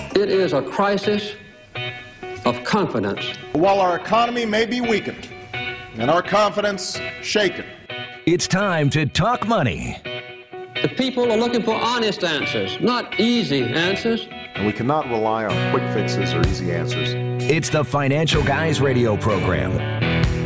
It 0.00 0.30
is 0.30 0.52
a 0.52 0.62
crisis 0.62 1.34
of 2.44 2.62
confidence. 2.64 3.24
While 3.52 3.80
our 3.80 3.96
economy 3.96 4.46
may 4.46 4.64
be 4.66 4.80
weakened 4.80 5.28
and 5.52 6.10
our 6.10 6.22
confidence 6.22 6.98
shaken, 7.22 7.64
It's 8.26 8.46
time 8.46 8.90
to 8.90 9.06
talk 9.06 9.46
money. 9.46 9.96
The 10.82 10.88
people 10.96 11.30
are 11.32 11.36
looking 11.36 11.62
for 11.62 11.74
honest 11.74 12.22
answers, 12.24 12.80
not 12.80 13.18
easy 13.20 13.62
answers. 13.62 14.28
and 14.54 14.66
we 14.66 14.72
cannot 14.72 15.06
rely 15.08 15.44
on 15.44 15.70
quick 15.72 15.84
fixes 15.92 16.32
or 16.34 16.40
easy 16.48 16.72
answers. 16.72 17.14
It's 17.50 17.68
the 17.68 17.84
Financial 17.84 18.42
Guys 18.42 18.80
radio 18.80 19.16
program. 19.16 19.72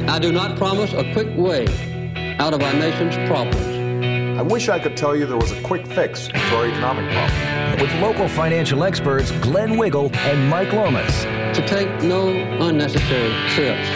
I 0.09 0.19
do 0.19 0.33
not 0.33 0.57
promise 0.59 0.93
a 0.93 1.11
quick 1.13 1.29
way 1.37 1.67
out 2.39 2.53
of 2.53 2.63
our 2.63 2.73
nation's 2.75 3.17
problems. 3.29 3.72
I 4.43 4.45
wish 4.45 4.69
I 4.69 4.81
could 4.81 4.97
tell 4.97 5.15
you 5.15 5.25
there 5.25 5.37
was 5.37 5.53
a 5.53 5.63
quick 5.63 5.87
fix 5.87 6.27
to 6.27 6.57
our 6.57 6.67
economic 6.67 7.09
problem. 7.13 7.81
With 7.81 7.95
local 8.03 8.27
financial 8.27 8.83
experts 8.83 9.31
Glenn 9.39 9.79
Wiggle 9.79 10.11
and 10.17 10.51
Mike 10.51 10.73
Lomas. 10.73 11.23
To 11.57 11.65
take 11.65 11.89
no 12.03 12.31
unnecessary 12.31 13.33
trips. 13.51 13.89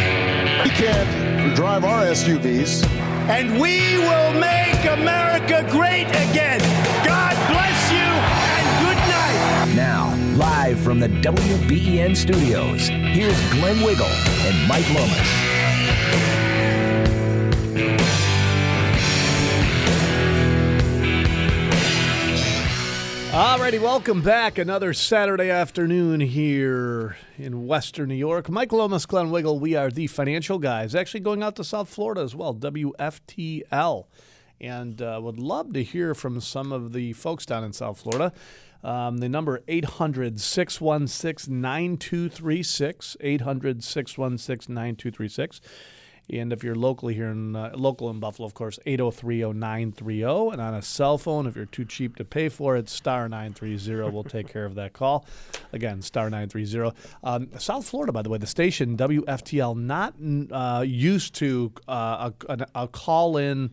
we 0.63 0.71
can't 0.71 1.57
drive 1.57 1.83
our 1.83 2.05
SUVs. 2.05 2.87
and 3.29 3.61
we 3.61 3.99
will 3.99 4.35
make 4.35 4.79
America 4.85 5.67
great 5.69 6.07
again. 6.11 6.61
God 7.05 7.35
bless 7.51 7.91
you 7.91 8.07
and 8.55 8.87
good 8.87 8.99
night. 9.11 9.75
Now, 9.75 10.15
live 10.37 10.79
from 10.79 11.01
the 11.01 11.09
WBEN 11.09 12.17
studios, 12.17 12.87
here's 12.87 13.51
Glenn 13.51 13.85
Wiggle 13.85 14.07
and 14.07 14.69
Mike 14.69 14.89
Lomas. 14.91 15.56
Alrighty, 23.37 23.79
welcome 23.79 24.23
back. 24.23 24.57
Another 24.57 24.95
Saturday 24.95 25.51
afternoon 25.51 26.21
here 26.21 27.19
in 27.37 27.67
Western 27.67 28.09
New 28.09 28.15
York. 28.15 28.49
Mike 28.49 28.73
Lomas, 28.73 29.05
Glenn 29.05 29.31
Wiggle. 29.31 29.61
We 29.61 29.75
are 29.75 29.91
the 29.91 30.07
financial 30.07 30.59
guys. 30.59 30.95
Actually, 30.95 31.21
going 31.21 31.43
out 31.43 31.55
to 31.57 31.63
South 31.63 31.91
Florida 31.91 32.23
as 32.23 32.35
well, 32.35 32.55
WFTL, 32.55 34.07
and 34.59 35.03
uh, 35.03 35.21
would 35.23 35.39
love 35.39 35.75
to 35.75 35.83
hear 35.83 36.15
from 36.15 36.41
some 36.41 36.73
of 36.73 36.95
the 36.95 37.13
folks 37.13 37.45
down 37.45 37.63
in 37.63 37.75
South 37.75 38.01
Florida. 38.01 38.33
Um, 38.83 39.19
the 39.19 39.29
number 39.29 39.63
800 39.69 40.41
616 40.41 41.61
9236. 41.61 43.19
800 43.21 43.85
616 43.85 44.75
9236. 44.75 45.61
And 46.31 46.53
if 46.53 46.65
you're 46.65 46.75
locally 46.75 47.15
here 47.15 47.29
in 47.29 47.55
uh, 47.55 47.73
local 47.75 48.11
in 48.11 48.19
Buffalo, 48.19 48.47
of 48.47 48.55
course, 48.55 48.79
8030930. 48.87 50.53
And 50.53 50.61
on 50.61 50.75
a 50.75 50.83
cell 50.83 51.19
phone, 51.19 51.47
if 51.47 51.55
you're 51.55 51.67
too 51.67 51.85
cheap 51.85 52.17
to 52.17 52.25
pay 52.25 52.49
for 52.49 52.77
it, 52.77 52.89
star 52.89 53.29
930 53.29 54.11
will 54.11 54.25
take 54.25 54.49
care 54.49 54.65
of 54.65 54.75
that 54.75 54.93
call. 54.93 55.27
Again, 55.73 56.03
star 56.03 56.25
930. 56.25 56.97
Um, 57.23 57.49
South 57.59 57.89
Florida, 57.89 58.13
by 58.13 58.23
the 58.23 58.31
way, 58.31 58.39
the 58.39 58.47
station 58.47 58.97
WFTL 58.97 59.77
not 59.77 60.15
uh, 60.51 60.83
used 60.83 61.35
to 61.37 61.73
uh, 61.87 62.31
a, 62.49 62.53
a, 62.53 62.83
a 62.83 62.89
call 62.89 63.37
in 63.37 63.73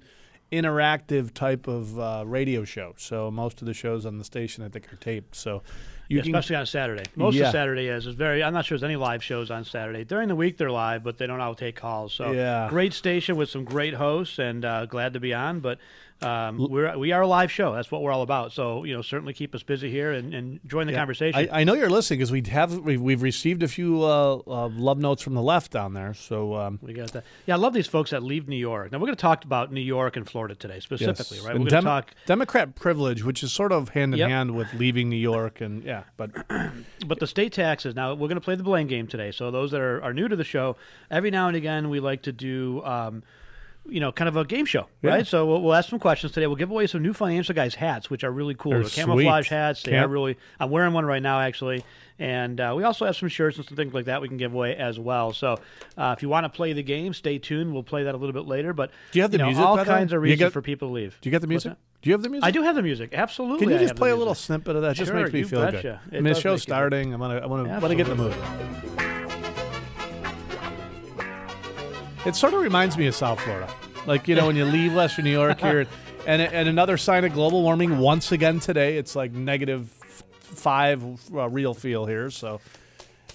interactive 0.52 1.34
type 1.34 1.68
of 1.68 2.00
uh, 2.00 2.24
radio 2.28 2.64
show. 2.64 2.94
So 2.98 3.32
most 3.32 3.62
of 3.62 3.66
the 3.66 3.74
shows 3.74 4.06
on 4.06 4.20
the 4.20 4.24
station, 4.24 4.64
I 4.64 4.70
think, 4.70 4.92
are 4.94 4.98
taped. 4.98 5.36
So 5.36 5.64
you 6.08 6.18
Yeah, 6.18 6.24
can 6.24 6.36
especially 6.36 6.56
on 6.58 6.66
Saturday. 6.66 7.04
Most 7.16 7.36
Yeah. 7.36 7.46
of 7.46 7.52
Saturday 7.52 7.88
is. 7.88 8.06
It's 8.08 8.16
very. 8.16 8.44
I'm 8.44 8.54
not 8.54 8.66
sure 8.66 8.78
there's 8.78 8.84
any 8.84 8.96
live 8.98 9.24
shows 9.24 9.50
on 9.52 9.64
Saturday. 9.64 10.04
During 10.04 10.28
the 10.28 10.36
week 10.36 10.58
they're 10.58 10.72
live, 10.72 11.04
but 11.04 11.18
they 11.18 11.28
don't 11.28 11.40
all 11.42 11.56
take 11.56 11.76
calls. 11.76 12.14
So 12.14 12.32
Yeah. 12.32 12.68
great 12.70 12.94
station 12.94 13.36
with 13.36 13.50
some 13.50 13.64
great 13.64 13.94
hosts, 13.96 14.40
and 14.40 14.64
uh, 14.66 14.86
glad 14.86 15.14
to 15.14 15.20
be 15.20 15.34
on. 15.34 15.60
But 15.60 15.80
um, 16.24 16.58
we're 16.70 16.98
we 16.98 17.12
are 17.12 17.22
a 17.22 17.28
live 17.28 17.52
show. 17.52 17.74
That's 17.74 17.92
what 17.92 18.02
we're 18.02 18.12
all 18.12 18.22
about. 18.22 18.52
So 18.54 18.84
you 18.84 18.94
know, 18.96 19.02
certainly 19.02 19.34
keep 19.34 19.54
us 19.54 19.64
busy 19.64 19.90
here 19.92 20.12
and, 20.12 20.34
and 20.34 20.60
join 20.66 20.88
the 20.88 20.94
Yeah. 20.94 21.00
conversation. 21.00 21.50
I, 21.52 21.62
I 21.62 21.64
know 21.64 21.74
you're 21.74 21.90
listening 21.90 22.20
because 22.20 22.32
we 22.32 22.42
have 22.50 22.78
we've, 22.80 23.02
we've 23.02 23.22
received 23.22 23.64
a 23.64 23.68
few 23.68 24.04
uh, 24.04 24.42
uh, 24.48 24.68
love 24.70 24.98
notes 25.00 25.22
from 25.22 25.34
the 25.34 25.42
left 25.42 25.72
down 25.72 25.94
there. 25.94 26.14
So 26.14 26.56
um, 26.56 26.80
we 26.82 26.94
got 26.94 27.12
that. 27.14 27.24
Yeah, 27.46 27.56
I 27.56 27.58
love 27.58 27.74
these 27.74 27.88
folks 27.88 28.12
that 28.12 28.24
leave 28.24 28.48
New 28.48 28.56
York. 28.56 28.92
Now 28.92 28.98
we're 29.00 29.08
going 29.08 29.16
to 29.18 29.22
talk 29.22 29.44
about 29.46 29.72
New 29.72 29.82
York 29.82 30.16
and 30.18 30.28
Florida 30.30 30.56
today 30.56 30.80
specifically, 30.80 31.38
yes. 31.38 31.46
right? 31.46 31.54
We're 31.54 31.60
going 31.60 31.66
to 31.70 31.76
Dem- 31.76 31.84
talk. 31.84 32.12
Democrat 32.26 32.76
privilege, 32.76 33.24
which 33.24 33.44
is 33.44 33.52
sort 33.52 33.72
of 33.72 33.90
hand 33.90 34.14
in 34.14 34.20
Yep. 34.20 34.30
hand 34.30 34.56
with 34.56 34.74
leaving 34.74 35.10
New 35.10 35.16
York, 35.18 35.62
and 35.62 35.84
yeah, 35.84 36.04
but 36.18 36.32
But 37.06 37.20
the 37.20 37.28
state 37.28 37.54
taxes. 37.54 37.96
Now 37.96 38.12
we're 38.14 38.28
going 38.28 38.36
to 38.36 38.42
play 38.42 38.56
the 38.56 38.64
blame 38.64 38.88
game 38.88 39.08
today. 39.08 39.32
So 39.32 39.52
those 39.52 39.72
that 39.72 39.82
are, 39.82 40.02
are 40.04 40.14
new 40.14 40.28
to 40.28 40.36
the 40.36 40.44
show, 40.44 40.78
every 41.12 41.32
now 41.32 41.48
and 41.48 41.58
again 41.58 41.90
we 41.90 42.00
like 42.00 42.22
to 42.24 42.32
do, 42.32 42.82
um, 42.86 43.24
you 43.88 44.00
know, 44.00 44.12
kind 44.12 44.28
of 44.30 44.38
a 44.38 44.46
game 44.46 44.66
show, 44.66 44.88
Yeah. 45.02 45.10
right? 45.12 45.28
So 45.28 45.46
we'll, 45.46 45.62
we'll 45.62 45.74
ask 45.74 45.90
some 45.90 46.00
questions 46.00 46.32
today. 46.32 46.48
We'll 46.48 46.56
give 46.56 46.72
away 46.72 46.88
some 46.88 47.02
new 47.04 47.14
financial 47.14 47.54
guys 47.54 47.76
hats, 47.76 48.10
which 48.10 48.24
are 48.24 48.32
really 48.32 48.56
cool. 48.56 48.72
They're 48.72 48.84
camouflage 48.84 49.50
hats. 49.50 49.84
They 49.84 49.98
are 49.98 50.08
really. 50.08 50.38
I'm 50.60 50.70
wearing 50.70 50.94
one 50.94 51.06
right 51.06 51.22
now, 51.22 51.40
actually. 51.42 51.84
And 52.20 52.62
uh, 52.62 52.74
we 52.78 52.84
also 52.84 53.06
have 53.06 53.16
some 53.18 53.28
shirts 53.28 53.58
and 53.58 53.66
some 53.68 53.76
things 53.76 53.94
like 53.94 54.06
that 54.06 54.22
we 54.22 54.28
can 54.28 54.38
give 54.38 54.54
away 54.54 54.76
as 54.76 55.00
well. 55.00 55.34
So 55.34 55.60
uh, 55.98 56.14
if 56.16 56.22
you 56.22 56.30
want 56.30 56.46
to 56.46 56.50
play 56.50 56.72
the 56.74 56.84
game, 56.84 57.14
stay 57.14 57.40
tuned. 57.40 57.74
We'll 57.74 57.84
play 57.84 58.04
that 58.04 58.14
a 58.14 58.18
little 58.18 58.34
bit 58.34 58.46
later. 58.48 58.72
But 58.72 58.92
Do 59.12 59.20
you 59.20 59.24
have 59.24 59.32
the 59.32 59.40
know, 59.40 59.48
music, 59.48 59.66
All 59.66 59.76
by 59.76 59.84
the 59.84 59.90
way? 59.90 59.96
kinds 59.98 60.14
of 60.14 60.22
reasons 60.22 60.40
get- 60.40 60.54
for 60.54 60.62
people 60.62 60.90
to 60.90 60.94
leave. 60.94 61.18
do 61.22 61.30
you 61.30 61.32
get 61.32 61.42
the 61.42 61.48
music? 61.48 61.74
Do 62.04 62.10
you 62.10 62.14
have 62.14 62.22
the 62.22 62.30
music? 62.30 62.46
I 62.46 62.52
do 62.52 62.62
have 62.64 62.76
the 62.76 62.82
music. 62.84 63.14
Absolutely. 63.14 63.66
Can 63.66 63.74
you 63.74 63.80
just 63.80 63.96
play 63.96 64.12
a 64.12 64.16
little 64.16 64.36
snippet 64.36 64.76
of 64.76 64.82
that? 64.84 64.96
Just 64.96 65.14
makes 65.14 65.32
me 65.34 65.44
feel 65.44 65.62
betcha. 65.62 66.02
good. 66.06 66.16
It 66.16 66.18
I 66.18 66.22
mean, 66.22 66.34
the 66.34 66.40
show's 66.40 66.60
you 66.60 66.64
starting. 66.64 67.14
I'm 67.14 67.20
gonna, 67.20 67.40
I 67.40 67.46
want 67.46 67.66
to, 67.66 67.72
want 67.80 67.90
to 67.90 67.96
get 67.96 68.08
the 68.08 68.16
mood. 68.16 68.93
It 72.26 72.36
sort 72.36 72.54
of 72.54 72.62
reminds 72.62 72.98
me 72.98 73.08
of 73.08 73.16
South 73.16 73.40
Florida, 73.42 73.70
like 74.06 74.28
you 74.30 74.36
know 74.36 74.48
when 74.48 74.56
you 74.56 74.64
leave 74.64 74.94
Western 74.94 75.26
New 75.26 75.32
York 75.32 75.60
here, 75.60 75.86
and 76.26 76.42
and 76.42 76.70
another 76.70 76.98
sign 76.98 77.26
of 77.26 77.34
global 77.34 77.62
warming 77.62 77.98
once 77.98 78.32
again 78.32 78.62
today. 78.62 78.98
It's 78.98 79.14
like 79.16 79.34
negative 79.34 79.90
five 80.40 81.04
uh, 81.34 81.50
real 81.50 81.74
feel 81.74 82.06
here, 82.06 82.30
so. 82.30 82.62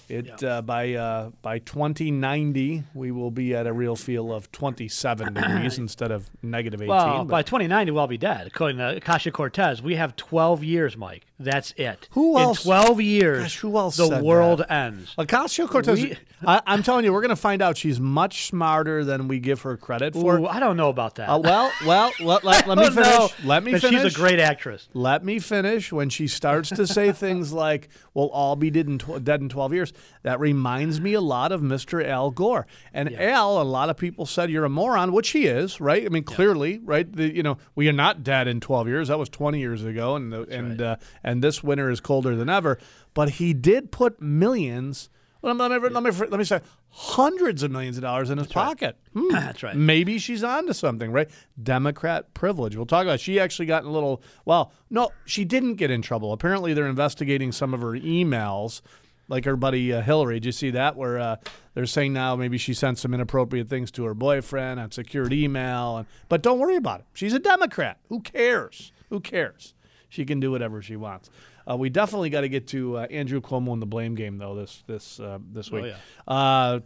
It 0.07 0.43
uh, 0.43 0.63
by 0.63 0.95
uh, 0.95 1.29
by 1.43 1.59
2090 1.59 2.83
we 2.95 3.11
will 3.11 3.29
be 3.29 3.53
at 3.53 3.67
a 3.67 3.73
real 3.73 3.95
feel 3.95 4.33
of 4.33 4.51
27 4.51 5.33
degrees 5.35 5.77
instead 5.77 6.09
of 6.09 6.27
negative 6.41 6.81
18. 6.81 6.89
Well, 6.89 7.17
but- 7.25 7.27
by 7.31 7.41
2090, 7.43 7.91
we'll 7.91 8.01
all 8.01 8.07
be 8.07 8.17
dead. 8.17 8.47
According 8.47 8.77
to 8.79 8.99
Ocasio 8.99 9.31
Cortez, 9.31 9.83
we 9.83 9.97
have 9.97 10.15
12 10.15 10.63
years, 10.63 10.97
Mike. 10.97 11.27
That's 11.39 11.73
it. 11.77 12.09
Who 12.11 12.35
In 12.37 12.43
else- 12.43 12.63
12 12.63 13.01
years, 13.01 13.41
Gosh, 13.43 13.57
who 13.59 13.77
else 13.77 13.95
the 13.97 14.21
world 14.21 14.59
that? 14.59 14.71
ends. 14.71 15.15
Ocasio 15.17 15.69
Cortez. 15.69 16.17
I, 16.45 16.61
I'm 16.65 16.83
telling 16.83 17.03
you, 17.05 17.11
we're 17.13 17.21
going 17.21 17.29
to 17.29 17.35
find 17.35 17.61
out 17.61 17.75
she's 17.77 17.99
much 17.99 18.45
smarter 18.47 19.03
than 19.03 19.27
we 19.27 19.39
give 19.39 19.61
her 19.63 19.75
credit 19.77 20.13
for. 20.13 20.37
Ooh, 20.39 20.47
I 20.47 20.59
don't 20.61 20.77
know 20.77 20.87
about 20.89 21.15
that. 21.15 21.27
Uh, 21.29 21.39
well, 21.39 21.71
well, 21.85 22.11
let, 22.21 22.43
let, 22.45 22.65
let 22.67 22.77
me 22.77 22.85
finish. 22.89 22.95
no, 23.09 23.29
let 23.43 23.63
me 23.63 23.77
finish. 23.77 24.01
She's 24.03 24.13
a 24.13 24.17
great 24.17 24.39
actress. 24.39 24.87
Let 24.93 25.23
me 25.25 25.39
finish. 25.39 25.91
When 25.91 26.09
she 26.09 26.27
starts 26.27 26.69
to 26.69 26.85
say 26.87 27.11
things 27.13 27.51
like, 27.51 27.89
"We'll 28.13 28.29
all 28.29 28.55
be 28.55 28.69
dead 28.69 28.87
in, 28.87 28.99
tw- 28.99 29.21
dead 29.23 29.41
in 29.41 29.49
12 29.49 29.73
years," 29.73 29.93
that 30.23 30.39
reminds 30.39 31.01
me 31.01 31.13
a 31.13 31.21
lot 31.21 31.51
of 31.51 31.59
Mr. 31.61 32.05
Al 32.05 32.31
Gore. 32.31 32.67
And 32.93 33.13
Al, 33.19 33.61
a 33.61 33.63
lot 33.63 33.89
of 33.89 33.97
people 33.97 34.25
said 34.25 34.49
you're 34.49 34.65
a 34.65 34.69
moron, 34.69 35.11
which 35.11 35.29
he 35.31 35.45
is, 35.45 35.81
right? 35.81 36.05
I 36.05 36.09
mean, 36.09 36.23
clearly, 36.23 36.79
right? 36.79 37.09
The, 37.11 37.33
you 37.33 37.43
know, 37.43 37.57
we 37.75 37.89
are 37.89 37.93
not 37.93 38.23
dead 38.23 38.47
in 38.47 38.59
12 38.61 38.87
years. 38.87 39.07
That 39.09 39.19
was 39.19 39.27
20 39.29 39.59
years 39.59 39.83
ago, 39.83 40.15
and 40.15 40.31
the, 40.31 40.43
and 40.43 40.81
uh, 40.81 40.95
and 41.29 41.43
this 41.43 41.63
winter 41.63 41.91
is 41.91 41.99
colder 41.99 42.35
than 42.35 42.49
ever. 42.49 42.79
But 43.13 43.29
he 43.31 43.53
did 43.53 43.91
put 43.91 44.19
millions. 44.19 45.09
Let 45.41 45.55
me, 45.55 45.67
let 45.67 45.81
me, 45.81 45.89
let 45.89 46.03
me, 46.03 46.11
let 46.11 46.37
me 46.37 46.43
say 46.43 46.61
hundreds 46.89 47.61
of 47.61 47.71
millions 47.71 47.97
of 47.97 48.01
dollars 48.01 48.29
in 48.29 48.39
his 48.39 48.47
pocket. 48.47 48.97
Hmm. 49.13 49.27
That's 49.31 49.61
right. 49.63 49.75
Maybe 49.75 50.17
she's 50.17 50.43
onto 50.43 50.73
something, 50.73 51.11
right? 51.11 51.29
Democrat 51.61 52.33
privilege. 52.33 52.75
We'll 52.75 52.87
talk 52.87 53.03
about. 53.03 53.15
It. 53.15 53.21
She 53.21 53.39
actually 53.39 53.67
got 53.67 53.83
in 53.83 53.89
a 53.89 53.91
little. 53.91 54.23
Well, 54.45 54.73
no, 54.89 55.11
she 55.25 55.45
didn't 55.45 55.75
get 55.75 55.91
in 55.91 56.01
trouble. 56.01 56.33
Apparently, 56.33 56.73
they're 56.73 56.87
investigating 56.87 57.51
some 57.51 57.73
of 57.75 57.81
her 57.81 57.91
emails, 57.91 58.81
like 59.27 59.45
her 59.45 59.55
buddy 59.55 59.93
uh, 59.93 60.01
Hillary. 60.01 60.39
Did 60.39 60.45
you 60.47 60.51
see 60.51 60.71
that? 60.71 60.95
Where 60.95 61.19
uh, 61.19 61.35
they're 61.75 61.85
saying 61.85 62.11
now 62.11 62.35
maybe 62.35 62.57
she 62.57 62.73
sent 62.73 62.97
some 62.97 63.13
inappropriate 63.13 63.69
things 63.69 63.91
to 63.91 64.03
her 64.05 64.15
boyfriend 64.15 64.79
on 64.79 64.91
secured 64.91 65.31
email. 65.31 65.97
And, 65.97 66.07
but 66.27 66.41
don't 66.41 66.57
worry 66.57 66.75
about 66.75 67.01
it. 67.01 67.05
She's 67.13 67.33
a 67.33 67.39
Democrat. 67.39 67.99
Who 68.09 68.19
cares? 68.19 68.91
Who 69.09 69.19
cares? 69.19 69.75
She 70.09 70.25
can 70.25 70.39
do 70.39 70.51
whatever 70.51 70.81
she 70.81 70.95
wants. 70.95 71.29
Uh, 71.69 71.77
we 71.77 71.89
definitely 71.89 72.31
got 72.31 72.41
to 72.41 72.49
get 72.49 72.67
to 72.67 72.97
uh, 72.97 73.01
Andrew 73.11 73.39
Cuomo 73.41 73.73
in 73.73 73.79
the 73.79 73.85
blame 73.85 74.15
game 74.15 74.37
though 74.37 74.55
this 74.55 74.83
this 74.87 75.19
uh, 75.19 75.37
this 75.53 75.71
week. 75.71 75.85
yeah. 75.85 75.97
uh, 76.27 76.79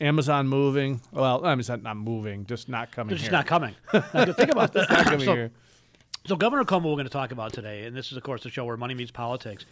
Amazon 0.00 0.46
moving. 0.46 1.00
Well, 1.10 1.44
I 1.44 1.54
mean, 1.54 1.64
not, 1.68 1.82
not 1.82 1.96
moving, 1.96 2.46
just 2.46 2.68
not 2.68 2.92
coming. 2.92 3.16
Just 3.16 3.32
not 3.32 3.46
coming. 3.46 3.74
Now, 3.92 4.32
think 4.32 4.50
about 4.52 4.72
this. 4.72 4.88
Not 4.88 5.04
coming 5.04 5.20
so, 5.20 5.34
here. 5.34 5.50
so 6.26 6.36
Governor 6.36 6.64
Cuomo, 6.64 6.84
we're 6.84 6.92
going 6.92 7.04
to 7.04 7.10
talk 7.10 7.32
about 7.32 7.52
today, 7.52 7.84
and 7.84 7.96
this 7.96 8.12
is, 8.12 8.16
of 8.16 8.22
course, 8.22 8.42
the 8.44 8.50
show 8.50 8.64
where 8.64 8.76
money 8.76 8.94
meets 8.94 9.10
politics. 9.10 9.66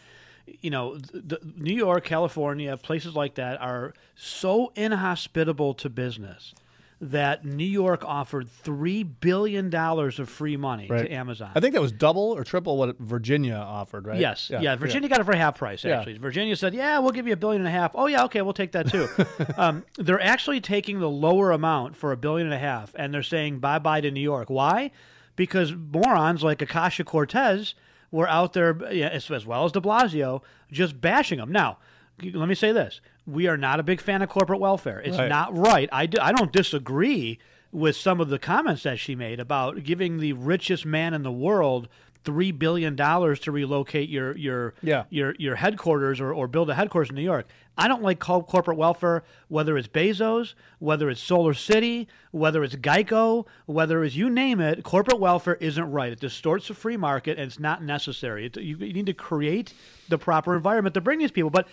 you 0.61 0.71
know, 0.71 0.97
the 0.97 1.39
New 1.57 1.75
York, 1.75 2.05
California, 2.05 2.77
places 2.77 3.15
like 3.15 3.37
that 3.37 3.61
are 3.61 3.95
so 4.17 4.73
inhospitable 4.75 5.75
to 5.75 5.89
business 5.89 6.55
that 7.01 7.45
New 7.45 7.65
York 7.65 8.05
offered 8.05 8.49
three 8.51 9.05
billion 9.05 9.71
dollars 9.71 10.19
of 10.19 10.29
free 10.29 10.57
money 10.57 10.89
Right. 10.89 11.03
to 11.03 11.13
Amazon. 11.13 11.53
I 11.55 11.61
think 11.61 11.75
that 11.75 11.81
was 11.81 11.93
double 11.93 12.33
or 12.37 12.43
triple 12.43 12.77
what 12.77 12.99
Virginia 12.99 13.55
offered, 13.55 14.07
right? 14.07 14.19
Yes, 14.19 14.51
yeah. 14.51 14.75
Virginia 14.75 15.09
got 15.09 15.21
it 15.21 15.25
for 15.25 15.37
half 15.37 15.57
price. 15.59 15.85
Yeah. 15.85 15.99
Actually, 15.99 16.19
Virginia 16.19 16.57
said, 16.57 16.75
"Yeah, 16.75 16.99
we'll 16.99 17.13
give 17.13 17.27
you 17.29 17.33
a 17.35 17.37
billion 17.37 17.63
and 17.63 17.69
a 17.69 17.71
half." 17.71 17.93
Oh 17.95 18.07
yeah, 18.07 18.25
okay, 18.25 18.43
we'll 18.43 18.53
take 18.53 18.73
that 18.73 18.89
too. 18.91 19.09
um, 19.57 19.85
they're 19.97 20.21
actually 20.21 20.61
taking 20.61 20.99
the 20.99 21.09
lower 21.09 21.53
amount 21.53 21.95
for 21.97 22.11
a 22.11 22.17
billion 22.17 22.47
and 22.49 22.55
a 22.55 22.59
half, 22.59 22.93
and 22.99 23.15
they're 23.15 23.23
saying 23.23 23.61
bye 23.61 23.79
bye 23.79 24.01
to 24.01 24.11
New 24.11 24.21
York. 24.21 24.51
Why? 24.51 24.91
Because 25.37 25.73
morons 25.75 26.43
like 26.43 26.59
Ocasio 26.59 27.05
Cortez 27.05 27.75
were 28.11 28.29
out 28.29 28.55
there, 28.55 28.77
yeah, 28.93 29.07
as, 29.09 29.31
as 29.31 29.47
well 29.47 29.65
as 29.65 29.71
De 29.71 29.81
Blasio, 29.81 30.43
just 30.73 31.01
bashing 31.01 31.39
them. 31.39 31.53
Now, 31.53 31.79
let 32.21 32.49
me 32.49 32.57
say 32.57 32.73
this: 32.73 33.01
we 33.29 33.47
are 33.47 33.57
not 33.57 33.79
a 33.79 33.83
big 33.83 34.01
fan 34.01 34.23
of 34.23 34.29
corporate 34.29 34.61
welfare. 34.61 35.01
It's 35.01 35.19
Right. 35.19 35.29
not 35.29 35.57
right. 35.57 35.89
I, 35.93 36.07
do, 36.07 36.19
I 36.21 36.33
don't 36.33 36.53
disagree 36.53 37.39
with 37.71 37.95
some 37.97 38.21
of 38.21 38.29
the 38.31 38.39
comments 38.39 38.83
that 38.85 38.99
she 38.99 39.15
made 39.15 39.39
about 39.39 39.83
giving 39.83 40.19
the 40.19 40.33
richest 40.33 40.87
man 40.87 41.13
in 41.13 41.23
the 41.23 41.33
world 41.33 41.89
three 42.25 42.51
billion 42.51 42.97
dollars 42.97 43.39
to 43.41 43.53
relocate 43.53 44.09
your 44.09 44.37
your 44.37 44.75
Yeah. 44.83 45.05
your 45.11 45.35
your 45.39 45.55
headquarters 45.57 46.21
or, 46.21 46.33
or 46.33 46.49
build 46.49 46.69
a 46.71 46.75
headquarters 46.75 47.11
in 47.11 47.17
New 47.17 47.23
York. 47.23 47.47
I 47.79 47.87
don't 47.89 48.03
like 48.03 48.19
co- 48.19 48.43
corporate 48.43 48.77
welfare, 48.77 49.23
whether 49.47 49.79
it's 49.79 49.87
Bezos, 49.89 50.55
whether 50.81 51.09
it's 51.09 51.21
Solar 51.21 51.55
City, 51.55 52.09
whether 52.33 52.65
it's 52.65 52.75
Geico, 52.75 53.47
whether 53.67 54.05
it's 54.05 54.17
you 54.17 54.29
name 54.29 54.61
it. 54.61 54.83
Corporate 54.83 55.21
welfare 55.21 55.55
isn't 55.55 55.91
right. 55.91 56.13
It 56.13 56.21
distorts 56.21 56.69
the 56.69 56.75
free 56.75 56.97
market, 56.97 57.39
and 57.39 57.47
it's 57.47 57.61
not 57.61 57.83
necessary. 57.83 58.47
It, 58.47 58.57
you, 58.57 58.77
you 58.77 58.93
need 58.93 59.07
to 59.07 59.15
create 59.15 59.73
the 60.09 60.19
proper 60.19 60.57
environment 60.57 60.95
to 60.95 61.01
bring 61.01 61.19
these 61.19 61.31
people. 61.31 61.51
But 61.51 61.69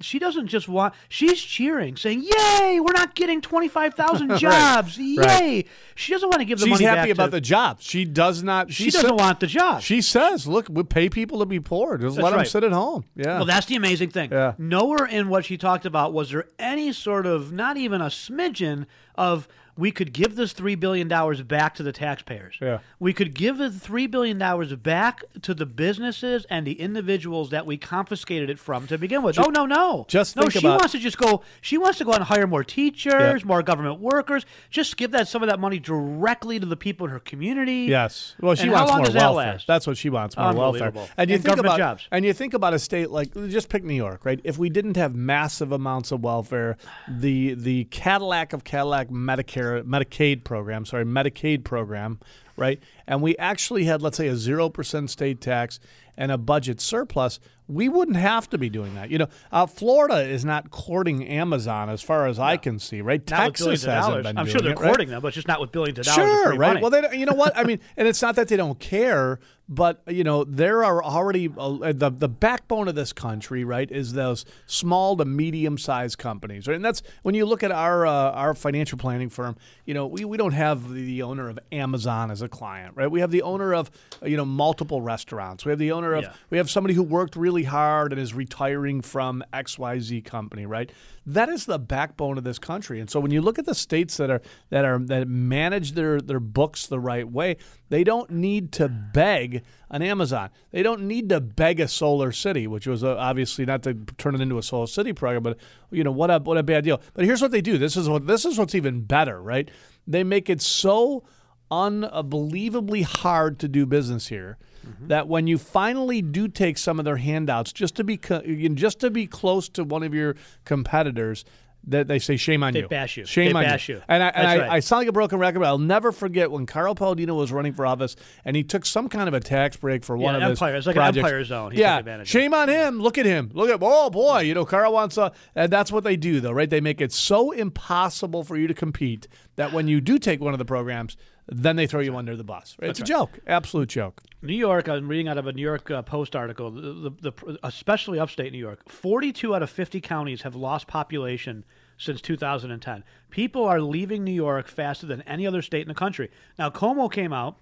she 0.00 0.18
doesn't 0.18 0.48
just 0.48 0.68
want. 0.68 0.94
She's 1.08 1.40
cheering, 1.40 1.96
saying, 1.96 2.22
"Yay! 2.22 2.80
We're 2.80 2.92
not 2.92 3.14
getting 3.14 3.40
twenty 3.40 3.68
five 3.68 3.94
thousand 3.94 4.36
jobs! 4.38 4.98
Yay!" 4.98 5.16
right. 5.16 5.66
She 5.94 6.12
doesn't 6.12 6.28
want 6.28 6.40
to 6.40 6.44
give 6.44 6.58
the 6.58 6.66
money 6.66 6.72
back. 6.72 6.78
She's 6.78 6.86
money 6.86 6.98
happy 6.98 7.10
about 7.10 7.24
to, 7.26 7.30
the 7.30 7.40
job. 7.40 7.80
She 7.80 8.04
does 8.04 8.42
not. 8.42 8.72
She 8.72 8.90
doesn't 8.90 9.16
want 9.16 9.40
the 9.40 9.46
job. 9.46 9.82
She 9.82 10.02
says, 10.02 10.46
"Look, 10.46 10.68
we 10.68 10.82
pay 10.82 11.08
people 11.08 11.38
to 11.40 11.46
be 11.46 11.60
poor. 11.60 11.98
Just 11.98 12.16
That's 12.16 12.24
let 12.24 12.36
them 12.36 12.44
sit 12.44 12.64
at 12.64 12.72
home." 12.72 13.04
Yeah. 13.16 13.36
Well, 13.36 13.46
that's 13.46 13.66
the 13.66 13.76
amazing 13.76 14.10
thing. 14.10 14.30
Yeah. 14.30 14.54
Nowhere 14.58 15.06
in 15.06 15.21
what 15.28 15.44
she 15.44 15.56
talked 15.56 15.84
about 15.86 16.12
was 16.12 16.30
there 16.30 16.48
any 16.58 16.92
sort 16.92 17.26
of, 17.26 17.52
not 17.52 17.76
even 17.76 18.00
a 18.00 18.06
smidgen 18.06 18.86
of, 19.14 19.48
we 19.76 19.90
could 19.90 20.12
give 20.12 20.36
this 20.36 20.52
$3 20.52 20.78
billion 20.78 21.08
back 21.46 21.74
to 21.76 21.82
the 21.82 21.92
taxpayers. 21.92 22.56
Yeah. 22.60 22.78
We 22.98 23.12
could 23.12 23.34
give 23.34 23.56
the 23.58 23.68
$3 23.70 24.10
billion 24.10 24.38
back 24.76 25.24
to 25.42 25.54
the 25.54 25.64
businesses 25.64 26.44
and 26.50 26.66
the 26.66 26.78
individuals 26.80 27.50
that 27.50 27.64
we 27.64 27.78
confiscated 27.78 28.50
it 28.50 28.58
from 28.58 28.86
to 28.88 28.98
begin 28.98 29.22
with. 29.22 29.38
oh, 29.38 29.48
no, 29.50 29.64
no. 29.64 30.04
just 30.08 30.36
no, 30.36 30.48
she 30.50 30.58
about- 30.58 30.80
wants 30.80 30.92
to 30.92 30.98
just 30.98 31.16
go, 31.16 31.42
she 31.62 31.78
wants 31.78 31.98
to 31.98 32.04
go 32.04 32.10
out 32.10 32.16
and 32.16 32.24
hire 32.24 32.46
more 32.46 32.62
teachers, 32.64 33.12
Yeah. 33.40 33.46
more 33.46 33.62
government 33.62 33.98
workers, 34.00 34.44
just 34.70 34.96
give 34.96 35.10
that 35.12 35.26
some 35.28 35.42
of 35.42 35.48
that 35.48 35.58
money 35.58 35.78
directly 35.78 36.60
to 36.60 36.66
the 36.66 36.76
people 36.76 37.06
in 37.06 37.12
her 37.12 37.20
community. 37.20 37.86
Yes. 37.88 38.34
Well, 38.40 38.54
she 38.54 38.64
And 38.64 38.72
wants 38.72 38.92
more 38.92 39.06
that 39.06 39.14
welfare. 39.14 39.52
last? 39.52 39.66
That's 39.66 39.86
what 39.86 39.96
she 39.96 40.10
wants, 40.10 40.36
more 40.36 40.52
welfare. 40.52 40.92
And 41.16 41.30
you 41.30 41.36
And 41.36 41.44
think 41.44 41.58
about 41.58 41.78
jobs. 41.78 42.08
and 42.10 42.24
you 42.24 42.32
think 42.34 42.52
about 42.54 42.74
a 42.74 42.78
state 42.78 43.10
like 43.10 43.32
just 43.48 43.68
pick 43.70 43.84
New 43.84 43.94
York, 43.94 44.24
right? 44.24 44.40
If 44.44 44.58
we 44.58 44.68
didn't 44.68 44.96
have 44.96 45.14
massive 45.14 45.72
amounts 45.72 46.12
of 46.12 46.22
welfare, 46.22 46.76
the 47.08 47.54
the 47.54 47.84
Cadillac 47.84 48.52
of 48.52 48.64
Cadillac 48.64 49.08
Medicare 49.08 49.61
Medicaid 49.84 50.44
program, 50.44 50.84
sorry, 50.84 51.04
Medicaid 51.04 51.64
program, 51.64 52.20
right? 52.56 52.80
And 53.06 53.22
we 53.22 53.36
actually 53.36 53.84
had 53.84 54.02
let's 54.02 54.16
say 54.16 54.28
a 54.28 54.34
0% 54.34 55.08
state 55.08 55.40
tax 55.40 55.80
and 56.16 56.30
a 56.30 56.38
budget 56.38 56.80
surplus, 56.80 57.40
we 57.72 57.88
wouldn't 57.88 58.16
have 58.16 58.48
to 58.50 58.58
be 58.58 58.68
doing 58.68 58.94
that. 58.94 59.10
You 59.10 59.18
know, 59.18 59.28
uh, 59.50 59.66
Florida 59.66 60.20
is 60.20 60.44
not 60.44 60.70
courting 60.70 61.26
Amazon 61.26 61.88
as 61.88 62.02
far 62.02 62.26
as 62.26 62.38
I 62.38 62.56
can 62.56 62.78
see, 62.78 63.00
right? 63.00 63.20
Not 63.30 63.36
Texas 63.36 63.84
hasn't 63.84 64.22
been 64.24 64.38
I'm 64.38 64.46
sure 64.46 64.60
they're 64.60 64.72
it, 64.72 64.78
right? 64.78 64.86
courting 64.88 65.08
them, 65.08 65.22
but 65.22 65.32
just 65.32 65.48
not 65.48 65.60
with 65.60 65.72
billions 65.72 65.98
of 65.98 66.04
dollars. 66.04 66.28
Sure, 66.30 66.48
right? 66.56 66.74
money. 66.74 66.80
Well, 66.80 66.90
they, 66.90 67.16
you 67.18 67.26
know 67.26 67.34
what 67.34 67.56
I 67.56 67.64
mean, 67.70 67.80
and 67.96 68.06
it's 68.08 68.22
not 68.22 68.36
that 68.36 68.48
they 68.48 68.56
don't 68.56 68.78
care, 68.78 69.38
but 69.68 70.02
you 70.08 70.24
know 70.24 70.44
there 70.44 70.84
are 70.84 71.02
already 71.02 71.48
uh, 71.56 71.92
the 71.92 72.10
the 72.10 72.28
backbone 72.28 72.88
of 72.88 72.94
this 72.94 73.12
country, 73.12 73.64
right? 73.64 73.90
Is 73.90 74.12
those 74.12 74.44
small 74.66 75.16
to 75.16 75.24
medium 75.24 75.78
sized 75.78 76.18
companies, 76.18 76.66
right? 76.68 76.74
And 76.76 76.84
that's 76.84 77.02
when 77.22 77.34
you 77.34 77.46
look 77.46 77.62
at 77.62 77.72
our 77.72 78.06
uh, 78.06 78.12
our 78.32 78.54
financial 78.54 78.98
planning 78.98 79.28
firm. 79.30 79.56
You 79.86 79.94
know, 79.94 80.06
we, 80.06 80.24
we 80.24 80.36
don't 80.36 80.52
have 80.52 80.92
the 80.92 81.22
owner 81.22 81.48
of 81.48 81.58
Amazon 81.72 82.30
as 82.30 82.42
a 82.42 82.48
client, 82.48 82.96
right? 82.96 83.10
We 83.10 83.20
have 83.20 83.30
the 83.30 83.42
owner 83.42 83.74
of 83.74 83.90
you 84.24 84.36
know 84.36 84.44
multiple 84.44 85.00
restaurants. 85.00 85.64
We 85.64 85.70
have 85.70 85.78
the 85.78 85.92
owner 85.92 86.14
of 86.14 86.24
Yeah. 86.24 86.32
we 86.50 86.58
have 86.58 86.70
somebody 86.70 86.94
who 86.94 87.02
worked 87.02 87.36
really 87.36 87.61
hard 87.64 88.12
and 88.12 88.20
is 88.20 88.34
retiring 88.34 89.00
from 89.00 89.44
XYZ 89.52 90.24
company, 90.24 90.66
right? 90.66 90.90
That 91.26 91.48
is 91.48 91.66
the 91.66 91.78
backbone 91.78 92.38
of 92.38 92.44
this 92.44 92.58
country. 92.58 93.00
And 93.00 93.08
so 93.08 93.20
when 93.20 93.30
you 93.30 93.40
look 93.40 93.58
at 93.58 93.66
the 93.66 93.74
states 93.74 94.16
that 94.16 94.30
are 94.30 94.42
that 94.70 94.84
are 94.84 94.98
that 94.98 95.28
manage 95.28 95.92
their 95.92 96.20
their 96.20 96.40
books 96.40 96.86
the 96.86 96.98
right 96.98 97.30
way, 97.30 97.56
they 97.88 98.04
don't 98.04 98.30
need 98.30 98.72
to 98.72 98.88
beg 98.88 99.62
an 99.90 100.02
Amazon. 100.02 100.50
They 100.70 100.82
don't 100.82 101.02
need 101.02 101.28
to 101.28 101.40
beg 101.40 101.80
a 101.80 101.88
Solar 101.88 102.32
City, 102.32 102.66
which 102.66 102.86
was 102.86 103.04
uh, 103.04 103.16
obviously 103.16 103.64
not 103.64 103.82
to 103.84 103.94
turn 104.18 104.34
it 104.34 104.40
into 104.40 104.58
a 104.58 104.62
Solar 104.62 104.86
City 104.86 105.12
program, 105.12 105.42
but 105.42 105.58
you 105.90 106.04
know 106.04 106.12
what 106.12 106.30
a 106.30 106.38
what 106.38 106.58
a 106.58 106.62
bad 106.62 106.84
deal. 106.84 107.00
But 107.14 107.24
here's 107.24 107.42
what 107.42 107.50
they 107.50 107.62
do. 107.62 107.78
This 107.78 107.96
is 107.96 108.08
what 108.08 108.26
this 108.26 108.44
is 108.44 108.58
what's 108.58 108.74
even 108.74 109.02
better, 109.02 109.40
right? 109.40 109.70
They 110.06 110.24
make 110.24 110.50
it 110.50 110.60
so 110.60 111.24
unbelievably 111.70 113.02
hard 113.02 113.58
to 113.60 113.68
do 113.68 113.86
business 113.86 114.28
here 114.28 114.58
Mm-hmm. 114.86 115.06
that 115.08 115.28
when 115.28 115.46
you 115.46 115.58
finally 115.58 116.22
do 116.22 116.48
take 116.48 116.76
some 116.76 116.98
of 116.98 117.04
their 117.04 117.16
handouts 117.16 117.72
just 117.72 117.94
to 117.96 118.04
be 118.04 118.16
co- 118.16 118.40
just 118.74 118.98
to 119.00 119.10
be 119.10 119.26
close 119.28 119.68
to 119.70 119.84
one 119.84 120.02
of 120.02 120.12
your 120.12 120.34
competitors 120.64 121.44
that 121.84 122.06
they 122.06 122.20
say 122.20 122.36
shame 122.36 122.62
on 122.62 122.72
They 122.72 122.80
you 122.80 122.88
bash 122.88 123.16
you. 123.16 123.24
shame 123.26 123.52
They 123.54 123.58
on 123.58 123.64
bash 123.64 123.88
you. 123.88 123.96
you. 123.96 124.02
and 124.08 124.22
I, 124.22 124.28
and 124.28 124.46
I, 124.46 124.58
right. 124.58 124.70
I 124.70 124.78
sound 124.80 125.00
like 125.00 125.08
a 125.08 125.12
broken 125.12 125.38
record 125.40 125.58
but 125.58 125.66
I'll 125.66 125.78
never 125.78 126.12
forget 126.12 126.48
when 126.50 126.64
Carl 126.64 126.94
Paladino 126.94 127.34
was 127.34 127.50
running 127.50 127.72
for 127.72 127.84
office 127.86 128.14
and 128.44 128.54
he 128.56 128.62
took 128.62 128.86
some 128.86 129.08
kind 129.08 129.26
of 129.26 129.34
a 129.34 129.40
tax 129.40 129.76
break 129.76 130.04
for 130.04 130.16
one 130.16 130.34
Yeah, 130.34 130.44
of 130.46 130.50
his 130.50 130.58
Empire. 130.62 130.76
It's 130.76 130.86
like 130.86 130.94
an 130.96 131.00
projects. 131.02 131.24
Empire 131.26 131.44
zone. 131.44 131.72
He 131.72 131.80
yeah 131.80 132.22
shame 132.24 132.54
on 132.54 132.68
him 132.68 133.00
look 133.00 133.18
at 133.18 133.26
him 133.26 133.50
look 133.52 133.68
at 133.68 133.78
oh 133.82 134.10
boy 134.10 134.40
you 134.40 134.54
know 134.54 134.64
Carl 134.64 134.92
wants 134.92 135.16
a 135.18 135.32
and 135.56 135.72
that's 135.72 135.90
what 135.90 136.04
they 136.04 136.16
do 136.16 136.40
though 136.40 136.52
right 136.52 136.70
they 136.70 136.80
make 136.80 137.00
it 137.00 137.12
so 137.12 137.50
impossible 137.50 138.44
for 138.44 138.56
you 138.56 138.68
to 138.68 138.74
compete 138.74 139.26
that 139.56 139.72
when 139.72 139.88
you 139.88 140.00
do 140.00 140.18
take 140.20 140.40
one 140.40 140.52
of 140.54 140.58
the 140.58 140.64
programs 140.64 141.16
then 141.48 141.76
they 141.76 141.86
throw 141.86 142.00
you 142.00 142.16
under 142.16 142.36
the 142.36 142.44
bus 142.44 142.76
right? 142.80 142.90
it's 142.90 143.00
a 143.00 143.04
joke 143.04 143.38
absolute 143.46 143.88
joke 143.88 144.22
New 144.44 144.54
York, 144.54 144.88
I'm 144.88 145.06
reading 145.06 145.28
out 145.28 145.38
of 145.38 145.46
a 145.46 145.52
New 145.52 145.62
York 145.62 145.88
uh, 145.88 146.02
Post 146.02 146.34
article, 146.34 146.72
the, 146.72 146.80
the, 146.80 147.10
the, 147.30 147.58
especially 147.62 148.18
upstate 148.18 148.52
New 148.52 148.58
York, 148.58 148.88
42 148.88 149.54
out 149.54 149.62
of 149.62 149.70
50 149.70 150.00
counties 150.00 150.42
have 150.42 150.56
lost 150.56 150.88
population 150.88 151.64
since 151.96 152.20
2010. 152.20 153.04
People 153.30 153.64
are 153.64 153.80
leaving 153.80 154.24
New 154.24 154.32
York 154.32 154.66
faster 154.66 155.06
than 155.06 155.22
any 155.22 155.46
other 155.46 155.62
state 155.62 155.82
in 155.82 155.88
the 155.88 155.94
country. 155.94 156.28
Now, 156.58 156.70
Cuomo 156.70 157.10
came 157.10 157.32
out. 157.32 157.56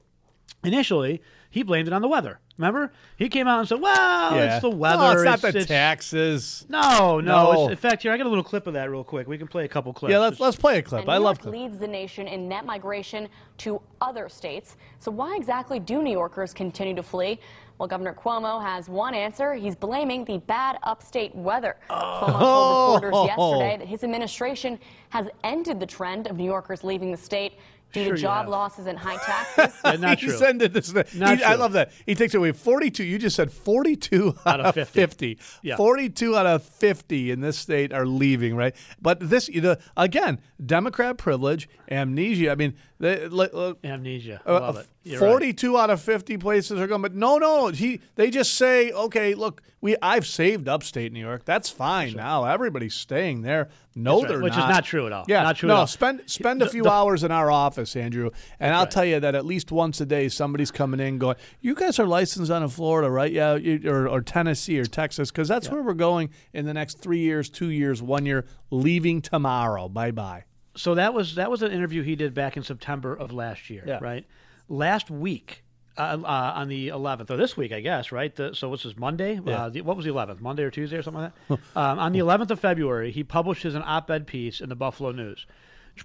Initially, 0.65 1.23
he 1.51 1.63
blamed 1.63 1.89
it 1.89 1.93
on 1.93 2.01
the 2.01 2.09
weather. 2.09 2.39
Remember? 2.57 2.93
He 3.17 3.29
came 3.29 3.49
out 3.49 3.59
and 3.59 3.69
said, 3.69 3.81
well, 3.81 4.35
it's 4.35 4.63
the 4.63 4.71
weather. 4.71 5.03
no, 5.03 5.11
it's 5.13 5.25
not 5.25 5.39
it's- 5.39 5.53
the 5.53 5.61
it's- 5.61 5.67
taxes 5.67 6.67
No, 6.69 7.21
no. 7.21 7.53
No. 7.53 7.63
It's, 7.65 7.73
in 7.73 7.77
fact, 7.77 8.03
here, 8.03 8.13
I 8.13 8.17
got 8.17 8.27
a 8.27 8.29
little 8.29 8.45
clip 8.45 8.67
of 8.67 8.75
that 8.75 8.91
real 8.91 9.03
quick. 9.03 9.27
We 9.27 9.39
can 9.39 9.49
play 9.49 9.65
a 9.65 9.69
couple 9.69 9.93
clips. 9.93 10.13
yeah 10.13 10.19
let's, 10.19 10.39
let's 10.39 10.57
play 10.57 10.79
a 10.79 10.83
clip 10.83 11.03
And 11.03 11.11
I 11.11 11.19
New 11.19 11.25
love 11.25 11.37
York 11.39 11.43
clips 11.43 11.59
leads 11.59 11.79
the 11.79 11.89
nation 11.89 12.29
in 12.29 12.49
net 12.49 12.65
migration 12.65 13.29
to 13.59 13.81
other 14.01 14.29
states. 14.29 14.77
So 14.99 15.11
why 15.11 15.37
exactly 15.37 15.81
do 15.81 16.03
New 16.03 16.13
Yorkers 16.13 16.53
continue 16.53 16.95
to 16.95 17.03
flee? 17.03 17.41
Well, 17.79 17.89
Governor 17.89 18.13
Cuomo 18.13 18.63
has 18.63 18.91
one 18.91 19.15
answer. 19.15 19.55
He's 19.55 19.75
blaming 19.75 20.27
the 20.27 20.37
bad 20.37 20.79
upstate 20.83 21.35
weather. 21.35 21.77
Cuomo 21.89 22.29
told 22.29 22.43
oh. 22.43 23.01
reporters 23.03 23.27
yesterday 23.27 23.77
that 23.79 23.89
his 23.89 24.05
administration 24.05 24.79
has 25.09 25.29
ended 25.45 25.81
the 25.81 25.87
trend 25.87 26.27
of 26.27 26.37
New 26.37 26.45
Yorkers 26.45 26.85
leaving 26.85 27.11
the 27.11 27.17
state 27.17 27.55
due 27.93 28.05
Sure 28.05 28.17
to 28.17 28.21
job 28.23 28.43
have. 28.43 28.49
losses 28.49 28.87
and 28.87 28.99
high 28.99 29.17
taxes. 29.17 29.81
Yeah, 29.85 29.93
not 29.97 30.19
true. 30.21 30.31
sent 30.31 30.63
it 30.63 30.73
this. 30.73 30.93
Not 31.15 31.39
he- 31.39 31.45
I 31.45 31.55
love 31.55 31.73
that. 31.73 31.93
He 32.07 32.15
takes 32.15 32.35
away 32.35 32.53
42. 32.53 33.05
You 33.05 33.19
just 33.19 33.37
said 33.37 33.51
42 33.53 34.37
out, 34.47 34.61
of 34.61 34.67
of 34.67 34.75
50. 34.75 35.01
50. 35.01 35.39
Yeah. 35.63 35.77
42 35.77 36.37
out 36.37 36.47
of 36.47 36.63
50 36.63 37.31
in 37.31 37.41
this 37.41 37.59
state 37.59 37.93
are 37.93 38.07
leaving, 38.07 38.55
right? 38.57 38.75
But 39.01 39.21
this, 39.21 39.49
you 39.49 39.61
know, 39.61 39.77
again, 39.97 40.41
Democrat 40.65 41.19
privilege, 41.19 41.69
amnesia. 41.91 42.51
I 42.51 42.55
mean, 42.55 42.75
they, 42.99 43.27
like, 43.29 43.51
uh, 43.55 43.75
Amnesia. 43.83 44.41
I 44.45 44.51
uh, 44.51 44.61
love 44.61 44.77
it. 44.77 44.87
You're 45.03 45.21
right. 45.21 45.31
42 45.31 45.79
out 45.79 45.89
of 45.89 46.01
50 46.03 46.37
places 46.37 46.79
are 46.79 46.87
going, 46.87 47.01
but 47.01 47.15
no, 47.15 47.39
no. 47.39 47.69
He 47.69 48.03
they 48.17 48.29
just 48.29 48.55
say, 48.55 48.93
okay, 48.93 49.35
look, 49.35 49.63
we 49.81 49.97
I've 50.03 50.27
saved 50.27 50.69
upstate 50.69 51.11
New 51.11 51.21
York. 51.21 51.47
That's 51.47 51.71
fine 51.71 52.13
now. 52.13 52.45
Everybody's 52.45 52.95
staying 52.95 53.41
there. 53.41 53.71
No, 53.97 54.21
right, 54.21 54.29
they're 54.29 54.39
not. 54.39 54.45
which 54.45 54.53
is 54.53 54.59
not. 54.59 54.69
not 54.71 54.85
true 54.85 55.07
at 55.07 55.13
all. 55.13 55.25
Yeah, 55.27 55.43
Not 55.43 55.57
true 55.57 55.67
no, 55.69 55.75
at 55.75 55.79
all. 55.81 55.87
spend 55.87 56.23
spend 56.27 56.63
a 56.63 56.69
few 56.69 56.85
the- 56.85 56.91
hours 56.91 57.25
in 57.25 57.31
our 57.33 57.51
office, 57.51 57.97
Andrew, 57.97 58.31
and 58.61 58.73
I'll 58.75 58.83
right. 58.83 58.91
tell 58.91 59.05
you 59.05 59.19
that 59.21 59.35
at 59.35 59.45
least 59.45 59.73
once 59.73 60.01
a 60.01 60.07
day 60.07 60.29
somebody's 60.29 60.71
coming 60.71 61.01
in 61.01 61.19
going, 61.19 61.37
"You 61.61 61.75
guys 61.75 61.99
are 61.99 62.07
licensed 62.07 62.51
out 62.53 62.63
of 62.63 62.73
Florida, 62.73 63.11
right? 63.11 63.33
Yeah, 63.33 63.57
you, 63.57 63.91
or, 63.91 64.09
or 64.09 64.21
Tennessee 64.21 64.79
or 64.79 64.85
Texas, 64.85 65.31
because 65.31 65.49
that's 65.49 65.69
where 65.71 65.83
we're 65.83 65.95
going 65.95 66.31
in 66.53 66.67
the 66.67 66.75
next 66.75 66.99
three 67.01 67.19
years, 67.21 67.49
two 67.51 67.71
years, 67.71 68.01
one 68.03 68.27
year, 68.27 68.47
leaving 68.71 69.21
tomorrow. 69.23 69.89
Bye 69.89 70.13
bye." 70.13 70.45
so 70.77 70.95
that 70.95 71.13
was 71.13 71.35
that 71.35 71.51
was 71.51 71.63
an 71.63 71.73
interview 71.73 72.03
he 72.03 72.15
did 72.15 72.33
back 72.33 72.57
in 72.57 72.63
September 72.63 73.13
of 73.13 73.33
last 73.33 73.69
year, 73.71 73.83
Yeah. 73.85 73.99
right? 74.01 74.25
Last 74.69 75.11
week, 75.11 75.65
Uh, 76.01 76.19
uh, 76.25 76.53
on 76.57 76.69
the 76.69 76.89
11th, 76.89 77.31
or 77.31 77.37
this 77.37 77.57
week, 77.57 77.73
I 77.73 77.81
guess, 77.81 78.11
right? 78.13 78.35
The, 78.35 78.55
so 78.55 78.69
what's 78.71 78.85
this, 78.85 78.97
Monday? 78.97 79.39
Yeah. 79.45 79.65
Uh, 79.65 79.69
the, 79.69 79.81
what 79.83 79.97
was 79.97 80.07
the 80.07 80.13
11th? 80.13 80.41
Monday 80.41 80.63
or 80.63 80.71
Tuesday 80.71 80.97
or 80.97 81.03
something 81.03 81.23
like 81.25 81.33
that? 81.49 81.59
um, 81.77 81.99
on 81.99 82.13
the 82.13 82.21
11th 82.21 82.51
of 82.51 82.61
February, 82.61 83.11
he 83.13 83.23
publishes 83.23 83.75
an 83.75 83.83
op 83.85 84.11
ed 84.11 84.27
piece 84.27 84.61
in 84.61 84.69
the 84.69 84.75
Buffalo 84.77 85.13
News. 85.13 85.47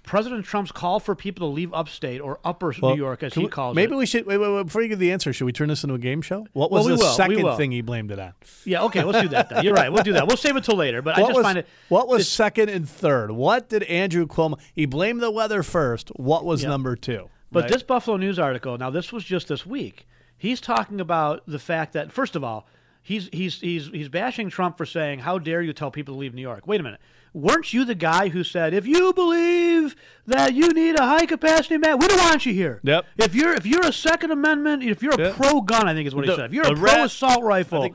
President 0.02 0.44
Trump's 0.44 0.72
call 0.72 1.00
for 1.00 1.14
people 1.14 1.48
to 1.48 1.52
leave 1.54 1.72
upstate 1.72 2.20
or 2.20 2.38
upper 2.44 2.74
Well, 2.82 2.90
New 2.94 3.02
York, 3.02 3.22
as 3.22 3.32
he 3.32 3.44
we- 3.44 3.48
calls 3.48 3.74
maybe 3.74 3.84
it. 3.84 3.88
Maybe 3.90 3.98
we 3.98 4.04
should 4.06 4.26
wait, 4.26 4.36
wait, 4.36 4.52
wait, 4.52 4.64
before 4.64 4.82
you 4.82 4.88
give 4.88 4.98
the 4.98 5.12
answer. 5.12 5.32
Should 5.32 5.46
we 5.46 5.52
turn 5.52 5.68
this 5.68 5.84
into 5.84 5.94
a 5.94 5.98
game 5.98 6.20
show? 6.20 6.46
What 6.52 6.70
was 6.70 6.84
Well, 6.84 6.94
we 6.94 6.98
the 7.00 7.04
will, 7.06 7.14
second 7.14 7.56
thing 7.56 7.70
he 7.72 7.80
blamed 7.80 8.10
it 8.10 8.18
on? 8.18 8.32
Yeah, 8.66 8.82
okay, 8.82 9.02
let's 9.04 9.22
do 9.22 9.28
that 9.28 9.48
then. 9.48 9.64
You're 9.64 9.72
right. 9.82 9.90
We'll 9.90 10.02
do 10.02 10.12
that. 10.14 10.26
We'll 10.26 10.36
save 10.36 10.56
it 10.56 10.64
till 10.64 10.76
later. 10.76 11.00
But 11.00 11.16
I 11.16 11.22
what 11.22 11.28
just 11.28 11.36
was, 11.36 11.44
find 11.44 11.58
it. 11.58 11.66
what 11.88 12.08
was 12.08 12.28
second 12.28 12.68
and 12.68 12.86
third? 12.86 13.30
What 13.30 13.70
did 13.70 13.84
Andrew 13.84 14.26
Cuomo? 14.26 14.58
He 14.74 14.84
blamed 14.84 15.22
the 15.22 15.30
weather 15.30 15.62
first. 15.62 16.08
What 16.16 16.44
was 16.44 16.62
Yeah. 16.62 16.68
number 16.70 16.94
two? 16.96 17.30
But 17.52 17.64
right? 17.64 17.72
this 17.72 17.82
Buffalo 17.82 18.16
News 18.16 18.38
article, 18.38 18.76
now 18.78 18.90
this 18.90 19.12
was 19.12 19.24
just 19.24 19.48
this 19.48 19.64
week. 19.64 20.06
He's 20.36 20.60
talking 20.60 21.00
about 21.00 21.42
the 21.46 21.58
fact 21.58 21.92
that 21.94 22.12
first 22.12 22.36
of 22.36 22.44
all, 22.44 22.66
he's 23.02 23.28
he's 23.32 23.60
he's 23.60 23.88
he's 23.88 24.08
bashing 24.08 24.50
Trump 24.50 24.76
for 24.76 24.84
saying, 24.86 25.20
"How 25.20 25.38
dare 25.38 25.62
you 25.62 25.72
tell 25.72 25.90
people 25.90 26.14
to 26.14 26.18
leave 26.18 26.34
New 26.34 26.42
York?" 26.42 26.66
Wait 26.66 26.80
a 26.80 26.82
minute. 26.82 27.00
Weren't 27.32 27.72
you 27.74 27.84
the 27.84 27.94
guy 27.94 28.28
who 28.28 28.42
said, 28.44 28.72
"If 28.74 28.86
you 28.86 29.12
believe 29.12 29.94
that 30.26 30.54
you 30.54 30.68
need 30.70 30.98
a 30.98 31.02
high 31.04 31.26
capacity 31.26 31.76
man, 31.78 31.98
we 31.98 32.06
don't 32.08 32.18
want 32.18 32.44
you 32.46 32.52
here." 32.52 32.80
Yep. 32.82 33.06
If 33.18 33.34
you're 33.34 33.52
if 33.54 33.64
you're 33.66 33.86
a 33.86 33.92
Second 33.92 34.30
Amendment, 34.32 34.82
if 34.82 35.02
you're 35.02 35.14
a 35.14 35.18
Yep. 35.18 35.34
pro 35.36 35.60
gun, 35.60 35.88
I 35.88 35.94
think 35.94 36.06
is 36.06 36.14
what 36.14 36.26
he 36.26 36.34
said. 36.34 36.46
If 36.46 36.52
you're 36.52 36.64
the 36.64 36.72
a 36.72 36.76
pro 36.76 36.84
rat- 36.84 37.06
assault 37.06 37.42
rifle, 37.44 37.94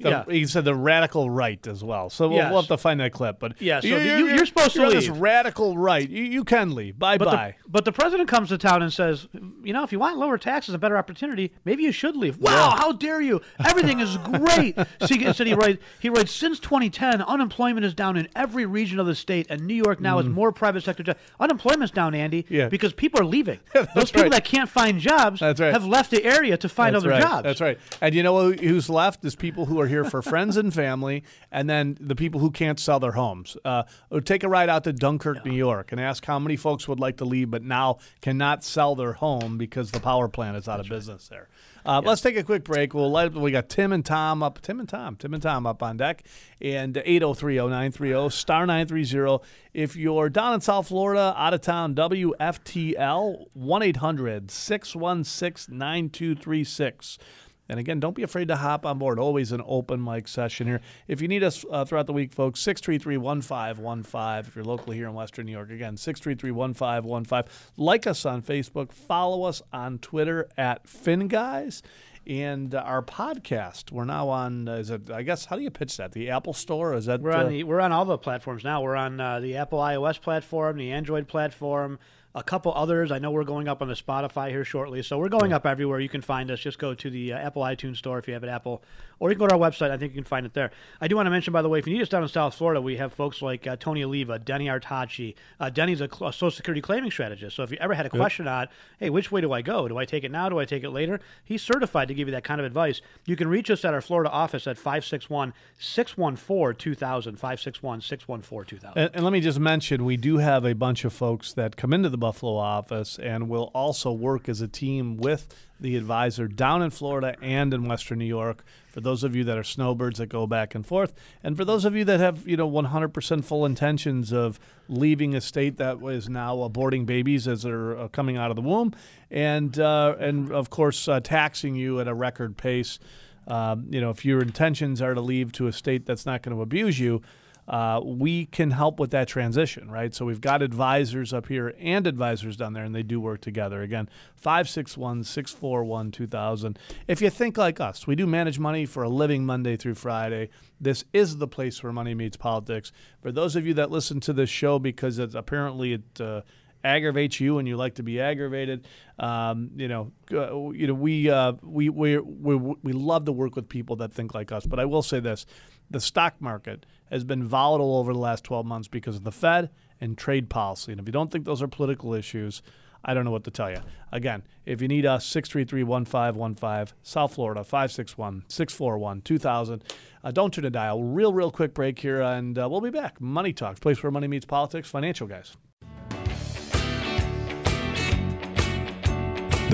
The- 0.00 0.08
yeah. 0.10 0.24
He 0.28 0.44
said 0.46 0.64
the 0.64 0.74
radical 0.74 1.30
right 1.30 1.64
as 1.66 1.84
well. 1.84 2.10
So 2.10 2.26
we'll, 2.28 2.38
Yes. 2.38 2.50
we'll 2.50 2.62
have 2.62 2.68
to 2.68 2.76
find 2.76 2.98
that 3.00 3.12
clip. 3.12 3.38
But 3.38 3.60
Yeah, 3.62 3.80
so 3.80 3.86
you're, 3.86 4.00
the- 4.00 4.06
you- 4.18 4.28
you're 4.34 4.46
supposed 4.46 4.72
to 4.72 4.80
you're 4.80 4.90
this 4.90 5.08
leave. 5.08 5.18
radical 5.20 5.78
right. 5.78 6.08
You, 6.08 6.24
you 6.24 6.42
can 6.44 6.74
leave. 6.74 6.98
Bye 6.98 7.16
But 7.16 7.26
bye. 7.26 7.54
the, 7.62 7.70
but 7.70 7.84
the 7.84 7.92
president 7.92 8.28
comes 8.28 8.48
to 8.48 8.58
town 8.58 8.82
and 8.82 8.92
says, 8.92 9.28
you 9.62 9.72
know, 9.72 9.84
if 9.84 9.92
you 9.92 9.98
want 10.00 10.18
lower 10.18 10.36
taxes, 10.36 10.74
a 10.74 10.78
better 10.78 10.96
opportunity, 10.98 11.52
maybe 11.64 11.84
you 11.84 11.92
should 11.92 12.16
leave. 12.16 12.38
Wow, 12.38 12.74
how 12.76 12.90
dare 12.92 13.20
you? 13.20 13.40
Everything 13.64 14.00
is 14.00 14.16
great. 14.18 14.76
so 15.00 15.14
he 15.14 15.32
said 15.32 15.46
he 15.46 15.54
writes, 15.54 15.80
he 16.00 16.08
writes, 16.08 16.32
since 16.32 16.58
2010, 16.58 17.22
unemployment 17.22 17.86
is 17.86 17.94
down 17.94 18.16
in 18.16 18.28
every 18.34 18.66
region 18.66 18.98
of 18.98 19.06
the 19.06 19.14
state, 19.14 19.46
and 19.48 19.64
New 19.64 19.74
York 19.74 20.00
now 20.00 20.16
has 20.18 20.26
more 20.26 20.50
private 20.50 20.82
sector 20.82 21.02
jobs. 21.04 21.20
Unemployment's 21.38 21.92
down, 21.92 22.14
Andy, 22.14 22.42
Mm. 22.42 22.46
Yeah. 22.50 22.68
because 22.68 22.92
people 22.92 23.20
are 23.20 23.24
leaving. 23.24 23.60
Those 23.94 24.10
people 24.10 24.22
right. 24.22 24.32
that 24.32 24.44
can't 24.44 24.68
find 24.68 24.98
jobs 24.98 25.40
right. 25.40 25.56
have 25.58 25.84
left 25.86 26.10
the 26.10 26.24
area 26.24 26.56
to 26.56 26.68
find 26.68 26.94
That's 26.94 27.04
other 27.04 27.10
right. 27.12 27.22
jobs. 27.22 27.42
That's 27.44 27.60
right. 27.60 27.78
And 28.00 28.14
you 28.14 28.22
know 28.24 28.50
who's 28.52 28.90
left 28.90 29.24
is 29.24 29.34
people 29.36 29.66
who 29.66 29.80
are 29.80 29.83
here 29.86 30.04
for 30.04 30.22
friends 30.22 30.56
and 30.56 30.72
family, 30.72 31.24
and 31.50 31.68
then 31.68 31.96
the 32.00 32.14
people 32.14 32.40
who 32.40 32.50
can't 32.50 32.78
sell 32.78 33.00
their 33.00 33.12
homes. 33.12 33.56
Uh, 33.64 33.84
take 34.24 34.42
a 34.42 34.48
ride 34.48 34.68
out 34.68 34.84
to 34.84 34.92
Dunkirk, 34.92 35.44
New 35.44 35.54
York, 35.54 35.92
and 35.92 36.00
ask 36.00 36.24
how 36.24 36.38
many 36.38 36.56
folks 36.56 36.88
would 36.88 37.00
like 37.00 37.18
to 37.18 37.24
leave, 37.24 37.50
but 37.50 37.62
now 37.62 37.98
cannot 38.20 38.64
sell 38.64 38.94
their 38.94 39.14
home 39.14 39.58
because 39.58 39.90
the 39.90 40.00
power 40.00 40.28
plant 40.28 40.56
is 40.56 40.68
out 40.68 40.80
of 40.80 40.88
business 40.88 41.28
there. 41.28 41.48
Uh, 41.86 42.00
Let's 42.02 42.22
take 42.22 42.36
a 42.36 42.42
quick 42.42 42.64
break. 42.64 42.94
We'll 42.94 43.10
let, 43.10 43.34
we 43.34 43.50
got 43.50 43.68
Tim 43.68 43.92
and 43.92 44.04
Tom 44.04 44.42
up. 44.42 44.60
Tim 44.62 44.80
and 44.80 44.88
Tom. 44.88 45.16
Tim 45.16 45.34
and 45.34 45.42
Tom 45.42 45.66
up 45.66 45.82
on 45.82 45.98
deck. 45.98 46.24
And 46.60 46.94
8030930 46.94 48.32
star 48.32 48.66
930. 48.66 49.44
If 49.74 49.94
you're 49.94 50.30
down 50.30 50.54
in 50.54 50.60
South 50.62 50.88
Florida, 50.88 51.34
out 51.36 51.52
of 51.52 51.60
town, 51.60 51.94
WFTL 51.94 53.46
1 53.52 53.82
800 53.82 54.50
616 54.50 55.76
9236. 55.76 57.18
And 57.68 57.80
again, 57.80 57.98
don't 57.98 58.14
be 58.14 58.22
afraid 58.22 58.48
to 58.48 58.56
hop 58.56 58.84
on 58.84 58.98
board. 58.98 59.18
Always 59.18 59.52
an 59.52 59.62
open 59.66 60.02
mic 60.02 60.28
session 60.28 60.66
here. 60.66 60.80
If 61.08 61.22
you 61.22 61.28
need 61.28 61.42
us 61.42 61.64
uh, 61.70 61.84
throughout 61.84 62.06
the 62.06 62.12
week, 62.12 62.32
folks, 62.32 62.60
633 62.60 63.16
1515. 63.16 64.48
If 64.48 64.56
you're 64.56 64.64
locally 64.64 64.96
here 64.96 65.08
in 65.08 65.14
Western 65.14 65.46
New 65.46 65.52
York, 65.52 65.70
again, 65.70 65.96
633 65.96 66.50
1515. 66.50 67.50
Like 67.76 68.06
us 68.06 68.26
on 68.26 68.42
Facebook. 68.42 68.92
Follow 68.92 69.44
us 69.44 69.62
on 69.72 69.98
Twitter 69.98 70.48
at 70.58 70.84
FinGuys. 70.86 71.80
And 72.26 72.74
uh, 72.74 72.78
our 72.78 73.02
podcast, 73.02 73.92
we're 73.92 74.04
now 74.04 74.28
on, 74.30 74.66
uh, 74.66 74.76
is 74.76 74.90
it, 74.90 75.10
I 75.10 75.22
guess, 75.22 75.44
how 75.44 75.56
do 75.56 75.62
you 75.62 75.70
pitch 75.70 75.98
that? 75.98 76.12
The 76.12 76.30
Apple 76.30 76.54
Store? 76.54 76.94
Is 76.94 77.04
that 77.04 77.20
We're 77.20 77.32
uh, 77.32 77.44
on 77.44 77.50
the 77.50 77.64
we're 77.64 77.80
on 77.80 77.92
all 77.92 78.06
the 78.06 78.16
platforms 78.16 78.64
now. 78.64 78.82
We're 78.82 78.96
on 78.96 79.20
uh, 79.20 79.40
the 79.40 79.56
Apple 79.56 79.78
iOS 79.78 80.20
platform, 80.20 80.78
the 80.78 80.90
Android 80.90 81.28
platform, 81.28 81.98
a 82.34 82.42
couple 82.42 82.72
others. 82.74 83.12
I 83.12 83.18
know 83.18 83.30
we're 83.30 83.44
going 83.44 83.68
up 83.68 83.80
on 83.80 83.88
the 83.88 83.94
Spotify 83.94 84.50
here 84.50 84.64
shortly, 84.64 85.02
so 85.02 85.18
we're 85.18 85.28
going 85.28 85.52
up 85.52 85.64
everywhere. 85.64 86.00
You 86.00 86.08
can 86.08 86.20
find 86.20 86.50
us. 86.50 86.58
Just 86.58 86.78
go 86.78 86.92
to 86.92 87.08
the 87.08 87.32
uh, 87.32 87.38
Apple 87.38 87.62
iTunes 87.62 87.98
Store 87.98 88.18
if 88.18 88.26
you 88.26 88.34
have 88.34 88.42
an 88.42 88.48
Apple, 88.48 88.82
or 89.20 89.30
you 89.30 89.36
can 89.36 89.40
go 89.40 89.46
to 89.46 89.54
our 89.54 89.70
website. 89.70 89.90
I 89.90 89.96
think 89.96 90.12
you 90.12 90.20
can 90.20 90.28
find 90.28 90.44
it 90.44 90.52
there. 90.52 90.72
I 91.00 91.06
do 91.06 91.14
want 91.14 91.26
to 91.26 91.30
mention, 91.30 91.52
by 91.52 91.62
the 91.62 91.68
way, 91.68 91.78
if 91.78 91.86
you 91.86 91.94
need 91.94 92.02
us 92.02 92.08
down 92.08 92.24
in 92.24 92.28
South 92.28 92.56
Florida, 92.56 92.80
we 92.80 92.96
have 92.96 93.12
folks 93.12 93.40
like 93.40 93.66
uh, 93.66 93.76
Tony 93.76 94.02
Oliva, 94.02 94.40
Denny 94.40 94.66
Artachi. 94.66 95.34
Uh, 95.60 95.70
Denny's 95.70 96.00
a, 96.00 96.06
a 96.06 96.32
Social 96.32 96.50
Security 96.50 96.80
claiming 96.80 97.12
strategist. 97.12 97.54
So 97.54 97.62
if 97.62 97.70
you 97.70 97.78
ever 97.80 97.94
had 97.94 98.04
a 98.06 98.10
question 98.10 98.48
on, 98.48 98.66
hey, 98.98 99.10
which 99.10 99.30
way 99.30 99.40
do 99.40 99.52
I 99.52 99.62
go? 99.62 99.86
Do 99.86 99.96
I 99.96 100.04
take 100.04 100.24
it 100.24 100.32
now? 100.32 100.48
Do 100.48 100.58
I 100.58 100.64
take 100.64 100.82
it 100.82 100.90
later? 100.90 101.20
He's 101.44 101.62
certified 101.62 102.08
to 102.08 102.14
give 102.14 102.26
you 102.26 102.32
that 102.32 102.44
kind 102.44 102.60
of 102.60 102.66
advice. 102.66 103.00
You 103.26 103.36
can 103.36 103.46
reach 103.46 103.70
us 103.70 103.84
at 103.84 103.94
our 103.94 104.00
Florida 104.00 104.30
office 104.30 104.66
at 104.66 104.76
561 104.76 105.54
614 105.78 106.76
2000. 106.76 107.36
561 107.36 108.00
614 108.00 108.78
2000. 108.78 108.98
And, 108.98 109.10
and 109.14 109.24
let 109.24 109.32
me 109.32 109.40
just 109.40 109.60
mention, 109.60 110.04
we 110.04 110.16
do 110.16 110.38
have 110.38 110.64
a 110.64 110.74
bunch 110.74 111.04
of 111.04 111.12
folks 111.12 111.52
that 111.52 111.76
come 111.76 111.92
into 111.92 112.08
the 112.08 112.23
Buffalo 112.24 112.56
office 112.56 113.18
and 113.18 113.50
will 113.50 113.70
also 113.74 114.10
work 114.10 114.48
as 114.48 114.62
a 114.62 114.66
team 114.66 115.18
with 115.18 115.46
the 115.78 115.94
advisor 115.94 116.48
down 116.48 116.80
in 116.80 116.88
Florida 116.88 117.36
and 117.42 117.74
in 117.74 117.86
Western 117.86 118.18
New 118.18 118.24
York. 118.24 118.64
For 118.88 119.02
those 119.02 119.24
of 119.24 119.36
you 119.36 119.44
that 119.44 119.58
are 119.58 119.62
snowbirds 119.62 120.20
that 120.20 120.28
go 120.28 120.46
back 120.46 120.74
and 120.74 120.86
forth, 120.86 121.12
and 121.42 121.54
for 121.54 121.66
those 121.66 121.84
of 121.84 121.94
you 121.94 122.02
that 122.06 122.20
have 122.20 122.48
you 122.48 122.56
know 122.56 122.70
100% 122.70 123.44
full 123.44 123.66
intentions 123.66 124.32
of 124.32 124.58
leaving 124.88 125.34
a 125.34 125.40
state 125.42 125.76
that 125.76 125.98
is 126.02 126.30
now 126.30 126.56
aborting 126.66 127.04
babies 127.04 127.46
as 127.46 127.64
they're 127.64 127.98
uh, 127.98 128.08
coming 128.08 128.38
out 128.38 128.48
of 128.48 128.56
the 128.56 128.62
womb, 128.62 128.94
and 129.30 129.78
uh, 129.78 130.14
and 130.18 130.50
of 130.50 130.70
course 130.70 131.06
uh, 131.06 131.20
taxing 131.20 131.74
you 131.74 132.00
at 132.00 132.08
a 132.08 132.14
record 132.14 132.56
pace. 132.56 132.98
Um, 133.46 133.88
you 133.90 134.00
know, 134.00 134.08
if 134.08 134.24
your 134.24 134.40
intentions 134.40 135.02
are 135.02 135.12
to 135.12 135.20
leave 135.20 135.52
to 135.52 135.66
a 135.66 135.72
state 135.74 136.06
that's 136.06 136.24
not 136.24 136.40
going 136.40 136.56
to 136.56 136.62
abuse 136.62 136.98
you, 136.98 137.20
uh, 137.66 138.00
we 138.04 138.46
can 138.46 138.70
help 138.70 139.00
with 139.00 139.10
that 139.12 139.28
transition, 139.28 139.90
right? 139.90 140.14
So 140.14 140.24
we've 140.24 140.40
got 140.40 140.62
advisors 140.62 141.32
up 141.32 141.48
here 141.48 141.74
and 141.80 142.06
advisors 142.06 142.56
down 142.56 142.74
there, 142.74 142.84
and 142.84 142.94
they 142.94 143.02
do 143.02 143.20
work 143.20 143.40
together. 143.40 143.82
Again, 143.82 144.08
561 144.36 145.24
641 145.24 146.10
2000. 146.10 146.78
If 147.08 147.22
you 147.22 147.30
think 147.30 147.56
like 147.56 147.80
us, 147.80 148.06
we 148.06 148.14
do 148.16 148.26
manage 148.26 148.58
money 148.58 148.84
for 148.84 149.02
a 149.02 149.08
living 149.08 149.46
Monday 149.46 149.76
through 149.76 149.94
Friday. 149.94 150.50
This 150.80 151.04
is 151.12 151.38
the 151.38 151.48
place 151.48 151.82
where 151.82 151.92
money 151.92 152.14
meets 152.14 152.36
politics. 152.36 152.92
For 153.22 153.32
those 153.32 153.56
of 153.56 153.66
you 153.66 153.74
that 153.74 153.90
listen 153.90 154.20
to 154.20 154.32
this 154.32 154.50
show 154.50 154.78
because 154.78 155.18
it's 155.18 155.34
apparently 155.34 155.94
it. 155.94 156.20
Uh, 156.20 156.42
aggravates 156.84 157.40
you 157.40 157.58
and 157.58 157.66
you 157.66 157.76
like 157.76 157.94
to 157.94 158.02
be 158.02 158.20
aggravated. 158.20 158.86
Um, 159.18 159.70
you 159.76 159.88
know, 159.88 160.12
uh, 160.32 160.70
you 160.70 160.86
know, 160.86 160.94
we, 160.94 161.30
uh, 161.30 161.54
we, 161.62 161.88
we, 161.88 162.18
we, 162.18 162.56
we 162.56 162.92
love 162.92 163.24
to 163.24 163.32
work 163.32 163.56
with 163.56 163.68
people 163.68 163.96
that 163.96 164.12
think 164.12 164.34
like 164.34 164.52
us. 164.52 164.66
But 164.66 164.78
I 164.78 164.84
will 164.84 165.02
say 165.02 165.18
this 165.18 165.46
the 165.90 166.00
stock 166.00 166.40
market 166.40 166.86
has 167.10 167.24
been 167.24 167.44
volatile 167.44 167.96
over 167.96 168.12
the 168.12 168.18
last 168.18 168.44
12 168.44 168.66
months 168.66 168.88
because 168.88 169.16
of 169.16 169.24
the 169.24 169.32
Fed 169.32 169.70
and 170.00 170.18
trade 170.18 170.50
policy. 170.50 170.92
And 170.92 171.00
if 171.00 171.06
you 171.06 171.12
don't 171.12 171.30
think 171.30 171.44
those 171.44 171.62
are 171.62 171.68
political 171.68 172.14
issues, 172.14 172.62
I 173.04 173.14
don't 173.14 173.24
know 173.24 173.30
what 173.30 173.44
to 173.44 173.50
tell 173.50 173.70
you. 173.70 173.78
Again, 174.12 174.42
if 174.64 174.80
you 174.80 174.88
need 174.88 175.04
us, 175.04 175.26
633 175.26 175.82
1515, 175.82 176.96
South 177.02 177.34
Florida, 177.34 177.62
561 177.62 178.44
641 178.48 179.20
2000. 179.20 179.84
Uh, 180.22 180.30
don't 180.30 180.54
turn 180.54 180.64
a 180.64 180.70
dial. 180.70 181.02
Real, 181.02 181.32
real 181.32 181.50
quick 181.50 181.74
break 181.74 181.98
here, 181.98 182.22
and 182.22 182.58
uh, 182.58 182.66
we'll 182.68 182.80
be 182.80 182.90
back. 182.90 183.20
Money 183.20 183.52
Talks, 183.52 183.78
place 183.78 184.02
where 184.02 184.10
money 184.10 184.26
meets 184.26 184.46
politics, 184.46 184.88
financial 184.88 185.26
guys. 185.26 185.56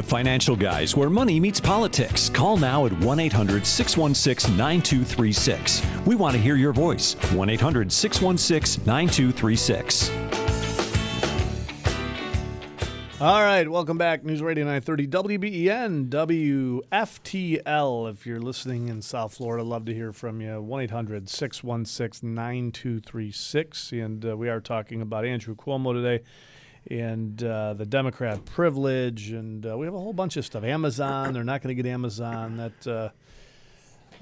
The 0.00 0.06
Financial 0.06 0.56
Guys, 0.56 0.96
where 0.96 1.10
money 1.10 1.38
meets 1.38 1.60
politics. 1.60 2.30
Call 2.30 2.56
now 2.56 2.86
at 2.86 2.92
1 3.00 3.20
800 3.20 3.66
616 3.66 4.56
9236. 4.56 5.82
We 6.06 6.14
want 6.14 6.34
to 6.34 6.40
hear 6.40 6.56
your 6.56 6.72
voice. 6.72 7.16
1 7.34 7.50
800 7.50 7.92
616 7.92 8.86
9236. 8.86 10.10
All 13.20 13.42
right, 13.42 13.70
welcome 13.70 13.98
back. 13.98 14.24
News 14.24 14.40
Radio 14.40 14.64
930 14.64 15.06
WBEN, 15.08 16.08
WFTL. 16.08 18.10
If 18.10 18.26
you're 18.26 18.40
listening 18.40 18.88
in 18.88 19.02
South 19.02 19.34
Florida, 19.34 19.62
love 19.62 19.84
to 19.84 19.92
hear 19.92 20.14
from 20.14 20.40
you. 20.40 20.62
1 20.62 20.80
800 20.80 21.28
616 21.28 22.34
9236. 22.34 23.92
And 23.92 24.24
uh, 24.24 24.34
we 24.34 24.48
are 24.48 24.62
talking 24.62 25.02
about 25.02 25.26
Andrew 25.26 25.54
Cuomo 25.54 25.92
today 25.92 26.24
and 26.88 27.42
uh, 27.42 27.74
the 27.74 27.86
Democrat 27.86 28.44
privilege. 28.44 29.30
And 29.30 29.66
uh, 29.66 29.76
we 29.76 29.86
have 29.86 29.94
a 29.94 29.98
whole 29.98 30.12
bunch 30.12 30.36
of 30.36 30.44
stuff. 30.44 30.64
Amazon, 30.64 31.32
they're 31.32 31.44
not 31.44 31.62
going 31.62 31.74
to 31.74 31.82
get 31.82 31.90
Amazon. 31.90 32.56
That. 32.56 33.12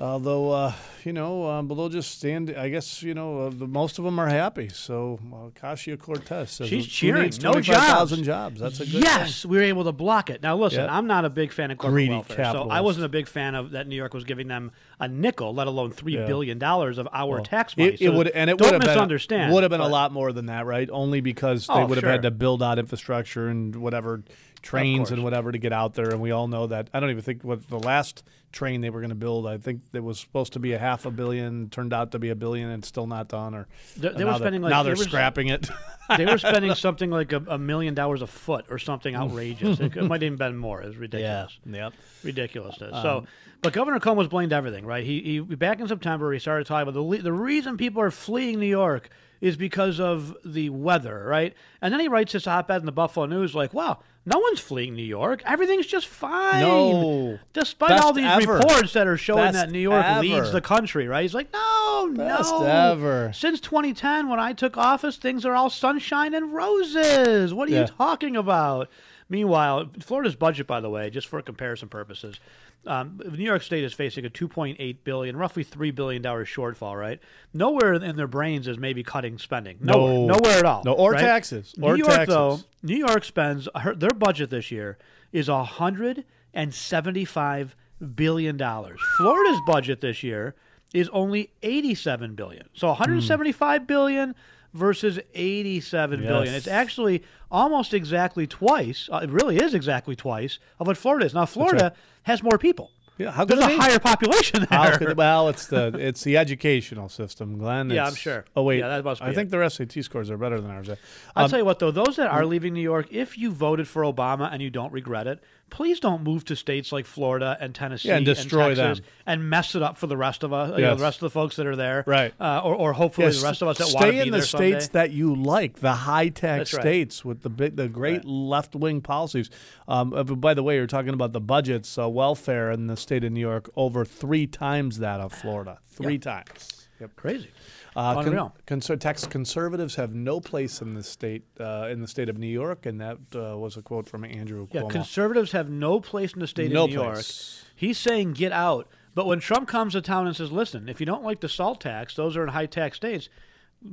Although, 0.00 0.52
uh, 0.52 0.72
you 1.04 1.12
know, 1.12 1.48
um, 1.48 1.66
but 1.66 1.74
they'll 1.74 1.88
just 1.88 2.12
stand. 2.12 2.54
I 2.56 2.68
guess 2.68 3.02
you 3.02 3.14
know 3.14 3.46
uh, 3.46 3.50
the, 3.50 3.66
most 3.66 3.98
of 3.98 4.04
them 4.04 4.20
are 4.20 4.28
happy. 4.28 4.68
So 4.68 5.18
uh, 5.34 5.50
Kasia 5.58 5.96
Cortez 5.96 6.52
says 6.52 6.68
She's 6.68 6.86
cheering. 6.86 7.22
needs 7.24 7.42
No 7.42 7.60
jobs. 7.60 8.16
jobs. 8.20 8.60
That's 8.60 8.78
a 8.78 8.84
good 8.86 9.02
yes, 9.02 9.42
thing. 9.42 9.50
we 9.50 9.56
were 9.56 9.64
able 9.64 9.82
to 9.84 9.92
block 9.92 10.30
it. 10.30 10.40
Now, 10.40 10.56
listen, 10.56 10.84
Yeah. 10.84 10.96
I'm 10.96 11.08
not 11.08 11.24
a 11.24 11.30
big 11.30 11.50
fan 11.52 11.72
of 11.72 11.78
corporate 11.78 11.94
Greedy 11.94 12.10
welfare, 12.14 12.44
so 12.52 12.70
I 12.70 12.80
wasn't 12.80 13.06
a 13.06 13.08
big 13.08 13.26
fan 13.26 13.56
of 13.56 13.72
that 13.72 13.88
New 13.88 13.96
York 13.96 14.14
was 14.14 14.22
giving 14.22 14.46
them 14.46 14.70
a 15.00 15.08
nickel, 15.08 15.52
let 15.52 15.66
alone 15.66 15.90
three 15.90 16.14
Yeah. 16.14 16.26
billion 16.26 16.58
dollars 16.60 16.98
of 16.98 17.08
our 17.12 17.36
Well, 17.36 17.44
tax 17.44 17.76
money. 17.76 17.90
It, 17.94 18.00
it 18.00 18.06
So 18.06 18.16
would 18.16 18.28
and 18.28 18.48
it 18.50 18.60
would 18.60 18.70
have 18.70 18.80
been 18.80 18.90
misunderstand. 18.90 19.52
would 19.52 19.64
have 19.64 19.70
been 19.70 19.80
a 19.80 19.88
lot 19.88 20.12
more 20.12 20.32
than 20.32 20.46
that, 20.46 20.64
right? 20.64 20.88
Only 20.92 21.20
because 21.20 21.66
they 21.66 21.72
Oh, 21.74 21.86
would 21.86 21.96
have 21.96 22.02
sure. 22.02 22.10
had 22.12 22.22
to 22.22 22.30
build 22.30 22.62
out 22.62 22.78
infrastructure 22.78 23.48
and 23.48 23.74
whatever 23.74 24.22
trains 24.62 25.10
and 25.10 25.22
whatever 25.24 25.52
to 25.52 25.58
get 25.58 25.72
out 25.72 25.94
there. 25.94 26.10
And 26.10 26.20
we 26.20 26.30
all 26.30 26.48
know 26.48 26.66
that. 26.68 26.88
I 26.92 27.00
don't 27.00 27.10
even 27.10 27.22
think 27.22 27.42
what 27.44 27.66
the 27.68 27.78
last 27.78 28.22
train 28.50 28.80
they 28.80 28.90
were 28.90 29.00
going 29.00 29.10
to 29.10 29.14
build. 29.14 29.46
I 29.46 29.58
think 29.58 29.82
it 29.92 30.02
was 30.02 30.18
supposed 30.18 30.54
to 30.54 30.58
be 30.58 30.72
a 30.72 30.78
half 30.78 31.04
a 31.06 31.10
billion, 31.10 31.68
turned 31.68 31.92
out 31.92 32.12
to 32.12 32.18
be 32.18 32.30
a 32.30 32.34
billion, 32.34 32.70
and 32.70 32.84
still 32.84 33.06
not 33.06 33.28
done. 33.28 33.54
Or 33.54 33.66
They- 33.96 34.08
they 34.10 34.24
were 34.24 34.34
spending, 34.34 34.62
like- 34.62 34.70
now 34.70 34.82
they 34.82 34.90
they're 34.90 34.96
were- 34.96 35.04
scrapping 35.04 35.48
it. 35.48 35.68
they 36.16 36.24
were 36.24 36.38
spending 36.38 36.74
something 36.76 37.10
like 37.10 37.32
a, 37.32 37.42
a 37.48 37.58
million 37.58 37.94
dollars 37.94 38.22
a 38.22 38.26
foot 38.26 38.64
or 38.70 38.78
something 38.78 39.14
outrageous. 39.14 39.80
it, 39.80 39.96
it 39.96 40.02
might 40.04 40.22
even 40.22 40.36
been 40.38 40.56
more. 40.56 40.80
It 40.82 40.86
was 40.88 40.96
ridiculous. 41.06 41.58
Yep. 41.66 41.92
Ridiculousness. 42.24 42.94
Um, 42.94 43.02
so, 43.02 43.26
but 43.60 43.72
Governor 43.72 43.98
Cuomo's 44.00 44.28
blamed 44.28 44.52
everything, 44.52 44.86
right? 44.86 45.04
He, 45.04 45.20
he 45.20 45.40
back 45.40 45.80
in 45.80 45.88
September 45.88 46.32
he 46.32 46.38
started 46.38 46.66
talking 46.66 46.88
about 46.88 46.94
the 47.16 47.22
the 47.22 47.32
reason 47.32 47.76
people 47.76 48.00
are 48.00 48.10
fleeing 48.10 48.60
New 48.60 48.66
York 48.66 49.10
is 49.40 49.57
because 49.57 50.00
of 50.00 50.37
the 50.45 50.68
weather, 50.71 51.25
right? 51.26 51.54
And 51.80 51.92
then 51.92 52.00
he 52.00 52.09
writes 52.09 52.33
this 52.33 52.47
op-ed 52.47 52.76
in 52.80 52.87
the 52.87 52.92
Buffalo 52.92 53.26
News, 53.26 53.54
like, 53.54 53.73
"Wow, 53.73 53.99
no 54.26 54.38
one's 54.38 54.61
fleeing 54.61 54.95
New 54.95 55.02
York. 55.04 55.42
Everything's 55.47 55.87
just 55.87 56.07
fine." 56.09 56.61
No. 56.61 57.38
despite 57.52 57.90
Best 57.90 58.04
all 58.04 58.12
these 58.12 58.25
ever. 58.25 58.54
reports 58.57 58.92
that 58.95 59.07
are 59.07 59.16
showing 59.16 59.45
Best 59.45 59.54
that 59.54 59.71
New 59.71 59.78
York 59.78 60.04
leads 60.21 60.52
the 60.52 60.61
country, 60.61 61.07
right? 61.07 61.23
He's 61.23 61.35
like, 61.35 61.52
"No, 61.52 62.12
Best 62.16 62.50
no, 62.50 62.64
ever. 62.64 63.30
Since 63.35 63.61
2010, 63.61 64.28
when 64.28 64.40
I 64.40 64.52
took 64.52 64.76
office, 64.76 65.16
things 65.16 65.45
are 65.45 65.54
all 65.54 65.71
sunshine 65.71 66.35
and 66.35 66.52
roses. 66.54 67.54
What 67.54 67.68
are 67.68 67.73
Yeah. 67.73 67.80
you 67.83 67.87
talking 67.87 68.37
about?" 68.37 68.88
Meanwhile, 69.30 69.90
Florida's 70.00 70.37
budget, 70.37 70.66
by 70.66 70.80
the 70.80 70.88
way, 70.88 71.11
just 71.11 71.26
for 71.26 71.42
comparison 71.42 71.88
purposes, 71.88 72.40
um, 72.87 73.20
New 73.32 73.44
York 73.44 73.62
State 73.62 73.85
is 73.85 73.92
facing 73.92 74.25
a 74.25 74.30
2.8 74.30 74.97
billion, 75.04 75.37
roughly 75.37 75.62
three 75.62 75.90
billion 75.90 76.23
dollars 76.23 76.49
shortfall. 76.49 76.99
Right? 76.99 77.20
Nowhere 77.52 77.94
in 77.94 78.16
their 78.16 78.26
brains 78.26 78.66
is 78.68 78.78
maybe 78.78 79.02
cutting 79.02 79.38
spending. 79.38 79.78
Nowhere, 79.80 80.14
No. 80.14 80.26
nowhere 80.38 80.58
at 80.58 80.64
all. 80.64 80.82
No, 80.85 80.92
or 80.92 81.12
right? 81.12 81.20
taxes. 81.20 81.75
New 81.76 81.87
Or 81.87 81.97
York, 81.97 82.11
taxes. 82.11 82.35
though, 82.35 82.58
New 82.82 82.97
York 82.97 83.25
spends 83.25 83.68
their 83.97 84.11
budget 84.11 84.50
this 84.50 84.70
year 84.70 84.99
is 85.32 85.49
hundred 85.49 86.25
and 86.54 86.73
seventy-five 86.73 87.76
billion 88.14 88.56
dollars. 88.56 89.00
Florida's 89.18 89.61
budget 89.66 90.00
this 90.00 90.23
year 90.23 90.54
is 90.94 91.08
only 91.11 91.50
eighty-seven 91.62 92.35
billion. 92.35 92.68
So 92.73 92.88
one 92.88 92.97
hundred 92.97 93.23
seventy-five 93.25 93.87
billion 93.87 94.35
versus 94.75 95.18
eighty-seven 95.34 96.20
billion. 96.20 96.52
Yes. 96.54 96.56
It's 96.66 96.68
actually 96.68 97.22
almost 97.50 97.94
exactly 97.94 98.46
twice. 98.46 99.08
Uh, 99.10 99.20
it 99.22 99.30
really 99.30 99.56
is 99.56 99.75
exactly 99.75 100.14
twice 100.16 100.58
of 100.78 100.87
what 100.87 100.96
Florida 100.96 101.26
is. 101.26 101.34
Now, 101.34 101.46
Florida 101.46 101.92
has 102.25 102.42
more 102.42 102.58
people. 102.58 102.90
Yeah, 103.16 103.32
how 103.32 103.44
could 103.44 103.58
There's 103.58 103.72
it 103.72 103.78
a 103.78 103.82
higher 103.82 103.98
population 103.98 104.64
there. 104.70 104.96
Could, 104.96 105.16
well, 105.16 105.48
it's 105.48 105.66
the 105.66 105.88
it's 105.98 106.22
the 106.22 106.37
educational 106.37 107.08
system, 107.08 107.58
Glenn. 107.58 107.90
Yeah, 107.90 108.06
I'm 108.06 108.14
sure. 108.14 108.44
Oh 108.54 108.62
wait, 108.62 108.78
Yeah, 108.78 108.88
that 108.88 109.04
must 109.04 109.20
I 109.20 109.30
be 109.30 109.34
think 109.34 109.50
their 109.50 109.68
SAT 109.68 110.04
scores 110.04 110.30
are 110.30 110.37
better 110.37 110.60
than 110.60 110.70
ours. 110.70 110.88
I'll 111.34 111.44
Um, 111.46 111.50
tell 111.50 111.58
you 111.58 111.64
what, 111.64 111.80
though, 111.80 111.90
those 111.90 112.14
that 112.14 112.30
are 112.30 112.46
leaving 112.46 112.75
New 112.75 112.80
York, 112.80 113.08
if 113.10 113.37
you 113.37 113.50
voted 113.50 113.88
for 113.88 114.02
Obama 114.02 114.52
and 114.52 114.62
you 114.62 114.70
don't 114.70 114.92
regret 114.92 115.26
it, 115.26 115.40
please 115.70 116.00
don't 116.00 116.22
move 116.22 116.44
to 116.46 116.56
states 116.56 116.92
like 116.92 117.06
Florida 117.06 117.56
and 117.60 117.75
Tennessee 117.75 118.08
Yeah, 118.08 118.16
and 118.16 118.26
destroy 118.26 118.75
Texas 118.75 118.98
them. 118.98 119.08
and 119.26 119.50
mess 119.50 119.75
it 119.75 119.82
up 119.82 119.96
for 119.98 120.06
the 120.06 120.16
rest 120.16 120.42
of 120.42 120.52
us, 120.52 120.76
you 120.76 120.82
know, 120.82 120.94
the 120.94 121.02
rest 121.02 121.18
of 121.18 121.20
the 121.22 121.30
folks 121.30 121.56
that 121.56 121.66
are 121.66 121.76
there, 121.76 122.04
Right. 122.06 122.32
Uh, 122.40 122.60
or, 122.64 122.75
or 122.75 122.92
hopefully 122.92 123.26
Yes, 123.26 123.40
the 123.40 123.46
rest 123.46 123.62
of 123.62 123.68
us 123.68 123.78
that 123.78 123.87
stay 123.88 123.94
want 123.94 124.06
to 124.06 124.12
be 124.12 124.18
in 124.20 124.30
the 124.30 124.42
states 124.42 124.87
someday. 124.87 124.98
that 125.00 125.10
you 125.12 125.34
like, 125.34 125.80
the 125.80 125.92
high 125.92 126.28
tech 126.28 126.58
right. 126.58 126.68
states 126.68 127.25
with 127.25 127.42
the 127.42 127.50
big, 127.50 127.76
the 127.76 127.88
great 127.88 128.25
left 128.25 128.75
wing 128.75 129.00
policies. 129.00 129.50
Um, 129.87 130.12
uh, 130.12 130.22
by 130.25 130.54
the 130.54 130.62
way, 130.62 130.76
you're 130.76 130.87
talking 130.87 131.14
about 131.14 131.32
the 131.32 131.40
budgets, 131.40 131.98
uh, 131.98 132.08
welfare 132.08 132.70
in 132.70 132.87
the 132.87 132.96
state 132.96 133.25
of 133.25 133.32
New 133.32 133.40
York 133.40 133.70
over 133.76 134.04
three 134.04 134.46
times 134.46 134.98
that 134.98 135.20
of 135.20 135.32
Florida, 135.32 135.78
three 135.88 136.18
times. 136.18 136.88
Yep. 137.00 137.14
Crazy. 137.16 137.50
Uh, 137.98 138.22
con- 138.22 138.52
conser- 138.66 138.98
tax 139.00 139.26
conservatives 139.26 139.96
have 139.96 140.14
no 140.14 140.40
place 140.40 140.80
in 140.80 140.94
the 140.94 141.02
state 141.02 141.42
uh, 141.58 141.88
in 141.90 142.00
the 142.00 142.06
state 142.06 142.28
of 142.28 142.38
New 142.38 142.46
York, 142.46 142.86
and 142.86 143.00
that 143.00 143.18
uh, 143.34 143.58
was 143.58 143.76
a 143.76 143.82
quote 143.82 144.08
from 144.08 144.24
Andrew 144.24 144.68
Yeah, 144.70 144.82
Cuomo. 144.82 144.90
conservatives 144.90 145.52
have 145.52 145.68
no 145.68 146.00
place 146.00 146.32
in 146.32 146.38
the 146.40 146.46
state 146.46 146.70
No 146.70 146.84
of 146.84 146.90
New 146.90 146.96
place. 146.96 147.62
York. 147.64 147.72
He's 147.74 147.98
saying 147.98 148.32
get 148.34 148.52
out. 148.52 148.88
But 149.14 149.26
when 149.26 149.40
Trump 149.40 149.66
comes 149.68 149.94
to 149.94 150.00
town 150.00 150.28
and 150.28 150.36
says, 150.36 150.52
listen, 150.52 150.88
if 150.88 151.00
you 151.00 151.06
don't 151.06 151.24
like 151.24 151.40
the 151.40 151.48
salt 151.48 151.80
tax, 151.80 152.14
those 152.14 152.36
are 152.36 152.42
in 152.44 152.50
high 152.50 152.66
tax 152.66 152.96
states, 152.98 153.28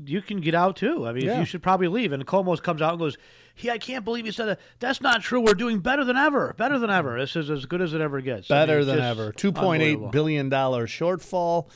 you 0.06 0.22
can 0.22 0.40
get 0.40 0.54
out 0.54 0.76
too. 0.76 1.08
I 1.08 1.14
mean, 1.14 1.26
Yeah. 1.26 1.40
you 1.40 1.46
should 1.46 1.64
probably 1.64 1.88
leave. 1.88 2.12
And 2.12 2.26
Cuomo 2.28 2.62
comes 2.62 2.82
out 2.84 2.92
and 2.92 3.00
goes, 3.00 3.18
"He, 3.56 3.72
I 3.72 3.80
can't 3.80 4.06
believe 4.06 4.28
you 4.28 4.32
said 4.32 4.46
that. 4.46 4.60
That's 4.80 5.02
not 5.02 5.22
true. 5.24 5.42
We're 5.42 5.54
doing 5.56 5.80
better 5.80 6.04
than 6.04 6.16
ever. 6.18 6.54
Better 6.58 6.78
than 6.78 6.92
ever. 6.92 7.20
This 7.20 7.36
is 7.36 7.50
as 7.50 7.66
good 7.66 7.82
as 7.82 7.94
it 7.96 8.02
ever 8.02 8.22
gets. 8.22 8.52
I 8.52 8.54
mean, 8.56 8.62
Better 8.68 8.86
than 8.86 9.00
ever. 9.00 9.32
Two 9.32 9.52
point 9.52 9.82
eight 9.82 10.12
billion 10.12 10.50
dollar 10.50 10.86
shortfall, 10.86 11.70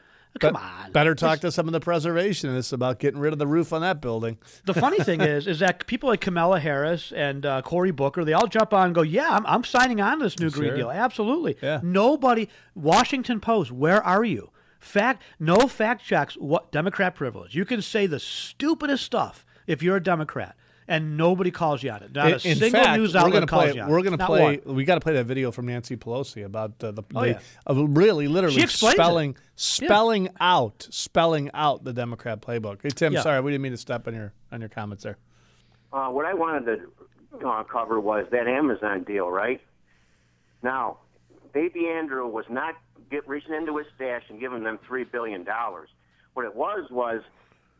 Come 0.40 0.56
on. 0.56 0.92
Better 0.92 1.14
talk 1.14 1.40
to 1.40 1.52
some 1.52 1.66
of 1.68 1.72
the 1.72 1.80
preservationists 1.80 2.72
about 2.72 2.98
getting 2.98 3.20
rid 3.20 3.34
of 3.34 3.38
the 3.38 3.46
roof 3.46 3.70
on 3.72 3.82
that 3.82 4.00
building. 4.00 4.38
The 4.64 4.72
funny 4.72 4.98
thing 4.98 5.20
is, 5.34 5.46
is 5.46 5.58
that 5.58 5.86
people 5.86 6.08
like 6.08 6.22
Kamala 6.22 6.58
Harris 6.58 7.12
and 7.14 7.44
uh, 7.44 7.60
Cory 7.60 7.90
Booker, 7.90 8.24
they 8.24 8.32
all 8.32 8.46
jump 8.46 8.72
on 8.72 8.86
and 8.86 8.94
go, 8.94 9.02
"Yeah, 9.02 9.28
I'm, 9.30 9.44
I'm 9.46 9.62
signing 9.62 10.00
on 10.00 10.18
to 10.18 10.24
this 10.24 10.38
new 10.38 10.48
Green 10.50 10.74
Deal. 10.74 10.90
Absolutely." 10.90 11.58
Yeah. 11.62 11.80
Nobody. 11.82 12.48
Washington 12.74 13.40
Post, 13.40 13.72
where 13.72 14.02
are 14.02 14.24
you? 14.24 14.50
Fact, 14.80 15.22
no 15.38 15.56
fact 15.68 16.02
checks. 16.04 16.34
What 16.36 16.72
Democrat 16.72 17.14
privilege? 17.14 17.54
You 17.54 17.64
can 17.66 17.82
say 17.82 18.06
the 18.06 18.18
stupidest 18.18 19.04
stuff 19.04 19.44
if 19.66 19.82
you're 19.82 19.96
a 19.96 20.02
Democrat, 20.02 20.56
and 20.92 21.16
nobody 21.16 21.50
calls 21.50 21.82
you 21.82 21.90
on 21.90 22.02
it. 22.02 22.12
Not 22.14 22.26
in, 22.28 22.34
a 22.34 22.38
single 22.40 22.70
fact, 22.70 22.98
news 22.98 23.14
we're 23.14 23.20
outlet 23.20 23.32
gonna 23.32 23.46
calls 23.46 23.64
play. 23.64 23.74
you 23.76 23.82
on 23.82 23.88
We're 23.90 23.98
going 24.02 24.12
to 24.12 24.16
Not 24.18 24.26
play. 24.26 24.60
one. 24.64 24.74
We 24.76 24.84
got 24.84 24.94
to 24.96 25.00
play 25.00 25.14
that 25.14 25.24
video 25.24 25.50
from 25.50 25.66
Nancy 25.66 25.96
Pelosi 25.96 26.44
about 26.44 26.72
uh, 26.84 26.90
the, 26.92 27.02
Oh, 27.14 27.22
the 27.22 27.28
yeah. 27.28 27.38
uh, 27.68 27.86
really, 27.86 28.28
literally 28.28 28.56
She 28.56 28.62
explains 28.62 28.94
it. 28.94 28.96
spelling 28.98 29.36
spelling 29.56 30.28
out 30.40 30.86
spelling 30.90 31.50
out 31.54 31.82
the 31.84 31.92
Democrat 31.94 32.42
playbook. 32.42 32.80
Hey 32.82 32.90
Tim, 32.90 33.12
Yeah. 33.14 33.22
sorry, 33.22 33.40
we 33.40 33.52
didn't 33.52 33.62
mean 33.62 33.72
to 33.72 33.78
step 33.78 34.06
on 34.06 34.14
your 34.14 34.32
on 34.52 34.60
your 34.60 34.68
comments 34.68 35.04
there. 35.04 35.16
Uh, 35.92 36.08
what 36.08 36.26
I 36.26 36.34
wanted 36.34 36.66
to 36.66 37.46
uh, 37.48 37.62
cover 37.64 37.98
was 37.98 38.26
that 38.30 38.46
Amazon 38.46 39.04
deal, 39.04 39.30
right? 39.30 39.60
Now, 40.62 40.98
Baby 41.54 41.88
Andrew 41.88 42.26
was 42.26 42.44
not 42.50 42.74
get 43.10 43.26
reaching 43.26 43.54
into 43.54 43.76
his 43.78 43.86
stash 43.94 44.22
and 44.28 44.38
giving 44.40 44.62
them 44.62 44.78
three 44.86 45.04
billion 45.04 45.44
dollars. 45.44 45.88
What 46.34 46.44
it 46.46 46.54
was 46.54 46.90
was 46.90 47.22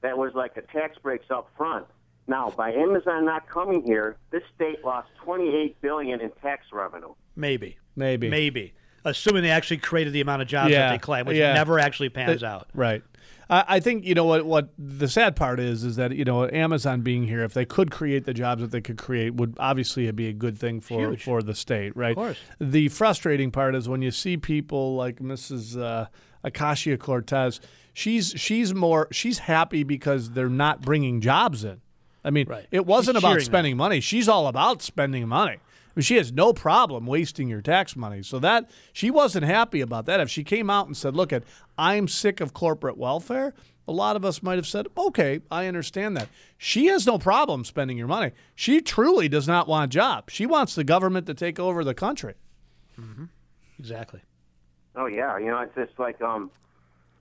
that 0.02 0.16
was 0.18 0.32
like 0.34 0.56
a 0.56 0.62
tax 0.62 0.98
breaks 1.02 1.26
up 1.30 1.48
front. 1.56 1.86
Now, 2.28 2.50
by 2.56 2.72
Amazon 2.72 3.24
not 3.24 3.48
coming 3.48 3.82
here, 3.84 4.16
this 4.30 4.42
state 4.54 4.84
lost 4.84 5.08
twenty-eight 5.22 5.80
billion 5.80 6.20
in 6.20 6.30
tax 6.42 6.66
revenue. 6.72 7.14
Maybe. 7.36 7.78
Maybe. 7.96 8.28
Maybe. 8.28 8.74
assuming 9.04 9.42
they 9.42 9.50
actually 9.50 9.78
created 9.78 10.12
the 10.12 10.20
amount 10.20 10.40
of 10.42 10.48
jobs 10.48 10.70
Yeah, 10.70 10.86
that 10.88 10.90
they 10.92 10.98
claim, 10.98 11.26
which 11.26 11.36
yeah. 11.36 11.54
never 11.54 11.78
actually 11.80 12.08
pans 12.10 12.42
Uh, 12.42 12.46
out. 12.46 12.68
Right. 12.72 13.02
I 13.50 13.64
I 13.66 13.80
think 13.80 14.04
you 14.04 14.14
know 14.14 14.24
what 14.24 14.46
what 14.46 14.68
the 14.78 15.08
sad 15.08 15.34
part 15.34 15.58
is 15.58 15.82
is 15.82 15.96
that 15.96 16.12
you 16.14 16.24
know 16.24 16.48
Amazon 16.48 17.00
being 17.00 17.24
here, 17.26 17.42
if 17.42 17.52
they 17.54 17.64
could 17.64 17.90
create 17.90 18.24
the 18.24 18.32
jobs 18.34 18.62
that 18.62 18.70
they 18.70 18.80
could 18.80 18.98
create, 18.98 19.34
would 19.34 19.56
obviously 19.58 20.08
be 20.12 20.28
a 20.28 20.32
good 20.32 20.56
thing 20.56 20.80
for 20.80 21.08
Huge. 21.10 21.24
for 21.24 21.42
the 21.42 21.54
state, 21.54 21.96
right? 21.96 22.12
Of 22.12 22.16
course. 22.16 22.38
The 22.60 22.88
frustrating 22.88 23.50
part 23.50 23.74
is 23.74 23.88
when 23.88 24.00
you 24.02 24.12
see 24.12 24.36
people 24.36 24.94
like 24.94 25.16
Mrs. 25.18 25.76
Uh, 25.80 26.06
Ocasio 26.44 26.96
Cortez. 26.98 27.60
She's 27.94 28.32
she's 28.36 28.72
more 28.74 29.08
she's 29.10 29.40
happy 29.40 29.82
because 29.82 30.30
they're 30.30 30.48
not 30.48 30.80
bringing 30.80 31.20
jobs 31.20 31.62
in. 31.64 31.80
I 32.24 32.30
mean, 32.30 32.46
Right. 32.48 32.66
it 32.70 32.86
wasn't 32.86 33.16
She's 33.16 33.22
about 33.22 33.28
cheering 33.30 33.38
them. 33.40 33.44
spending 33.44 33.76
money. 33.76 34.00
She's 34.00 34.28
all 34.28 34.46
about 34.46 34.80
spending 34.82 35.26
money. 35.28 35.52
I 35.54 35.92
mean, 35.96 36.02
she 36.04 36.16
has 36.16 36.32
no 36.32 36.52
problem 36.52 37.06
wasting 37.06 37.48
your 37.48 37.60
tax 37.60 37.96
money. 37.96 38.22
So 38.22 38.38
that 38.38 38.70
she 38.92 39.10
wasn't 39.10 39.44
happy 39.44 39.80
about 39.80 40.06
that. 40.06 40.20
If 40.20 40.30
she 40.30 40.42
came 40.44 40.70
out 40.70 40.86
and 40.86 40.96
said, 40.96 41.14
"Look, 41.16 41.32
at 41.32 41.42
I'm 41.76 42.08
sick 42.08 42.40
of 42.40 42.54
corporate 42.54 42.96
welfare," 42.96 43.52
a 43.86 43.92
lot 43.92 44.16
of 44.16 44.24
us 44.24 44.42
might 44.42 44.56
have 44.56 44.66
said, 44.66 44.86
"Okay, 44.96 45.40
I 45.50 45.66
understand 45.66 46.16
that." 46.16 46.28
She 46.56 46.86
has 46.86 47.06
no 47.06 47.18
problem 47.18 47.64
spending 47.64 47.98
your 47.98 48.06
money. 48.06 48.30
She 48.54 48.80
truly 48.80 49.28
does 49.28 49.46
not 49.48 49.68
want 49.68 49.92
jobs. 49.92 50.32
She 50.32 50.46
wants 50.46 50.74
the 50.74 50.84
government 50.84 51.26
to 51.26 51.34
take 51.34 51.58
over 51.60 51.82
the 51.84 51.92
country. 51.94 52.34
Mm-hmm. 52.98 53.24
Exactly. 53.78 54.20
Oh 54.94 55.06
yeah, 55.06 55.36
you 55.38 55.46
know 55.46 55.58
it's 55.60 55.74
just 55.74 55.98
like 55.98 56.22
um, 56.22 56.50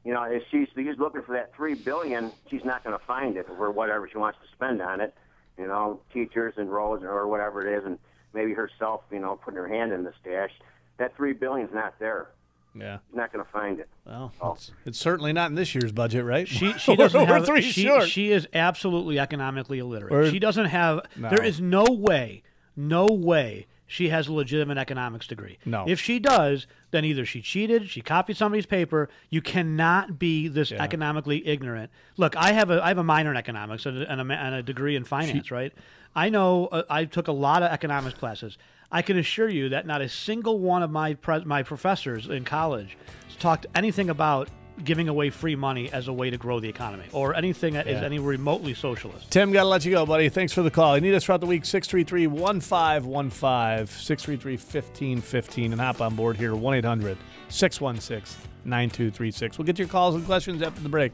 you 0.05 0.13
know 0.13 0.23
if 0.23 0.43
she's 0.51 0.67
she's 0.75 0.97
looking 0.97 1.21
for 1.23 1.33
that 1.33 1.53
three 1.55 1.75
billion, 1.75 2.31
she's 2.49 2.63
not 2.63 2.83
going 2.83 2.97
to 2.97 3.05
find 3.05 3.37
it 3.37 3.47
or 3.57 3.71
whatever 3.71 4.07
she 4.09 4.17
wants 4.17 4.39
to 4.43 4.51
spend 4.55 4.81
on 4.81 5.01
it. 5.01 5.13
You 5.57 5.67
know, 5.67 5.99
teachers 6.13 6.53
and 6.57 6.71
roads 6.71 7.03
or 7.03 7.27
whatever 7.27 7.65
it 7.67 7.77
is, 7.77 7.85
and 7.85 7.99
maybe 8.33 8.53
herself, 8.53 9.01
you 9.11 9.19
know, 9.19 9.35
putting 9.43 9.57
her 9.57 9.67
hand 9.67 9.91
in 9.91 10.03
the 10.03 10.13
stash. 10.21 10.51
That 10.97 11.15
three 11.15 11.33
billion's 11.33 11.73
not 11.73 11.99
there. 11.99 12.29
Yeah. 12.73 12.99
She's 13.09 13.17
not 13.17 13.33
going 13.33 13.43
to 13.43 13.51
find 13.51 13.79
it. 13.79 13.89
Well, 14.05 14.31
it's, 14.53 14.71
it's 14.85 14.97
certainly 14.97 15.33
not 15.33 15.49
in 15.49 15.55
this 15.55 15.75
year's 15.75 15.91
budget, 15.91 16.23
right? 16.23 16.47
She 16.47 16.71
she 16.79 16.95
doesn't 16.95 17.19
we're 17.19 17.27
have 17.27 17.45
three 17.45 17.61
she, 17.61 17.83
short. 17.83 18.07
she 18.07 18.31
is 18.31 18.47
absolutely 18.53 19.19
economically 19.19 19.79
illiterate. 19.79 20.11
We're- 20.13 20.31
she 20.31 20.39
doesn't 20.39 20.67
have 20.67 21.01
No. 21.17 21.29
there 21.29 21.43
is 21.43 21.59
no 21.59 21.83
way, 21.83 22.43
no 22.75 23.05
way 23.07 23.67
she 23.91 24.08
has 24.08 24.30
a 24.30 24.34
legitimate 24.34 24.77
economics 24.77 25.27
degree. 25.27 25.58
No. 25.65 25.84
If 25.86 25.99
she 25.99 26.17
does, 26.17 26.65
then 26.91 27.04
either 27.04 27.25
she 27.25 27.41
cheated, 27.41 27.89
she 27.89 27.99
copied 28.01 28.38
somebody's 28.38 28.65
paper. 28.65 29.10
You 29.30 29.41
cannot 29.41 30.17
be 30.17 30.47
this 30.47 30.71
economically 30.71 31.45
ignorant. 31.45 31.91
Look, 32.15 32.38
I 32.38 32.54
have 32.54 32.69
a 32.69 32.82
I 32.82 32.88
have 32.88 32.97
a 32.99 33.04
minor 33.04 33.32
in 33.32 33.38
economics 33.38 33.86
and 33.86 34.04
a, 34.04 34.10
and 34.10 34.21
a, 34.21 34.23
ma- 34.23 34.36
and 34.36 34.56
a 34.56 34.63
degree 34.63 34.95
in 34.95 35.04
finance, 35.04 35.51
right? 35.51 35.73
I 36.15 36.30
know 36.30 36.67
uh, 36.67 36.84
I 36.89 37.04
took 37.04 37.27
a 37.27 37.34
lot 37.34 37.63
of 37.63 37.71
economics 37.71 38.17
classes. 38.17 38.58
I 38.93 39.01
can 39.01 39.17
assure 39.17 39.49
you 39.49 39.67
that 39.69 39.86
not 39.86 40.01
a 40.01 40.08
single 40.08 40.58
one 40.60 40.84
of 40.84 40.89
my 40.89 41.15
pre- 41.15 41.43
my 41.43 41.62
professors 41.62 42.27
in 42.27 42.45
college 42.45 42.97
talked 43.39 43.65
anything 43.75 44.10
about 44.10 44.47
giving 44.84 45.07
away 45.10 45.29
free 45.29 45.55
money 45.55 45.91
as 45.91 46.07
a 46.07 46.13
way 46.13 46.29
to 46.29 46.38
grow 46.38 46.60
the 46.60 46.67
economy 46.69 47.03
or 47.12 47.36
anything 47.36 47.73
that 47.75 47.88
is 47.88 47.99
Yeah. 47.99 48.05
any 48.05 48.19
remotely 48.19 48.73
socialist. 48.73 49.29
Tim, 49.29 49.51
got 49.51 49.63
to 49.63 49.67
let 49.69 49.86
you 49.86 49.91
go, 49.91 50.05
buddy. 50.05 50.27
Thanks 50.29 50.53
for 50.53 50.63
the 50.63 50.71
call. 50.71 50.95
You 50.95 51.01
need 51.01 51.13
us 51.13 51.23
throughout 51.25 51.41
the 51.41 51.45
week, 51.47 51.65
633 51.65 52.27
1515, 52.27 53.86
633 53.88 54.53
1515, 54.57 55.71
and 55.71 55.79
hop 55.81 56.01
on 56.01 56.15
board 56.15 56.38
here, 56.38 56.55
1 56.55 56.73
800 56.75 57.17
616 57.49 58.38
9236. 58.65 59.57
We'll 59.57 59.65
get 59.65 59.75
to 59.75 59.81
your 59.84 59.89
calls 59.89 60.15
and 60.15 60.25
questions 60.25 60.62
after 60.62 60.81
the 60.81 60.89
break. 60.89 61.13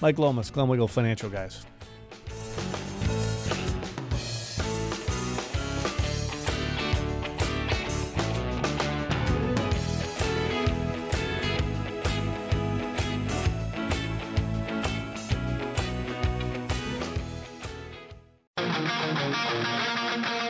Mike 0.00 0.18
Lomas, 0.18 0.50
Glenn 0.50 0.68
Wiggle, 0.68 0.88
Financial 0.88 1.28
Guys. 1.30 1.64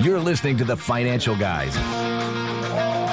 You're 0.08 0.18
listening 0.18 0.56
to 0.56 0.64
the 0.64 0.74
Financial 0.74 1.36
Guys. 1.36 1.74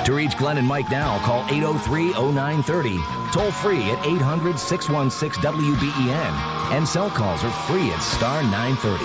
To 0.06 0.14
reach 0.14 0.38
Glenn 0.38 0.58
and 0.58 0.66
Mike 0.66 0.90
now, 0.90 1.20
call 1.26 1.42
803 1.50 2.14
0930, 2.14 3.02
toll 3.34 3.52
free 3.52 3.82
at 3.92 4.06
800 4.06 4.58
616 4.58 5.44
WBEN, 5.44 6.72
and 6.72 6.88
cell 6.88 7.10
calls 7.10 7.44
are 7.44 7.52
free 7.68 7.92
at 7.92 8.00
star 8.00 8.42
930. 8.44 9.04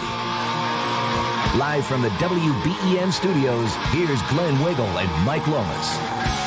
Live 1.59 1.85
from 1.85 2.03
the 2.03 2.11
WBEN 2.11 3.13
studios, 3.13 3.75
here's 3.91 4.23
Glenn 4.31 4.63
Wiggle 4.63 4.87
and 4.87 5.27
Mike 5.27 5.49
Lomas. 5.49 6.40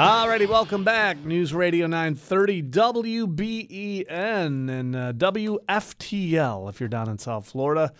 Alrighty, 0.00 0.48
welcome 0.48 0.82
back. 0.82 1.22
News 1.26 1.52
Radio 1.52 1.86
930 1.86 2.62
WBEN 2.62 4.08
and 4.70 4.96
uh, 4.96 5.12
WFTL 5.12 6.70
if 6.70 6.80
you're 6.80 6.88
down 6.88 7.10
in 7.10 7.18
South 7.18 7.46
Florida. 7.46 7.92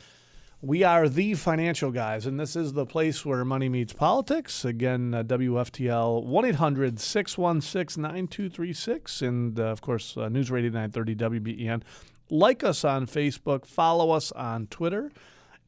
We 0.63 0.83
are 0.83 1.11
the 1.11 1.35
financial 1.35 1.91
guys, 1.91 2.25
and 2.25 2.41
this 2.41 2.57
is 2.57 2.73
the 2.73 2.87
place 2.87 3.27
where 3.27 3.45
money 3.45 3.69
meets 3.69 3.93
politics. 3.93 4.65
Again, 4.65 5.13
uh, 5.13 5.25
WFTL 5.25 6.25
1 6.25 6.45
800 6.47 6.99
616 6.99 8.01
9236. 8.01 9.21
And 9.21 9.61
uh, 9.61 9.65
of 9.65 9.83
course, 9.83 10.17
uh, 10.17 10.31
News 10.31 10.51
Radio 10.51 10.71
930 10.71 11.17
WBEN. 11.17 11.83
Like 12.31 12.65
us 12.65 12.83
on 12.83 13.09
Facebook, 13.09 13.67
follow 13.67 14.11
us 14.13 14.33
on 14.33 14.69
Twitter, 14.69 15.13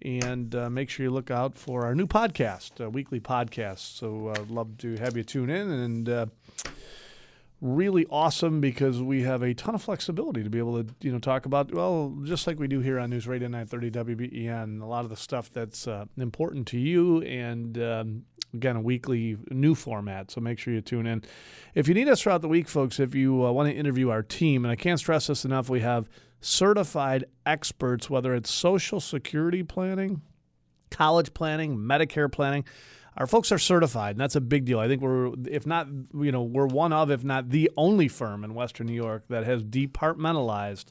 and 0.04 0.54
uh, 0.54 0.70
make 0.70 0.90
sure 0.90 1.04
you 1.04 1.10
look 1.10 1.30
out 1.30 1.56
for 1.56 1.84
our 1.84 1.94
new 1.94 2.06
podcast, 2.06 2.84
a 2.84 2.90
weekly 2.90 3.20
podcast. 3.20 3.96
So 3.96 4.28
uh, 4.28 4.44
love 4.48 4.78
to 4.78 4.96
have 4.96 5.16
you 5.16 5.22
tune 5.22 5.50
in 5.50 5.70
and. 5.70 6.08
Uh, 6.08 6.26
really 7.62 8.04
awesome 8.10 8.60
because 8.60 9.00
we 9.00 9.22
have 9.22 9.40
a 9.42 9.54
ton 9.54 9.72
of 9.72 9.80
flexibility 9.80 10.42
to 10.42 10.50
be 10.50 10.58
able 10.58 10.82
to 10.82 10.94
you 11.00 11.12
know 11.12 11.20
talk 11.20 11.46
about 11.46 11.72
well 11.72 12.12
just 12.24 12.44
like 12.48 12.58
we 12.58 12.66
do 12.66 12.80
here 12.80 12.98
on 12.98 13.08
News 13.08 13.28
Radio 13.28 13.46
930 13.46 14.16
WBEN 14.16 14.82
a 14.82 14.84
lot 14.84 15.04
of 15.04 15.10
the 15.10 15.16
stuff 15.16 15.48
that's 15.52 15.86
uh, 15.86 16.04
important 16.18 16.66
to 16.66 16.78
you 16.78 17.22
and 17.22 17.78
um, 17.78 18.24
again 18.52 18.74
a 18.74 18.80
weekly 18.80 19.36
new 19.52 19.76
format 19.76 20.32
so 20.32 20.40
make 20.40 20.58
sure 20.58 20.74
you 20.74 20.80
tune 20.80 21.06
in 21.06 21.22
if 21.74 21.86
you 21.86 21.94
need 21.94 22.08
us 22.08 22.20
throughout 22.20 22.42
the 22.42 22.48
week 22.48 22.68
folks 22.68 22.98
if 22.98 23.14
you 23.14 23.46
uh, 23.46 23.52
want 23.52 23.68
to 23.68 23.74
interview 23.74 24.10
our 24.10 24.24
team 24.24 24.64
and 24.64 24.72
I 24.72 24.76
can't 24.76 24.98
stress 24.98 25.28
this 25.28 25.44
enough 25.44 25.70
we 25.70 25.80
have 25.80 26.08
certified 26.42 27.24
experts 27.46 28.10
whether 28.10 28.34
it's 28.34 28.50
social 28.50 29.00
security 29.00 29.62
planning 29.62 30.20
college 30.92 31.34
planning, 31.34 31.76
Medicare 31.76 32.30
planning. 32.30 32.64
Our 33.16 33.26
folks 33.26 33.52
are 33.52 33.58
certified, 33.58 34.12
and 34.12 34.20
that's 34.20 34.36
a 34.36 34.40
big 34.40 34.64
deal. 34.64 34.78
I 34.78 34.88
think 34.88 35.02
we're, 35.02 35.32
if 35.46 35.66
not, 35.66 35.88
you 36.14 36.32
know, 36.32 36.42
we're 36.42 36.66
one 36.66 36.92
of, 36.92 37.10
if 37.10 37.24
not 37.24 37.50
the 37.50 37.70
only 37.76 38.08
firm 38.08 38.44
in 38.44 38.54
Western 38.54 38.86
New 38.86 38.94
York 38.94 39.24
that 39.28 39.44
has 39.44 39.62
departmentalized 39.62 40.86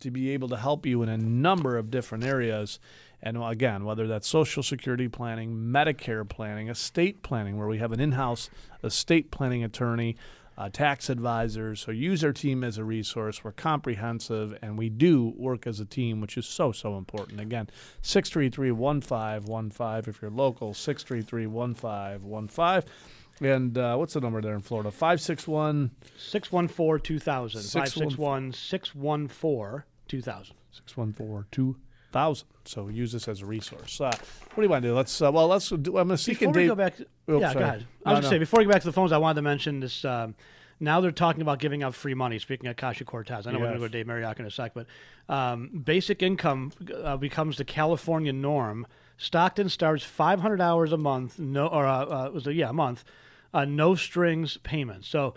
to 0.00 0.10
be 0.10 0.30
able 0.30 0.48
to 0.48 0.56
help 0.56 0.86
you 0.86 1.02
in 1.02 1.08
a 1.08 1.18
number 1.18 1.76
of 1.76 1.90
different 1.90 2.24
areas. 2.24 2.78
And 3.22 3.42
again, 3.42 3.84
whether 3.84 4.06
that's 4.06 4.28
Social 4.28 4.62
Security 4.62 5.08
planning, 5.08 5.54
Medicare 5.54 6.26
planning, 6.26 6.68
estate 6.68 7.22
planning, 7.22 7.58
where 7.58 7.68
we 7.68 7.78
have 7.78 7.92
an 7.92 8.00
in 8.00 8.12
house 8.12 8.48
estate 8.84 9.30
planning 9.30 9.64
attorney, 9.64 10.16
uh, 10.58 10.70
tax 10.70 11.10
advisors. 11.10 11.80
So 11.80 11.90
use 11.90 12.24
our 12.24 12.32
team 12.32 12.64
as 12.64 12.78
a 12.78 12.84
resource. 12.84 13.44
We're 13.44 13.52
comprehensive 13.52 14.56
and 14.62 14.78
we 14.78 14.88
do 14.88 15.34
work 15.36 15.66
as 15.66 15.80
a 15.80 15.84
team, 15.84 16.20
which 16.20 16.36
is 16.38 16.46
so, 16.46 16.72
so 16.72 16.96
important. 16.96 17.40
Again, 17.40 17.68
633 18.02 18.70
1515 18.72 20.10
if 20.10 20.22
you're 20.22 20.30
local, 20.30 20.72
633 20.74 21.46
1515. 21.46 22.90
And 23.40 23.76
uh, 23.76 23.96
what's 23.96 24.14
the 24.14 24.20
number 24.20 24.40
there 24.40 24.54
in 24.54 24.62
Florida? 24.62 24.90
561 24.90 25.90
614 26.16 27.02
2000. 27.04 27.60
Six 27.60 27.74
one- 27.74 27.84
561 27.84 28.52
614 28.52 29.82
2000. 30.08 30.56
614 32.12 32.12
2000. 32.12 32.46
So 32.64 32.88
use 32.88 33.12
this 33.12 33.28
as 33.28 33.42
a 33.42 33.46
resource. 33.46 34.00
Uh, 34.00 34.06
what 34.06 34.56
do 34.56 34.62
you 34.62 34.68
want 34.68 34.82
to 34.82 34.88
do? 34.88 34.94
Let's, 34.94 35.22
uh, 35.22 35.30
well, 35.30 35.46
let's 35.46 35.68
do, 35.68 35.74
I'm 35.98 36.08
going 36.08 36.08
to 36.10 36.18
seek 36.18 36.40
Before 36.40 36.48
and 36.48 36.56
we 36.56 36.66
go 36.66 36.74
back, 36.74 36.96
to, 36.96 37.06
Oh, 37.28 37.38
yeah, 37.40 37.52
sorry. 37.52 37.58
go 37.60 37.68
ahead. 37.68 37.86
I 38.04 38.10
No, 38.10 38.14
was 38.16 38.20
going 38.20 38.22
no. 38.22 38.28
to 38.30 38.34
say 38.34 38.38
before 38.38 38.58
we 38.58 38.64
get 38.64 38.72
back 38.72 38.82
to 38.82 38.88
the 38.88 38.92
phones, 38.92 39.12
I 39.12 39.18
wanted 39.18 39.36
to 39.36 39.42
mention 39.42 39.80
this. 39.80 40.04
Um, 40.04 40.34
now 40.80 41.00
they're 41.00 41.10
talking 41.12 41.42
about 41.42 41.58
giving 41.58 41.82
out 41.82 41.94
free 41.94 42.14
money. 42.14 42.38
Speaking 42.38 42.68
of 42.68 42.76
Kasha 42.76 43.04
Cortez, 43.04 43.46
I 43.46 43.52
know 43.52 43.58
we're 43.58 43.66
going 43.66 43.74
to 43.74 43.80
go 43.80 43.86
to 43.86 43.92
Dave 43.92 44.06
Marriott 44.06 44.38
in 44.38 44.46
a 44.46 44.50
sec, 44.50 44.72
but 44.74 44.86
um, 45.28 45.68
basic 45.84 46.22
income 46.22 46.72
uh, 47.02 47.16
becomes 47.16 47.56
the 47.56 47.64
California 47.64 48.32
norm. 48.32 48.86
Stockton 49.16 49.68
starts 49.70 50.04
500 50.04 50.60
hours 50.60 50.92
a 50.92 50.98
month, 50.98 51.38
no, 51.38 51.66
or 51.68 51.86
uh, 51.86 52.04
uh, 52.04 52.30
was 52.34 52.46
it, 52.46 52.56
yeah, 52.56 52.68
a 52.68 52.72
month, 52.74 53.04
uh, 53.54 53.64
no 53.64 53.94
strings 53.94 54.58
payments. 54.58 55.08
So 55.08 55.34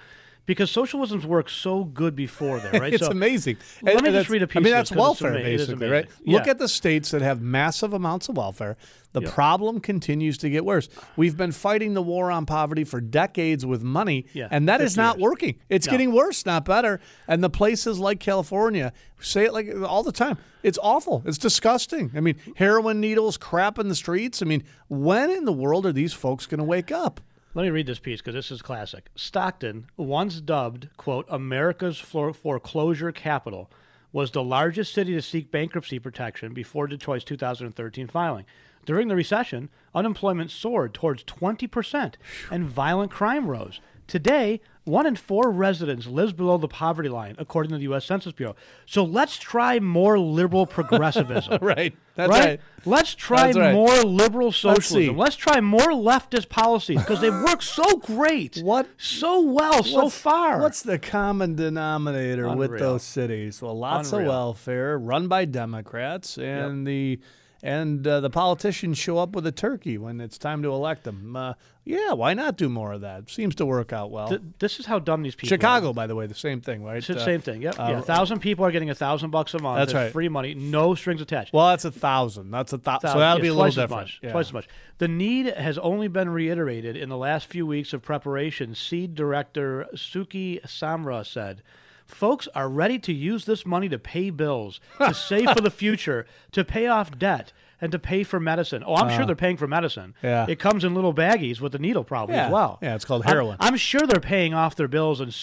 because 0.49 0.71
socialism's 0.71 1.27
worked 1.27 1.51
so 1.51 1.83
good 1.83 2.15
before 2.15 2.59
there, 2.59 2.81
right? 2.81 2.91
it's 2.95 3.05
so, 3.05 3.11
amazing. 3.11 3.55
Let 3.83 3.97
And 3.97 4.03
me 4.03 4.11
just 4.11 4.29
read 4.31 4.41
a 4.41 4.47
piece. 4.47 4.57
I 4.57 4.59
mean, 4.61 4.73
that's 4.73 4.89
this 4.89 4.97
'cause 4.97 5.13
it's 5.13 5.21
welfare, 5.21 5.43
basically, 5.43 5.87
right? 5.87 6.05
amazing. 6.05 6.33
Look 6.33 6.47
at 6.47 6.57
the 6.57 6.67
states 6.67 7.11
that 7.11 7.21
have 7.21 7.39
massive 7.39 7.93
amounts 7.93 8.29
of 8.29 8.37
welfare. 8.37 8.75
The 9.13 9.21
Yep. 9.21 9.31
problem 9.31 9.79
continues 9.79 10.39
to 10.39 10.49
get 10.49 10.65
worse. 10.65 10.89
We've 11.15 11.37
been 11.37 11.51
fighting 11.51 11.93
the 11.93 12.01
war 12.01 12.31
on 12.31 12.47
poverty 12.47 12.83
for 12.83 12.99
decades 12.99 13.63
with 13.63 13.83
money, 13.83 14.25
Yeah, 14.33 14.47
and 14.49 14.67
that 14.69 14.81
is 14.81 14.97
not 14.97 15.17
years. 15.17 15.23
working. 15.23 15.55
It's 15.69 15.85
No. 15.85 15.91
getting 15.91 16.11
worse, 16.13 16.45
not 16.47 16.65
better. 16.65 16.99
And 17.27 17.43
the 17.43 17.49
places 17.49 17.99
like 17.99 18.19
California 18.19 18.91
say 19.19 19.45
it 19.45 19.53
like 19.53 19.67
all 19.83 20.01
the 20.01 20.11
time. 20.11 20.37
It's 20.63 20.79
awful. 20.81 21.21
It's 21.25 21.37
disgusting. 21.37 22.11
I 22.15 22.19
mean, 22.21 22.35
heroin 22.55 22.99
needles, 22.99 23.37
crap 23.37 23.77
in 23.79 23.87
the 23.87 23.95
streets. 23.95 24.41
I 24.41 24.45
mean, 24.45 24.63
when 24.87 25.29
in 25.29 25.45
the 25.45 25.53
world 25.53 25.85
are 25.85 25.91
these 25.93 26.13
folks 26.13 26.45
going 26.47 26.57
to 26.59 26.63
wake 26.63 26.91
up? 26.91 27.21
Let 27.55 27.63
me 27.63 27.71
read 27.71 27.87
this 27.87 27.97
piece 27.97 28.21
because 28.21 28.35
this 28.35 28.51
is 28.51 28.61
classic. 28.61 29.09
Stockton, 29.15 29.87
once 29.97 30.39
dubbed, 30.39 30.89
quote, 30.97 31.25
America's 31.29 31.97
foreclosure 31.97 33.11
capital, 33.11 33.71
was 34.11 34.29
the 34.29 34.43
largest 34.43 34.93
city 34.93 35.13
to 35.13 35.21
seek 35.21 35.51
bankruptcy 35.51 35.97
protection 35.97 36.53
before 36.53 36.85
Detroit's 36.85 37.25
2013 37.25 38.07
filing. 38.07 38.45
During 38.85 39.07
the 39.07 39.15
recession, 39.15 39.69
unemployment 39.95 40.51
soared 40.51 40.93
towards 40.93 41.23
20% 41.23 42.15
and 42.51 42.69
violent 42.69 43.11
crime 43.11 43.47
rose. 43.47 43.79
Today, 44.09 44.59
one 44.85 45.05
in 45.05 45.15
four 45.15 45.51
residents 45.51 46.07
lives 46.07 46.33
below 46.33 46.57
the 46.57 46.67
poverty 46.67 47.09
line, 47.09 47.35
according 47.37 47.69
to 47.73 47.77
the 47.77 47.83
U.S. 47.83 48.05
Census 48.05 48.33
Bureau. 48.33 48.55
So 48.87 49.03
let's 49.03 49.37
try 49.37 49.79
more 49.79 50.17
liberal 50.17 50.65
progressivism. 50.77 51.59
Right. 51.61 51.95
That's 52.15 52.29
right. 52.31 52.59
Let's 52.85 53.13
try 53.13 53.51
right. 53.51 53.71
more 53.71 54.03
liberal 54.03 54.51
socialism. 54.51 55.15
Let's 55.15 55.35
try 55.35 55.61
more 55.61 55.91
leftist 55.91 56.49
policies 56.49 56.99
because 56.99 57.21
they've 57.21 57.31
worked 57.31 57.63
so 57.63 57.97
great, 57.97 58.57
What 58.57 58.89
so 58.97 59.41
well, 59.41 59.83
so 59.83 60.09
far. 60.09 60.59
What's 60.59 60.81
the 60.81 60.97
common 60.97 61.55
denominator 61.55 62.49
with 62.55 62.79
those 62.79 63.03
cities? 63.03 63.61
Well, 63.61 63.77
lots 63.77 64.11
Unreal. 64.11 64.31
of 64.31 64.35
welfare 64.35 64.97
run 64.97 65.27
by 65.27 65.45
Democrats, 65.45 66.37
and 66.39 66.87
the 66.87 67.19
and 67.61 68.05
uh, 68.07 68.19
the 68.21 68.29
politicians 68.29 68.97
show 68.97 69.17
up 69.17 69.31
with 69.35 69.45
a 69.45 69.51
turkey 69.51 69.97
when 69.97 70.21
it's 70.21 70.37
time 70.37 70.63
to 70.63 70.69
elect 70.71 71.03
them. 71.03 71.35
Uh, 71.35 71.53
yeah, 71.85 72.13
why 72.13 72.33
not 72.33 72.55
do 72.55 72.69
more 72.69 72.93
of 72.93 73.01
that? 73.01 73.29
Seems 73.29 73.55
to 73.55 73.65
work 73.65 73.91
out 73.91 74.11
well. 74.11 74.29
Th- 74.29 74.41
this 74.59 74.79
is 74.79 74.85
how 74.85 74.99
dumb 74.99 75.23
these 75.23 75.35
people. 75.35 75.49
Chicago, 75.49 75.89
Are. 75.89 75.93
by 75.93 76.07
the 76.07 76.15
way, 76.15 76.27
the 76.27 76.35
same 76.35 76.61
thing, 76.61 76.83
right? 76.83 76.97
It's 76.97 77.07
the 77.07 77.17
Uh, 77.19 77.25
same 77.25 77.41
thing. 77.41 77.61
Yep. 77.63 77.79
uh, 77.79 77.87
yeah. 77.89 77.99
A 77.99 78.01
thousand 78.01 78.39
people 78.39 78.63
are 78.65 78.71
getting 78.71 78.89
a 78.91 78.95
thousand 78.95 79.31
bucks 79.31 79.53
a 79.53 79.59
month. 79.59 79.79
That's 79.79 79.93
right. 79.93 80.11
Free 80.11 80.29
money, 80.29 80.53
no 80.53 80.93
strings 80.95 81.21
attached. 81.21 81.51
Well, 81.51 81.69
that's 81.69 81.85
a 81.85 81.91
thousand. 81.91 82.51
That's 82.51 82.73
a 82.73 82.77
thousand. 82.77 83.09
So 83.09 83.19
that'll 83.19 83.39
yes, 83.39 83.41
be 83.41 83.47
a 83.47 83.51
twice 83.53 83.57
little 83.57 83.65
as 83.67 83.75
different. 83.89 84.01
much. 84.07 84.19
Yeah. 84.21 84.31
Twice 84.31 84.47
as 84.47 84.53
much. 84.53 84.67
The 84.99 85.07
need 85.07 85.47
has 85.47 85.77
only 85.79 86.07
been 86.07 86.29
reiterated 86.29 86.95
in 86.95 87.09
the 87.09 87.17
last 87.17 87.47
few 87.47 87.65
weeks 87.65 87.91
of 87.93 88.01
preparation. 88.01 88.75
Seed 88.75 89.15
director 89.15 89.87
Sukhi 89.95 90.61
Samra 90.63 91.25
said. 91.25 91.61
Folks 92.09 92.47
are 92.55 92.67
ready 92.67 92.97
to 92.99 93.13
use 93.13 93.45
this 93.45 93.65
money 93.65 93.87
to 93.89 93.99
pay 93.99 94.29
bills, 94.31 94.79
to 94.97 95.13
save 95.29 95.51
for 95.51 95.61
the 95.61 95.69
future, 95.71 96.25
to 96.51 96.65
pay 96.65 96.87
off 96.87 97.17
debt, 97.17 97.53
and 97.79 97.91
to 97.91 97.99
pay 97.99 98.23
for 98.23 98.39
medicine. 98.39 98.83
Oh, 98.85 98.95
I'm 98.95 99.09
sure 99.13 99.23
uh. 99.23 99.25
they're 99.27 99.35
paying 99.35 99.57
for 99.57 99.67
medicine. 99.67 100.15
Yeah. 100.23 100.45
It 100.49 100.59
comes 100.59 100.83
in 100.83 100.95
little 100.95 101.13
baggies 101.13 101.61
with 101.61 101.71
the 101.71 101.79
needle 101.79 102.03
probably 102.03 102.35
Yeah. 102.35 102.47
as 102.47 102.51
well. 102.51 102.79
Yeah, 102.81 102.95
it's 102.95 103.05
called 103.05 103.21
I'm- 103.23 103.29
heroin. 103.31 103.57
I'm, 103.59 103.77
sure 103.77 104.01
they're 104.07 104.19
paying 104.19 104.53
off 104.53 104.75
their 104.75 104.87
bills 104.89 105.21
and 105.21 105.33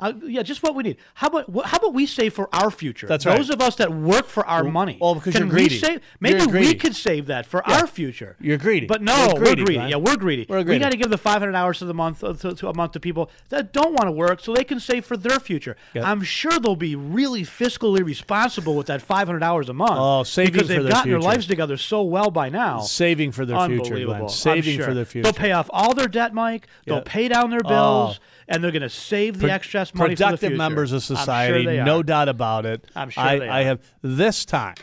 uh, 0.00 0.12
yeah, 0.24 0.42
just 0.42 0.62
what 0.62 0.74
we 0.74 0.82
need. 0.82 0.96
How 1.14 1.28
about 1.28 1.44
wh- 1.54 1.66
how 1.68 1.78
about 1.78 1.94
we 1.94 2.06
save 2.06 2.34
for 2.34 2.48
our 2.54 2.70
future? 2.70 3.06
That's 3.06 3.24
right. 3.26 3.36
Those 3.36 3.50
of 3.50 3.60
us 3.60 3.76
that 3.76 3.92
work 3.92 4.26
for 4.26 4.46
our 4.46 4.64
money. 4.64 4.98
well, 5.00 5.14
because 5.14 5.34
Can 5.34 5.42
you're 5.46 5.50
greedy. 5.50 5.74
We 5.76 5.78
save, 5.80 6.00
maybe 6.20 6.38
You're 6.40 6.48
we 6.48 6.74
could 6.74 6.94
save 6.96 7.26
that 7.26 7.46
for 7.46 7.66
our 7.68 7.86
future. 7.86 8.36
You're 8.40 8.58
greedy. 8.58 8.86
But 8.86 9.02
no, 9.02 9.32
we're 9.34 9.40
greedy, 9.44 9.64
greedy. 9.64 9.84
Yeah, 9.90 9.96
we're 9.96 10.16
greedy. 10.16 10.46
We're 10.48 10.62
We 10.62 10.78
got 10.78 10.90
to 10.92 10.96
give 10.96 11.10
the 11.10 11.18
500 11.18 11.54
hours 11.54 11.78
to 11.78 11.84
the 11.84 11.94
month 11.94 12.22
uh, 12.24 12.32
to, 12.34 12.54
to 12.54 12.68
a 12.68 12.74
month 12.74 12.92
to 12.92 13.00
people 13.00 13.30
that 13.50 13.72
don't 13.72 13.92
want 13.92 14.06
to 14.06 14.12
work, 14.12 14.40
so 14.40 14.52
they 14.54 14.64
can 14.64 14.80
save 14.80 15.04
for 15.04 15.16
their 15.16 15.38
future. 15.40 15.76
Yep. 15.94 16.04
I'm 16.04 16.22
sure 16.22 16.58
they'll 16.58 16.76
be 16.76 16.96
really 16.96 17.42
fiscally 17.42 18.04
responsible 18.04 18.76
with 18.76 18.86
that 18.88 19.02
500 19.02 19.42
hours 19.42 19.68
a 19.68 19.72
month. 19.74 19.92
Oh, 19.94 20.22
saving 20.22 20.52
because 20.52 20.68
they've 20.68 20.88
gotten 20.88 21.10
their 21.10 21.20
lives 21.20 21.46
together 21.46 21.76
so 21.76 22.02
well 22.02 22.30
by 22.30 22.48
now. 22.48 22.80
Saving 22.80 23.32
for 23.32 23.46
their 23.46 23.56
future, 23.68 23.84
Unbelievable. 23.94 24.16
Glenn. 24.18 24.28
Saving 24.28 24.76
sure. 24.76 24.86
for 24.86 24.94
their 24.94 25.04
future. 25.04 25.22
They'll 25.24 25.32
pay 25.32 25.52
off 25.52 25.68
all 25.72 25.94
their 25.94 26.08
debt, 26.08 26.34
Mike. 26.34 26.66
They'll 26.84 27.02
pay 27.02 27.28
down 27.28 27.50
their 27.50 27.62
Oh. 27.64 27.68
bills, 27.68 28.20
and 28.48 28.62
they're 28.62 28.70
going 28.72 28.82
to 28.82 28.88
save 28.90 29.34
the 29.34 29.46
Pro- 29.46 29.54
excess 29.90 29.98
money 29.98 30.16
productive 30.16 30.52
members 30.52 30.92
of 30.92 31.02
sure 31.02 31.16
society, 31.16 31.64
they 31.64 31.82
no 31.82 32.00
are. 32.00 32.02
doubt 32.02 32.28
about 32.28 32.66
it. 32.66 32.84
I'm 32.94 33.10
sure 33.10 33.22
I, 33.22 33.38
they 33.38 33.48
I 33.48 33.62
have 33.64 33.80
this 34.02 34.44
time. 34.44 34.74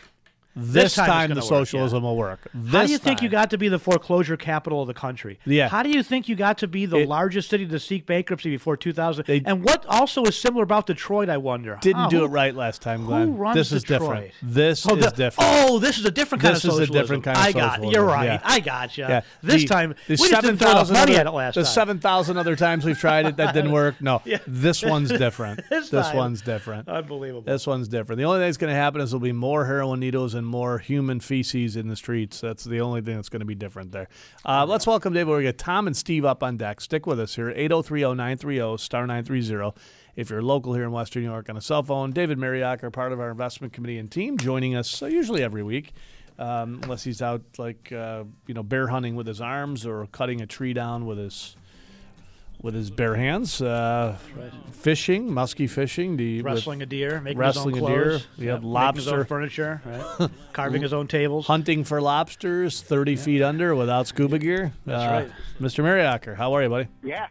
This, 0.55 0.95
time 0.95 1.07
time, 1.07 1.33
the 1.33 1.41
socialism 1.41 2.03
will 2.03 2.17
work. 2.17 2.47
This 2.53 2.73
How 2.73 2.85
do 2.85 2.91
you 2.91 2.97
think 2.97 3.21
you 3.21 3.29
got 3.29 3.49
to 3.51 3.57
be 3.57 3.67
the 3.69 3.79
foreclosure 3.79 4.35
capital 4.37 4.81
of 4.81 4.87
the 4.87 4.93
country? 4.93 5.39
Yeah. 5.45 5.69
How 5.69 5.81
do 5.83 5.89
you 5.89 6.03
think 6.03 6.27
you 6.27 6.35
got 6.35 6.57
to 6.59 6.67
be 6.67 6.85
the 6.85 6.97
It- 6.97 7.07
largest 7.09 7.49
city 7.49 7.65
to 7.67 7.79
seek 7.79 8.05
bankruptcy 8.05 8.49
before 8.49 8.75
2000? 8.75 9.25
They- 9.25 9.41
and 9.45 9.63
what 9.63 9.85
also 9.87 10.23
is 10.25 10.35
similar 10.37 10.63
about 10.63 10.87
Detroit, 10.87 11.29
I 11.29 11.37
wonder? 11.37 11.77
Didn't 11.81 12.03
Huh, 12.03 12.09
do 12.09 12.17
who- 12.19 12.25
it 12.25 12.29
right 12.29 12.53
last 12.55 12.81
time, 12.81 13.05
Glenn. 13.05 13.37
runs 13.37 13.55
this 13.55 13.71
is 13.71 13.83
Detroit? 13.83 14.01
different. 14.01 14.31
This 14.41 14.85
Oh, 14.87 14.95
is 14.95 15.11
different. 15.13 15.49
Oh, 15.53 15.79
this 15.79 15.97
is 15.97 16.05
a 16.05 16.11
different 16.11 16.41
kind 16.43 16.55
This 16.55 16.65
of 16.65 16.71
is 16.71 16.79
a 16.79 16.87
different 16.87 17.23
kind 17.23 17.37
of 17.37 17.43
I 17.43 17.51
got 17.53 17.75
socialism, 17.75 17.91
You're 17.93 18.05
right. 18.05 18.25
yeah. 18.25 18.39
I 18.43 18.59
got 18.59 18.97
you. 18.97 19.05
Yeah. 19.07 19.21
This 19.41 19.61
The- 19.61 19.67
time, 19.67 19.95
the 20.07 20.17
we 20.19 20.29
just 20.29 20.41
didn't 20.41 20.57
throw 20.57 20.71
enough 20.71 20.87
7,000 20.87 20.93
money 20.95 21.15
at 21.17 21.27
it 21.27 21.31
last 21.31 21.55
the 21.55 21.63
time. 21.63 21.71
seven 21.73 21.99
thousand 21.99 22.37
other 22.37 22.55
times 22.55 22.83
we've 22.85 22.99
tried 22.99 23.25
it 23.25 23.37
that 23.37 23.53
didn't 23.53 23.71
work. 23.81 23.95
No, 24.01 24.21
Yeah. 24.25 24.39
this 24.47 24.83
one's 24.83 25.09
different. 25.09 25.61
This 25.69 25.89
this 25.89 26.07
time. 26.07 26.17
one's 26.17 26.41
different. 26.41 26.89
Unbelievable. 26.89 27.43
This 27.43 27.65
one's 27.65 27.87
different. 27.87 28.17
The 28.17 28.25
only 28.25 28.39
thing 28.39 28.47
that's 28.47 28.57
going 28.57 28.73
to 28.73 28.79
happen 28.79 28.99
is 29.01 29.11
there'll 29.11 29.21
be 29.21 29.31
more 29.31 29.65
heroin 29.65 29.99
needles 29.99 30.33
and 30.33 30.40
more 30.45 30.79
human 30.79 31.19
feces 31.19 31.75
in 31.75 31.87
the 31.87 31.95
streets. 31.95 32.41
That's 32.41 32.63
the 32.63 32.81
only 32.81 33.01
thing 33.01 33.15
that's 33.15 33.29
going 33.29 33.41
to 33.41 33.45
be 33.45 33.55
different 33.55 33.91
there. 33.91 34.07
Uh, 34.45 34.65
let's 34.65 34.87
welcome 34.87 35.13
David. 35.13 35.35
We 35.35 35.43
got 35.43 35.57
Tom 35.57 35.87
and 35.87 35.95
Steve 35.95 36.25
up 36.25 36.43
on 36.43 36.57
deck. 36.57 36.81
Stick 36.81 37.05
with 37.05 37.19
us 37.19 37.35
here. 37.35 37.53
8030930 37.53 38.79
star 38.79 39.07
930. 39.07 39.79
If 40.15 40.29
you're 40.29 40.41
local 40.41 40.73
here 40.73 40.83
in 40.83 40.91
Western 40.91 41.23
New 41.23 41.29
York 41.29 41.49
on 41.49 41.57
a 41.57 41.61
cell 41.61 41.83
phone, 41.83 42.11
David 42.11 42.37
Mariocker, 42.37 42.91
part 42.91 43.11
of 43.11 43.19
our 43.19 43.31
investment 43.31 43.73
committee 43.73 43.97
and 43.97 44.11
team, 44.11 44.37
joining 44.37 44.75
us 44.75 45.01
uh, 45.01 45.07
usually 45.07 45.43
every 45.43 45.63
week. 45.63 45.93
Um, 46.39 46.79
unless 46.83 47.03
he's 47.03 47.21
out 47.21 47.43
like 47.59 47.91
uh, 47.91 48.23
you 48.47 48.53
know 48.53 48.63
bear 48.63 48.87
hunting 48.87 49.15
with 49.15 49.27
his 49.27 49.41
arms 49.41 49.85
or 49.85 50.07
cutting 50.07 50.41
a 50.41 50.47
tree 50.47 50.73
down 50.73 51.05
with 51.05 51.19
his 51.19 51.55
with 52.61 52.73
his 52.75 52.91
bare 52.91 53.15
hands, 53.15 53.61
uh, 53.61 54.17
fishing, 54.71 55.31
musky 55.33 55.67
fishing, 55.67 56.17
the 56.17 56.41
Wrestling 56.41 56.81
a 56.81 56.85
deer, 56.85 57.19
making 57.21 57.37
wrestling 57.39 57.75
his 57.75 57.83
a 57.83 57.85
own 57.85 57.91
deer, 57.91 58.03
clothes, 58.03 58.27
you 58.37 58.49
have 58.49 58.63
making 58.63 58.95
his 58.95 59.07
own 59.07 59.13
lobster. 59.13 59.25
furniture, 59.25 59.81
right? 59.85 60.29
carving 60.53 60.81
his 60.81 60.93
own 60.93 61.07
tables. 61.07 61.47
hunting 61.47 61.83
for 61.83 62.01
lobsters, 62.01 62.81
thirty 62.81 63.15
feet 63.15 63.41
under 63.41 63.75
without 63.75 64.07
scuba 64.07 64.37
gear. 64.39 64.73
That's 64.85 65.03
Uh, 65.03 65.11
right. 65.11 65.31
Mr. 65.59 65.83
Mariocker, 65.83 66.35
how 66.35 66.53
are 66.53 66.63
you, 66.63 66.69
buddy? 66.69 66.87
Yeah. 67.03 67.27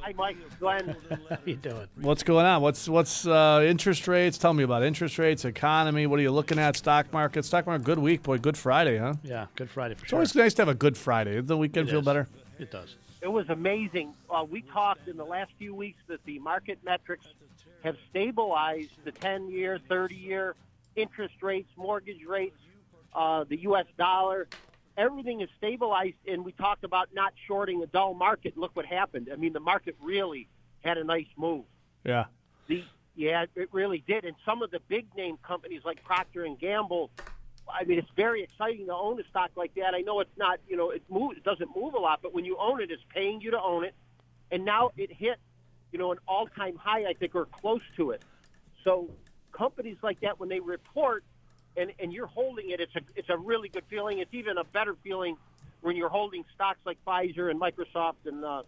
Hi, 0.00 0.12
Mike. 0.16 0.36
Glenn. 0.58 0.96
How 1.30 1.38
you 1.44 1.54
doing? 1.54 1.86
What's 1.94 2.24
going 2.24 2.44
on? 2.44 2.60
What's 2.60 2.88
what's 2.88 3.24
uh, 3.24 3.64
interest 3.64 4.08
rates? 4.08 4.36
Tell 4.36 4.52
me 4.52 4.64
about 4.64 4.82
interest 4.82 5.16
rates, 5.16 5.44
economy. 5.44 6.08
What 6.08 6.18
are 6.18 6.22
you 6.22 6.32
looking 6.32 6.58
at? 6.58 6.76
Stock 6.76 7.12
market. 7.12 7.44
Stock 7.44 7.66
market. 7.68 7.84
Good 7.84 8.00
week, 8.00 8.24
boy. 8.24 8.38
Good 8.38 8.56
Friday, 8.56 8.98
huh? 8.98 9.14
Yeah, 9.22 9.46
Good 9.54 9.70
Friday 9.70 9.94
for 9.94 10.00
It's 10.02 10.10
sure. 10.10 10.16
always 10.16 10.34
nice 10.34 10.54
to 10.54 10.62
have 10.62 10.68
a 10.68 10.74
good 10.74 10.98
Friday. 10.98 11.36
Does 11.36 11.46
the 11.46 11.56
weekend 11.56 11.86
It 11.88 11.92
feel 11.92 12.00
is. 12.00 12.04
better? 12.04 12.28
It 12.58 12.72
does. 12.72 12.96
It 13.22 13.30
was 13.30 13.48
amazing. 13.48 14.14
Uh, 14.28 14.44
we 14.48 14.62
talked 14.62 15.06
in 15.06 15.16
the 15.16 15.24
last 15.24 15.52
few 15.56 15.76
weeks 15.76 16.02
that 16.08 16.24
the 16.24 16.40
market 16.40 16.80
metrics 16.84 17.24
have 17.84 17.96
stabilized 18.10 18.90
the 19.04 19.12
10 19.12 19.48
year, 19.48 19.78
30 19.88 20.16
year 20.16 20.56
interest 20.96 21.34
rates, 21.40 21.70
mortgage 21.76 22.24
rates, 22.26 22.58
uh, 23.14 23.44
the 23.44 23.58
U.S. 23.62 23.86
dollar. 23.96 24.48
Everything 24.96 25.40
is 25.40 25.48
stabilized, 25.56 26.16
and 26.26 26.44
we 26.44 26.50
talked 26.50 26.82
about 26.82 27.10
not 27.14 27.32
shorting 27.46 27.80
a 27.84 27.86
dull 27.86 28.12
market. 28.12 28.58
Look 28.58 28.74
what 28.74 28.86
happened. 28.86 29.30
I 29.32 29.36
mean, 29.36 29.52
the 29.52 29.60
market 29.60 29.96
really 30.02 30.48
had 30.84 30.98
a 30.98 31.04
nice 31.04 31.28
move. 31.36 31.64
Yeah. 32.04 32.24
The 32.66 32.82
yeah, 33.14 33.44
it 33.54 33.68
really 33.72 34.02
did. 34.06 34.24
And 34.24 34.34
some 34.44 34.62
of 34.62 34.70
the 34.70 34.80
big 34.88 35.06
name 35.16 35.38
companies 35.46 35.82
like 35.84 36.02
Procter 36.02 36.44
and 36.44 36.58
Gamble. 36.58 37.10
I 37.68 37.84
mean, 37.84 37.98
it's 37.98 38.10
very 38.16 38.42
exciting 38.42 38.86
to 38.86 38.94
own 38.94 39.20
a 39.20 39.24
stock 39.24 39.50
like 39.56 39.74
that. 39.74 39.94
I 39.94 40.00
know 40.00 40.20
it's 40.20 40.36
not, 40.36 40.60
you 40.68 40.76
know, 40.76 40.90
it 40.90 41.02
move, 41.08 41.36
it 41.36 41.44
doesn't 41.44 41.70
move 41.74 41.94
a 41.94 41.98
lot, 41.98 42.20
but 42.22 42.34
when 42.34 42.44
you 42.44 42.56
own 42.58 42.80
it, 42.80 42.90
it's 42.90 43.02
paying 43.14 43.40
you 43.40 43.52
to 43.52 43.60
own 43.60 43.84
it. 43.84 43.94
And 44.50 44.64
now 44.64 44.90
it 44.96 45.12
hit, 45.12 45.38
you 45.92 45.98
know, 45.98 46.12
an 46.12 46.18
all-time 46.28 46.76
high, 46.76 47.06
I 47.06 47.14
think, 47.14 47.34
or 47.34 47.46
close 47.46 47.82
to 47.96 48.10
it. 48.10 48.22
So 48.84 49.10
companies 49.52 49.96
like 50.02 50.20
that, 50.20 50.38
when 50.40 50.48
they 50.48 50.60
report, 50.60 51.24
and 51.76 51.92
and 51.98 52.12
you're 52.12 52.26
holding 52.26 52.70
it, 52.70 52.80
it's 52.80 52.94
a 52.94 53.00
it's 53.16 53.30
a 53.30 53.36
really 53.36 53.68
good 53.68 53.84
feeling. 53.88 54.18
It's 54.18 54.34
even 54.34 54.58
a 54.58 54.64
better 54.64 54.94
feeling 55.02 55.36
when 55.80 55.96
you're 55.96 56.10
holding 56.10 56.44
stocks 56.54 56.80
like 56.84 56.98
Pfizer 57.06 57.50
and 57.50 57.60
Microsoft 57.60 58.26
and 58.26 58.44
uh, 58.44 58.62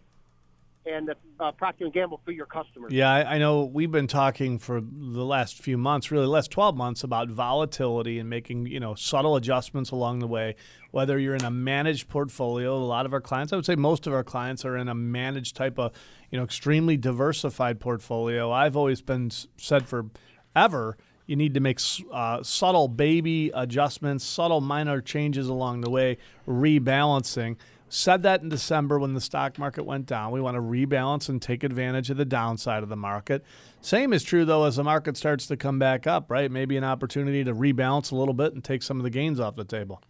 and 0.87 1.15
uh, 1.41 1.53
Procter 1.53 1.85
and 1.85 1.93
Gamble 1.93 2.21
for 2.25 2.33
your 2.33 2.47
customers. 2.47 2.93
Yeah, 2.93 3.11
I, 3.11 3.35
I 3.35 3.39
know 3.39 3.65
we've 3.65 3.91
been 3.91 4.07
talking 4.07 4.59
for 4.59 4.81
the 4.81 5.25
last 5.25 5.59
few 5.59 5.79
months, 5.79 6.11
really 6.11 6.27
last 6.27 6.51
12 6.51 6.77
months, 6.77 7.03
about 7.03 7.29
volatility 7.29 8.19
and 8.19 8.29
making, 8.29 8.67
you 8.67 8.81
know, 8.81 8.95
subtle 8.95 9.37
adjustments 9.37 9.91
along 9.91 10.19
the 10.19 10.27
way. 10.27 10.57
Whether 10.91 11.19
you're 11.19 11.35
in 11.35 11.45
a 11.45 11.51
managed 11.51 12.09
portfolio, 12.09 12.77
a 12.77 12.79
lot 12.79 13.07
of 13.07 13.13
our 13.13 13.21
clients, 13.21 13.53
I 13.53 13.57
would 13.57 13.67
say 13.67 13.77
most 13.77 14.07
of 14.07 14.13
our 14.13 14.25
clients 14.25 14.65
are 14.65 14.77
in 14.77 14.89
a 14.89 14.95
managed 14.95 15.57
type 15.57 15.79
of, 15.79 15.93
you 16.31 16.39
know, 16.39 16.45
extremely 16.45 16.97
diversified 16.97 17.81
portfolio. 17.81 18.53
I've 18.53 18.77
always 18.77 19.01
been 19.01 19.31
said 19.57 19.87
forever, 19.89 20.97
you 21.27 21.37
need 21.37 21.55
to 21.55 21.61
make 21.61 21.81
uh, 22.13 22.43
subtle 22.43 22.89
baby 22.89 23.51
adjustments, 23.55 24.25
subtle 24.25 24.61
minor 24.61 25.01
changes 25.01 25.49
along 25.49 25.81
the 25.81 25.91
way, 25.91 26.19
rebalancing. 26.47 27.57
Said 27.89 28.23
that 28.23 28.43
in 28.43 28.49
December 28.49 28.99
when 28.99 29.15
the 29.15 29.21
stock 29.21 29.59
market 29.59 29.85
went 29.85 30.07
down. 30.07 30.33
We 30.33 30.41
want 30.41 30.57
to 30.57 30.61
rebalance 30.61 31.29
and 31.29 31.41
take 31.41 31.63
advantage 31.63 32.11
of 32.11 32.17
the 32.17 32.25
downside 32.25 32.83
of 32.83 32.89
the 32.89 32.97
market. 32.97 33.45
Same 33.81 34.13
is 34.13 34.25
true 34.25 34.45
though 34.45 34.65
as 34.65 34.77
the 34.77 34.85
market 34.85 35.17
starts 35.17 35.47
to 35.47 35.57
come 35.57 35.79
back 35.79 36.07
up, 36.07 36.31
right? 36.31 36.51
Maybe 36.51 36.77
an 36.77 36.85
opportunity 36.85 37.45
to 37.45 37.55
rebalance 37.55 38.11
a 38.11 38.17
little 38.17 38.35
bit 38.35 38.53
and 38.53 38.65
take 38.65 38.83
some 38.83 38.97
of 38.97 39.05
the 39.05 39.11
gains 39.11 39.39
off 39.39 39.55
the 39.55 39.65
table. 39.65 40.03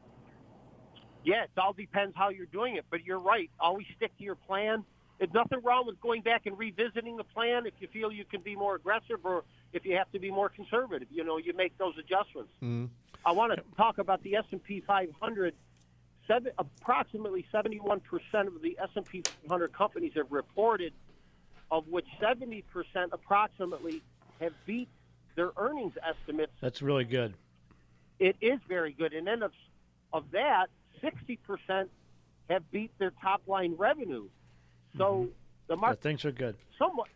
Yeah, 1.25 1.45
it 1.45 1.51
all 1.59 1.73
depends 1.73 2.15
how 2.17 2.29
you're 2.29 2.47
doing 2.47 2.77
it. 2.77 2.85
But 2.91 3.05
you're 3.05 3.19
right. 3.19 3.51
Always 3.59 3.87
stick 3.97 4.17
to 4.19 4.25
your 4.25 4.35
plan. 4.35 4.85
There's 5.19 5.33
nothing 5.33 5.61
wrong 5.63 5.87
with 5.87 6.01
going 6.01 6.23
back 6.23 6.47
and 6.47 6.59
revisiting 6.59 7.17
the 7.17 7.25
plan 7.25 7.67
if 7.67 7.75
you 7.81 7.89
feel 7.89 8.13
you 8.13 8.25
can 8.25 8.41
be 8.41 8.57
more 8.57 8.75
aggressive 8.75 9.19
or 9.25 9.45
if 9.73 9.85
you 9.85 9.97
have 9.97 10.11
to 10.13 10.19
be 10.19 10.31
more 10.31 10.49
conservative. 10.49 11.09
You 11.11 11.25
know, 11.25 11.39
you 11.39 11.55
make 11.55 11.77
those 11.79 11.95
adjustments. 11.99 12.51
Mm-hmm. 12.63 12.87
I 13.27 13.33
want 13.33 13.55
to 13.55 13.63
talk 13.77 13.99
about 13.99 14.23
the 14.23 14.37
S&P 14.37 14.83
500. 14.87 15.55
Seven, 16.27 16.53
approximately 16.59 17.45
71% 17.53 18.01
of 18.47 18.63
the 18.63 18.79
S&P 18.83 19.23
500 19.43 19.73
companies 19.73 20.13
have 20.17 20.31
reported, 20.33 20.93
of 21.71 21.87
which 21.89 22.07
70% 22.21 22.63
approximately 23.13 24.03
have 24.41 24.53
beat 24.65 24.89
their 25.37 25.51
earnings 25.57 25.93
estimates. 26.03 26.53
That's 26.61 26.81
really 26.81 27.05
good. 27.05 27.35
It 28.19 28.37
is 28.41 28.61
very 28.69 28.93
good. 28.93 29.13
And 29.13 29.27
then 29.27 29.43
of, 29.43 29.53
of 30.13 30.31
that, 30.33 30.69
60% 31.03 31.89
have 32.49 32.71
beat 32.71 32.97
their 32.99 33.11
top 33.23 33.43
line 33.47 33.75
revenue. 33.77 34.29
So 34.97 35.05
Mm-hmm. 35.05 35.33
the 35.67 35.75
Yeah, 35.75 35.81
market 35.81 36.01
things 36.03 36.25
are 36.25 36.31
good. 36.33 36.57
somewhat 36.79 37.09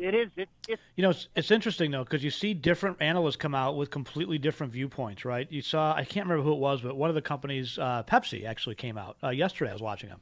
it 0.00 0.14
is 0.14 0.28
it, 0.36 0.48
You 0.96 1.02
know, 1.02 1.10
it's, 1.10 1.28
it's 1.36 1.50
interesting 1.50 1.90
though 1.90 2.04
because 2.04 2.24
you 2.24 2.30
see 2.30 2.54
different 2.54 2.96
analysts 3.00 3.36
come 3.36 3.54
out 3.54 3.76
with 3.76 3.90
completely 3.90 4.38
different 4.38 4.72
viewpoints, 4.72 5.24
right? 5.24 5.50
You 5.50 5.62
saw 5.62 5.94
I 5.94 6.04
can't 6.04 6.26
remember 6.26 6.44
who 6.44 6.52
it 6.52 6.58
was, 6.58 6.80
but 6.80 6.96
one 6.96 7.10
of 7.10 7.14
the 7.14 7.22
companies, 7.22 7.78
uh, 7.78 8.02
Pepsi, 8.04 8.44
actually 8.44 8.74
came 8.74 8.96
out 8.96 9.16
uh, 9.22 9.28
yesterday. 9.30 9.70
I 9.70 9.74
was 9.74 9.82
watching 9.82 10.08
them, 10.08 10.20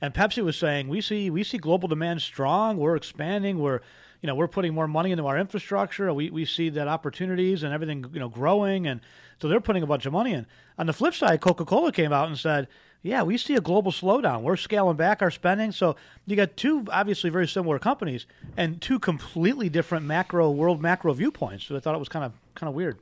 and 0.00 0.14
Pepsi 0.14 0.42
was 0.42 0.56
saying 0.56 0.88
we 0.88 1.00
see 1.00 1.30
we 1.30 1.42
see 1.42 1.58
global 1.58 1.88
demand 1.88 2.22
strong. 2.22 2.76
We're 2.76 2.96
expanding. 2.96 3.58
We're 3.58 3.80
you 4.22 4.26
know 4.26 4.34
we're 4.34 4.48
putting 4.48 4.74
more 4.74 4.88
money 4.88 5.10
into 5.10 5.26
our 5.26 5.36
infrastructure. 5.38 6.12
We 6.12 6.30
we 6.30 6.44
see 6.44 6.68
that 6.70 6.88
opportunities 6.88 7.62
and 7.62 7.72
everything 7.74 8.06
you 8.12 8.20
know 8.20 8.28
growing, 8.28 8.86
and 8.86 9.00
so 9.40 9.48
they're 9.48 9.60
putting 9.60 9.82
a 9.82 9.86
bunch 9.86 10.06
of 10.06 10.12
money 10.12 10.32
in. 10.32 10.46
On 10.78 10.86
the 10.86 10.92
flip 10.92 11.14
side, 11.14 11.40
Coca 11.40 11.64
Cola 11.64 11.92
came 11.92 12.12
out 12.12 12.28
and 12.28 12.38
said. 12.38 12.68
Yeah, 13.02 13.22
we 13.22 13.38
see 13.38 13.54
a 13.54 13.60
global 13.60 13.92
slowdown. 13.92 14.42
We're 14.42 14.56
scaling 14.56 14.96
back 14.96 15.22
our 15.22 15.30
spending. 15.30 15.72
So 15.72 15.96
you 16.26 16.36
got 16.36 16.56
two 16.56 16.84
obviously 16.90 17.30
very 17.30 17.46
similar 17.46 17.78
companies 17.78 18.26
and 18.56 18.80
two 18.80 18.98
completely 18.98 19.68
different 19.68 20.04
macro 20.04 20.50
world 20.50 20.82
macro 20.82 21.12
viewpoints. 21.12 21.64
So 21.66 21.76
I 21.76 21.80
thought 21.80 21.94
it 21.94 21.98
was 21.98 22.08
kind 22.08 22.24
of 22.24 22.32
kind 22.54 22.68
of 22.68 22.74
weird. 22.74 22.98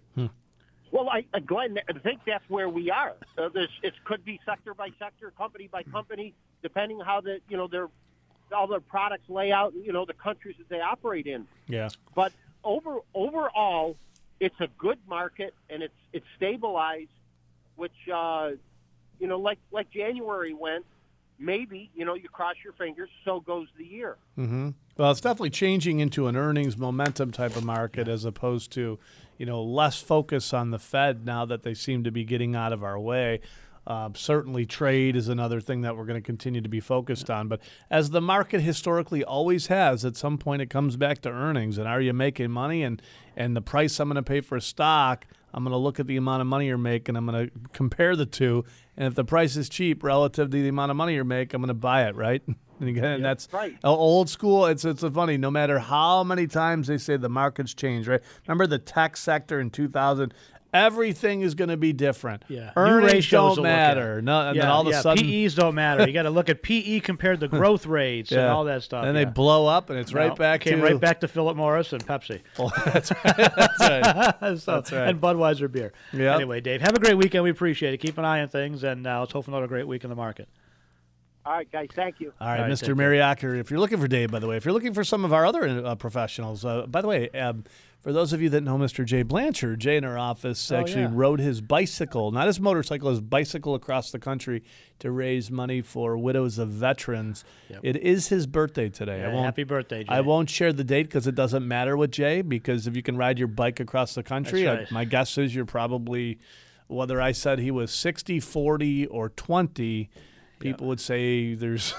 Well, 0.92 1.10
I, 1.10 1.26
uh, 1.34 1.40
Glenn, 1.40 1.78
I 1.88 1.98
think 1.98 2.20
that's 2.26 2.48
where 2.48 2.68
we 2.68 2.90
are. 2.90 3.14
Uh, 3.36 3.50
it 3.54 3.92
could 4.04 4.24
be 4.24 4.40
sector 4.46 4.72
by 4.72 4.88
sector, 4.98 5.30
company 5.36 5.68
by 5.70 5.82
company, 5.82 6.32
depending 6.62 7.00
how 7.00 7.20
the 7.20 7.40
you 7.48 7.56
know 7.56 7.66
their 7.66 7.88
all 8.56 8.66
their 8.66 8.80
products 8.80 9.28
lay 9.28 9.52
out, 9.52 9.74
you 9.74 9.92
know 9.92 10.04
the 10.04 10.14
countries 10.14 10.54
that 10.58 10.68
they 10.68 10.80
operate 10.80 11.26
in. 11.26 11.46
Yeah. 11.68 11.88
But 12.14 12.32
over 12.64 13.00
overall, 13.14 13.96
it's 14.40 14.58
a 14.60 14.68
good 14.78 14.98
market 15.08 15.54
and 15.68 15.82
it's 15.82 15.94
it's 16.12 16.26
stabilized, 16.36 17.10
which 17.74 17.92
uh, 18.12 18.52
you 19.18 19.26
know 19.26 19.38
like 19.38 19.58
like 19.70 19.90
January 19.90 20.54
went. 20.54 20.84
Maybe 21.38 21.90
you 21.94 22.04
know 22.04 22.14
you 22.14 22.28
cross 22.30 22.54
your 22.64 22.72
fingers. 22.72 23.10
So 23.24 23.40
goes 23.40 23.68
the 23.76 23.84
year. 23.84 24.16
hmm 24.36 24.70
Well, 24.96 25.10
it's 25.10 25.20
definitely 25.20 25.50
changing 25.50 26.00
into 26.00 26.28
an 26.28 26.36
earnings 26.36 26.78
momentum 26.78 27.30
type 27.30 27.56
of 27.56 27.64
market 27.64 28.08
as 28.08 28.24
opposed 28.24 28.72
to, 28.72 28.98
you 29.36 29.44
know, 29.44 29.62
less 29.62 30.00
focus 30.00 30.54
on 30.54 30.70
the 30.70 30.78
Fed 30.78 31.26
now 31.26 31.44
that 31.44 31.62
they 31.62 31.74
seem 31.74 32.04
to 32.04 32.10
be 32.10 32.24
getting 32.24 32.56
out 32.56 32.72
of 32.72 32.82
our 32.82 32.98
way. 32.98 33.40
Uh, 33.86 34.08
certainly, 34.14 34.66
trade 34.66 35.14
is 35.14 35.28
another 35.28 35.60
thing 35.60 35.82
that 35.82 35.96
we're 35.96 36.06
going 36.06 36.20
to 36.20 36.26
continue 36.26 36.60
to 36.60 36.68
be 36.68 36.80
focused 36.80 37.30
on. 37.30 37.46
But 37.48 37.60
as 37.88 38.10
the 38.10 38.20
market 38.22 38.60
historically 38.60 39.22
always 39.22 39.66
has, 39.68 40.04
at 40.04 40.16
some 40.16 40.38
point 40.38 40.62
it 40.62 40.70
comes 40.70 40.96
back 40.96 41.20
to 41.22 41.28
earnings. 41.28 41.78
And 41.78 41.86
are 41.86 42.00
you 42.00 42.12
making 42.12 42.50
money? 42.50 42.82
And 42.82 43.00
and 43.36 43.54
the 43.54 43.60
price 43.60 44.00
I'm 44.00 44.08
going 44.08 44.16
to 44.16 44.22
pay 44.22 44.40
for 44.40 44.56
a 44.56 44.60
stock, 44.62 45.26
I'm 45.56 45.64
going 45.64 45.72
to 45.72 45.78
look 45.78 45.98
at 45.98 46.06
the 46.06 46.18
amount 46.18 46.42
of 46.42 46.46
money 46.46 46.66
you're 46.66 46.76
making. 46.76 47.16
I'm 47.16 47.24
going 47.26 47.48
to 47.48 47.52
compare 47.72 48.14
the 48.14 48.26
two. 48.26 48.64
And 48.94 49.06
if 49.06 49.14
the 49.14 49.24
price 49.24 49.56
is 49.56 49.70
cheap 49.70 50.04
relative 50.04 50.50
to 50.50 50.62
the 50.62 50.68
amount 50.68 50.90
of 50.90 50.98
money 50.98 51.14
you're 51.14 51.24
making, 51.24 51.56
I'm 51.56 51.62
going 51.62 51.68
to 51.68 51.74
buy 51.74 52.06
it. 52.06 52.14
Right? 52.14 52.42
And 52.78 52.90
again, 52.90 53.22
that's 53.22 53.48
right. 53.52 53.74
Old 53.82 54.28
school. 54.28 54.66
It's 54.66 54.84
it's 54.84 55.02
funny. 55.02 55.38
No 55.38 55.50
matter 55.50 55.78
how 55.78 56.22
many 56.24 56.46
times 56.46 56.88
they 56.88 56.98
say 56.98 57.16
the 57.16 57.30
market's 57.30 57.72
change, 57.72 58.06
right? 58.06 58.20
Remember 58.46 58.66
the 58.66 58.78
tech 58.78 59.16
sector 59.16 59.60
in 59.60 59.70
2000. 59.70 60.34
Everything 60.76 61.40
is 61.40 61.54
going 61.54 61.70
to 61.70 61.76
be 61.76 61.92
different. 61.92 62.44
Yeah, 62.48 62.72
earnings 62.76 63.28
don't 63.28 63.54
to 63.56 63.62
look 63.62 63.68
at. 63.68 63.96
matter. 63.96 64.22
No, 64.22 64.48
and 64.48 64.56
yeah, 64.56 64.62
then 64.62 64.70
all 64.70 64.82
of 64.82 64.88
yeah, 64.92 64.98
a 64.98 65.02
sudden, 65.02 65.24
PEs 65.24 65.54
don't 65.54 65.74
matter. 65.74 66.06
You 66.06 66.12
got 66.12 66.22
to 66.22 66.30
look 66.30 66.48
at 66.48 66.62
PE 66.62 67.00
compared 67.00 67.40
to 67.40 67.48
growth 67.56 67.86
rates 67.86 68.32
and 68.32 68.42
all 68.42 68.64
that 68.64 68.82
stuff. 68.82 69.04
Then 69.04 69.14
yeah. 69.14 69.24
they 69.24 69.30
blow 69.30 69.66
up, 69.66 69.90
and 69.90 69.98
it's 69.98 70.12
No, 70.12 70.20
right 70.20 70.36
back 70.36 70.60
came 70.60 70.78
to 70.78 70.84
right 70.84 71.00
back 71.00 71.20
to 71.20 71.28
Philip 71.28 71.56
Morris 71.56 71.92
and 71.92 72.06
Pepsi. 72.06 72.40
Well, 72.58 72.72
that's 72.84 73.10
right. 73.12 73.36
That's 73.56 73.80
right. 73.80 74.34
So- 74.58 74.74
That's 74.76 74.92
right. 74.92 75.08
And 75.08 75.20
Budweiser 75.20 75.70
beer. 75.70 75.92
Yep. 76.12 76.34
Anyway, 76.36 76.60
Dave, 76.60 76.80
have 76.80 76.94
a 76.94 77.00
great 77.00 77.16
weekend. 77.16 77.44
We 77.44 77.50
appreciate 77.50 77.94
it. 77.94 77.98
Keep 77.98 78.18
an 78.18 78.24
eye 78.24 78.40
on 78.40 78.48
things, 78.48 78.84
and 78.84 79.06
uh, 79.06 79.20
let's 79.20 79.32
hope 79.32 79.44
for 79.44 79.50
another 79.50 79.66
great 79.66 79.86
week 79.86 80.04
in 80.04 80.10
the 80.10 80.16
market. 80.16 80.48
All 81.44 81.52
right, 81.52 81.70
guys. 81.70 81.88
Thank 81.94 82.18
you. 82.20 82.32
All 82.40 82.48
right, 82.48 82.58
All 82.58 82.62
right, 82.64 82.72
Mr. 82.72 82.86
take. 82.86 82.96
Mariacker, 82.96 83.58
if 83.60 83.70
you're 83.70 83.78
looking 83.78 83.98
for 84.00 84.08
Dave, 84.08 84.32
by 84.32 84.40
the 84.40 84.48
way, 84.48 84.56
if 84.56 84.64
you're 84.64 84.74
looking 84.74 84.94
for 84.94 85.04
some 85.04 85.24
of 85.24 85.32
our 85.32 85.46
other 85.46 85.64
uh, 85.86 85.94
professionals, 85.94 86.64
uh, 86.64 86.86
by 86.86 87.00
the 87.00 87.06
way, 87.06 87.30
um, 87.30 87.62
for 88.06 88.12
those 88.12 88.32
of 88.32 88.40
you 88.40 88.48
that 88.50 88.60
know 88.60 88.78
Mr. 88.78 89.04
Jay 89.04 89.24
Blanchard, 89.24 89.80
Jay 89.80 89.96
in 89.96 90.04
our 90.04 90.16
office 90.16 90.70
Oh, 90.70 90.76
actually 90.76 91.02
yeah. 91.02 91.10
rode 91.12 91.40
his 91.40 91.60
bicycle, 91.60 92.30
not 92.30 92.46
his 92.46 92.60
motorcycle, 92.60 93.10
his 93.10 93.20
bicycle 93.20 93.74
across 93.74 94.12
the 94.12 94.20
country 94.20 94.62
to 95.00 95.10
raise 95.10 95.50
money 95.50 95.80
for 95.82 96.16
widows 96.16 96.56
of 96.58 96.68
veterans. 96.68 97.44
It 97.82 97.96
is 97.96 98.28
his 98.28 98.46
birthday 98.46 98.90
today. 98.90 99.18
Yeah, 99.22 99.42
happy 99.42 99.64
birthday, 99.64 100.04
Jay. 100.04 100.08
I 100.08 100.20
won't 100.20 100.48
share 100.48 100.72
the 100.72 100.84
date 100.84 101.08
because 101.08 101.26
it 101.26 101.34
doesn't 101.34 101.66
matter 101.66 101.96
with 101.96 102.12
Jay 102.12 102.42
because 102.42 102.86
if 102.86 102.94
you 102.94 103.02
can 103.02 103.16
ride 103.16 103.40
your 103.40 103.48
bike 103.48 103.80
across 103.80 104.14
the 104.14 104.22
country, 104.22 104.62
That's 104.62 104.92
I- 104.92 104.94
my 104.94 105.04
guess 105.04 105.36
is 105.36 105.52
you're 105.52 105.64
probably, 105.64 106.38
whether 106.86 107.20
I 107.20 107.32
said 107.32 107.58
he 107.58 107.72
was 107.72 107.90
60, 107.90 108.38
40, 108.38 109.06
or 109.06 109.30
20, 109.30 110.08
people 110.58 110.86
would 110.88 111.00
say 111.00 111.54
there's. 111.54 111.94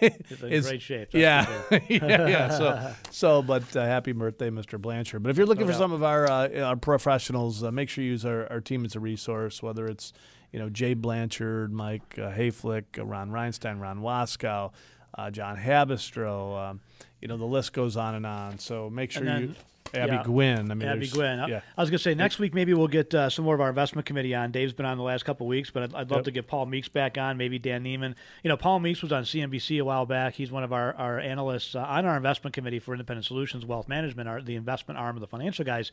He's 0.00 0.10
in 0.10 0.14
it's- 0.52 0.68
great 0.68 0.82
shape. 0.82 1.08
yeah, 1.12 1.46
yeah, 1.88 2.26
yeah. 2.28 2.48
So, 2.50 2.94
so, 3.10 3.42
but 3.42 3.74
uh, 3.76 3.84
happy 3.84 4.12
birthday, 4.12 4.50
Mr. 4.50 4.80
Blanchard. 4.80 5.22
But 5.22 5.30
if 5.30 5.36
you're 5.36 5.46
looking 5.46 5.62
No 5.62 5.66
for 5.68 5.72
doubt. 5.72 5.78
some 5.78 5.92
of 5.92 6.02
our 6.02 6.30
uh, 6.30 6.60
our 6.60 6.76
professionals, 6.76 7.62
uh, 7.62 7.70
make 7.70 7.88
sure 7.88 8.04
you 8.04 8.10
use 8.10 8.24
our, 8.24 8.50
our 8.50 8.60
team 8.60 8.84
as 8.84 8.94
a 8.96 9.00
resource. 9.00 9.62
Whether 9.62 9.86
it's 9.86 10.12
you 10.52 10.58
know 10.58 10.68
Jay 10.68 10.94
Blanchard, 10.94 11.72
Mike 11.72 12.18
uh, 12.18 12.30
Hayflick, 12.32 12.98
uh, 12.98 13.04
Ron 13.04 13.30
Reinstein, 13.30 13.80
Ron 13.80 14.00
Waskow, 14.00 14.72
uh, 15.16 15.30
John 15.30 15.56
Habistro. 15.56 16.70
Um, 16.70 16.80
you 17.20 17.28
know 17.28 17.36
the 17.36 17.44
list 17.46 17.72
goes 17.72 17.96
on 17.96 18.14
and 18.14 18.26
on. 18.26 18.58
So 18.58 18.90
make 18.90 19.10
sure 19.10 19.24
you. 19.24 19.54
Abby 19.94 20.12
yeah. 20.12 20.22
Gwynn. 20.22 20.70
I 20.70 20.74
mean, 20.74 20.88
Abby 20.88 21.08
Gwynn. 21.08 21.38
I- 21.40 21.48
Yeah. 21.48 21.60
I 21.76 21.80
was 21.82 21.90
going 21.90 21.98
to 21.98 22.02
say 22.02 22.14
next 22.14 22.38
week 22.38 22.54
maybe 22.54 22.72
we'll 22.72 22.88
get 22.88 23.14
uh, 23.14 23.28
some 23.28 23.44
more 23.44 23.54
of 23.54 23.60
our 23.60 23.68
investment 23.68 24.06
committee 24.06 24.34
on. 24.34 24.50
Dave's 24.50 24.72
been 24.72 24.86
on 24.86 24.96
the 24.96 25.02
last 25.02 25.24
couple 25.24 25.46
of 25.46 25.48
weeks, 25.48 25.70
but 25.70 25.82
I'd, 25.82 25.94
I'd 25.94 26.10
love 26.10 26.18
Yep. 26.18 26.24
to 26.24 26.30
get 26.30 26.46
Paul 26.46 26.66
Meeks 26.66 26.88
back 26.88 27.18
on. 27.18 27.36
Maybe 27.36 27.58
Dan 27.58 27.84
Neiman. 27.84 28.14
You 28.42 28.48
know, 28.48 28.56
Paul 28.56 28.80
Meeks 28.80 29.02
was 29.02 29.12
on 29.12 29.24
CNBC 29.24 29.78
a 29.80 29.84
while 29.84 30.06
back. 30.06 30.34
He's 30.34 30.50
one 30.50 30.64
of 30.64 30.72
our, 30.72 30.94
our 30.94 31.18
analysts 31.20 31.74
uh, 31.74 31.80
on 31.80 32.06
our 32.06 32.16
investment 32.16 32.54
committee 32.54 32.78
for 32.78 32.94
Independent 32.94 33.26
Solutions 33.26 33.66
Wealth 33.66 33.86
Management, 33.88 34.28
our, 34.28 34.40
the 34.40 34.56
investment 34.56 34.98
arm 34.98 35.16
of 35.16 35.20
the 35.20 35.26
financial 35.26 35.64
guys. 35.64 35.92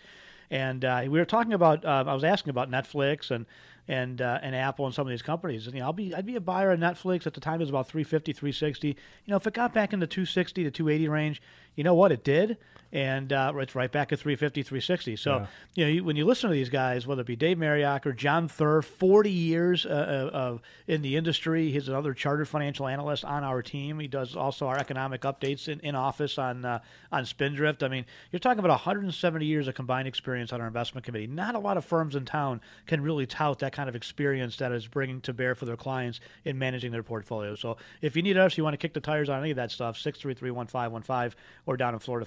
And 0.52 0.86
uh, 0.86 1.02
we 1.04 1.10
were 1.20 1.26
talking 1.26 1.54
about. 1.54 1.84
Uh, 1.86 2.06
I 2.08 2.14
was 2.14 2.24
asking 2.24 2.52
about 2.52 2.72
Netflix 2.72 3.30
and 3.32 3.46
and 3.88 4.22
uh, 4.22 4.40
and 4.42 4.56
Apple 4.56 4.86
and 4.86 4.96
some 4.96 5.06
of 5.06 5.12
these 5.12 5.22
companies. 5.22 5.66
And 5.68 5.76
you 5.76 5.82
know, 5.82 5.88
I'll 5.88 5.94
be 5.94 6.16
I'd 6.16 6.26
be 6.26 6.36
a 6.36 6.42
buyer 6.42 6.72
of 6.72 6.80
Netflix 6.80 7.28
at 7.28 7.34
the 7.36 7.40
time. 7.40 7.56
It 7.56 7.60
was 7.60 7.70
about 7.70 7.88
350, 7.88 8.34
360. 8.34 8.88
You 8.88 8.96
know, 9.28 9.36
if 9.36 9.46
it 9.46 9.54
got 9.54 9.74
back 9.74 9.94
in 9.94 10.00
the 10.00 10.08
260 10.08 10.64
to 10.64 10.72
280 10.72 11.08
range, 11.08 11.42
you 11.76 11.84
know 11.84 11.94
what? 11.94 12.12
It 12.12 12.24
did, 12.24 12.58
and 12.92 13.32
uh, 13.32 13.54
it's 13.58 13.76
right 13.76 13.92
back 13.92 14.12
at 14.12 14.20
350, 14.20 14.64
360. 14.64 15.16
So 15.16 15.38
Yeah. 15.38 15.46
you 15.76 15.86
know, 15.86 15.92
you, 15.92 16.04
when 16.04 16.16
you 16.16 16.26
listen 16.26 16.50
to 16.50 16.54
these 16.54 16.70
guys, 16.70 17.06
whether 17.06 17.22
it 17.22 17.28
be 17.28 17.36
Dave 17.36 17.58
Mariacker, 17.58 18.16
John 18.16 18.48
Thur, 18.48 18.82
40 18.82 19.30
years 19.30 19.86
uh, 19.86 19.90
uh, 20.34 20.36
of 20.38 20.62
in 20.88 21.02
the 21.02 21.16
industry. 21.16 21.72
He's 21.72 21.88
another 21.88 22.14
chartered 22.14 22.48
financial 22.48 22.88
analyst 22.88 23.24
on 23.26 23.44
our 23.44 23.62
team. 23.62 24.00
He 24.00 24.08
does 24.08 24.36
also 24.36 24.68
our 24.68 24.78
economic 24.78 25.22
updates 25.22 25.68
in, 25.68 25.80
in 25.82 25.96
office 25.96 26.38
on 26.38 26.66
uh, 26.66 26.80
on 27.12 27.26
Spindrift. 27.26 27.84
I 27.84 27.88
mean, 27.88 28.06
you're 28.32 28.40
talking 28.40 28.60
about 28.60 28.70
170 28.70 29.46
years 29.46 29.68
of 29.68 29.76
combined 29.76 30.08
experience 30.08 30.52
on 30.52 30.62
our 30.62 30.68
investment 30.68 31.06
committee. 31.06 31.28
Not 31.28 31.56
a 31.56 31.60
lot 31.60 31.78
of 31.78 31.86
firms 31.86 32.16
in 32.16 32.26
town 32.26 32.62
can 32.88 33.02
really 33.02 33.26
tout 33.26 33.60
that 33.60 33.72
kind 33.74 33.88
of 33.90 33.96
experience 33.96 34.58
that 34.58 34.72
is 34.72 34.88
bringing 34.88 35.22
to 35.22 35.34
bear 35.34 35.56
for 35.56 35.66
their 35.66 35.78
clients 35.78 36.20
in 36.46 36.58
managing 36.58 36.92
their 36.92 37.04
portfolio. 37.04 37.56
So 37.56 37.78
if 38.02 38.16
you 38.16 38.22
need 38.22 38.38
us, 38.38 38.58
you 38.58 38.64
want 38.64 38.74
to 38.74 38.78
kick 38.78 38.94
the 38.94 39.00
tires 39.00 39.30
on 39.30 39.40
any 39.42 39.52
of 39.52 39.58
that 39.58 39.72
stuff, 39.72 39.98
633-1515 39.98 41.34
or 41.66 41.78
down 41.78 41.94
in 41.94 42.00
Florida, 42.00 42.26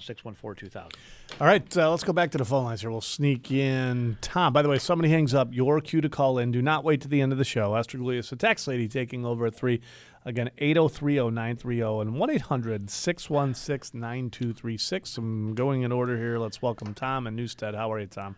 561-614-2000. 0.00 0.92
All 1.40 1.46
right, 1.46 1.76
uh, 1.76 1.90
let's 1.90 2.04
go 2.04 2.12
back 2.12 2.30
to 2.32 2.38
the 2.38 2.44
phone 2.44 2.64
lines 2.64 2.80
here. 2.80 2.90
We'll 2.90 3.00
sneak 3.00 3.50
in 3.50 4.16
Tom. 4.20 4.52
By 4.52 4.62
the 4.62 4.68
way, 4.68 4.78
somebody 4.78 5.10
hangs 5.10 5.34
up. 5.34 5.48
Your 5.52 5.80
cue 5.80 6.00
to 6.00 6.08
call 6.08 6.38
in. 6.38 6.52
Do 6.52 6.62
not 6.62 6.84
wait 6.84 7.00
to 7.02 7.08
the 7.08 7.20
end 7.20 7.32
of 7.32 7.38
the 7.38 7.44
show. 7.44 7.74
Esther 7.74 7.98
Gulius, 7.98 8.30
the 8.30 8.36
tax 8.36 8.66
lady, 8.66 8.88
taking 8.88 9.24
over 9.24 9.46
at 9.46 9.54
3. 9.54 9.80
Again, 10.24 10.50
8030930 10.60 12.02
and 12.02 12.14
1 12.14 12.30
800 12.30 12.90
616 12.90 14.00
9236. 14.00 15.18
I'm 15.18 15.54
going 15.54 15.82
in 15.82 15.92
order 15.92 16.16
here. 16.16 16.38
Let's 16.38 16.60
welcome 16.60 16.94
Tom 16.94 17.26
and 17.28 17.36
Newstead. 17.36 17.74
How 17.76 17.92
are 17.92 18.00
you, 18.00 18.06
Tom? 18.06 18.34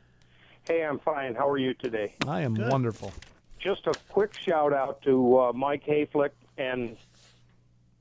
Hey, 0.65 0.85
I'm 0.85 0.99
fine. 0.99 1.35
How 1.35 1.49
are 1.49 1.57
you 1.57 1.73
today? 1.73 2.15
I 2.27 2.43
am 2.43 2.55
wonderful. 2.55 3.13
Just 3.59 3.87
a 3.87 3.95
quick 4.11 4.35
shout 4.35 4.75
out 4.75 5.01
to 5.03 5.39
uh, 5.39 5.53
Mike 5.55 5.85
Hayflick 5.87 6.31
and 6.59 6.97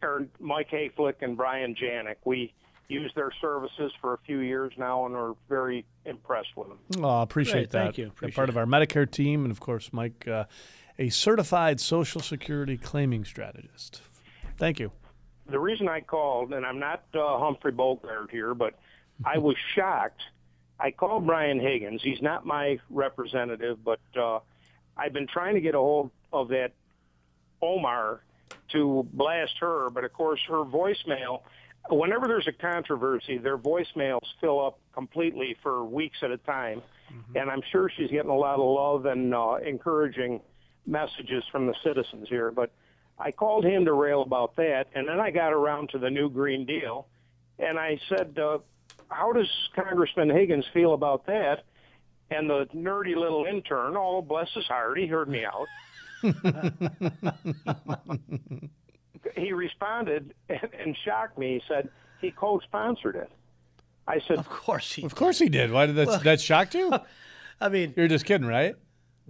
or 0.03 0.27
Mike 0.39 0.69
Hayflick 0.69 1.21
and 1.21 1.37
Brian 1.37 1.73
Janik. 1.73 2.17
We 2.25 2.53
use 2.89 3.11
their 3.15 3.31
services 3.41 3.91
for 4.01 4.13
a 4.13 4.17
few 4.19 4.39
years 4.39 4.71
now, 4.77 5.05
and 5.05 5.13
we're 5.13 5.33
very 5.49 5.85
impressed 6.05 6.55
with 6.55 6.69
them. 6.69 7.03
Oh, 7.03 7.21
appreciate 7.21 7.53
Great, 7.53 7.69
that. 7.71 7.83
thank 7.83 7.97
you. 7.97 8.07
Appreciate 8.07 8.35
part 8.35 8.49
of 8.49 8.57
our 8.57 8.65
Medicare 8.65 9.09
team, 9.09 9.43
and 9.43 9.51
of 9.51 9.59
course, 9.59 9.91
Mike, 9.91 10.27
uh, 10.27 10.45
a 10.97 11.09
certified 11.09 11.79
Social 11.79 12.21
Security 12.21 12.77
claiming 12.77 13.25
strategist. 13.25 14.01
Thank 14.57 14.79
you. 14.79 14.91
The 15.49 15.59
reason 15.59 15.87
I 15.87 16.01
called, 16.01 16.53
and 16.53 16.65
I'm 16.65 16.79
not 16.79 17.03
uh, 17.13 17.37
Humphrey 17.37 17.71
Bogart 17.71 18.31
here, 18.31 18.53
but 18.53 18.73
I 19.23 19.37
was 19.37 19.55
shocked. 19.75 20.21
I 20.79 20.91
called 20.91 21.25
Brian 21.25 21.59
Higgins. 21.59 22.01
He's 22.03 22.21
not 22.21 22.45
my 22.45 22.79
representative, 22.89 23.83
but 23.83 23.99
uh, 24.19 24.39
I've 24.95 25.13
been 25.13 25.27
trying 25.27 25.55
to 25.55 25.61
get 25.61 25.75
a 25.75 25.79
hold 25.79 26.11
of 26.31 26.49
that 26.49 26.71
Omar 27.61 28.21
to 28.69 29.07
blast 29.13 29.53
her, 29.59 29.89
but 29.89 30.03
of 30.03 30.13
course 30.13 30.39
her 30.47 30.63
voicemail. 30.63 31.41
Whenever 31.89 32.27
there's 32.27 32.47
a 32.47 32.51
controversy, 32.51 33.37
their 33.37 33.57
voicemails 33.57 34.19
fill 34.41 34.65
up 34.65 34.79
completely 34.93 35.55
for 35.63 35.85
weeks 35.85 36.17
at 36.21 36.31
a 36.31 36.37
time, 36.37 36.81
and 37.35 37.49
I'm 37.49 37.61
sure 37.71 37.89
she's 37.95 38.11
getting 38.11 38.29
a 38.29 38.35
lot 38.35 38.59
of 38.59 38.65
love 38.65 39.05
and 39.05 39.33
uh, 39.33 39.55
encouraging 39.65 40.41
messages 40.85 41.43
from 41.51 41.67
the 41.67 41.75
citizens 41.83 42.27
here. 42.29 42.51
But 42.51 42.71
I 43.19 43.31
called 43.31 43.65
him 43.65 43.85
to 43.85 43.93
rail 43.93 44.21
about 44.21 44.55
that, 44.57 44.87
and 44.95 45.07
then 45.07 45.19
I 45.19 45.31
got 45.31 45.53
around 45.53 45.89
to 45.91 45.97
the 45.97 46.09
new 46.09 46.29
Green 46.29 46.65
Deal, 46.65 47.07
and 47.59 47.79
I 47.79 47.99
said, 48.09 48.37
uh, 48.37 48.59
"How 49.09 49.31
does 49.31 49.49
Congressman 49.75 50.29
Higgins 50.29 50.65
feel 50.73 50.93
about 50.93 51.25
that?" 51.27 51.63
And 52.29 52.49
the 52.49 52.65
nerdy 52.75 53.15
little 53.15 53.45
intern, 53.45 53.95
oh 53.95 54.21
bless 54.21 54.49
his 54.53 54.65
heart, 54.65 54.97
he 54.97 55.07
heard 55.07 55.29
me 55.29 55.45
out. 55.45 55.67
he 59.35 59.51
responded 59.53 60.33
and, 60.49 60.69
and 60.79 60.97
shocked 61.05 61.37
me. 61.37 61.55
He 61.55 61.61
said 61.67 61.89
he 62.21 62.31
co-sponsored 62.31 63.15
it. 63.15 63.29
I 64.07 64.19
said, 64.27 64.37
"Of 64.37 64.49
course 64.49 64.93
he." 64.93 65.03
Of 65.03 65.15
course 65.15 65.39
he 65.39 65.49
did. 65.49 65.71
Why 65.71 65.85
did 65.85 65.95
that? 65.97 66.07
Well- 66.07 66.19
that 66.19 66.39
shocked 66.41 66.75
you? 66.75 66.93
I 67.61 67.69
mean, 67.69 67.93
you're 67.97 68.07
just 68.07 68.25
kidding, 68.25 68.47
right? 68.47 68.75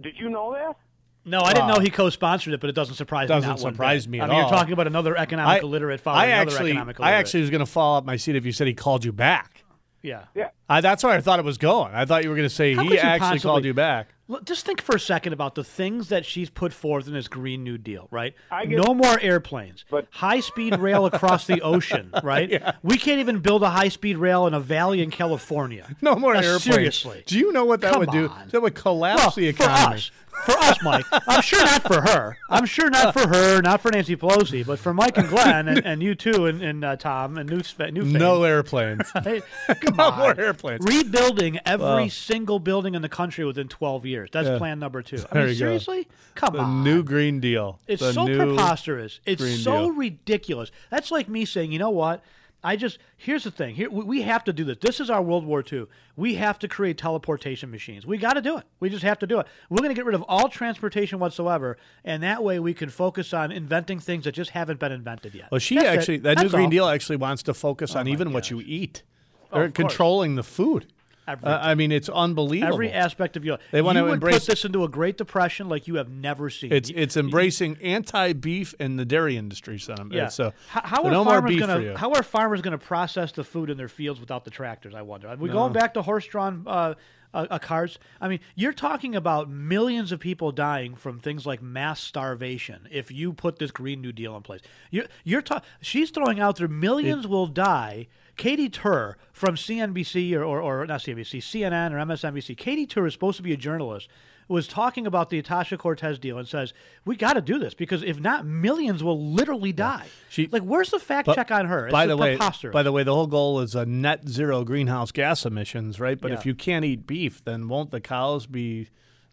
Did 0.00 0.14
you 0.18 0.28
know 0.28 0.52
that? 0.52 0.76
No, 1.24 1.40
I 1.40 1.52
didn't 1.52 1.68
Wow. 1.68 1.74
know 1.74 1.80
he 1.80 1.90
co-sponsored 1.90 2.54
it, 2.54 2.60
but 2.60 2.70
it 2.70 2.74
doesn't 2.74 2.94
surprise 2.94 3.28
me. 3.28 3.34
Doesn't 3.34 3.48
not 3.48 3.60
one 3.60 3.72
surprise 3.74 4.06
bit. 4.06 4.12
me 4.12 4.20
I 4.20 4.24
at 4.24 4.30
mean, 4.30 4.36
all. 4.38 4.48
you're 4.48 4.58
talking 4.58 4.72
about 4.72 4.86
another 4.86 5.16
economic 5.16 5.62
illiterate 5.62 6.00
following 6.00 6.22
I 6.22 6.26
another 6.26 6.50
actually, 6.52 6.70
economic 6.70 7.00
I 7.00 7.12
actually 7.12 7.40
was 7.40 7.50
going 7.50 7.60
to 7.60 7.66
fall 7.66 7.96
off 7.96 8.04
my 8.04 8.16
seat 8.16 8.36
if 8.36 8.46
you 8.46 8.52
said 8.52 8.66
he 8.66 8.74
called 8.74 9.04
you 9.04 9.12
back. 9.12 9.64
yeah. 10.02 10.24
Yeah. 10.34 10.50
I, 10.68 10.80
that's 10.80 11.02
where 11.02 11.12
I 11.12 11.20
thought 11.20 11.38
it 11.38 11.44
was 11.44 11.58
going. 11.58 11.94
I 11.94 12.04
thought 12.04 12.22
you 12.22 12.30
were 12.30 12.36
going 12.36 12.48
to 12.48 12.54
say 12.54 12.74
How 12.74 12.82
he 12.82 12.98
actually 12.98 13.18
possibly- 13.18 13.40
called 13.40 13.64
you 13.64 13.74
back. 13.74 14.08
Just 14.44 14.66
think 14.66 14.82
for 14.82 14.94
a 14.96 15.00
second 15.00 15.32
about 15.32 15.54
the 15.54 15.64
things 15.64 16.08
that 16.10 16.26
she's 16.26 16.50
put 16.50 16.72
forth 16.74 17.06
in 17.06 17.14
this 17.14 17.28
Green 17.28 17.64
New 17.64 17.78
Deal, 17.78 18.08
right? 18.10 18.34
I 18.50 18.66
get- 18.66 18.84
no 18.84 18.92
more 18.94 19.18
airplanes, 19.20 19.84
but 19.90 20.06
high 20.10 20.40
speed 20.40 20.78
rail 20.78 21.06
across 21.06 21.46
the 21.46 21.62
ocean, 21.62 22.12
right? 22.22 22.50
Yeah. 22.50 22.72
We 22.82 22.98
can't 22.98 23.20
even 23.20 23.38
build 23.38 23.62
a 23.62 23.70
high 23.70 23.88
speed 23.88 24.18
rail 24.18 24.46
in 24.46 24.52
a 24.54 24.60
valley 24.60 25.00
in 25.02 25.10
California. 25.10 25.86
No 26.02 26.14
more 26.16 26.34
Now, 26.34 26.40
airplanes. 26.40 26.62
Seriously. 26.62 27.22
Do 27.26 27.38
you 27.38 27.52
know 27.52 27.64
what 27.64 27.80
that 27.80 27.92
Come 27.92 28.00
would 28.00 28.10
do? 28.10 28.28
on. 28.28 28.48
That 28.50 28.60
would 28.62 28.74
collapse 28.74 29.20
Well, 29.22 29.30
the 29.30 29.52
for 29.52 29.62
economy. 29.64 29.96
us. 29.96 30.10
For 30.46 30.52
us, 30.56 30.78
Mike. 30.84 31.04
I'm 31.26 31.42
sure 31.42 31.64
not 31.64 31.82
for 31.82 32.00
her. 32.00 32.36
I'm 32.48 32.64
sure 32.64 32.88
not 32.88 33.12
for 33.12 33.26
her, 33.26 33.60
not 33.60 33.80
for 33.80 33.90
Nancy 33.90 34.14
Pelosi, 34.14 34.64
but 34.64 34.78
for 34.78 34.94
Mike 34.94 35.18
and 35.18 35.28
Glenn 35.28 35.66
and, 35.66 35.84
and 35.84 36.00
you 36.00 36.14
too 36.14 36.46
and, 36.46 36.62
and 36.62 36.84
uh, 36.84 36.94
Tom 36.94 37.36
and 37.38 37.50
New, 37.50 37.60
New 37.90 38.04
No 38.04 38.44
airplanes. 38.44 39.10
Hey, 39.24 39.42
come 39.80 39.96
No 39.96 40.04
on. 40.04 40.18
more 40.20 40.40
airplanes. 40.40 40.86
Rebuilding 40.86 41.58
every 41.66 41.84
Well. 41.84 42.08
single 42.10 42.60
building 42.60 42.94
in 42.94 43.02
the 43.02 43.08
country 43.08 43.44
within 43.44 43.66
12 43.66 44.06
years. 44.06 44.17
That's 44.26 44.48
Yeah. 44.48 44.58
plan 44.58 44.78
number 44.78 45.02
two. 45.02 45.16
I 45.30 45.34
There 45.34 45.42
mean, 45.44 45.54
you 45.54 45.60
go. 45.60 45.66
seriously? 45.66 46.08
Come 46.34 46.54
the 46.54 46.60
on. 46.60 46.82
new 46.84 47.02
Green 47.02 47.38
Deal. 47.40 47.78
It's 47.86 48.02
The 48.02 48.12
so 48.12 48.26
preposterous. 48.26 49.20
It's 49.26 49.42
Green 49.42 49.56
so 49.58 49.72
Deal. 49.86 49.90
ridiculous. 49.92 50.70
That's 50.90 51.10
like 51.10 51.28
me 51.28 51.44
saying, 51.44 51.72
you 51.72 51.78
know 51.78 51.90
what? 51.90 52.22
I 52.64 52.74
just 52.74 52.98
here's 53.16 53.44
the 53.44 53.52
thing. 53.52 53.76
Here 53.76 53.88
we, 53.88 54.22
have 54.22 54.42
to 54.42 54.52
do 54.52 54.64
this. 54.64 54.78
This 54.80 54.98
is 54.98 55.10
our 55.10 55.22
World 55.22 55.44
War 55.46 55.62
II. 55.72 55.86
We 56.16 56.34
have 56.34 56.58
to 56.58 56.66
create 56.66 56.98
teleportation 56.98 57.70
machines. 57.70 58.04
We 58.04 58.18
got 58.18 58.32
to 58.32 58.40
do 58.40 58.56
it. 58.58 58.64
We 58.80 58.88
just 58.90 59.04
have 59.04 59.20
to 59.20 59.28
do 59.28 59.38
it. 59.38 59.46
We're 59.70 59.76
going 59.78 59.90
to 59.90 59.94
get 59.94 60.04
rid 60.04 60.16
of 60.16 60.22
all 60.22 60.48
transportation 60.48 61.20
whatsoever, 61.20 61.76
and 62.04 62.20
that 62.24 62.42
way 62.42 62.58
we 62.58 62.74
can 62.74 62.88
focus 62.88 63.32
on 63.32 63.52
inventing 63.52 64.00
things 64.00 64.24
that 64.24 64.32
just 64.32 64.50
haven't 64.50 64.80
been 64.80 64.90
invented 64.90 65.36
yet. 65.36 65.52
Well, 65.52 65.60
she 65.60 65.76
That's 65.76 65.86
it. 65.86 65.98
actually 65.98 66.16
that 66.18 66.38
new 66.42 66.48
Green 66.48 66.64
all. 66.64 66.70
Deal 66.70 66.88
actually 66.88 67.16
wants 67.16 67.44
to 67.44 67.54
focus 67.54 67.94
oh 67.94 68.00
on 68.00 68.08
even 68.08 68.32
what 68.32 68.50
you 68.50 68.60
eat. 68.66 69.04
They're 69.52 69.70
course. 69.70 69.72
controlling 69.74 70.34
the 70.34 70.42
food. 70.42 70.86
Uh, 71.28 71.58
I 71.62 71.74
mean, 71.74 71.92
it's 71.92 72.08
unbelievable. 72.08 72.72
Every 72.74 72.92
aspect 72.92 73.36
of 73.36 73.44
your 73.44 73.58
They 73.70 73.82
wanna 73.82 74.00
you 74.00 74.04
would 74.06 74.14
embrace- 74.14 74.40
put 74.40 74.46
this 74.46 74.64
into 74.64 74.84
a 74.84 74.88
Great 74.88 75.16
Depression 75.18 75.68
like 75.68 75.86
you 75.86 75.96
have 75.96 76.08
never 76.08 76.48
seen. 76.50 76.72
It's 76.72 76.90
it's 76.94 77.16
embracing 77.16 77.76
anti-beef 77.82 78.74
and 78.80 78.98
the 78.98 79.04
dairy 79.04 79.36
industry 79.36 79.78
sentiment. 79.78 80.14
Yeah. 80.14 80.28
So, 80.28 80.52
how, 80.68 80.80
how 80.84 81.04
are 81.04 81.10
no 81.10 81.24
farmers 81.24 81.48
beef 81.50 81.60
gonna 81.60 81.96
how 81.98 82.12
are 82.12 82.22
farmers 82.22 82.60
gonna 82.62 82.78
process 82.78 83.32
the 83.32 83.44
food 83.44 83.70
in 83.70 83.76
their 83.76 83.88
fields 83.88 84.20
without 84.20 84.44
the 84.44 84.50
tractors? 84.50 84.94
I 84.94 85.02
wonder. 85.02 85.28
Are 85.28 85.36
we 85.36 85.48
No. 85.48 85.54
going 85.54 85.72
back 85.72 85.94
to 85.94 86.02
horse-drawn 86.02 86.64
uh, 86.66 86.94
uh, 87.34 87.46
uh, 87.50 87.58
cars? 87.58 87.98
I 88.20 88.28
mean, 88.28 88.40
you're 88.54 88.72
talking 88.72 89.14
about 89.14 89.50
millions 89.50 90.12
of 90.12 90.20
people 90.20 90.50
dying 90.52 90.94
from 90.94 91.18
things 91.20 91.44
like 91.46 91.60
mass 91.62 92.00
starvation 92.00 92.88
if 92.90 93.10
you 93.10 93.32
put 93.32 93.58
this 93.58 93.70
Green 93.70 94.00
New 94.00 94.12
Deal 94.12 94.34
in 94.36 94.42
place. 94.42 94.60
You're 94.90 95.06
you're 95.24 95.42
ta- 95.42 95.62
she's 95.80 96.10
throwing 96.10 96.40
out 96.40 96.56
there 96.56 96.68
millions 96.68 97.26
will 97.26 97.46
die. 97.46 98.06
Katy 98.38 98.70
Tur 98.70 99.18
from 99.32 99.56
CNBC 99.56 100.32
or, 100.34 100.42
or, 100.44 100.62
or 100.62 100.86
not 100.86 101.00
CNBC, 101.00 101.40
CNN 101.40 101.92
or 101.92 101.96
MSNBC. 101.96 102.56
Katy 102.56 102.86
Tur 102.86 103.06
is 103.06 103.12
supposed 103.12 103.36
to 103.36 103.42
be 103.42 103.52
a 103.52 103.56
journalist. 103.56 104.08
Was 104.48 104.66
talking 104.66 105.06
about 105.06 105.28
the 105.28 105.42
Tasha 105.42 105.76
Cortez 105.76 106.18
deal 106.18 106.38
and 106.38 106.48
says 106.48 106.72
we 107.04 107.16
got 107.16 107.34
to 107.34 107.42
do 107.42 107.58
this 107.58 107.74
because 107.74 108.02
if 108.02 108.18
not, 108.18 108.46
millions 108.46 109.04
will 109.04 109.22
literally 109.22 109.74
die. 109.74 110.06
She 110.30 110.46
like, 110.46 110.62
where's 110.62 110.88
the 110.88 110.98
fact 110.98 111.26
But 111.26 111.34
check 111.34 111.50
on 111.50 111.66
her? 111.66 111.88
It's 111.88 111.92
by 111.92 112.06
the 112.06 112.16
way, 112.16 112.38
by 112.72 112.82
the 112.82 112.90
way, 112.90 113.02
the 113.02 113.14
whole 113.14 113.26
goal 113.26 113.60
is 113.60 113.74
a 113.74 113.84
net 113.84 114.26
zero 114.26 114.64
greenhouse 114.64 115.12
gas 115.12 115.44
emissions, 115.44 116.00
right? 116.00 116.18
But 116.18 116.30
Yeah. 116.30 116.38
if 116.38 116.46
you 116.46 116.54
can't 116.54 116.82
eat 116.86 117.06
beef, 117.06 117.44
then 117.44 117.68
won't 117.68 117.90
the 117.90 118.00
cows 118.00 118.46
be? 118.46 118.88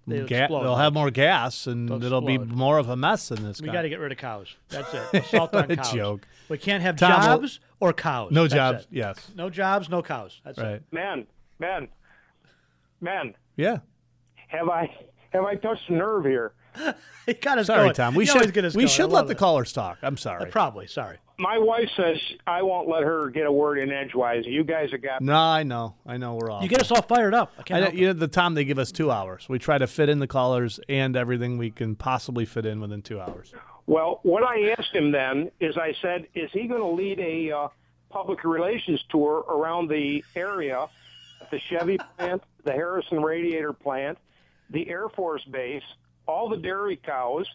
They'll 0.07 0.27
ga- 0.27 0.43
explode. 0.43 0.63
they'll 0.63 0.75
have 0.75 0.93
more 0.93 1.09
gas, 1.11 1.65
and 1.67 1.89
They'll 1.89 2.03
it'll 2.03 2.21
be 2.21 2.35
explode. 2.35 2.55
more 2.55 2.77
of 2.77 2.89
a 2.89 2.95
mess 2.95 3.31
in 3.31 3.43
this. 3.43 3.59
we 3.61 3.67
guy. 3.67 3.73
got 3.73 3.81
to 3.83 3.89
get 3.89 3.99
rid 3.99 4.11
of 4.11 4.17
cows. 4.19 4.55
That's 4.69 4.93
it. 4.93 5.03
Assault 5.25 5.55
on 5.55 5.71
A 5.71 5.75
cows. 5.77 5.91
joke. 5.91 6.27
We 6.49 6.57
can't 6.59 6.83
have 6.83 6.95
Tom, 6.97 7.09
well- 7.09 7.37
jobs 7.39 7.59
or 7.79 7.91
cows. 7.93 8.31
No 8.31 8.43
That's 8.43 8.53
jobs, 8.53 8.81
it. 8.83 8.87
yes. 8.91 9.31
No 9.35 9.49
jobs, 9.49 9.89
no 9.89 10.01
cows. 10.03 10.41
That's 10.45 10.59
Right. 10.59 10.73
it. 10.75 10.83
Man, 10.91 11.25
man, 11.59 11.87
man, 13.01 13.33
Yeah. 13.57 13.77
have 14.47 14.69
I 14.69 14.89
have 15.31 15.43
I 15.43 15.55
touched 15.55 15.89
a 15.89 15.93
nerve 15.93 16.25
here? 16.25 16.53
He 17.25 17.33
got 17.33 17.57
us 17.57 17.65
Sorry, 17.65 17.85
going. 17.85 17.93
Tom. 17.95 18.13
We 18.13 18.25
He 18.25 18.29
always 18.29 18.45
should 18.45 18.53
get 18.53 18.65
us 18.65 18.75
we 18.75 18.83
going. 18.83 18.87
Should 18.89 19.03
love 19.05 19.11
let 19.13 19.27
the 19.27 19.31
it. 19.31 19.39
callers 19.39 19.73
talk. 19.73 19.97
I'm 20.03 20.15
sorry. 20.15 20.43
Uh, 20.43 20.51
probably. 20.51 20.85
Sorry. 20.85 21.17
My 21.39 21.57
wife 21.57 21.89
says 21.97 22.17
I 22.45 22.61
won't 22.61 22.87
let 22.87 23.01
her 23.01 23.31
get 23.31 23.47
a 23.47 23.51
word 23.51 23.79
in 23.79 23.91
edgewise. 23.91 24.45
You 24.45 24.63
guys 24.63 24.91
have 24.91 25.01
got 25.01 25.21
No, 25.23 25.33
I 25.35 25.63
know. 25.63 25.95
I 26.05 26.17
know 26.17 26.35
we're 26.35 26.51
off. 26.51 26.61
You 26.61 26.69
get 26.69 26.81
us 26.81 26.91
all 26.91 27.01
fired 27.01 27.33
up. 27.33 27.51
I 27.57 27.61
I 27.61 27.63
can't 27.63 27.83
know, 27.95 27.99
you 27.99 28.07
know, 28.07 28.13
the 28.13 28.27
time 28.27 28.53
they 28.53 28.63
give 28.63 28.77
us 28.77 28.91
two 28.91 29.09
hours. 29.09 29.49
We 29.49 29.57
try 29.57 29.79
to 29.79 29.87
fit 29.87 30.07
in 30.07 30.19
the 30.19 30.27
callers 30.27 30.79
and 30.87 31.15
everything 31.15 31.57
we 31.57 31.71
can 31.71 31.95
possibly 31.95 32.45
fit 32.45 32.65
in 32.67 32.79
within 32.79 33.01
two 33.01 33.19
hours. 33.19 33.53
Well, 33.87 34.19
what 34.21 34.43
I 34.43 34.75
asked 34.77 34.93
him 34.93 35.11
then 35.11 35.49
is 35.59 35.77
I 35.77 35.95
said, 36.03 36.27
is 36.35 36.51
he 36.53 36.67
going 36.67 36.81
to 36.81 36.87
lead 36.87 37.19
a 37.19 37.51
uh, 37.51 37.67
public 38.11 38.43
relations 38.43 39.03
tour 39.09 39.39
around 39.49 39.89
the 39.89 40.23
area, 40.35 40.87
at 41.41 41.49
the 41.49 41.59
Chevy 41.71 41.97
plant, 42.19 42.43
the 42.63 42.71
Harrison 42.71 43.21
Radiator 43.23 43.73
plant, 43.73 44.19
the 44.69 44.87
Air 44.89 45.09
Force 45.09 45.43
base, 45.51 45.83
all 46.27 46.49
the 46.49 46.57
dairy 46.57 46.97
cows, 46.97 47.47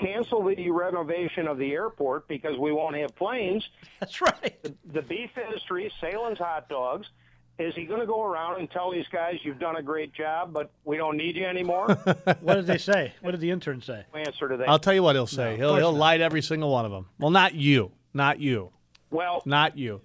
cancel 0.00 0.42
the 0.44 0.70
renovation 0.70 1.46
of 1.46 1.58
the 1.58 1.72
airport 1.72 2.28
because 2.28 2.58
we 2.58 2.72
won't 2.72 2.96
have 2.96 3.14
planes. 3.16 3.66
That's 4.00 4.20
right. 4.20 4.62
The, 4.62 4.74
the 4.92 5.02
beef 5.02 5.30
industry, 5.36 5.92
Sahlen's 6.02 6.38
hot 6.38 6.68
dogs. 6.68 7.06
Is 7.58 7.74
he 7.74 7.84
going 7.84 8.00
to 8.00 8.06
go 8.06 8.24
around 8.24 8.60
and 8.60 8.70
tell 8.70 8.90
these 8.90 9.06
guys 9.12 9.34
you've 9.42 9.58
done 9.58 9.76
a 9.76 9.82
great 9.82 10.14
job, 10.14 10.52
but 10.54 10.70
we 10.84 10.96
don't 10.96 11.16
need 11.18 11.36
you 11.36 11.44
anymore? 11.44 11.86
What 12.40 12.54
did 12.54 12.66
they 12.66 12.78
say? 12.78 13.12
What 13.20 13.32
did 13.32 13.40
the 13.40 13.50
intern 13.50 13.82
say? 13.82 14.04
Answer 14.14 14.48
to 14.48 14.56
that. 14.56 14.68
I'll 14.68 14.78
tell 14.78 14.94
you 14.94 15.02
what 15.02 15.14
he'll 15.14 15.26
say. 15.26 15.52
of 15.52 15.58
he'll 15.58 15.76
he'll 15.76 15.92
not. 15.92 15.98
lie 15.98 16.16
to 16.18 16.24
every 16.24 16.42
single 16.42 16.72
one 16.72 16.86
of 16.86 16.90
them. 16.90 17.06
Well, 17.18 17.30
not 17.30 17.54
you, 17.54 17.92
not 18.14 18.40
you, 18.40 18.70
well, 19.10 19.42
not 19.44 19.76
you, 19.76 20.00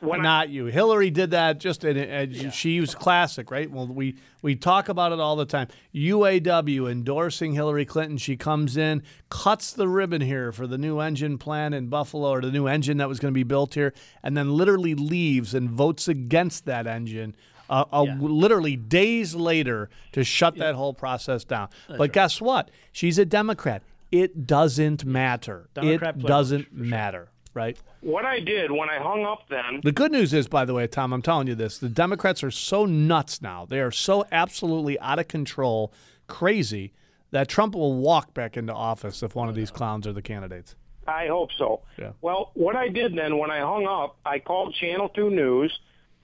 when 0.00 0.20
I- 0.20 0.22
not 0.22 0.48
you. 0.50 0.66
Hillary 0.66 1.10
did 1.10 1.30
that. 1.32 1.58
Just 1.58 1.84
and, 1.84 1.98
and 1.98 2.52
she 2.54 2.70
used 2.70 2.96
classic, 2.98 3.50
right? 3.50 3.70
Well, 3.70 3.86
we 3.86 4.16
we 4.42 4.54
talk 4.56 4.88
about 4.88 5.12
it 5.12 5.20
all 5.20 5.36
the 5.36 5.44
time. 5.46 5.68
UAW 5.94 6.90
endorsing 6.90 7.54
Hillary 7.54 7.84
Clinton. 7.84 8.16
She 8.18 8.36
comes 8.36 8.76
in, 8.76 9.02
cuts 9.30 9.72
the 9.72 9.88
ribbon 9.88 10.20
here 10.20 10.52
for 10.52 10.66
the 10.66 10.78
new 10.78 11.00
engine 11.00 11.38
plant 11.38 11.74
in 11.74 11.88
Buffalo, 11.88 12.30
or 12.30 12.40
the 12.40 12.50
new 12.52 12.66
engine 12.66 12.96
that 12.98 13.08
was 13.08 13.18
going 13.18 13.32
to 13.32 13.38
be 13.38 13.42
built 13.44 13.74
here, 13.74 13.92
and 14.22 14.36
then 14.36 14.50
literally 14.52 14.94
leaves 14.94 15.54
and 15.54 15.70
votes 15.70 16.08
against 16.08 16.64
that 16.66 16.86
engine. 16.86 17.34
Uh, 17.70 17.84
uh, 17.92 18.02
literally 18.18 18.76
days 18.76 19.34
later 19.34 19.90
to 20.12 20.24
shut 20.24 20.56
that 20.56 20.74
whole 20.74 20.94
process 20.94 21.44
down. 21.44 21.68
but 21.86 22.12
guess 22.14 22.40
what? 22.40 22.70
She's 22.92 23.18
a 23.18 23.26
Democrat. 23.26 23.82
It 24.10 24.46
doesn't 24.46 25.04
matter. 25.04 25.68
Democrat 25.74 26.16
it 26.16 26.22
doesn't 26.26 26.72
matter, 26.72 27.28
right? 27.58 27.76
what 28.00 28.24
I 28.24 28.38
did 28.38 28.70
when 28.70 28.88
I 28.88 28.98
hung 28.98 29.24
up 29.24 29.48
then 29.48 29.80
The 29.82 29.92
good 29.92 30.12
news 30.12 30.32
is, 30.32 30.46
by 30.46 30.64
the 30.64 30.74
way, 30.74 30.86
Tom, 30.86 31.12
I'm 31.12 31.22
telling 31.22 31.48
you 31.48 31.56
this: 31.56 31.78
the 31.78 31.88
Democrats 31.88 32.44
are 32.44 32.50
so 32.50 32.86
nuts 32.86 33.42
now. 33.42 33.66
They 33.66 33.80
are 33.80 33.90
so 33.90 34.24
absolutely 34.30 34.98
out 35.00 35.18
of 35.18 35.26
control, 35.26 35.92
crazy 36.28 36.92
that 37.30 37.48
Trump 37.48 37.74
will 37.74 37.94
walk 37.94 38.32
back 38.34 38.56
into 38.56 38.72
office 38.72 39.22
if 39.22 39.34
one 39.34 39.48
of 39.48 39.54
these 39.54 39.70
clowns 39.70 40.06
are 40.06 40.12
the 40.12 40.22
candidates. 40.22 40.76
I 41.06 41.26
hope 41.26 41.50
so. 41.58 41.82
Yeah. 41.98 42.12
Well, 42.20 42.50
what 42.54 42.76
I 42.76 42.88
did 42.88 43.16
then 43.16 43.38
when 43.38 43.50
I 43.50 43.60
hung 43.60 43.86
up, 43.86 44.16
I 44.24 44.38
called 44.38 44.74
Channel 44.74 45.08
2 45.10 45.30
News. 45.30 45.72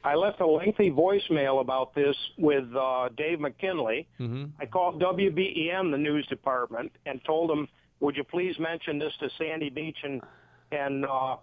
I 0.05 0.15
left 0.15 0.41
a 0.41 0.47
lengthy 0.47 0.91
voicemail 0.91 1.63
about 1.63 1.95
this 1.95 2.17
with 2.37 2.65
uh, 2.77 3.09
Dave 3.17 3.41
McKinley. 3.41 4.07
Mm-hmm. 4.21 4.45
I 4.61 4.67
called 4.67 5.01
WBEN, 5.01 5.91
the 5.91 5.99
news 5.99 6.27
department, 6.27 6.93
and 7.07 7.25
told 7.25 7.49
them, 7.49 7.67
"Would 8.01 8.17
you 8.17 8.25
please 8.25 8.59
mention 8.59 8.99
this 8.99 9.13
to 9.21 9.31
Sandy 9.39 9.71
Beach 9.71 9.97
and 10.03 10.21
and 10.75 11.05
uh, 11.07 11.37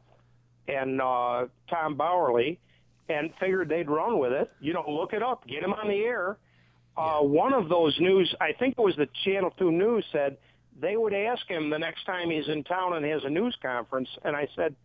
and 0.67 1.01
uh, 1.01 1.45
Tom 1.69 1.97
Bauerle?" 1.97 2.57
And 3.09 3.31
figured 3.39 3.67
they'd 3.67 3.89
run 3.89 4.19
with 4.19 4.31
it. 4.31 4.49
You 4.61 4.73
know, 4.73 4.85
look 4.87 5.11
it 5.13 5.21
up, 5.21 5.45
get 5.45 5.63
him 5.63 5.73
on 5.73 5.87
the 5.89 5.99
air. 5.99 6.37
Uh, 6.95 7.19
one 7.19 7.53
of 7.53 7.67
those 7.67 7.97
news, 7.99 8.33
I 8.39 8.53
think 8.53 8.75
it 8.77 8.81
was 8.81 8.95
the 8.95 9.07
Channel 9.25 9.51
Two 9.57 9.71
News, 9.71 10.05
said 10.11 10.37
they 10.79 10.95
would 10.95 11.13
ask 11.13 11.45
him 11.47 11.69
the 11.69 11.79
next 11.79 12.05
time 12.05 12.29
he's 12.29 12.47
in 12.47 12.63
town 12.63 12.95
and 12.95 13.05
has 13.05 13.23
a 13.25 13.29
news 13.29 13.57
conference. 13.61 14.09
And 14.23 14.35
I 14.35 14.47
said, 14.55 14.75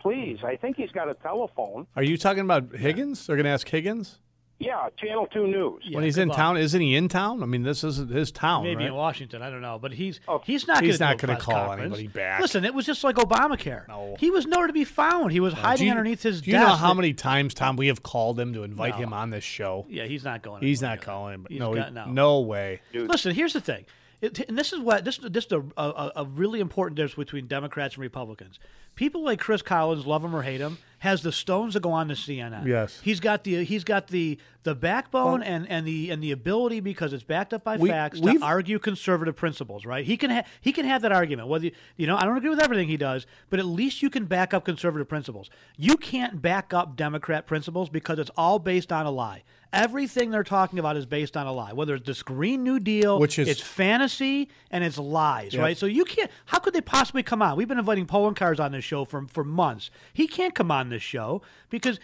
"Please, 0.00 0.38
I 0.44 0.56
think 0.56 0.76
he's 0.76 0.90
got 0.90 1.08
a 1.08 1.14
telephone." 1.14 1.86
Are 1.96 2.02
you 2.02 2.18
talking 2.18 2.42
about 2.42 2.74
Higgins? 2.74 3.26
They're 3.26 3.36
going 3.36 3.44
to 3.44 3.50
ask 3.50 3.68
Higgins 3.68 4.18
Yeah, 4.64 4.88
Channel 4.96 5.26
Two 5.26 5.46
News. 5.46 5.82
when 5.92 6.04
he's 6.04 6.18
in 6.18 6.30
town. 6.30 6.56
Isn't 6.56 6.80
he 6.80 6.94
in 6.94 7.08
town? 7.08 7.42
I 7.42 7.46
mean, 7.46 7.62
this 7.62 7.82
isn't 7.84 8.10
his 8.10 8.30
town, 8.30 8.64
Maybe 8.64 8.76
right? 8.76 8.86
in 8.86 8.94
Washington, 8.94 9.42
I 9.42 9.50
don't 9.50 9.60
know, 9.60 9.78
but 9.80 9.92
he's 9.92 10.20
oh, 10.28 10.40
he's 10.44 10.66
not. 10.68 10.82
He's 10.84 10.98
gonna 10.98 11.12
not 11.12 11.18
gonna 11.20 11.36
call 11.38 11.54
conference. 11.66 11.80
anybody 11.96 12.06
back. 12.06 12.40
Listen, 12.40 12.64
it 12.64 12.72
was 12.74 12.86
just 12.86 13.02
like 13.04 13.16
Obamacare. 13.16 13.88
No. 13.88 14.16
he 14.18 14.30
was 14.30 14.46
nowhere 14.46 14.68
to 14.68 14.72
be 14.72 14.84
found. 14.84 15.32
He 15.32 15.40
was 15.40 15.54
Do 15.54 15.60
hiding 15.60 15.86
you- 15.86 15.90
underneath 15.90 16.22
his 16.22 16.40
Do 16.42 16.50
you 16.50 16.56
desk. 16.56 16.68
know 16.68 16.74
how 16.76 16.94
many 16.94 17.12
times, 17.12 17.54
Tom, 17.54 17.76
we 17.76 17.88
have 17.88 18.02
called 18.02 18.38
him 18.38 18.52
to 18.54 18.62
invite 18.62 18.94
No. 18.94 19.04
him 19.06 19.12
on 19.12 19.30
this 19.30 19.44
show? 19.44 19.86
Yeah, 19.88 20.04
he's 20.04 20.24
not 20.24 20.42
going. 20.42 20.62
He's 20.62 20.80
not 20.82 21.00
calling 21.02 21.34
him. 21.34 21.46
He's 21.48 21.58
No, 21.58 21.74
got- 21.74 21.92
no. 21.92 22.06
no 22.06 22.40
way. 22.40 22.80
Listen, 22.94 23.34
here's 23.34 23.52
the 23.54 23.60
thing. 23.60 23.84
It, 24.20 24.38
and 24.48 24.56
this 24.56 24.72
is 24.72 24.78
what 24.78 25.04
this 25.04 25.18
this 25.18 25.46
is 25.46 25.52
a, 25.52 25.62
a, 25.76 26.12
a 26.16 26.24
really 26.24 26.60
important 26.60 26.94
difference 26.96 27.16
between 27.16 27.48
Democrats 27.48 27.96
and 27.96 28.02
Republicans. 28.02 28.60
People 28.94 29.24
like 29.24 29.40
Chris 29.40 29.62
Collins, 29.62 30.06
love 30.06 30.24
him 30.24 30.34
or 30.36 30.42
hate 30.42 30.60
him, 30.60 30.78
has 30.98 31.22
the 31.22 31.32
stones 31.32 31.72
to 31.74 31.80
go 31.80 31.90
on 31.92 32.08
to 32.08 32.14
CNN. 32.14 32.66
Yes. 32.66 33.00
he's 33.02 33.18
got 33.20 33.42
the 33.44 33.64
he's 33.64 33.84
got 33.84 34.08
the 34.08 34.38
the 34.64 34.74
backbone 34.76 35.42
and, 35.42 35.68
and 35.68 35.84
the 35.84 36.10
and 36.10 36.22
the 36.22 36.30
ability 36.30 36.78
because 36.78 37.12
it's 37.12 37.24
backed 37.24 37.52
up 37.52 37.64
by 37.64 37.76
We- 37.76 37.88
facts 37.88 38.20
to 38.20 38.38
argue 38.40 38.78
conservative 38.78 39.34
principles. 39.34 39.84
Right? 39.84 40.04
He 40.04 40.16
can 40.16 40.30
ha- 40.30 40.44
he 40.60 40.70
can 40.72 40.84
have 40.86 41.02
that 41.02 41.10
argument. 41.10 41.48
Whether 41.48 41.66
you, 41.66 41.72
you 41.96 42.06
know, 42.06 42.16
I 42.16 42.24
don't 42.24 42.36
agree 42.36 42.50
with 42.50 42.60
everything 42.60 42.86
he 42.86 42.96
does, 42.96 43.26
but 43.50 43.58
at 43.58 43.66
least 43.66 44.02
you 44.02 44.10
can 44.10 44.26
back 44.26 44.54
up 44.54 44.64
conservative 44.64 45.08
principles. 45.08 45.50
You 45.76 45.96
can't 45.96 46.40
back 46.40 46.72
up 46.72 46.94
Democrat 46.96 47.46
principles 47.46 47.88
because 47.88 48.18
it's 48.20 48.30
all 48.36 48.58
based 48.60 48.92
on 48.92 49.04
a 49.06 49.10
lie. 49.10 49.42
Everything 49.72 50.30
they're 50.30 50.44
talking 50.44 50.78
about 50.78 50.98
is 50.98 51.06
based 51.06 51.34
on 51.34 51.46
a 51.46 51.52
lie. 51.52 51.72
Whether 51.72 51.94
it's 51.94 52.06
this 52.06 52.22
Green 52.22 52.62
New 52.62 52.78
Deal, 52.78 53.18
Which 53.18 53.38
is- 53.38 53.48
it's 53.48 53.60
fantasy 53.62 54.50
and 54.70 54.84
it's 54.84 54.98
lies, 54.98 55.56
right? 55.56 55.76
So 55.78 55.86
you 55.86 56.04
can't. 56.04 56.30
How 56.44 56.58
could 56.58 56.74
they 56.74 56.82
possibly 56.82 57.22
come 57.22 57.40
on? 57.42 57.56
We've 57.56 57.66
been 57.66 57.78
inviting 57.78 58.06
Poloncarz 58.06 58.60
on 58.60 58.70
this 58.72 58.81
show 58.82 59.04
for 59.04 59.26
for 59.28 59.44
months. 59.44 59.90
He 60.12 60.26
can't 60.26 60.54
come 60.54 60.70
on 60.70 60.88
this 60.88 61.02
show 61.02 61.42
because 61.70 61.98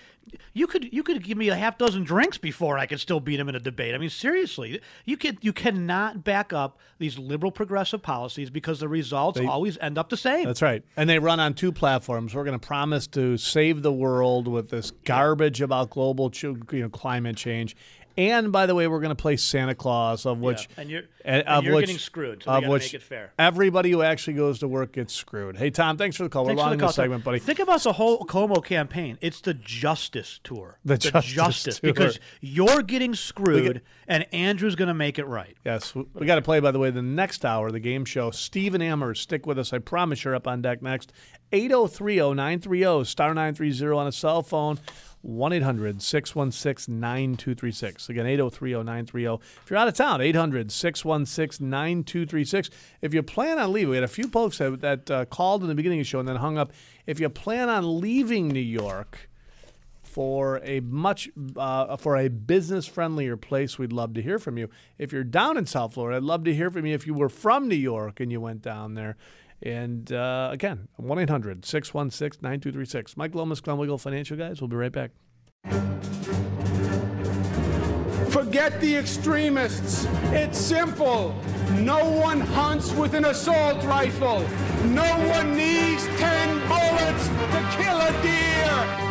you 0.53 0.67
could 0.67 0.93
you 0.93 1.03
could 1.03 1.23
give 1.23 1.39
me 1.39 1.49
a 1.49 1.55
half 1.55 1.79
dozen 1.79 2.05
drinks 2.05 2.39
before 2.39 2.79
I 2.79 2.87
could 2.87 3.01
still 3.01 3.21
beat 3.21 3.41
him 3.41 3.49
in 3.49 3.55
a 3.55 3.61
debate. 3.61 3.95
I 3.95 3.99
mean, 3.99 4.11
seriously, 4.11 4.81
you 5.05 5.17
can 5.17 5.39
you 5.41 5.53
cannot 5.53 6.25
back 6.25 6.53
up 6.53 6.79
these 6.99 7.19
liberal 7.19 7.53
progressive 7.53 8.03
policies 8.03 8.51
because 8.51 8.81
the 8.81 8.89
results 8.89 9.39
They- 9.39 9.47
always 9.47 9.79
end 9.79 9.99
up 9.99 10.09
the 10.09 10.17
same. 10.17 10.45
That's 10.47 10.63
right. 10.63 10.83
And 10.97 11.09
they 11.09 11.19
run 11.19 11.41
on 11.41 11.55
two 11.55 11.73
platforms. 11.73 12.35
We're 12.35 12.45
going 12.45 12.59
to 12.59 12.67
promise 12.67 13.07
to 13.09 13.37
save 13.37 13.83
the 13.83 13.93
world 13.93 14.49
with 14.49 14.69
this 14.71 14.91
garbage 15.05 15.61
about 15.61 15.91
global 15.91 16.33
you 16.43 16.59
know, 16.73 16.89
climate 16.89 17.37
change. 17.37 17.77
And 18.19 18.51
by 18.51 18.67
the 18.67 18.75
way, 18.75 18.89
we're 18.89 18.99
going 18.99 19.11
to 19.11 19.15
play 19.23 19.37
Santa 19.37 19.77
Claus, 19.77 20.27
of 20.27 20.41
which 20.41 20.69
and 20.77 20.91
you're- 20.91 21.07
and 21.25 21.45
of 21.45 21.63
you're 21.63 21.77
which- 21.77 21.87
getting 21.87 21.99
screwed, 22.01 22.43
so 22.43 22.51
of 22.51 22.67
which 22.67 22.83
make 22.83 22.95
it 22.95 23.03
fair. 23.03 23.33
Everybody 23.39 23.93
who 23.93 24.03
actually 24.03 24.35
goes 24.35 24.59
to 24.59 24.67
work 24.69 24.93
gets 24.93 25.15
screwed. 25.15 25.57
Hey 25.57 25.71
Tom, 25.71 25.97
thanks 25.97 26.17
for 26.17 26.25
the 26.25 26.29
call. 26.29 26.45
Thanks 26.45 26.59
we're 26.59 26.63
long 26.63 26.71
the 26.71 26.75
in 26.75 26.81
call, 26.81 26.89
this 26.89 26.97
segment, 26.97 27.23
buddy. 27.23 27.39
Think 27.39 27.61
about 27.61 27.81
the 27.85 27.93
whole 27.93 28.19
Cuomo 28.27 28.63
campaign. 28.65 29.19
It's 29.21 29.41
the 29.41 29.55
justice 29.55 30.41
tour. 30.43 30.79
The 30.85 30.99
justice 30.99 31.79
tour. 31.79 31.93
because 31.93 32.19
you're 32.41 32.83
getting 32.83 33.15
screwed, 33.15 33.83
and 34.09 34.27
Andrew's 34.33 34.75
going 34.75 34.89
to 34.89 34.95
make 34.95 35.19
it 35.19 35.27
right. 35.27 35.57
Yes, 35.65 35.95
we- 35.95 36.27
got 36.27 36.37
to 36.37 36.43
play. 36.43 36.59
By 36.59 36.71
the 36.73 36.79
way, 36.79 36.91
the 36.91 37.03
next 37.03 37.45
hour, 37.45 37.71
the 37.71 37.79
game 37.79 38.05
show. 38.05 38.31
Stephen 38.31 38.83
Amherst, 38.83 39.23
stick 39.23 39.47
with 39.47 39.59
us. 39.59 39.73
I 39.73 39.79
promise 39.79 40.25
you're 40.25 40.35
up 40.35 40.49
on 40.49 40.63
deck 40.63 40.83
next. 40.83 41.13
8030930 41.53 43.07
star 43.07 43.35
nine 43.35 43.55
three 43.55 43.71
zero 43.71 43.99
on 43.99 44.07
a 44.07 44.13
cell 44.13 44.43
phone. 44.43 44.79
1 45.23 45.53
800 45.53 46.01
616 46.01 47.01
9236. 47.01 48.09
Again, 48.09 48.25
803 48.27 48.73
0930. 48.73 49.25
If 49.63 49.71
you're 49.71 49.79
out 49.79 49.89
of 49.89 49.95
town, 49.95 50.21
800 50.21 50.71
616 50.71 51.69
9236. 51.69 52.71
If 53.03 53.13
you 53.13 53.23
plan 53.25 53.59
on 53.59 53.73
leaving, 53.73 53.91
we 53.91 53.97
had 53.97 54.05
a 54.05 54.09
few 54.09 54.29
folks 54.29 54.59
that, 54.59 54.81
that 54.81 55.11
uh, 55.11 55.25
called 55.25 55.63
in 55.63 55.69
the 55.69 55.75
beginning 55.75 55.99
of 55.99 56.05
the 56.05 56.09
show 56.09 56.21
and 56.21 56.29
then 56.29 56.37
hung 56.37 56.57
up. 56.57 56.73
If 57.07 57.19
you 57.19 57.29
plan 57.29 57.69
on 57.69 58.01
leaving 58.01 58.47
New 58.49 58.61
York, 58.61 59.28
for 60.19 60.61
a 60.65 60.81
much 60.81 61.31
uh, 61.57 61.97
for 61.97 62.17
a 62.17 62.27
business 62.27 62.89
friendlier 62.89 63.37
place 63.37 63.79
we'd 63.79 63.93
love 63.93 64.15
to 64.15 64.21
hear 64.21 64.37
from 64.37 64.59
you 64.59 64.69
if 64.99 65.13
you're 65.13 65.23
down 65.23 65.57
in 65.57 65.65
south 65.65 65.95
florida 65.95 66.17
i'd 66.17 66.25
love 66.25 66.43
to 66.43 66.53
hear 66.53 66.73
from 66.73 66.85
you 66.85 66.93
if 66.93 67.07
you 67.07 67.15
were 67.15 67.29
from 67.29 67.69
new 67.69 67.77
york 67.77 68.19
and 68.19 68.33
you 68.33 68.41
went 68.41 68.61
down 68.61 68.95
there 68.95 69.17
and 69.63 70.11
uh, 70.11 70.49
again 70.51 70.89
1-800-616-9236 71.01 73.17
mike 73.17 73.33
lomas 73.33 73.61
glenn 73.61 73.79
wiegel 73.79 73.97
financial 73.97 74.37
guys 74.37 74.61
we'll 74.61 74.67
be 74.67 74.75
right 74.75 74.91
back 74.91 75.13
Forget 78.31 78.81
the 78.81 78.97
extremists. 78.97 80.07
It's 80.33 80.59
simple. 80.59 81.35
No 81.79 82.11
one 82.11 82.41
hunts 82.41 82.91
with 82.93 83.15
an 83.15 83.25
assault 83.25 83.83
rifle. 83.85 84.41
No 84.85 85.09
one 85.31 85.57
needs 85.57 86.07
10 86.19 86.59
bullets 86.69 87.29
to 87.29 87.69
kill 87.77 87.99
a 87.99 88.13
deer. 88.23 89.08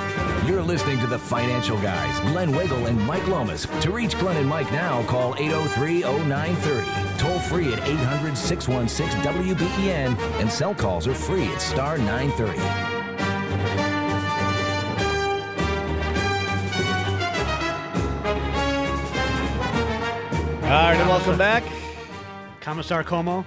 You're 0.47 0.63
listening 0.63 0.97
to 0.99 1.07
the 1.07 1.19
Financial 1.19 1.77
Guys, 1.81 2.17
Glenn 2.31 2.55
Wiegel 2.55 2.85
and 2.85 2.97
Mike 3.05 3.27
Lomas. 3.27 3.67
To 3.81 3.91
reach 3.91 4.17
Glenn 4.17 4.37
and 4.37 4.47
Mike 4.47 4.71
now, 4.71 5.03
call 5.03 5.33
803-0930. 5.33 7.19
Toll 7.19 7.39
free 7.39 7.73
at 7.73 7.79
800-616-WBEN, 7.81 10.17
and 10.39 10.49
cell 10.49 10.73
calls 10.73 11.05
are 11.05 11.13
free 11.13 11.47
at 11.47 11.61
star 11.61 11.97
930. 11.97 12.61
all 20.63 20.69
right 20.69 20.95
and 20.97 21.09
welcome 21.09 21.37
back 21.37 21.63
Commissar 22.61 23.03
Cuomo. 23.03 23.43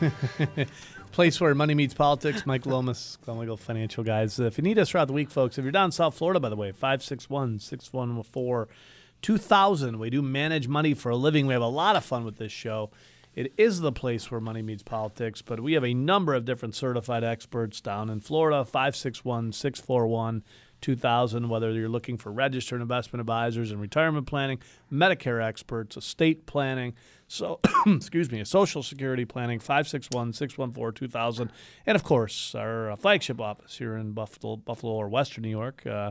place 1.18 1.40
where 1.40 1.52
money 1.52 1.74
meets 1.74 1.94
politics. 1.94 2.46
Mike 2.46 2.64
Lomas, 2.64 3.18
Glenn 3.24 3.38
Wiegel, 3.38 3.56
Financial 3.56 4.04
Guys. 4.04 4.38
If 4.38 4.56
you 4.56 4.62
need 4.62 4.78
us 4.78 4.90
throughout 4.90 5.08
the 5.08 5.12
week, 5.12 5.32
folks, 5.32 5.58
if 5.58 5.64
you're 5.64 5.72
down 5.72 5.86
in 5.86 5.90
South 5.90 6.14
Florida, 6.14 6.38
by 6.38 6.48
the 6.48 6.54
way, 6.54 6.70
561 6.70 7.58
614 7.58 8.72
2000. 9.20 9.98
We 9.98 10.10
do 10.10 10.22
manage 10.22 10.68
money 10.68 10.94
for 10.94 11.10
a 11.10 11.16
living. 11.16 11.48
We 11.48 11.54
have 11.54 11.60
a 11.60 11.66
lot 11.66 11.96
of 11.96 12.04
fun 12.04 12.24
with 12.24 12.36
this 12.36 12.52
show. 12.52 12.92
It 13.34 13.52
is 13.56 13.80
the 13.80 13.90
place 13.90 14.30
where 14.30 14.40
money 14.40 14.62
meets 14.62 14.84
politics, 14.84 15.42
but 15.42 15.58
we 15.58 15.72
have 15.72 15.84
a 15.84 15.92
number 15.92 16.34
of 16.34 16.44
different 16.44 16.76
certified 16.76 17.24
experts 17.24 17.80
down 17.80 18.10
in 18.10 18.20
Florida 18.20 18.64
561 18.64 19.54
641 19.54 20.44
2000. 20.80 21.48
Whether 21.48 21.72
you're 21.72 21.88
looking 21.88 22.16
for 22.16 22.30
registered 22.30 22.80
investment 22.80 23.20
advisors 23.20 23.72
and 23.72 23.80
retirement 23.80 24.28
planning, 24.28 24.60
Medicare 24.92 25.44
experts, 25.44 25.96
estate 25.96 26.46
planning, 26.46 26.94
so 27.28 27.60
excuse 27.86 28.30
me, 28.32 28.42
social 28.44 28.82
security 28.82 29.24
planning 29.24 29.60
561 29.60 30.32
614 30.32 30.94
2000, 30.94 31.52
and 31.86 31.94
of 31.94 32.02
course 32.02 32.54
our 32.54 32.90
uh, 32.90 32.96
flagship 32.96 33.40
office 33.40 33.78
here 33.78 33.96
in 33.96 34.12
Buffalo, 34.12 34.56
Buffalo 34.56 34.94
or 34.94 35.08
Western 35.08 35.42
New 35.42 35.50
York. 35.50 35.86
Uh, 35.86 36.10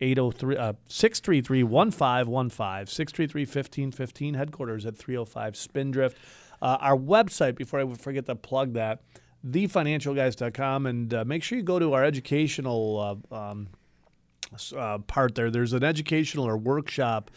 803 0.00 0.56
uh, 0.56 0.72
633 0.88 1.62
1515 1.62 2.86
633 2.86 3.42
1515 3.42 4.34
headquarters 4.34 4.86
at 4.86 4.96
305 4.96 5.56
Spindrift. 5.56 6.18
Uh, 6.60 6.78
our 6.80 6.96
website, 6.96 7.56
before 7.56 7.80
I 7.80 7.94
forget 7.94 8.26
to 8.26 8.34
plug 8.34 8.72
that, 8.72 9.02
thefinancialguys.com, 9.46 10.86
and 10.86 11.14
uh, 11.14 11.24
make 11.24 11.42
sure 11.42 11.58
you 11.58 11.64
go 11.64 11.78
to 11.78 11.92
our 11.92 12.04
educational 12.04 13.20
uh, 13.30 13.34
um, 13.36 13.68
uh, 14.76 14.98
part 14.98 15.34
there. 15.34 15.50
There's 15.50 15.72
an 15.72 15.84
educational 15.84 16.46
or 16.46 16.56
workshop 16.56 17.30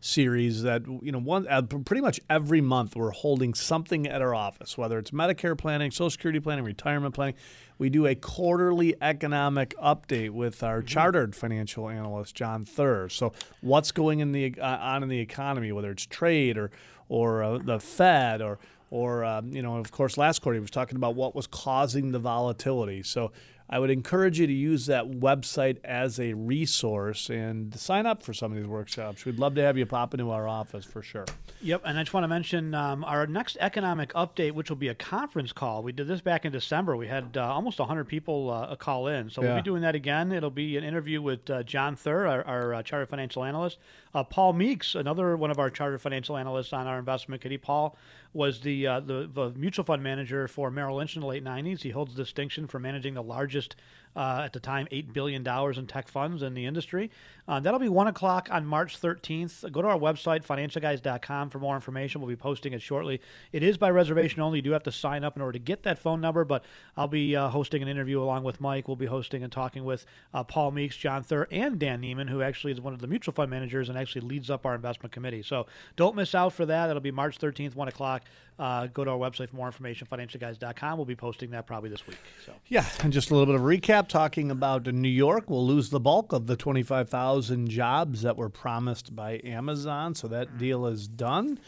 series 0.00 0.62
that 0.62 0.86
you 1.02 1.12
know 1.12 1.18
one 1.18 1.46
uh, 1.48 1.60
pretty 1.62 2.00
much 2.00 2.18
every 2.30 2.60
month 2.60 2.96
we're 2.96 3.10
holding 3.10 3.52
something 3.52 4.06
at 4.06 4.22
our 4.22 4.34
office 4.34 4.78
whether 4.78 4.98
it's 4.98 5.10
medicare 5.10 5.56
planning 5.56 5.90
social 5.90 6.10
security 6.10 6.40
planning 6.40 6.64
retirement 6.64 7.14
planning. 7.14 7.34
We 7.78 7.88
do 7.88 8.06
a 8.06 8.14
quarterly 8.14 8.94
economic 9.00 9.74
update 9.82 10.30
with 10.30 10.62
our 10.62 10.82
chartered 10.82 11.36
financial 11.36 11.88
analyst 11.88 12.34
john 12.34 12.64
thur 12.64 13.08
so 13.08 13.32
what's 13.60 13.92
going 13.92 14.20
in 14.20 14.32
the 14.32 14.54
uh, 14.58 14.78
on 14.78 15.02
in 15.02 15.08
the 15.08 15.20
economy 15.20 15.70
whether 15.72 15.90
it's 15.90 16.06
trade 16.06 16.56
or 16.56 16.70
or 17.08 17.42
uh, 17.42 17.58
the 17.58 17.78
fed 17.78 18.40
or 18.40 18.58
or 18.90 19.24
um, 19.24 19.52
you 19.52 19.62
know 19.62 19.76
of 19.76 19.90
course 19.92 20.18
last 20.18 20.40
quarter 20.40 20.54
he 20.54 20.60
was 20.60 20.70
talking 20.70 20.96
about 20.96 21.14
what 21.14 21.34
was 21.34 21.46
causing 21.46 22.12
the 22.12 22.18
volatility. 22.18 23.02
So 23.02 23.32
I 23.72 23.78
would 23.78 23.90
encourage 23.90 24.40
you 24.40 24.48
to 24.48 24.52
use 24.52 24.86
that 24.86 25.08
website 25.08 25.78
as 25.84 26.18
a 26.18 26.32
resource 26.34 27.30
and 27.30 27.72
sign 27.78 28.04
up 28.04 28.20
for 28.22 28.34
some 28.34 28.50
of 28.50 28.58
these 28.58 28.66
workshops. 28.66 29.24
We'd 29.24 29.38
love 29.38 29.54
to 29.54 29.62
have 29.62 29.78
you 29.78 29.86
pop 29.86 30.12
into 30.12 30.30
our 30.32 30.48
office 30.48 30.84
for 30.84 31.02
sure. 31.02 31.24
Yep, 31.62 31.82
and 31.84 31.96
I 31.96 32.02
just 32.02 32.12
want 32.12 32.24
to 32.24 32.28
mention 32.28 32.74
um, 32.74 33.04
our 33.04 33.28
next 33.28 33.56
economic 33.60 34.12
update, 34.14 34.52
which 34.52 34.70
will 34.70 34.76
be 34.76 34.88
a 34.88 34.94
conference 34.94 35.52
call. 35.52 35.84
We 35.84 35.92
did 35.92 36.08
this 36.08 36.20
back 36.20 36.44
in 36.44 36.50
December. 36.50 36.96
We 36.96 37.06
had 37.06 37.36
uh, 37.36 37.42
almost 37.52 37.78
100 37.78 38.06
people 38.06 38.50
uh, 38.50 38.74
call 38.74 39.06
in, 39.06 39.30
so 39.30 39.40
Yeah. 39.40 39.48
we'll 39.50 39.56
be 39.58 39.64
doing 39.64 39.82
that 39.82 39.94
again. 39.94 40.32
It'll 40.32 40.50
be 40.50 40.76
an 40.76 40.82
interview 40.82 41.22
with 41.22 41.48
uh, 41.48 41.62
John 41.62 41.94
Thur, 41.94 42.26
our, 42.26 42.44
our 42.44 42.74
uh, 42.74 42.82
chartered 42.82 43.08
financial 43.08 43.44
analyst, 43.44 43.78
uh, 44.14 44.24
Paul 44.24 44.52
Meeks, 44.54 44.96
another 44.96 45.36
one 45.36 45.52
of 45.52 45.60
our 45.60 45.70
chartered 45.70 46.00
financial 46.00 46.36
analysts 46.36 46.72
on 46.72 46.88
our 46.88 46.98
investment 46.98 47.40
committee. 47.40 47.58
Paul 47.58 47.96
was 48.32 48.60
the, 48.60 48.86
uh, 48.86 49.00
the 49.00 49.28
the 49.32 49.50
mutual 49.56 49.84
fund 49.84 50.04
manager 50.04 50.46
for 50.46 50.70
Merrill 50.70 50.96
Lynch 50.98 51.16
in 51.16 51.20
the 51.20 51.26
late 51.26 51.42
90s. 51.44 51.82
He 51.82 51.90
holds 51.90 52.14
distinction 52.14 52.68
for 52.68 52.78
managing 52.78 53.14
the 53.14 53.22
largest 53.24 53.59
just 53.60 53.76
uh, 54.16 54.42
at 54.44 54.52
the 54.52 54.60
time, 54.60 54.86
$8 54.90 55.12
billion 55.12 55.46
in 55.46 55.86
tech 55.86 56.08
funds 56.08 56.42
in 56.42 56.54
the 56.54 56.66
industry. 56.66 57.10
Uh, 57.46 57.58
that'll 57.58 57.80
be 57.80 57.88
1 57.88 58.06
o'clock 58.06 58.48
on 58.50 58.64
March 58.64 59.00
13th. 59.00 59.70
Go 59.72 59.82
to 59.82 59.88
our 59.88 59.98
website, 59.98 60.44
financialguys.com, 60.44 61.50
for 61.50 61.58
more 61.58 61.74
information. 61.74 62.20
We'll 62.20 62.28
be 62.28 62.36
posting 62.36 62.72
it 62.72 62.82
shortly. 62.82 63.20
It 63.52 63.62
is 63.62 63.76
by 63.76 63.90
reservation 63.90 64.40
only. 64.40 64.58
You 64.58 64.62
do 64.62 64.70
have 64.72 64.82
to 64.84 64.92
sign 64.92 65.24
up 65.24 65.36
in 65.36 65.42
order 65.42 65.52
to 65.52 65.58
get 65.58 65.82
that 65.82 65.98
phone 65.98 66.20
number, 66.20 66.44
but 66.44 66.64
I'll 66.96 67.08
be 67.08 67.34
uh, 67.34 67.48
hosting 67.48 67.82
an 67.82 67.88
interview 67.88 68.22
along 68.22 68.44
with 68.44 68.60
Mike. 68.60 68.88
We'll 68.88 68.96
be 68.96 69.06
hosting 69.06 69.42
and 69.42 69.52
talking 69.52 69.84
with 69.84 70.06
uh, 70.32 70.44
Paul 70.44 70.70
Meeks, 70.70 70.96
John 70.96 71.22
Thur, 71.22 71.46
and 71.50 71.78
Dan 71.78 72.02
Neiman, 72.02 72.28
who 72.28 72.42
actually 72.42 72.72
is 72.72 72.80
one 72.80 72.92
of 72.92 73.00
the 73.00 73.08
mutual 73.08 73.34
fund 73.34 73.50
managers 73.50 73.88
and 73.88 73.98
actually 73.98 74.22
leads 74.22 74.50
up 74.50 74.64
our 74.64 74.74
investment 74.74 75.12
committee. 75.12 75.42
So 75.42 75.66
don't 75.96 76.16
miss 76.16 76.34
out 76.34 76.52
for 76.52 76.66
that. 76.66 76.88
It'll 76.90 77.00
be 77.00 77.10
March 77.10 77.38
13th, 77.38 77.74
1 77.74 77.88
o'clock. 77.88 78.22
Uh, 78.58 78.86
go 78.88 79.04
to 79.04 79.10
our 79.10 79.16
website 79.16 79.48
for 79.48 79.56
more 79.56 79.66
information, 79.66 80.06
financialguys.com. 80.06 80.98
We'll 80.98 81.06
be 81.06 81.16
posting 81.16 81.50
that 81.52 81.66
probably 81.66 81.88
this 81.88 82.06
week. 82.06 82.18
So. 82.44 82.52
Yeah, 82.68 82.84
and 83.02 83.10
just 83.10 83.30
a 83.30 83.34
little 83.34 83.46
bit 83.46 83.54
of 83.54 83.62
recap 83.62 83.99
talking 84.08 84.50
about 84.50 84.86
New 84.86 85.08
York. 85.08 85.50
We'll 85.50 85.66
lose 85.66 85.90
the 85.90 86.00
bulk 86.00 86.32
of 86.32 86.46
the 86.46 86.56
25,000 86.56 87.68
jobs 87.68 88.22
that 88.22 88.36
were 88.36 88.48
promised 88.48 89.14
by 89.14 89.40
Amazon, 89.44 90.14
so 90.14 90.28
that 90.28 90.58
deal 90.58 90.86
is 90.86 91.08
done. 91.08 91.58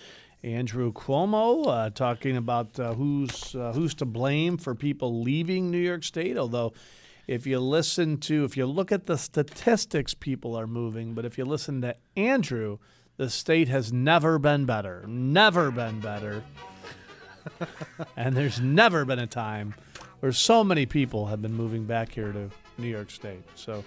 Andrew 0.45 0.93
Cuomo 0.93 1.67
uh, 1.67 1.91
talking 1.91 2.37
about 2.37 2.79
uh, 2.79 2.95
who's 2.95 3.55
uh, 3.55 3.73
who's 3.73 3.95
to 3.95 4.05
blame 4.05 4.57
for 4.57 4.75
people 4.75 5.23
leaving 5.23 5.71
New 5.71 5.79
York 5.79 6.03
State. 6.03 6.37
Although, 6.37 6.73
if 7.29 7.47
you 7.47 7.61
listen 7.61 8.19
to, 8.19 8.45
if 8.45 8.57
you 8.57 8.67
look 8.67 8.91
at 8.91 9.07
the 9.07 9.17
statistics, 9.17 10.15
people 10.15 10.57
are 10.59 10.67
moving. 10.67 11.15
But 11.15 11.25
if 11.25 11.39
you 11.39 11.45
listen 11.45 11.81
to 11.83 11.95
Andrew, 12.17 12.79
the 13.17 13.31
state 13.31 13.69
has 13.69 13.93
never 13.93 14.39
been 14.39 14.65
better. 14.65 15.05
Never 15.07 15.71
been 15.71 16.01
better. 16.01 16.43
and 18.17 18.37
there's 18.37 18.61
never 18.61 19.05
been 19.05 19.19
a 19.19 19.27
time 19.27 19.75
where 20.23 20.31
so 20.33 20.63
many 20.63 20.87
people 20.87 21.27
have 21.27 21.43
been 21.43 21.53
moving 21.53 21.85
back 21.85 22.13
here 22.13 22.31
to 22.31 22.49
New 22.79 22.87
York 22.87 23.11
State. 23.11 23.43
So, 23.57 23.83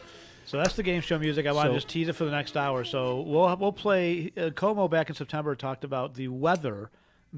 So 0.46 0.58
that's 0.58 0.76
the 0.76 0.84
game 0.84 1.00
show 1.02 1.18
music. 1.18 1.48
I 1.48 1.54
want 1.54 1.68
So- 1.68 1.70
to 1.70 1.78
just 1.78 1.88
tease 1.88 2.10
it 2.10 2.14
for 2.14 2.26
the 2.26 2.32
next 2.32 2.58
hour. 2.58 2.84
So 2.84 3.22
we'll 3.22 3.56
we'll 3.56 3.72
play. 3.72 4.32
Uh, 4.38 4.50
Cuomo 4.50 4.90
back 4.90 5.10
in 5.10 5.16
September 5.16 5.56
talked 5.56 5.86
about 5.86 6.14
the 6.16 6.28
weather 6.28 6.92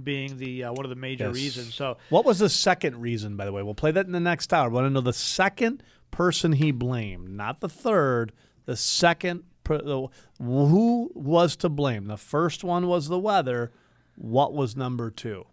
being 0.04 0.38
the 0.40 0.64
uh, 0.66 0.74
one 0.74 0.84
of 0.84 0.90
the 0.90 0.96
major 0.96 1.26
Yes. 1.28 1.36
reasons. 1.36 1.76
So 1.76 1.98
what 2.10 2.26
was 2.26 2.40
the 2.40 2.50
second 2.50 3.00
reason, 3.00 3.38
by 3.38 3.46
the 3.46 3.52
way? 3.52 3.62
We'll 3.62 3.76
play 3.76 3.92
that 3.92 4.08
in 4.08 4.12
the 4.14 4.20
next 4.20 4.52
hour. 4.52 4.66
I 4.66 4.74
want 4.74 4.86
to 4.88 4.90
know 4.90 5.02
the 5.02 5.14
second 5.14 5.84
person 6.10 6.54
he 6.54 6.72
blamed, 6.72 7.30
not 7.30 7.60
the 7.60 7.70
third. 7.70 8.34
The 8.66 8.76
second, 8.76 9.44
per, 9.64 9.78
the, 9.78 10.08
who 10.40 11.12
was 11.14 11.56
to 11.58 11.70
blame? 11.70 12.08
The 12.08 12.18
first 12.18 12.64
one 12.64 12.88
was 12.88 13.08
the 13.08 13.20
weather. 13.20 13.72
What 14.16 14.54
was 14.54 14.76
number 14.76 15.10
two? 15.12 15.46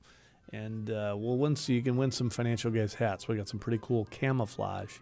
And 0.54 0.90
uh, 0.90 1.14
we'll 1.18 1.36
win. 1.38 1.56
So 1.56 1.72
you 1.72 1.82
can 1.82 1.96
win 1.96 2.10
some 2.10 2.30
financial 2.30 2.70
guys 2.70 2.94
hats. 2.94 3.26
We 3.28 3.36
got 3.36 3.48
some 3.48 3.58
pretty 3.58 3.80
cool 3.82 4.06
camouflage 4.10 4.92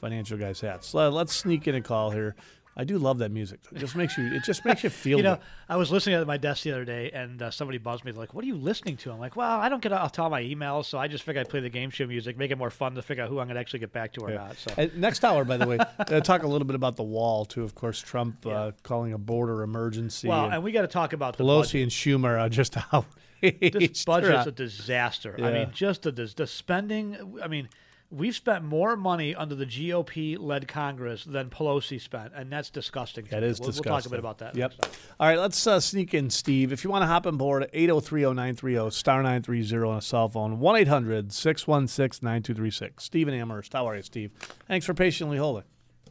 financial 0.00 0.38
guys 0.38 0.60
hats. 0.60 0.94
Let- 0.94 1.12
Let's 1.12 1.34
sneak 1.34 1.66
in 1.68 1.74
a 1.74 1.80
call 1.80 2.10
here. 2.10 2.34
I 2.76 2.82
do 2.82 2.98
love 2.98 3.18
that 3.18 3.30
music. 3.30 3.60
It 3.70 3.78
just 3.78 3.94
makes 3.94 4.18
you. 4.18 4.26
It 4.34 4.42
just 4.42 4.64
makes 4.64 4.82
you 4.82 4.90
feel. 5.04 5.18
you 5.18 5.22
know, 5.22 5.36
good. 5.36 5.44
I 5.68 5.76
was 5.76 5.92
listening 5.92 6.16
at 6.16 6.26
my 6.26 6.36
desk 6.38 6.64
the 6.64 6.72
other 6.72 6.84
day, 6.84 7.08
and 7.12 7.40
uh, 7.40 7.52
somebody 7.52 7.78
buzzed 7.78 8.04
me 8.04 8.10
like, 8.10 8.34
"What 8.34 8.42
are 8.42 8.48
you 8.48 8.56
listening 8.56 8.96
to?" 8.96 9.12
I'm 9.12 9.20
like, 9.20 9.36
"Well, 9.36 9.60
I 9.60 9.68
don't 9.68 9.80
get 9.80 9.92
off 9.92 10.18
all 10.18 10.28
my 10.28 10.42
emails, 10.42 10.86
so 10.86 10.98
I 10.98 11.06
just 11.06 11.22
figure 11.22 11.40
I 11.40 11.44
play 11.44 11.60
the 11.60 11.68
game 11.70 11.90
show 11.90 12.04
music, 12.04 12.36
make 12.36 12.50
it 12.50 12.58
more 12.58 12.70
fun 12.70 12.96
to 12.96 13.02
figure 13.02 13.22
out 13.22 13.30
who 13.30 13.38
I'm 13.38 13.46
going 13.46 13.54
to 13.54 13.60
actually 13.60 13.78
get 13.78 13.92
back 13.92 14.12
to 14.14 14.22
or 14.22 14.30
not." 14.32 14.56
So 14.58 14.72
And 14.76 14.96
next 14.96 15.24
hour, 15.24 15.44
by 15.44 15.56
the 15.56 15.68
way, 15.68 15.78
uh, 16.00 16.20
talk 16.20 16.42
a 16.42 16.48
little 16.48 16.66
bit 16.66 16.74
about 16.74 16.96
the 16.96 17.04
wall 17.04 17.44
too. 17.44 17.62
Of 17.62 17.76
course, 17.76 18.00
Trump 18.00 18.44
uh, 18.44 18.72
calling 18.82 19.12
a 19.12 19.18
border 19.18 19.62
emergency. 19.62 20.26
well, 20.26 20.46
and 20.46 20.54
and 20.54 20.64
we 20.64 20.72
got 20.72 20.82
to 20.82 20.88
talk 20.88 21.12
about 21.12 21.38
Pelosi 21.38 21.80
and 21.80 21.92
Schumer 21.92 22.40
are 22.40 22.48
just 22.48 22.74
how 22.90 23.04
this 23.50 24.04
budget's 24.04 24.46
a 24.46 24.52
disaster. 24.52 25.36
I 25.38 25.50
mean, 25.52 25.70
just 25.72 26.06
a, 26.06 26.12
dis- 26.12 26.34
the 26.34 26.46
spending. 26.46 27.38
I 27.42 27.48
mean, 27.48 27.68
we've 28.10 28.34
spent 28.34 28.64
more 28.64 28.96
money 28.96 29.34
under 29.34 29.54
the 29.54 29.66
GOP-led 29.66 30.68
Congress 30.68 31.24
than 31.24 31.50
Pelosi 31.50 32.00
spent, 32.00 32.32
and 32.34 32.50
that's 32.50 32.70
disgusting. 32.70 33.24
to 33.24 33.30
That 33.30 33.42
me. 33.42 33.48
is 33.48 33.60
we'll, 33.60 33.70
disgusting. 33.70 33.90
We'll 33.90 34.00
talk 34.00 34.06
a 34.06 34.10
bit 34.10 34.18
about 34.18 34.38
that. 34.38 34.56
Yep. 34.56 34.72
All 35.18 35.26
right, 35.28 35.38
let's 35.38 35.66
uh, 35.66 35.80
sneak 35.80 36.14
in 36.14 36.30
Steve. 36.30 36.72
If 36.72 36.84
you 36.84 36.90
want 36.90 37.02
to 37.02 37.06
hop 37.06 37.26
on 37.26 37.36
board, 37.36 37.68
8030930, 37.74 38.92
star 38.92 39.22
930 39.22 39.88
on 39.88 39.98
a 39.98 40.00
cell 40.02 40.28
phone, 40.28 40.60
1 40.60 40.76
800 40.76 41.32
616 41.32 42.24
9236. 42.24 43.02
Steve 43.04 43.28
in 43.28 43.34
Amherst. 43.34 43.72
How 43.72 43.86
are 43.88 43.96
you, 43.96 44.02
Steve? 44.02 44.30
Thanks 44.68 44.86
for 44.86 44.94
patiently 44.94 45.38
holding. 45.38 45.64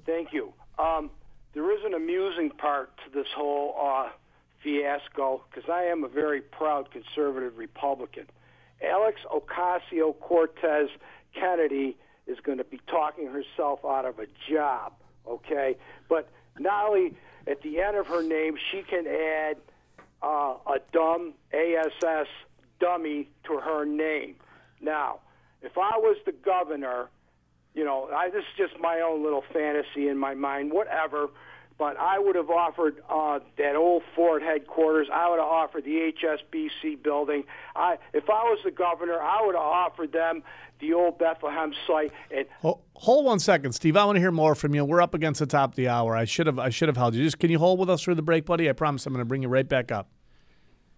Thank 0.06 0.34
you. 0.34 0.54
Um, 0.78 1.10
there 1.54 1.72
is 1.72 1.84
an 1.86 1.94
amusing 1.94 2.50
part 2.50 2.92
to 3.06 3.12
this 3.14 3.28
whole 3.36 3.76
uh, 3.80 4.10
fiasco 4.64 5.44
because 5.50 5.70
I 5.70 5.84
am 5.84 6.04
a 6.04 6.08
very 6.08 6.42
proud 6.42 6.90
conservative 6.92 7.58
Republican. 7.58 8.26
Alex 8.84 9.22
Ocasio 9.32 10.18
Cortez 10.20 10.90
Kennedy 11.34 11.98
is 12.28 12.38
going 12.40 12.58
to 12.58 12.64
be 12.64 12.80
talking 12.88 13.28
herself 13.28 13.80
out 13.86 14.06
of 14.06 14.20
a 14.20 14.28
job, 14.50 14.94
okay? 15.28 15.76
But 16.10 16.30
not 16.60 16.88
only 16.88 17.16
at 17.48 17.62
the 17.62 17.82
end 17.82 17.98
of 17.98 18.08
her 18.08 18.24
name, 18.24 18.58
she 18.72 18.84
can 18.84 19.06
add 19.08 19.58
uh, 20.22 20.56
a 20.68 20.80
dumb 20.92 21.34
ASS 21.54 22.28
dummy 22.80 23.30
to 23.46 23.58
her 23.60 23.86
name. 23.86 24.36
Now, 24.82 25.20
if 25.62 25.78
I 25.78 25.98
was 25.98 26.18
the 26.26 26.32
governor, 26.32 27.10
you 27.74 27.84
know, 27.84 28.10
I, 28.14 28.30
this 28.30 28.42
is 28.44 28.58
just 28.58 28.80
my 28.80 29.02
own 29.02 29.24
little 29.24 29.44
fantasy 29.54 30.08
in 30.08 30.18
my 30.18 30.34
mind, 30.34 30.72
whatever. 30.72 31.30
But 31.78 31.98
I 31.98 32.20
would 32.20 32.36
have 32.36 32.50
offered 32.50 32.98
uh, 33.10 33.40
that 33.58 33.76
old 33.76 34.04
Ford 34.16 34.42
headquarters. 34.44 35.08
I 35.12 35.30
would 35.30 35.40
have 35.40 35.48
offered 35.48 35.84
the 35.86 36.14
HSBC 36.24 37.02
building. 37.04 37.44
I, 37.76 37.98
if 38.14 38.30
I 38.30 38.44
was 38.44 38.60
the 38.64 38.72
governor, 38.72 39.20
I 39.20 39.44
would 39.46 39.56
have 39.56 39.64
offered 39.64 40.12
them 40.12 40.44
the 40.80 40.94
old 40.94 41.18
Bethlehem 41.18 41.74
site. 41.88 42.12
And 42.36 42.46
Ho- 42.62 42.82
Hold 42.96 43.26
one 43.26 43.40
second, 43.40 43.74
Steve. 43.74 43.98
I 43.98 44.06
want 44.06 44.18
to 44.18 44.20
hear 44.20 44.32
more 44.32 44.56
from 44.56 44.76
you. 44.76 44.86
We're 44.86 45.02
up 45.02 45.14
against 45.14 45.40
the 45.40 45.46
top 45.46 45.72
of 45.72 45.76
the 45.76 45.88
hour. 45.88 46.16
I 46.16 46.26
should 46.26 46.48
have 46.48 46.60
I 46.60 46.70
should 46.70 46.90
have 46.90 46.98
held 46.98 47.16
you. 47.16 47.24
Just 47.24 47.40
can 47.40 47.50
you 47.50 47.60
hold 47.60 47.80
with 47.80 47.90
us 47.90 48.04
through 48.04 48.16
the 48.16 48.22
break, 48.22 48.46
buddy? 48.46 48.70
I 48.70 48.74
promise 48.74 49.06
I'm 49.06 49.14
going 49.14 49.22
to 49.22 49.26
bring 49.26 49.42
you 49.42 49.50
right 49.50 49.68
back 49.68 49.92
up. 49.92 50.10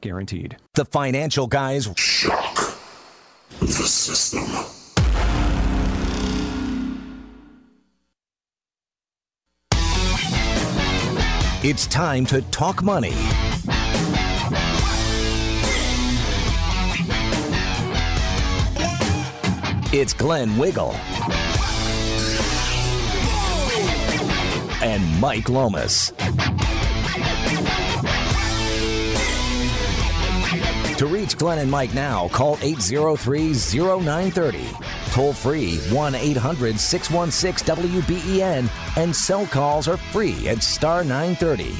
guaranteed. 0.00 0.56
The 0.74 0.84
financial 0.84 1.46
guys. 1.46 1.88
Shock 1.96 2.78
the 3.60 3.66
system. 3.66 4.44
It's 11.64 11.86
time 11.86 12.26
to 12.26 12.42
talk 12.50 12.82
money. 12.82 13.12
It's 19.94 20.12
Glenn 20.12 20.56
Wiegel 20.56 20.96
and 24.82 25.20
Mike 25.20 25.48
Lomas. 25.48 26.12
To 31.02 31.08
reach 31.08 31.36
Glenn 31.36 31.58
and 31.58 31.68
Mike 31.68 31.94
now, 31.94 32.28
call 32.28 32.56
803 32.62 33.54
0930. 33.54 34.68
Toll 35.10 35.32
free 35.32 35.78
1 35.90 36.14
800 36.14 36.78
616 36.78 37.74
WBEN, 37.74 38.70
and 38.96 39.16
cell 39.16 39.44
calls 39.46 39.88
are 39.88 39.96
free 39.96 40.46
at 40.46 40.62
star 40.62 41.02
930. 41.02 41.74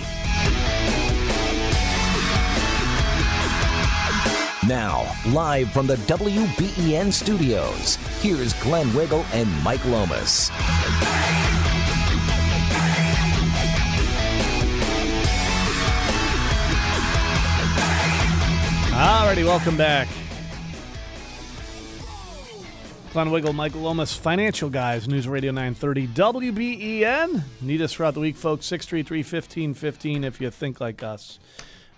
Now, 4.66 5.06
live 5.28 5.70
from 5.70 5.86
the 5.86 5.98
WBEN 6.08 7.12
studios, 7.12 7.94
here's 8.22 8.54
Glenn 8.54 8.92
Wiegel 8.92 9.24
and 9.32 9.48
Mike 9.62 9.84
Lomas. 9.84 10.50
Alrighty, 19.02 19.44
welcome 19.44 19.76
back. 19.76 20.06
Glenn 23.12 23.32
Wiegel, 23.32 23.52
Michael 23.52 23.80
Lomas, 23.80 24.16
Financial 24.16 24.70
Guys, 24.70 25.08
News 25.08 25.26
Radio 25.26 25.50
930, 25.50 26.06
WBEN. 26.06 27.42
Need 27.60 27.82
us 27.82 27.94
throughout 27.94 28.14
the 28.14 28.20
week, 28.20 28.36
folks. 28.36 28.64
633-1515 28.66 30.24
if 30.24 30.40
you 30.40 30.52
think 30.52 30.80
like 30.80 31.02
us. 31.02 31.40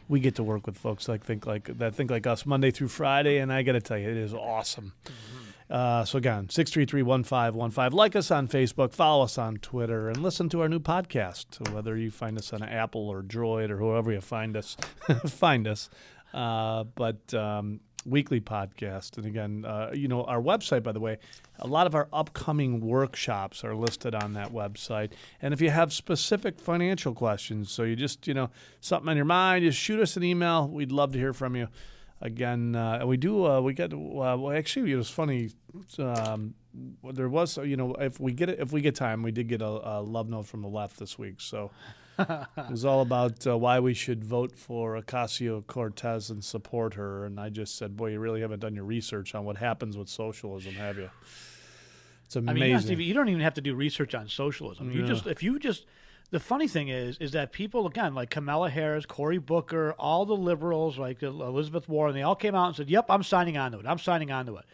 We 0.08 0.18
get 0.18 0.36
to 0.36 0.42
work 0.42 0.64
with 0.64 0.78
folks 0.78 1.06
like 1.06 1.22
think 1.22 1.44
like 1.44 1.76
that 1.76 1.94
think 1.94 2.10
like 2.10 2.26
us 2.26 2.46
Monday 2.46 2.70
through 2.70 2.88
Friday, 2.88 3.36
and 3.36 3.52
I 3.52 3.62
got 3.64 3.72
to 3.72 3.82
tell 3.82 3.98
you, 3.98 4.08
it 4.08 4.16
is 4.16 4.32
awesome. 4.32 4.94
Uh, 5.68 6.04
so 6.04 6.16
again, 6.18 6.46
633-1515. 6.46 7.92
Like 7.92 8.16
us 8.16 8.30
on 8.30 8.48
Facebook, 8.48 8.92
follow 8.92 9.24
us 9.24 9.36
on 9.36 9.58
Twitter, 9.58 10.08
and 10.08 10.22
listen 10.22 10.48
to 10.50 10.62
our 10.62 10.68
new 10.70 10.80
podcast. 10.80 11.70
Whether 11.70 11.98
you 11.98 12.10
find 12.10 12.38
us 12.38 12.52
on 12.52 12.62
Apple 12.62 13.08
or 13.08 13.22
Droid 13.22 13.70
or 13.70 13.76
whoever 13.76 14.10
you 14.10 14.20
find 14.20 14.56
us, 14.56 14.76
find 15.26 15.66
us. 15.66 15.90
Uh, 16.34 16.82
but 16.96 17.32
um, 17.32 17.78
weekly 18.04 18.40
podcast, 18.40 19.16
and 19.16 19.26
again, 19.26 19.64
uh, 19.64 19.90
you 19.94 20.08
know, 20.08 20.24
our 20.24 20.40
website. 20.40 20.82
By 20.82 20.92
the 20.92 21.00
way, 21.00 21.18
a 21.60 21.66
lot 21.68 21.86
of 21.86 21.94
our 21.94 22.08
upcoming 22.12 22.80
workshops 22.80 23.62
are 23.62 23.74
listed 23.74 24.14
on 24.16 24.32
that 24.32 24.52
website. 24.52 25.12
And 25.40 25.54
if 25.54 25.60
you 25.60 25.70
have 25.70 25.92
specific 25.92 26.58
financial 26.58 27.14
questions, 27.14 27.70
so 27.70 27.84
you 27.84 27.94
just 27.94 28.26
you 28.26 28.34
know 28.34 28.50
something 28.80 29.08
on 29.08 29.16
your 29.16 29.24
mind, 29.24 29.64
just 29.64 29.78
shoot 29.78 30.00
us 30.00 30.16
an 30.16 30.24
email. 30.24 30.68
We'd 30.68 30.92
love 30.92 31.12
to 31.12 31.18
hear 31.18 31.32
from 31.32 31.54
you 31.54 31.68
again, 32.20 32.74
uh, 32.74 32.98
and 33.00 33.08
we 33.08 33.16
do. 33.16 33.46
Uh, 33.46 33.60
we 33.60 33.72
get. 33.72 33.92
Well, 33.94 34.50
actually, 34.50 34.90
it 34.92 34.96
was 34.96 35.10
funny. 35.10 35.50
Um, 35.98 36.54
there 37.12 37.28
was, 37.28 37.56
you 37.58 37.76
know, 37.76 37.92
if 37.94 38.18
we 38.18 38.32
get 38.32 38.48
it, 38.48 38.58
if 38.58 38.72
we 38.72 38.80
get 38.80 38.96
time, 38.96 39.22
we 39.22 39.30
did 39.30 39.46
get 39.46 39.62
a, 39.62 39.66
a 39.66 40.00
love 40.00 40.28
note 40.28 40.46
from 40.46 40.62
the 40.62 40.68
left 40.68 40.98
this 40.98 41.16
week. 41.16 41.40
So 41.40 41.70
it 42.18 42.70
was 42.70 42.84
all 42.84 43.00
about 43.02 43.46
uh, 43.46 43.56
why 43.58 43.80
we 43.80 43.94
should 43.94 44.24
vote 44.24 44.56
for 44.56 45.00
Ocasio 45.00 45.66
Cortez 45.66 46.30
and 46.30 46.42
support 46.44 46.94
her. 46.94 47.24
And 47.24 47.38
I 47.40 47.48
just 47.48 47.76
said, 47.76 47.96
boy, 47.96 48.10
you 48.12 48.20
really 48.20 48.40
haven't 48.40 48.60
done 48.60 48.74
your 48.74 48.84
research 48.84 49.34
on 49.34 49.44
what 49.44 49.56
happens 49.56 49.96
with 49.96 50.08
socialism, 50.08 50.74
have 50.74 50.96
you? 50.96 51.10
It's 52.26 52.36
amazing. 52.36 52.56
I 52.62 52.68
mean, 52.68 52.70
you, 52.70 52.96
don't 52.96 53.00
you 53.08 53.14
don't 53.14 53.28
even 53.28 53.40
have 53.42 53.54
to 53.54 53.60
do 53.60 53.74
research 53.74 54.14
on 54.14 54.28
socialism. 54.28 54.90
You 54.90 55.00
Yeah. 55.02 55.06
just 55.06 55.26
if 55.26 55.42
you 55.42 55.58
just 55.58 55.86
the 56.30 56.40
funny 56.40 56.66
thing 56.68 56.88
is 56.88 57.18
is 57.18 57.32
that 57.32 57.52
people 57.52 57.86
again 57.86 58.14
like 58.14 58.30
Kamala 58.30 58.70
Harris, 58.70 59.06
Cory 59.06 59.38
Booker, 59.38 59.94
all 59.98 60.24
the 60.26 60.36
liberals 60.36 60.98
like 60.98 61.22
Elizabeth 61.22 61.88
Warren, 61.88 62.14
they 62.14 62.22
all 62.22 62.34
came 62.34 62.54
out 62.54 62.68
and 62.68 62.76
said, 62.76 62.88
"Yep, 62.90 63.06
I'm 63.10 63.22
signing 63.22 63.56
on 63.58 63.72
to 63.72 63.78
it. 63.78 63.86
I'm 63.86 63.98
signing 63.98 64.30
on 64.30 64.46
to 64.46 64.56
it." 64.56 64.64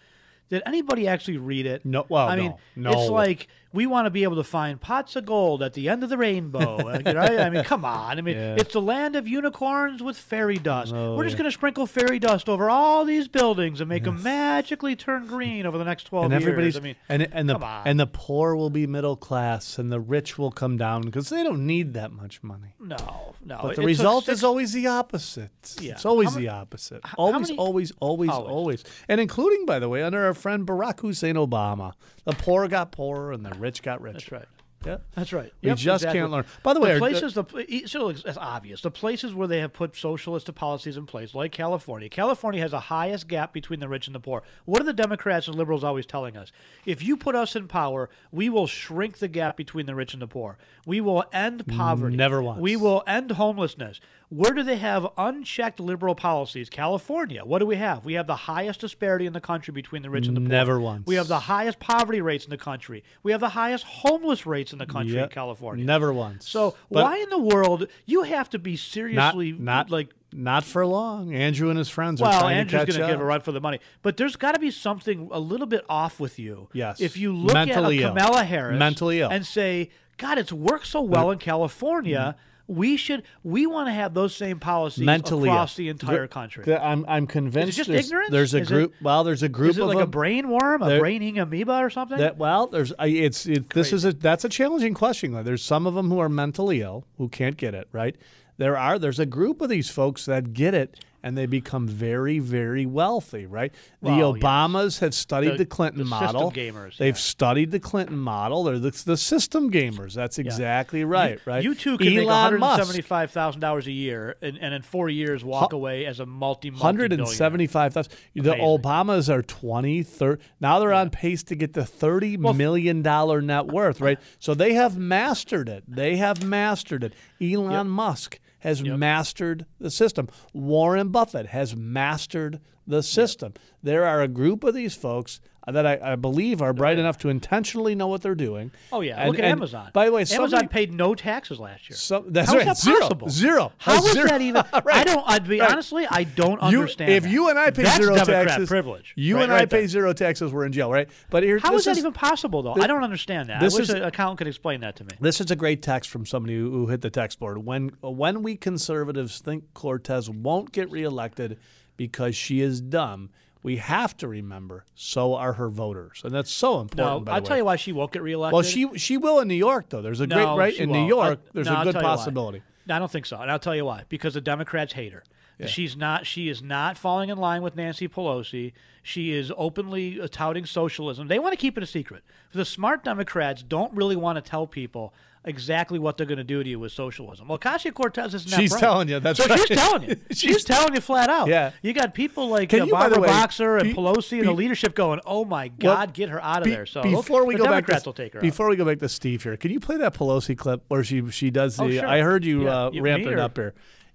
Did 0.49 0.63
anybody 0.67 1.07
actually 1.07 1.39
read 1.39 1.65
it? 1.67 1.85
No. 1.85 2.05
Well, 2.09 2.27
I 2.29 2.35
mean, 2.37 2.55
no, 2.75 2.91
it's 2.93 3.09
like 3.11 3.47
we 3.73 3.87
want 3.87 4.07
to 4.07 4.11
be 4.11 4.25
able 4.25 4.37
to 4.37 4.45
find 4.45 4.81
pots 4.81 5.15
of 5.17 5.25
gold 5.27 5.63
at 5.63 5.75
the 5.75 5.89
end 5.89 6.03
of 6.03 6.11
the 6.11 6.17
rainbow. 6.19 6.79
uh, 6.89 7.03
right? 7.05 7.39
I 7.41 7.51
mean, 7.51 7.63
come 7.65 7.85
on. 7.85 8.19
I 8.19 8.21
mean, 8.21 8.37
Yeah. 8.37 8.57
it's 8.59 8.73
the 8.73 8.81
land 8.81 9.15
of 9.17 9.29
unicorns 9.29 10.03
with 10.03 10.17
fairy 10.17 10.59
dust. 10.59 10.93
Oh, 10.95 11.17
We're 11.17 11.25
just 11.25 11.35
yeah. 11.35 11.39
going 11.43 11.51
to 11.51 11.55
sprinkle 11.55 11.87
fairy 11.87 12.19
dust 12.19 12.49
over 12.49 12.69
all 12.69 13.05
these 13.05 13.29
buildings 13.29 13.81
and 13.81 13.89
make 13.89 14.05
them 14.05 14.23
magically 14.23 14.97
turn 14.97 15.27
green 15.27 15.67
over 15.67 15.79
the 15.79 15.85
next 15.85 16.05
twelve 16.05 16.25
and 16.27 16.33
years. 16.33 16.43
everybody's 16.43 16.77
I 16.77 16.81
mean, 16.81 16.97
and 17.09 17.29
and 17.33 17.49
the 17.49 17.55
come 17.55 17.65
on. 17.65 17.87
and 17.87 18.01
the 18.01 18.07
poor 18.07 18.57
will 18.57 18.71
be 18.71 18.87
middle 18.87 19.17
class, 19.17 19.79
and 19.79 19.93
the 19.93 20.01
rich 20.01 20.37
will 20.39 20.51
come 20.51 20.77
down 20.77 21.03
because 21.03 21.29
they 21.29 21.43
don't 21.43 21.67
need 21.67 21.95
that 21.95 22.11
much 22.13 22.43
money. 22.43 22.75
No, 22.81 23.35
no. 23.45 23.61
But 23.63 23.77
the 23.77 23.83
result 23.83 24.25
six- 24.25 24.39
is 24.39 24.45
always 24.45 24.73
the 24.73 24.87
opposite. 24.89 25.77
Yeah. 25.81 25.93
It's 25.93 26.05
always 26.05 26.35
the 26.35 26.49
opposite. 26.49 27.03
Always, 27.17 27.49
many- 27.49 27.59
always, 27.59 27.93
always, 28.01 28.31
Always. 28.31 28.51
always, 28.51 28.85
And 29.09 29.21
including, 29.21 29.67
by 29.67 29.79
the 29.79 29.89
way, 29.89 30.03
under 30.03 30.25
our 30.27 30.35
friend 30.35 30.67
Barack 30.67 31.01
Hussein 31.01 31.35
Obama, 31.37 31.93
the 32.25 32.33
poor 32.33 32.67
got 32.69 32.93
poorer 32.93 33.33
and 33.33 33.45
the 33.45 33.51
rich 33.61 33.83
got 33.83 34.01
rich. 34.01 34.15
That's 34.15 34.33
right. 34.33 34.49
Yeah. 34.87 34.97
That's 35.15 35.33
right. 35.35 35.53
We 35.63 35.69
Yep, 35.69 35.77
just 35.77 36.03
exactly. 36.03 36.21
can't 36.21 36.33
learn. 36.33 36.47
By 36.63 36.73
the 36.73 36.81
way, 36.81 36.95
the 36.95 36.99
places 36.99 37.35
the 37.35 37.45
it 37.69 37.89
still 37.89 38.09
it's 38.09 38.25
obvious. 38.39 38.81
The 38.81 38.91
places 38.91 39.35
where 39.35 39.47
they 39.47 39.61
have 39.61 39.75
put 39.75 39.95
socialist 39.95 40.53
policies 40.55 40.97
in 40.97 41.05
place, 41.05 41.35
like 41.35 41.53
California. 41.53 42.09
California 42.09 42.63
has 42.63 42.71
the 42.71 42.81
highest 42.81 43.29
gap 43.29 43.53
between 43.53 43.81
the 43.81 43.89
rich 43.89 44.07
and 44.07 44.15
the 44.15 44.21
poor. 44.21 44.43
What 44.65 44.81
are 44.81 44.85
the 44.85 44.95
Democrats 44.95 45.49
and 45.49 45.57
liberals 45.57 45.85
always 45.85 46.07
telling 46.07 46.35
us? 46.35 46.51
If 46.87 47.03
you 47.03 47.19
put 47.19 47.35
us 47.35 47.55
in 47.55 47.69
power, 47.69 48.09
we 48.33 48.49
will 48.49 48.67
shrink 48.67 49.19
the 49.19 49.29
gap 49.29 49.59
between 49.59 49.85
the 49.85 49.95
rich 49.95 50.15
and 50.15 50.23
the 50.23 50.27
poor. 50.27 50.57
We 50.87 51.03
will 51.03 51.25
end 51.31 51.67
poverty. 51.67 52.17
Never 52.17 52.43
once. 52.43 52.61
We 52.61 52.77
will 52.77 53.03
end 53.07 53.33
homelessness. 53.33 54.01
Where 54.31 54.53
do 54.53 54.63
they 54.63 54.77
have 54.77 55.09
unchecked 55.19 55.81
liberal 55.81 56.15
policies? 56.15 56.71
California. 56.71 57.45
What 57.45 57.59
do 57.59 57.67
we 57.67 57.75
have? 57.77 58.05
We 58.05 58.15
have 58.15 58.29
the 58.29 58.37
highest 58.37 58.81
disparity 58.81 59.27
in 59.27 59.33
the 59.33 59.41
country 59.41 59.73
between 59.73 60.03
the 60.03 60.11
rich 60.11 60.29
and 60.29 60.37
the 60.37 60.41
poor. 60.41 60.49
Never 60.49 60.81
once. 60.81 61.05
We 61.07 61.17
have 61.17 61.27
the 61.27 61.41
highest 61.41 61.81
poverty 61.81 62.21
rates 62.21 62.45
in 62.45 62.51
the 62.51 62.57
country. 62.57 63.03
We 63.25 63.33
have 63.33 63.41
the 63.41 63.49
highest 63.49 63.85
homeless 63.85 64.47
rates 64.47 64.73
in 64.73 64.79
the 64.79 64.87
country 64.87 65.19
in 65.19 65.29
California. 65.31 65.85
Never 65.85 66.13
once. 66.13 66.49
So 66.49 66.77
But 66.91 67.03
why 67.05 67.19
in 67.19 67.29
the 67.29 67.41
world 67.41 67.89
you 68.07 68.23
have 68.23 68.49
to 68.51 68.59
be 68.61 68.77
seriously 68.77 69.51
not 69.51 69.91
like? 69.91 70.11
not 70.33 70.63
for 70.63 70.87
long. 70.87 71.35
Andrew 71.35 71.71
and 71.71 71.77
his 71.79 71.89
friends 71.89 72.23
are 72.23 72.31
trying 72.39 72.59
Andrew's 72.59 72.83
to 72.83 72.87
catch 72.87 72.95
going 72.95 73.01
to 73.01 73.05
up. 73.07 73.11
give 73.11 73.21
a 73.21 73.25
run 73.25 73.41
for 73.41 73.51
the 73.51 73.61
money, 73.61 73.81
but 74.03 74.17
there's 74.17 74.37
got 74.37 74.53
to 74.53 74.61
be 74.61 74.71
something 74.71 75.29
a 75.33 75.41
little 75.41 75.67
bit 75.67 75.85
off 75.89 76.21
with 76.21 76.39
you. 76.39 76.69
Yes. 76.73 77.01
If 77.01 77.17
you 77.17 77.35
look 77.35 77.55
Mentally 77.55 78.05
at. 78.05 78.15
Kamala 78.15 78.45
Harris, 78.45 78.79
Mentally 78.79 79.23
ill. 79.23 79.29
and 79.29 79.45
say, 79.45 79.91
"God, 80.19 80.39
it's 80.39 80.53
worked 80.53 80.87
so 80.87 81.01
well 81.01 81.33
in 81.33 81.39
California." 81.41 82.37
Mm-hmm. 82.39 82.50
We 82.71 82.97
should. 82.97 83.25
We 83.43 83.67
want 83.67 83.89
to 83.89 83.93
have 83.93 84.15
those 84.15 84.35
same 84.35 84.61
policies 84.61 85.05
mentally 85.05 85.49
across 85.49 85.75
the 85.75 85.89
entire 85.89 86.17
There- 86.19 86.29
country. 86.29 86.65
there- 86.65 86.81
I'm 86.83 87.05
I'm 87.09 87.27
convinced. 87.27 87.77
just 87.77 87.91
there's, 87.91 88.07
ignorance? 88.07 88.31
There's 88.31 88.55
a 88.55 88.59
Is 88.61 88.71
it- 88.71 88.73
group. 88.73 88.95
well, 89.03 89.25
there's 89.25 89.43
a 89.43 89.49
group 89.49 89.71
Is 89.71 89.79
it 89.79 89.83
of 89.83 89.89
like 89.89 89.97
a 89.97 90.01
them- 90.01 90.11
brain 90.11 90.49
worm, 90.49 90.83
a 90.83 90.89
There- 90.89 91.01
brain 91.01 91.37
amoeba, 91.37 91.79
or 91.79 91.91
something? 91.91 92.19
That 92.19 92.39
well, 92.39 92.69
there's 92.69 92.93
it's 93.01 93.45
it, 93.47 93.71
this 93.71 93.93
is 93.93 94.05
a 94.05 94.13
that's 94.13 94.45
a 94.45 94.49
challenging 94.49 94.95
question. 94.95 95.33
There's 95.45 95.65
some 95.65 95.87
of 95.87 95.95
them 95.95 96.11
who 96.11 96.21
are 96.21 96.29
mentally 96.29 96.81
ill 96.81 97.05
who 97.19 97.29
can't 97.29 97.57
get 97.57 97.75
it 97.75 97.89
right. 97.93 98.15
There 98.57 98.77
are 98.79 98.99
there's 98.99 99.19
a 99.19 99.27
group 99.27 99.61
of 99.63 99.69
these 99.69 99.91
folks 99.91 100.25
that 100.27 100.53
get 100.53 100.73
it 100.75 101.03
and 101.23 101.37
they 101.37 101.47
become 101.47 101.87
very 101.87 102.39
very 102.39 102.87
wealthy. 102.87 103.47
Right. 103.47 103.73
The 104.03 104.11
Well, 104.11 104.37
yes. 104.37 104.45
Obamas 104.45 104.99
have 105.01 105.15
studied 105.15 105.53
The- 105.53 105.59
the, 105.59 105.67
Clinton 105.67 105.99
the 105.99 106.05
system 106.11 106.35
model. 106.35 106.53
gamers, 106.53 106.97
They've 106.97 107.19
studied 107.19 107.71
the 107.71 107.81
Clinton 107.81 108.19
model. 108.19 108.65
They're 108.65 108.79
the, 108.79 108.91
the 109.05 109.17
system 109.17 109.71
gamers. 109.71 110.15
That's 110.15 110.39
exactly 110.39 111.05
right. 111.05 111.35
You, 111.35 111.41
right. 111.45 111.63
You 111.65 111.75
two 111.75 111.99
can 111.99 112.15
make 112.15 112.27
one 112.27 112.55
Elon 112.55 112.61
hundred 112.61 112.85
seventy-five 112.85 113.31
thousand 113.31 113.61
dollars 113.61 113.87
a 113.87 113.93
year, 113.93 114.37
and, 114.43 114.59
and 114.59 114.75
in 114.75 114.83
four 114.83 115.09
years 115.09 115.45
walk 115.45 115.73
away 115.73 116.07
as 116.07 116.21
a 116.21 116.27
multi 116.27 116.71
Hundred 116.71 117.13
and 117.13 117.27
seventy-five 117.29 117.93
thousand. 117.95 118.13
The 118.35 118.55
Obamas 118.55 119.29
are 119.29 119.43
20, 119.43 120.03
30. 120.03 120.43
Now 120.61 120.79
they're 120.79 120.93
on 120.93 121.11
pace 121.11 121.43
to 121.45 121.55
get 121.55 121.75
to 121.75 121.85
thirty 121.85 122.37
million 122.37 123.03
dollar 123.03 123.41
net 123.43 123.67
worth, 123.67 124.01
right? 124.01 124.19
So 124.39 124.55
they 124.55 124.75
have 124.75 124.97
mastered 124.97 125.69
it. 125.69 125.85
They 125.87 126.17
have 126.17 126.45
mastered 126.45 127.05
it. 127.05 127.15
Elon 127.41 127.89
Musk 127.89 128.39
has 128.61 128.83
mastered 128.83 129.67
the 129.79 129.91
system. 129.91 130.29
Warren 130.53 131.09
Buffett 131.09 131.47
has 131.47 131.77
mastered 131.77 132.61
the 132.87 133.03
system. 133.03 133.55
There 133.83 134.07
are 134.07 134.23
a 134.23 134.29
group 134.29 134.65
of 134.65 134.75
these 134.75 134.95
folks 134.95 135.41
that 135.71 135.87
I, 135.87 136.13
I 136.13 136.17
believe 136.17 136.61
are 136.63 136.73
bright 136.73 136.99
enough 136.99 137.19
to 137.19 137.29
intentionally 137.29 137.95
know 137.95 138.07
what 138.09 138.23
they're 138.23 138.35
doing. 138.35 138.71
Oh 138.93 139.01
yeah, 139.01 139.17
And- 139.21 139.31
look 139.31 139.39
at 139.39 139.45
and 139.45 139.53
Amazon. 139.53 139.91
By 139.93 140.07
the 140.07 140.13
way, 140.13 140.21
Amazon 140.23 140.49
somebody- 140.51 140.69
paid 140.69 140.93
no 140.93 141.15
taxes 141.15 141.59
last 141.61 141.89
year. 141.89 141.97
So- 141.97 142.25
that's 142.29 142.49
How 142.51 142.57
is 142.59 142.59
right, 142.59 142.67
that 142.67 142.77
zero, 142.79 143.01
possible? 143.01 143.29
zero. 143.29 143.73
How 143.79 144.05
is 144.05 144.13
zero. 144.13 144.29
that 144.29 144.41
even? 144.41 144.63
I 144.93 145.05
don't. 145.05 145.25
I'd 145.27 145.49
be 145.49 145.61
Right. 145.61 145.71
honestly, 145.71 146.07
I 146.11 146.25
don't 146.25 146.61
You- 146.71 146.79
understand. 146.81 147.13
If 147.13 147.23
that. 147.25 147.31
you 147.31 147.49
and 147.51 147.59
I 147.59 147.71
pay 147.71 147.83
That's 147.85 147.97
zero 147.97 148.15
Democrat 148.15 148.49
taxes, 148.49 148.69
privilege. 148.69 149.13
You 149.17 149.37
Right- 149.37 149.45
and 149.45 149.53
I 149.53 149.67
pay 149.67 149.87
zero 149.87 150.13
taxes, 150.13 150.53
we're 150.53 150.65
in 150.67 150.73
jail, 150.73 150.91
right? 150.91 151.09
But 151.31 151.43
here, 151.43 151.59
How 151.59 151.71
this 151.73 151.81
is 151.81 151.85
that 151.87 151.91
is 151.93 151.99
even 151.99 152.13
possible, 152.13 152.63
though? 152.63 152.75
th- 152.75 152.85
I 152.85 152.87
don't 152.87 153.05
understand 153.05 153.49
that. 153.49 153.61
this 153.61 153.75
I 153.75 153.79
wish 153.79 153.89
is- 153.89 153.95
an 153.95 154.03
accountant 154.05 154.39
could 154.39 154.47
explain 154.49 154.81
that 154.81 154.97
to 154.97 155.05
me. 155.05 155.11
This 155.21 155.41
is 155.41 155.51
a 155.51 155.57
great 155.57 155.83
text 155.83 156.11
from 156.11 156.27
somebody 156.27 156.57
who, 156.57 156.71
who 156.71 156.87
hit 156.87 157.01
the 157.01 157.11
text 157.11 157.39
board. 157.39 157.65
When 157.65 157.91
when 158.01 158.43
we 158.43 158.57
conservatives 158.57 159.39
think 159.41 159.65
Cortez 159.75 160.29
won't 160.31 160.73
get 160.73 160.91
reelected 160.91 161.59
because 161.97 162.35
she 162.37 162.61
is 162.61 162.81
dumb, 162.81 163.31
we 163.63 163.77
have 163.77 164.17
to 164.19 164.29
remember 164.29 164.85
so 164.95 165.35
are 165.35 165.55
her 165.55 165.69
voters, 165.69 166.23
and 166.25 166.35
that's 166.35 166.51
so 166.51 166.81
important. 166.81 167.27
No, 167.27 167.33
I'll 167.33 167.43
tell 167.43 167.57
you 167.57 167.65
why 167.65 167.77
she 167.77 167.93
won't 167.93 168.13
get 168.13 168.23
reelected. 168.23 168.55
Well, 168.55 168.63
she 168.63 168.89
she 168.99 169.17
will 169.17 169.41
in 169.41 169.49
New 169.49 169.55
York 169.55 169.87
though. 169.91 170.03
There's 170.03 170.21
a 170.21 170.27
great 170.27 170.37
No, 170.45 170.57
right 170.57 170.75
in 170.77 170.91
New 170.91 170.99
won't. 170.99 171.09
York. 171.09 171.39
I- 171.43 171.51
there's 171.53 171.67
no, 171.67 171.81
a 171.81 171.85
good 171.85 171.95
possibility. 171.97 172.63
I 172.89 172.99
don't 172.99 173.11
think 173.11 173.27
so, 173.27 173.37
and 173.41 173.51
I'll 173.51 173.59
tell 173.59 173.77
you 173.77 173.85
why. 173.85 174.05
Because 174.09 174.35
the 174.35 174.41
Democrats 174.41 174.95
hate 174.95 175.13
her. 175.13 175.23
Yeah. 175.61 175.67
She's 175.67 175.97
not. 175.97 176.27
She 176.27 176.49
is 176.49 176.63
not 176.63 176.97
falling 176.99 177.29
in 177.31 177.39
line 177.39 177.63
with 177.63 177.77
Nancy 177.77 178.09
Pelosi. 178.09 178.73
She 179.03 179.33
is 179.33 179.53
openly 179.57 180.21
uh, 180.21 180.29
touting 180.31 180.67
socialism. 180.67 181.29
They 181.29 181.39
want 181.39 181.53
to 181.53 181.57
keep 181.57 181.77
it 181.77 181.83
a 181.83 181.87
secret. 181.87 182.23
The 182.53 182.65
smart 182.65 183.05
Democrats 183.05 183.63
don't 183.63 183.93
really 183.95 184.17
want 184.17 184.43
to 184.43 184.49
tell 184.51 184.67
people 184.67 185.15
exactly 185.43 185.99
what 185.99 186.19
they're 186.19 186.27
going 186.27 186.37
to 186.37 186.45
do 186.45 186.63
to 186.63 186.69
you 186.69 186.79
with 186.79 186.93
socialism. 186.93 187.49
Well, 187.49 187.59
Ocasio 187.59 187.95
Cortez 187.95 188.35
is 188.35 188.51
not. 188.51 188.61
She's 188.61 188.77
telling 188.77 189.09
you, 189.09 189.21
that's 189.21 189.39
so 189.43 189.47
right. 189.47 189.59
she's 189.59 189.69
telling 189.79 190.03
you. 190.03 190.17
she's, 190.31 190.39
She's- 190.39 190.65
telling 190.65 190.95
you 190.95 191.01
flat 191.01 191.31
out. 191.31 191.49
Yeah. 191.49 191.71
You 191.83 191.95
got 191.95 192.13
people 192.13 192.49
like 192.49 192.69
Can 192.69 192.83
uh, 192.83 192.85
you, 192.85 192.93
Barbara 192.93 193.21
way, 193.21 193.29
Boxer 193.29 193.79
and 193.79 193.89
be- 193.89 193.95
Pelosi 193.95 194.33
and 194.33 194.41
be- 194.43 194.47
the 194.47 194.53
leadership 194.53 194.95
going, 194.95 195.21
"Oh 195.25 195.45
my 195.47 195.71
Well, 195.81 195.97
God, 195.97 196.13
get 196.13 196.29
her 196.29 196.43
out 196.43 196.59
of 196.59 196.65
be- 196.65 196.71
there." 196.73 196.85
So 196.87 197.03
before 197.03 197.47
we 197.47 197.55
the 197.55 197.59
go 197.61 197.65
Democrats 197.65 198.01
back, 198.03 198.07
will 198.07 198.13
take 198.13 198.35
her. 198.35 198.39
out. 198.41 198.43
before 198.43 198.69
we 198.69 198.77
go 198.77 198.85
back 198.85 198.99
to 198.99 199.09
Steve 199.09 199.43
here, 199.43 199.57
can 199.57 199.71
you 199.71 199.81
play 199.81 199.97
that 199.97 200.13
Pelosi 200.15 200.57
clip 200.59 200.83
where 200.89 201.03
she 201.03 201.27
she 201.31 201.51
does 201.51 201.77
the? 201.77 201.85
Oh, 201.85 201.91
sure. 201.91 202.07
I 202.07 202.21
heard 202.21 202.45
you 202.45 202.65
Yeah, 202.65 202.87
uh, 202.87 202.91
you- 202.93 203.03
ramping 203.03 203.33
it 203.33 203.39
up 203.39 203.57
here. 203.57 203.73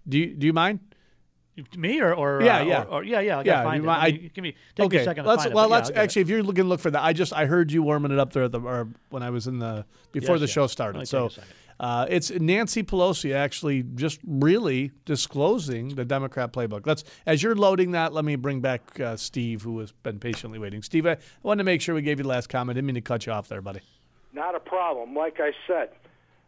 Do 0.08 0.20
you 0.20 0.28
do 0.36 0.46
you 0.46 0.54
mind? 0.54 0.80
Me 1.78 2.02
or, 2.02 2.14
or 2.14 2.42
yeah, 2.44 2.58
uh, 2.60 2.64
yeah, 2.64 2.82
or, 2.84 2.86
or- 2.88 3.04
yeah, 3.04 3.20
yeah. 3.22 3.36
I 3.38 3.40
yeah. 3.40 3.44
gotta 3.44 3.64
find 3.70 3.84
you 3.84 3.90
it. 3.90 3.94
might- 3.94 4.22
Let 4.22 4.34
give 4.34 4.42
me 4.44 4.56
take 4.76 4.86
okay. 4.88 4.98
me 4.98 5.02
a 5.02 5.06
second. 5.06 5.26
Let's 5.26 5.44
find 5.44 5.52
it, 5.52 5.56
well, 5.56 5.66
but 5.70 5.72
let's 5.72 5.90
I'll 5.90 5.96
it. 5.96 6.00
actually. 6.00 6.22
If 6.24 6.30
you're 6.30 6.44
looking 6.44 6.64
to 6.66 6.68
look 6.70 6.80
for 6.82 6.92
that, 6.92 7.02
I 7.04 7.14
just 7.14 7.32
I 7.34 7.46
heard 7.46 7.72
you 7.72 7.82
warming 7.84 8.12
it 8.12 8.20
up 8.20 8.34
there 8.34 8.44
at 8.44 8.52
the 8.52 8.60
or 8.60 8.90
when 9.10 9.24
I 9.24 9.30
was 9.30 9.48
in 9.48 9.60
the 9.60 9.86
before 10.12 10.36
Yes, 10.36 10.40
the 10.42 10.46
yes. 10.48 10.54
show 10.54 10.68
started. 10.68 11.08
So 11.08 11.30
take 11.30 11.32
a 11.38 11.42
second. 11.42 11.54
uh, 11.80 12.06
it's 12.10 12.32
Nancy 12.32 12.84
Pelosi 12.84 13.34
actually 13.34 13.84
just 13.96 14.20
really 14.28 14.92
disclosing 15.06 15.90
the 15.96 16.04
Democrat 16.06 16.52
playbook. 16.52 16.86
Let's 16.86 17.04
as 17.26 17.42
you're 17.42 17.56
loading 17.56 17.92
that, 17.92 18.12
let 18.14 18.26
me 18.26 18.36
bring 18.36 18.60
back 18.62 19.00
uh, 19.00 19.16
Steve, 19.16 19.62
who 19.62 19.80
has 19.80 19.92
been 19.92 20.20
patiently 20.20 20.60
waiting. 20.60 20.82
Steve, 20.84 21.08
I 21.08 21.18
wanted 21.42 21.60
to 21.60 21.64
make 21.66 21.82
sure 21.82 21.96
we 21.96 22.02
gave 22.02 22.20
you 22.20 22.24
the 22.24 22.30
last 22.30 22.48
comment. 22.50 22.76
Didn't 22.76 22.86
mean 22.88 22.96
to 22.96 23.02
cut 23.02 23.26
you 23.26 23.32
off 23.32 23.48
there, 23.48 23.62
buddy. 23.62 23.80
Not 24.34 24.56
a 24.56 24.60
problem. 24.60 25.16
Like 25.16 25.40
I 25.40 25.52
said, 25.66 25.90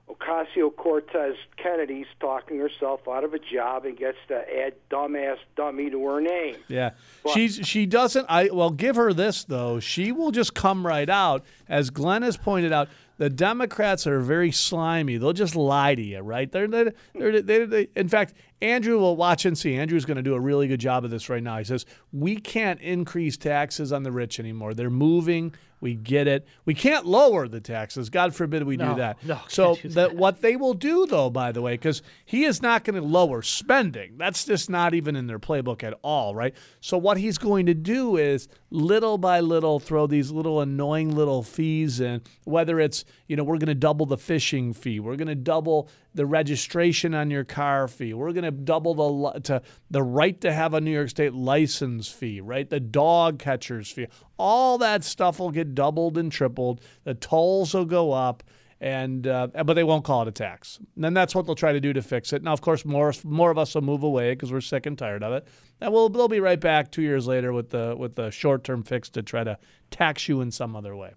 Ocasio 0.09 0.73
Cortez 0.75 1.35
Kennedy's 1.57 2.05
talking 2.19 2.59
herself 2.59 3.01
out 3.07 3.23
of 3.23 3.33
a 3.33 3.39
job 3.39 3.85
and 3.85 3.97
gets 3.97 4.17
to 4.29 4.35
add 4.35 4.73
dumbass 4.89 5.37
dummy 5.55 5.89
to 5.89 6.05
her 6.05 6.21
name. 6.21 6.55
Yeah. 6.67 6.91
But- 7.23 7.33
She's 7.33 7.59
she 7.67 7.85
doesn't 7.85 8.25
I 8.29 8.49
well 8.51 8.69
give 8.71 8.95
her 8.95 9.11
this 9.13 9.43
though. 9.43 9.79
She 9.79 10.11
will 10.11 10.31
just 10.31 10.53
come 10.53 10.85
right 10.85 11.09
out 11.09 11.43
as 11.67 11.89
Glenn 11.89 12.21
has 12.21 12.37
pointed 12.37 12.71
out. 12.71 12.87
The 13.17 13.29
Democrats 13.31 14.05
are 14.05 14.19
very 14.19 14.51
slimy. 14.51 15.17
They'll 15.17 15.33
just 15.33 15.55
lie 15.55 15.95
to 15.95 16.01
you, 16.03 16.19
right? 16.19 16.51
They're, 16.51 16.67
they're, 16.67 16.93
they're, 17.15 17.41
they 17.41 17.65
they 17.65 17.87
in 17.95 18.07
fact, 18.07 18.35
Andrew 18.61 18.99
will 18.99 19.15
watch 19.15 19.43
and 19.45 19.57
see. 19.57 19.75
Andrew's 19.75 20.05
going 20.05 20.17
to 20.17 20.21
do 20.23 20.35
a 20.35 20.39
really 20.39 20.67
good 20.67 20.79
job 20.79 21.03
of 21.03 21.09
this 21.09 21.27
right 21.27 21.41
now. 21.41 21.57
He 21.57 21.63
says, 21.63 21.87
We 22.13 22.35
can't 22.35 22.79
increase 22.79 23.35
taxes 23.35 23.91
on 23.91 24.03
the 24.03 24.11
rich 24.11 24.39
anymore. 24.39 24.75
They're 24.75 24.91
moving. 24.91 25.55
We 25.79 25.93
get 25.93 26.27
it. 26.27 26.47
We 26.65 26.73
can't 26.73 27.05
lower 27.05 27.47
the 27.47 27.61
taxes. 27.61 28.09
God 28.09 28.33
forbid 28.33 28.63
we 28.63 28.77
No, 28.77 28.89
do 28.89 28.95
that. 28.95 29.23
no, 29.23 29.39
so 29.47 29.75
do 29.75 29.89
the, 29.89 30.09
what 30.09 30.41
they 30.41 30.55
will 30.55 30.73
do, 30.73 31.05
though, 31.05 31.29
by 31.29 31.51
the 31.51 31.61
way, 31.61 31.73
because 31.73 32.01
he 32.25 32.45
is 32.45 32.61
not 32.61 32.83
going 32.83 32.95
to 32.99 33.07
lower 33.07 33.41
spending. 33.43 34.17
That's 34.17 34.43
just 34.45 34.69
not 34.69 34.93
even 34.95 35.15
in 35.15 35.27
their 35.27 35.37
playbook 35.39 35.83
at 35.83 35.93
all, 36.01 36.33
right? 36.33 36.55
So 36.81 36.97
what 36.97 37.17
he's 37.17 37.37
going 37.37 37.67
to 37.67 37.75
do 37.75 38.17
is 38.17 38.47
little 38.71 39.17
by 39.19 39.39
little 39.39 39.79
throw 39.79 40.07
these 40.07 40.31
little 40.31 40.61
annoying 40.61 41.15
little 41.15 41.43
fees 41.43 41.99
in. 41.99 42.21
Whether 42.45 42.79
it's 42.79 43.05
you 43.27 43.35
know 43.35 43.43
we're 43.43 43.57
going 43.57 43.67
to 43.67 43.75
double 43.75 44.05
the 44.07 44.17
fishing 44.17 44.73
fee, 44.73 44.99
we're 44.99 45.15
going 45.15 45.27
to 45.27 45.35
double 45.35 45.89
the 46.13 46.25
registration 46.25 47.13
on 47.13 47.29
your 47.29 47.43
car 47.43 47.87
fee, 47.87 48.13
we're 48.13 48.31
going 48.31 48.43
to 48.43 48.51
double 48.51 49.31
the 49.33 49.39
to 49.41 49.61
the 49.89 50.03
right 50.03 50.39
to 50.41 50.51
have 50.51 50.73
a 50.73 50.81
New 50.81 50.91
York 50.91 51.09
State 51.09 51.33
license 51.33 52.09
fee, 52.09 52.41
right? 52.41 52.69
The 52.69 52.79
dog 52.79 53.39
catcher's 53.39 53.91
fee, 53.91 54.07
all 54.37 54.77
that 54.79 55.03
stuff 55.03 55.39
will 55.39 55.51
get 55.51 55.75
doubled 55.75 56.17
and 56.17 56.31
tripled. 56.31 56.81
The 57.03 57.13
tolls 57.13 57.73
will 57.73 57.85
go 57.85 58.11
up 58.11 58.43
and 58.79 59.25
uh, 59.25 59.47
but 59.47 59.73
they 59.73 59.83
won't 59.83 60.03
call 60.03 60.21
it 60.21 60.27
a 60.27 60.31
tax. 60.31 60.77
And 60.95 61.03
then 61.03 61.13
that's 61.13 61.33
what 61.33 61.45
they'll 61.45 61.55
try 61.55 61.73
to 61.73 61.79
do 61.79 61.93
to 61.93 62.01
fix 62.01 62.31
it. 62.33 62.43
Now, 62.43 62.53
of 62.53 62.61
course, 62.61 62.85
more 62.85 63.13
more 63.23 63.49
of 63.49 63.57
us 63.57 63.73
will 63.73 63.81
move 63.81 64.03
away 64.03 64.33
because 64.33 64.51
we're 64.51 64.61
sick 64.61 64.85
and 64.85 64.97
tired 64.97 65.23
of 65.23 65.33
it. 65.33 65.47
And 65.81 65.91
we'll 65.91 66.09
they'll 66.09 66.27
be 66.27 66.39
right 66.39 66.59
back 66.59 66.91
two 66.91 67.01
years 67.01 67.27
later 67.27 67.53
with 67.53 67.69
the 67.69 67.95
with 67.97 68.15
the 68.15 68.29
short 68.29 68.63
term 68.63 68.83
fix 68.83 69.09
to 69.11 69.23
try 69.23 69.43
to 69.43 69.57
tax 69.89 70.27
you 70.27 70.41
in 70.41 70.51
some 70.51 70.75
other 70.75 70.95
way. 70.95 71.13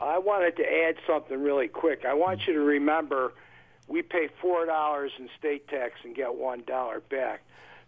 I 0.00 0.18
wanted 0.18 0.56
to 0.56 0.62
add 0.62 0.96
something 1.06 1.40
really 1.40 1.68
quick. 1.68 2.04
I 2.04 2.14
want 2.14 2.46
you 2.46 2.54
to 2.54 2.60
remember 2.60 3.34
we 3.88 4.02
pay 4.02 4.28
four 4.40 4.66
dollars 4.66 5.12
in 5.18 5.28
state 5.38 5.66
tax 5.68 5.94
and 6.04 6.14
get 6.14 6.34
one 6.34 6.62
dollar 6.66 7.00
back. 7.00 7.42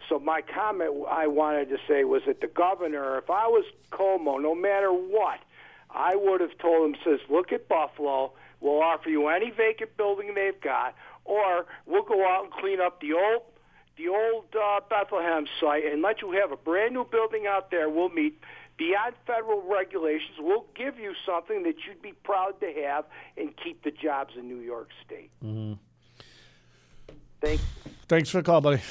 So 0.09 0.19
my 0.19 0.41
comment 0.43 0.91
I 1.11 1.27
wanted 1.27 1.69
to 1.69 1.77
say 1.87 2.05
was 2.05 2.23
that 2.27 2.41
the 2.41 2.47
governor, 2.47 3.19
if 3.19 3.29
I 3.31 3.47
was 3.47 3.65
Cuomo, 3.93 4.41
no 4.43 4.55
matter 4.55 4.91
what, 4.91 5.41
I 5.91 6.17
would 6.17 6.41
have 6.41 6.57
told 6.59 6.89
him, 6.89 6.97
says, 7.05 7.21
look 7.29 7.53
at 7.53 7.69
Buffalo. 7.69 8.33
We'll 8.61 8.83
offer 8.83 9.09
you 9.09 9.29
any 9.29 9.51
vacant 9.51 9.97
building 9.97 10.35
they've 10.35 10.61
got, 10.61 10.95
or 11.25 11.67
we'll 11.87 12.03
go 12.03 12.27
out 12.27 12.45
and 12.45 12.53
clean 12.53 12.81
up 12.81 13.01
the 13.01 13.13
old 13.13 13.43
the 13.97 14.09
old 14.09 14.47
uh, 14.55 14.81
Bethlehem 14.89 15.47
site 15.61 15.85
and 15.85 16.01
let 16.01 16.23
you 16.23 16.33
have 16.33 16.53
a 16.53 16.57
brand 16.57 16.95
new 16.95 17.05
building 17.05 17.47
out 17.47 17.71
there. 17.71 17.91
We'll 17.91 18.09
meet 18.09 18.41
beyond 18.79 19.15
federal 19.27 19.61
regulations. 19.61 20.39
We'll 20.39 20.65
give 20.75 20.99
you 20.99 21.13
something 21.27 21.65
that 21.65 21.75
you'd 21.87 22.01
be 22.01 22.13
proud 22.13 22.59
to 22.61 22.73
have 22.83 23.05
and 23.37 23.55
keep 23.63 23.85
the 23.85 23.91
jobs 23.91 24.33
in 24.39 24.49
New 24.49 24.61
York 24.61 24.89
State. 25.05 25.31
Mm-hmm. 25.45 25.75
Thank 27.41 27.61
Thanks 28.09 28.29
for 28.31 28.39
the 28.39 28.43
call, 28.43 28.61
buddy. 28.61 28.83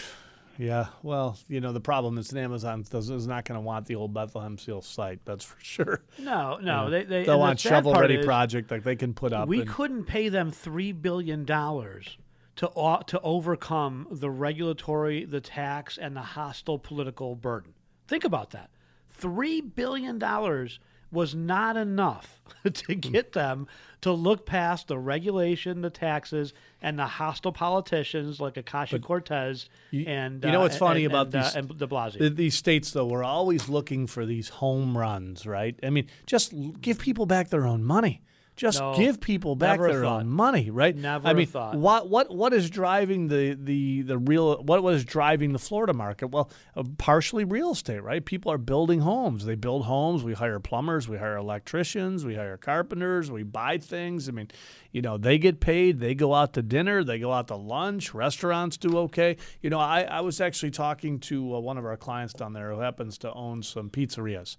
Yeah, 0.57 0.87
well, 1.03 1.37
you 1.47 1.61
know 1.61 1.71
the 1.71 1.79
problem 1.79 2.17
is 2.17 2.29
that 2.29 2.39
Amazon 2.39 2.83
does, 2.89 3.09
is 3.09 3.27
not 3.27 3.45
going 3.45 3.55
to 3.57 3.61
want 3.61 3.85
the 3.85 3.95
old 3.95 4.13
Bethlehem 4.13 4.57
Steel 4.57 4.81
site. 4.81 5.19
That's 5.23 5.45
for 5.45 5.57
sure. 5.63 6.01
No, 6.17 6.57
no, 6.57 6.57
You 6.57 6.65
know, 6.65 6.89
they- 6.89 7.03
they- 7.03 7.05
they'll 7.05 7.17
and 7.19 7.27
the 7.27 7.37
want 7.37 7.59
sad 7.61 7.69
shovel 7.69 7.93
ready 7.93 8.15
is 8.15 8.25
project 8.25 8.69
like 8.71 8.83
they 8.83 8.95
can 8.97 9.13
put 9.13 9.31
up. 9.31 9.47
We 9.47 9.61
and- 9.61 9.69
couldn't 9.69 10.03
pay 10.05 10.27
them 10.29 10.51
three 10.51 10.91
billion 10.91 11.45
dollars 11.45 12.17
to 12.57 12.69
au- 12.75 13.01
to 13.07 13.19
overcome 13.21 14.07
the 14.11 14.29
regulatory, 14.29 15.23
the 15.23 15.39
tax, 15.39 15.97
and 15.97 16.13
the 16.15 16.21
hostile 16.21 16.77
political 16.77 17.35
burden. 17.35 17.73
Think 18.07 18.25
about 18.25 18.49
that. 18.51 18.69
Three 19.09 19.61
billion 19.61 20.19
dollars 20.19 20.79
was 21.11 21.33
not 21.33 21.77
enough 21.77 22.41
to 22.73 22.95
get 22.95 23.33
them 23.33 23.67
to 24.01 24.11
look 24.11 24.45
past 24.45 24.87
the 24.87 24.97
regulation, 24.97 25.81
the 25.81 25.89
taxes, 25.89 26.53
and 26.81 26.97
the 26.97 27.05
hostile 27.05 27.51
politicians 27.51 28.39
like 28.39 28.55
Ocasio 28.55 29.01
Cortez 29.01 29.69
and 29.91 30.43
you 30.43 30.51
know 30.51 30.59
uh, 30.59 30.63
what's 30.63 30.77
funny 30.77 31.03
and- 31.05 31.13
about 31.13 31.27
and, 31.27 31.35
uh, 31.35 31.43
these 31.43 31.55
and 31.55 31.77
De 31.77 31.87
Blasio. 31.87 32.35
These 32.35 32.55
states, 32.55 32.91
though, 32.91 33.05
we're 33.05 33.23
always 33.23 33.67
looking 33.67 34.07
for 34.07 34.25
these 34.25 34.49
home 34.49 34.97
runs, 34.97 35.45
right? 35.45 35.77
I 35.83 35.89
mean, 35.89 36.07
just 36.25 36.53
give 36.81 36.99
people 36.99 37.25
back 37.25 37.49
their 37.49 37.65
own 37.65 37.83
money. 37.83 38.21
Just 38.59 38.81
No, 38.81 38.93
give 38.93 39.21
people 39.21 39.55
back 39.55 39.79
their 39.79 40.01
thought. 40.01 40.19
own 40.19 40.27
money, 40.29 40.69
right? 40.69 40.93
Never 40.93 41.25
I 41.25 41.31
mean, 41.33 41.47
thought. 41.47 41.75
what 41.75 42.09
what 42.09 42.29
what 42.35 42.51
is 42.51 42.69
driving 42.69 43.29
the 43.29 43.53
the 43.57 44.01
the 44.01 44.17
real 44.17 44.61
what 44.61 44.83
what 44.83 44.95
is 44.95 45.05
driving 45.05 45.53
the 45.53 45.59
Florida 45.59 45.93
market? 45.93 46.27
Well, 46.27 46.51
uh, 46.75 46.83
partially 46.97 47.45
real 47.45 47.71
estate, 47.71 48.03
right? 48.03 48.23
People 48.23 48.51
are 48.51 48.57
building 48.57 48.99
homes. 48.99 49.45
They 49.45 49.55
build 49.55 49.85
homes. 49.85 50.25
We 50.25 50.33
hire 50.33 50.59
plumbers. 50.59 51.07
We 51.07 51.15
hire 51.17 51.37
electricians. 51.37 52.25
We 52.25 52.35
hire 52.35 52.57
carpenters. 52.57 53.31
We 53.31 53.43
buy 53.43 53.77
things. 53.77 54.27
I 54.27 54.33
mean, 54.33 54.49
you 54.91 55.01
know, 55.01 55.17
they 55.17 55.37
get 55.37 55.61
paid. 55.61 56.01
They 56.01 56.13
go 56.13 56.33
out 56.33 56.51
to 56.55 56.61
dinner. 56.61 57.01
They 57.05 57.17
go 57.17 57.31
out 57.31 57.47
to 57.47 57.55
lunch. 57.55 58.13
Restaurants 58.13 58.75
do 58.75 58.97
okay. 58.97 59.37
You 59.61 59.69
know, 59.69 59.79
I 59.79 60.01
I 60.01 60.19
was 60.19 60.41
actually 60.41 60.71
talking 60.71 61.21
to 61.21 61.55
uh, 61.55 61.59
one 61.61 61.77
of 61.77 61.85
our 61.85 61.95
clients 61.95 62.33
down 62.33 62.51
there 62.51 62.73
who 62.73 62.81
happens 62.81 63.17
to 63.19 63.31
own 63.31 63.63
some 63.63 63.89
pizzerias. 63.89 64.57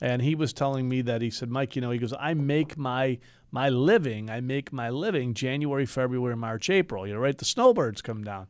And 0.00 0.22
he 0.22 0.34
was 0.34 0.52
telling 0.52 0.88
me 0.88 1.02
that 1.02 1.22
he 1.22 1.30
said, 1.30 1.50
Mike, 1.50 1.74
you 1.74 1.82
know, 1.82 1.90
he 1.90 1.98
goes, 1.98 2.14
I 2.18 2.34
make 2.34 2.76
my 2.76 3.18
my 3.50 3.70
living, 3.70 4.28
I 4.28 4.40
make 4.40 4.74
my 4.74 4.90
living 4.90 5.32
January, 5.32 5.86
February, 5.86 6.36
March, 6.36 6.68
April. 6.68 7.06
You 7.06 7.14
know, 7.14 7.20
right? 7.20 7.36
The 7.36 7.44
snowbirds 7.44 8.02
come 8.02 8.22
down. 8.22 8.48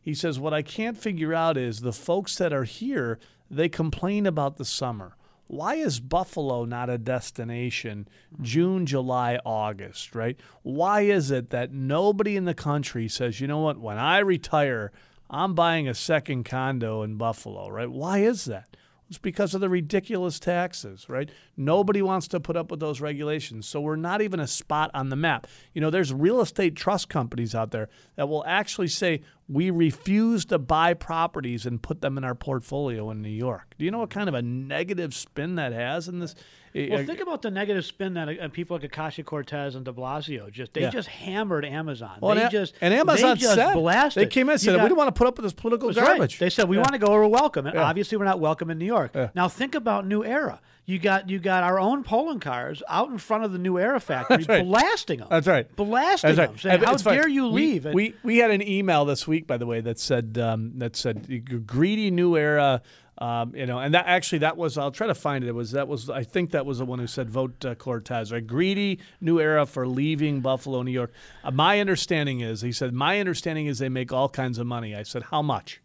He 0.00 0.14
says, 0.14 0.38
What 0.38 0.52
I 0.52 0.62
can't 0.62 0.98
figure 0.98 1.32
out 1.32 1.56
is 1.56 1.80
the 1.80 1.92
folks 1.92 2.36
that 2.36 2.52
are 2.52 2.64
here, 2.64 3.18
they 3.50 3.68
complain 3.68 4.26
about 4.26 4.56
the 4.56 4.64
summer. 4.64 5.16
Why 5.46 5.74
is 5.74 6.00
Buffalo 6.00 6.64
not 6.64 6.90
a 6.90 6.98
destination 6.98 8.08
June, 8.40 8.86
July, 8.86 9.38
August, 9.44 10.14
right? 10.14 10.38
Why 10.62 11.02
is 11.02 11.30
it 11.30 11.50
that 11.50 11.72
nobody 11.72 12.36
in 12.36 12.44
the 12.44 12.54
country 12.54 13.08
says, 13.08 13.40
you 13.40 13.46
know 13.46 13.60
what, 13.60 13.78
when 13.78 13.98
I 13.98 14.18
retire, 14.18 14.90
I'm 15.30 15.54
buying 15.54 15.88
a 15.88 15.94
second 15.94 16.44
condo 16.44 17.02
in 17.02 17.16
Buffalo, 17.16 17.68
right? 17.68 17.90
Why 17.90 18.18
is 18.18 18.46
that? 18.46 18.76
It's 19.08 19.18
because 19.18 19.54
of 19.54 19.60
the 19.60 19.68
ridiculous 19.68 20.40
taxes, 20.40 21.08
right? 21.08 21.30
Nobody 21.56 22.00
wants 22.00 22.26
to 22.28 22.40
put 22.40 22.56
up 22.56 22.70
with 22.70 22.80
those 22.80 23.00
regulations. 23.00 23.68
So 23.68 23.80
we're 23.80 23.96
not 23.96 24.22
even 24.22 24.40
a 24.40 24.46
spot 24.46 24.90
on 24.94 25.10
the 25.10 25.16
map. 25.16 25.46
You 25.74 25.80
know, 25.80 25.90
there's 25.90 26.12
real 26.12 26.40
estate 26.40 26.74
trust 26.74 27.08
companies 27.08 27.54
out 27.54 27.70
there 27.70 27.88
that 28.16 28.28
will 28.28 28.44
actually 28.46 28.88
say, 28.88 29.20
we 29.46 29.70
refuse 29.70 30.46
to 30.46 30.58
buy 30.58 30.94
properties 30.94 31.66
and 31.66 31.82
put 31.82 32.00
them 32.00 32.16
in 32.16 32.24
our 32.24 32.34
portfolio 32.34 33.10
in 33.10 33.20
New 33.20 33.28
York. 33.28 33.74
Do 33.78 33.84
you 33.84 33.90
know 33.90 33.98
what 33.98 34.10
kind 34.10 34.28
of 34.28 34.34
a 34.34 34.42
negative 34.42 35.14
spin 35.14 35.56
that 35.56 35.72
has 35.72 36.08
in 36.08 36.20
this? 36.20 36.34
Well, 36.74 37.04
think 37.04 37.20
about 37.20 37.42
the 37.42 37.50
negative 37.52 37.84
spin 37.84 38.14
that 38.14 38.28
uh, 38.40 38.48
people 38.48 38.76
like 38.76 38.90
Ocasio 38.90 39.24
Cortez 39.24 39.76
and 39.76 39.84
De 39.84 39.92
Blasio 39.92 40.50
just 40.50 40.74
they 40.74 40.80
Yeah. 40.82 40.90
just 40.90 41.08
hammered 41.08 41.64
Amazon. 41.64 42.18
Well, 42.20 42.34
they 42.34 42.42
and, 42.42 42.50
just 42.50 42.74
and 42.80 42.92
Amazon 42.92 43.36
they 43.36 43.40
just 43.42 43.54
said 43.54 43.74
blasted. 43.74 44.22
they 44.22 44.26
came 44.26 44.48
in 44.48 44.52
and 44.54 44.60
said 44.60 44.76
got- 44.76 44.82
we 44.82 44.88
don't 44.88 44.98
want 44.98 45.14
to 45.14 45.18
put 45.18 45.28
up 45.28 45.36
with 45.36 45.44
this 45.44 45.52
political 45.52 45.88
That's 45.88 45.98
right. 45.98 46.18
garbage. 46.18 46.38
They 46.40 46.50
said 46.50 46.68
we 46.68 46.76
Yeah. 46.76 46.82
want 46.82 46.92
to 46.94 46.98
go 46.98 47.10
where 47.12 47.20
we're 47.20 47.28
welcome, 47.28 47.66
and 47.66 47.76
Yeah. 47.76 47.84
obviously 47.84 48.18
we're 48.18 48.24
not 48.24 48.40
welcome 48.40 48.70
in 48.70 48.78
New 48.78 48.86
York. 48.86 49.14
Now 49.34 49.46
think 49.48 49.74
about 49.76 50.06
New 50.06 50.24
Era. 50.24 50.60
You 50.86 50.98
got 50.98 51.30
you 51.30 51.38
got 51.38 51.62
our 51.62 51.78
own 51.80 52.04
Poloncarz 52.04 52.82
out 52.90 53.08
in 53.08 53.16
front 53.16 53.42
of 53.44 53.52
the 53.52 53.58
New 53.58 53.78
Era 53.78 53.98
factory, 54.00 54.44
right. 54.46 54.62
blasting 54.64 55.20
them. 55.20 55.28
That's 55.30 55.46
right. 55.46 55.74
blasting 55.76 56.28
That's 56.34 56.38
right. 56.38 56.48
them, 56.48 56.58
saying, 56.58 56.82
"How 56.82 56.96
dare 56.96 57.26
you 57.28 57.44
We- 57.48 57.50
leave?" 57.72 57.86
And- 57.86 57.94
We, 57.94 58.14
we 58.22 58.36
had 58.38 58.50
an 58.50 58.60
email 58.66 59.06
this 59.06 59.26
week, 59.26 59.46
by 59.46 59.56
the 59.56 59.64
way, 59.64 59.80
that 59.80 59.98
said 59.98 60.36
um, 60.36 60.72
that 60.76 60.94
said 60.94 61.66
greedy 61.66 62.10
new 62.10 62.36
era. 62.36 62.82
Um, 63.18 63.54
you 63.54 63.66
know, 63.66 63.78
and 63.78 63.94
that 63.94 64.06
actually 64.06 64.38
that 64.38 64.56
was 64.56 64.76
I'll 64.76 64.90
try 64.90 65.06
to 65.06 65.14
find 65.14 65.44
it. 65.44 65.48
It 65.48 65.54
was 65.54 65.70
that 65.72 65.86
was 65.86 66.10
I 66.10 66.24
think 66.24 66.50
that 66.50 66.66
was 66.66 66.78
the 66.78 66.84
one 66.84 66.98
who 66.98 67.06
said 67.06 67.30
vote 67.30 67.64
uh, 67.64 67.74
Cortez. 67.76 68.32
Right, 68.32 68.44
greedy 68.44 68.98
new 69.20 69.38
era 69.38 69.66
for 69.66 69.86
leaving 69.86 70.40
Buffalo, 70.40 70.82
New 70.82 70.90
York. 70.90 71.12
Uh, 71.44 71.52
my 71.52 71.78
understanding 71.78 72.40
is 72.40 72.62
he 72.62 72.72
said 72.72 72.92
my 72.92 73.20
understanding 73.20 73.66
is 73.66 73.78
they 73.78 73.88
make 73.88 74.12
all 74.12 74.28
kinds 74.28 74.58
of 74.58 74.66
money. 74.66 74.94
I 74.96 75.04
said 75.04 75.24
how 75.24 75.42
much. 75.42 75.80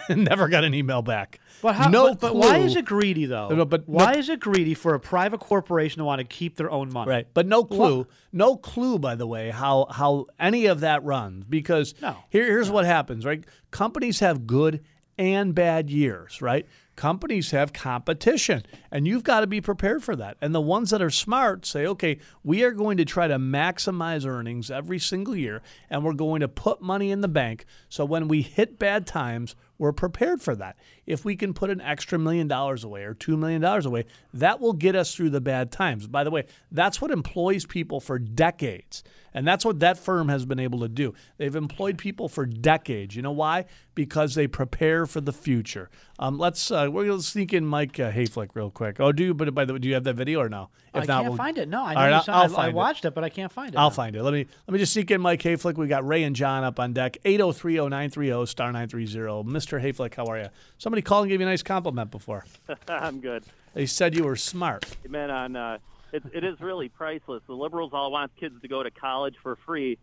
Never 0.08 0.48
got 0.48 0.64
an 0.64 0.72
email 0.72 1.02
back. 1.02 1.38
But, 1.60 1.74
how, 1.74 1.88
no 1.88 2.08
but, 2.10 2.20
but 2.20 2.34
why 2.36 2.58
is 2.58 2.76
it 2.76 2.84
greedy 2.84 3.26
though? 3.26 3.48
No, 3.48 3.64
but- 3.64 3.88
why 3.88 4.06
but- 4.06 4.16
is 4.16 4.28
it 4.28 4.40
greedy 4.40 4.74
for 4.74 4.94
a 4.94 5.00
private 5.00 5.40
corporation 5.40 5.98
to 5.98 6.04
want 6.04 6.20
to 6.20 6.24
keep 6.24 6.56
their 6.56 6.70
own 6.70 6.92
money? 6.92 7.10
Right, 7.10 7.26
but 7.34 7.46
no 7.46 7.64
clue, 7.64 8.06
no 8.32 8.56
clue, 8.56 8.98
by 8.98 9.14
the 9.16 9.26
way, 9.26 9.50
how 9.50 9.86
how 9.90 10.26
any 10.40 10.66
of 10.66 10.80
that 10.80 11.04
runs. 11.04 11.44
Because 11.44 11.94
here, 12.30 12.46
here's 12.46 12.70
what 12.70 12.84
happens, 12.84 13.24
right? 13.24 13.44
Companies 13.70 14.20
have 14.20 14.46
good 14.46 14.82
and 15.22 15.54
bad 15.54 15.88
years, 15.88 16.42
right? 16.42 16.66
Companies 16.96 17.52
have 17.52 17.72
competition, 17.72 18.64
and 18.90 19.06
you've 19.06 19.22
got 19.22 19.40
to 19.40 19.46
be 19.46 19.60
prepared 19.60 20.02
for 20.02 20.16
that. 20.16 20.36
And 20.40 20.52
the 20.52 20.60
ones 20.60 20.90
that 20.90 21.00
are 21.00 21.10
smart 21.10 21.64
say, 21.64 21.86
okay, 21.86 22.18
we 22.42 22.64
are 22.64 22.72
going 22.72 22.96
to 22.96 23.04
try 23.04 23.28
to 23.28 23.38
maximize 23.38 24.26
earnings 24.26 24.68
every 24.68 24.98
single 24.98 25.36
year, 25.36 25.62
and 25.88 26.04
we're 26.04 26.12
going 26.12 26.40
to 26.40 26.48
put 26.48 26.82
money 26.82 27.12
in 27.12 27.20
the 27.20 27.28
bank. 27.28 27.66
So 27.88 28.04
when 28.04 28.26
we 28.26 28.42
hit 28.42 28.80
bad 28.80 29.06
times, 29.06 29.54
we're 29.82 29.92
prepared 29.92 30.40
for 30.40 30.54
that. 30.54 30.76
If 31.06 31.24
we 31.24 31.34
can 31.34 31.52
put 31.54 31.68
an 31.68 31.80
extra 31.80 32.16
million 32.16 32.46
dollars 32.46 32.84
away 32.84 33.02
or 33.02 33.14
$2 33.14 33.36
million 33.36 33.64
away, 33.64 34.04
that 34.32 34.60
will 34.60 34.72
get 34.74 34.94
us 34.94 35.12
through 35.12 35.30
the 35.30 35.40
bad 35.40 35.72
times. 35.72 36.06
By 36.06 36.22
the 36.22 36.30
way, 36.30 36.46
that's 36.70 37.00
what 37.00 37.10
employs 37.10 37.66
people 37.66 37.98
for 38.00 38.20
decades. 38.20 39.02
And 39.34 39.46
that's 39.48 39.64
what 39.64 39.80
that 39.80 39.96
firm 39.98 40.28
has 40.28 40.44
been 40.44 40.60
able 40.60 40.80
to 40.80 40.88
do. 40.88 41.14
They've 41.38 41.56
employed 41.56 41.96
people 41.98 42.28
for 42.28 42.44
decades. 42.46 43.16
You 43.16 43.22
know 43.22 43.32
why? 43.32 43.64
Because 43.94 44.34
they 44.34 44.46
prepare 44.46 45.06
for 45.06 45.22
the 45.22 45.32
future. 45.32 45.88
Um, 46.18 46.38
let's 46.38 46.70
uh, 46.70 46.88
we're 46.92 47.06
gonna 47.06 47.22
sneak 47.22 47.54
in 47.54 47.64
Mike 47.66 47.98
uh, 47.98 48.10
Hayflick 48.12 48.50
real 48.54 48.70
quick. 48.70 49.00
Oh, 49.00 49.10
do 49.10 49.24
you? 49.24 49.34
But 49.34 49.54
by 49.54 49.64
the 49.64 49.72
way, 49.72 49.78
do 49.78 49.88
you 49.88 49.94
have 49.94 50.04
that 50.04 50.16
video 50.16 50.40
or 50.40 50.50
no? 50.50 50.68
I 50.92 51.06
can't 51.06 51.28
we'll- 51.28 51.36
find 51.36 51.56
it. 51.56 51.66
No, 51.68 51.82
I 51.82 51.94
right, 51.94 51.94
know 51.94 52.08
you 52.08 52.14
I'll- 52.16 52.22
saw- 52.24 52.32
I'll 52.42 52.56
I- 52.58 52.66
I 52.66 52.68
watched 52.68 53.06
it, 53.06 53.14
but 53.14 53.24
I 53.24 53.30
can't 53.30 53.50
find 53.50 53.74
it 53.74 53.78
I'll 53.78 53.88
now. 53.88 53.94
find 53.94 54.14
it. 54.16 54.22
Let 54.22 54.34
me 54.34 54.46
let 54.66 54.72
me 54.74 54.78
just 54.78 54.92
sneak 54.92 55.10
in 55.10 55.22
Mike 55.22 55.40
Hayflick. 55.42 55.76
We 55.78 55.86
got 55.86 56.06
Ray 56.06 56.24
and 56.24 56.36
John 56.36 56.62
up 56.62 56.78
on 56.78 56.92
deck. 56.92 57.16
8030930 57.24 58.46
star 58.48 58.70
930. 58.70 59.50
Mr. 59.50 59.71
Hayflick, 59.80 60.14
how 60.14 60.26
are 60.26 60.38
you? 60.38 60.48
Somebody 60.78 61.02
called 61.02 61.24
and 61.24 61.30
gave 61.30 61.40
you 61.40 61.46
a 61.46 61.50
nice 61.50 61.62
compliment 61.62 62.10
before. 62.10 62.44
I'm 62.88 63.20
good. 63.20 63.44
They 63.74 63.86
said 63.86 64.14
you 64.14 64.24
were 64.24 64.36
smart. 64.36 64.84
Man, 65.08 65.30
on 65.30 65.56
uh, 65.56 65.78
it, 66.12 66.22
it 66.32 66.44
is 66.44 66.60
really 66.60 66.88
priceless. 66.88 67.42
The 67.46 67.54
liberals 67.54 67.92
all 67.94 68.12
want 68.12 68.32
kids 68.38 68.60
to 68.60 68.68
go 68.68 68.82
to 68.82 68.90
college 68.90 69.34
for 69.42 69.56
free, 69.64 69.98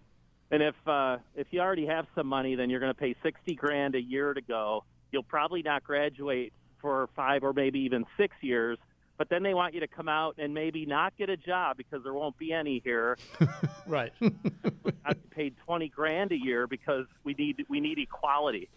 and 0.51 0.63
if 0.63 0.75
uh, 0.87 1.17
if 1.35 1.47
you 1.51 1.61
already 1.61 1.85
have 1.85 2.07
some 2.15 2.27
money, 2.27 2.55
then 2.55 2.69
you're 2.69 2.79
going 2.79 2.93
to 2.93 2.99
pay 2.99 3.15
sixty 3.21 3.55
grand 3.55 3.95
a 3.95 4.01
year 4.01 4.33
to 4.33 4.41
go. 4.41 4.83
You'll 5.11 5.23
probably 5.23 5.61
not 5.61 5.83
graduate 5.83 6.53
for 6.81 7.09
five 7.15 7.43
or 7.43 7.53
maybe 7.53 7.79
even 7.79 8.05
six 8.17 8.35
years. 8.41 8.77
But 9.17 9.27
then 9.29 9.43
they 9.43 9.53
want 9.53 9.73
you 9.73 9.81
to 9.81 9.87
come 9.87 10.07
out 10.07 10.35
and 10.37 10.53
maybe 10.53 10.85
not 10.85 11.15
get 11.17 11.29
a 11.29 11.35
job 11.35 11.75
because 11.75 12.03
there 12.03 12.13
won't 12.13 12.37
be 12.37 12.53
any 12.53 12.81
here. 12.85 13.17
right. 13.85 14.13
I 15.05 15.13
paid 15.31 15.55
twenty 15.65 15.89
grand 15.89 16.31
a 16.31 16.37
year 16.37 16.67
because 16.67 17.05
we 17.23 17.33
need 17.33 17.65
we 17.67 17.81
need 17.81 17.99
equality. 17.99 18.69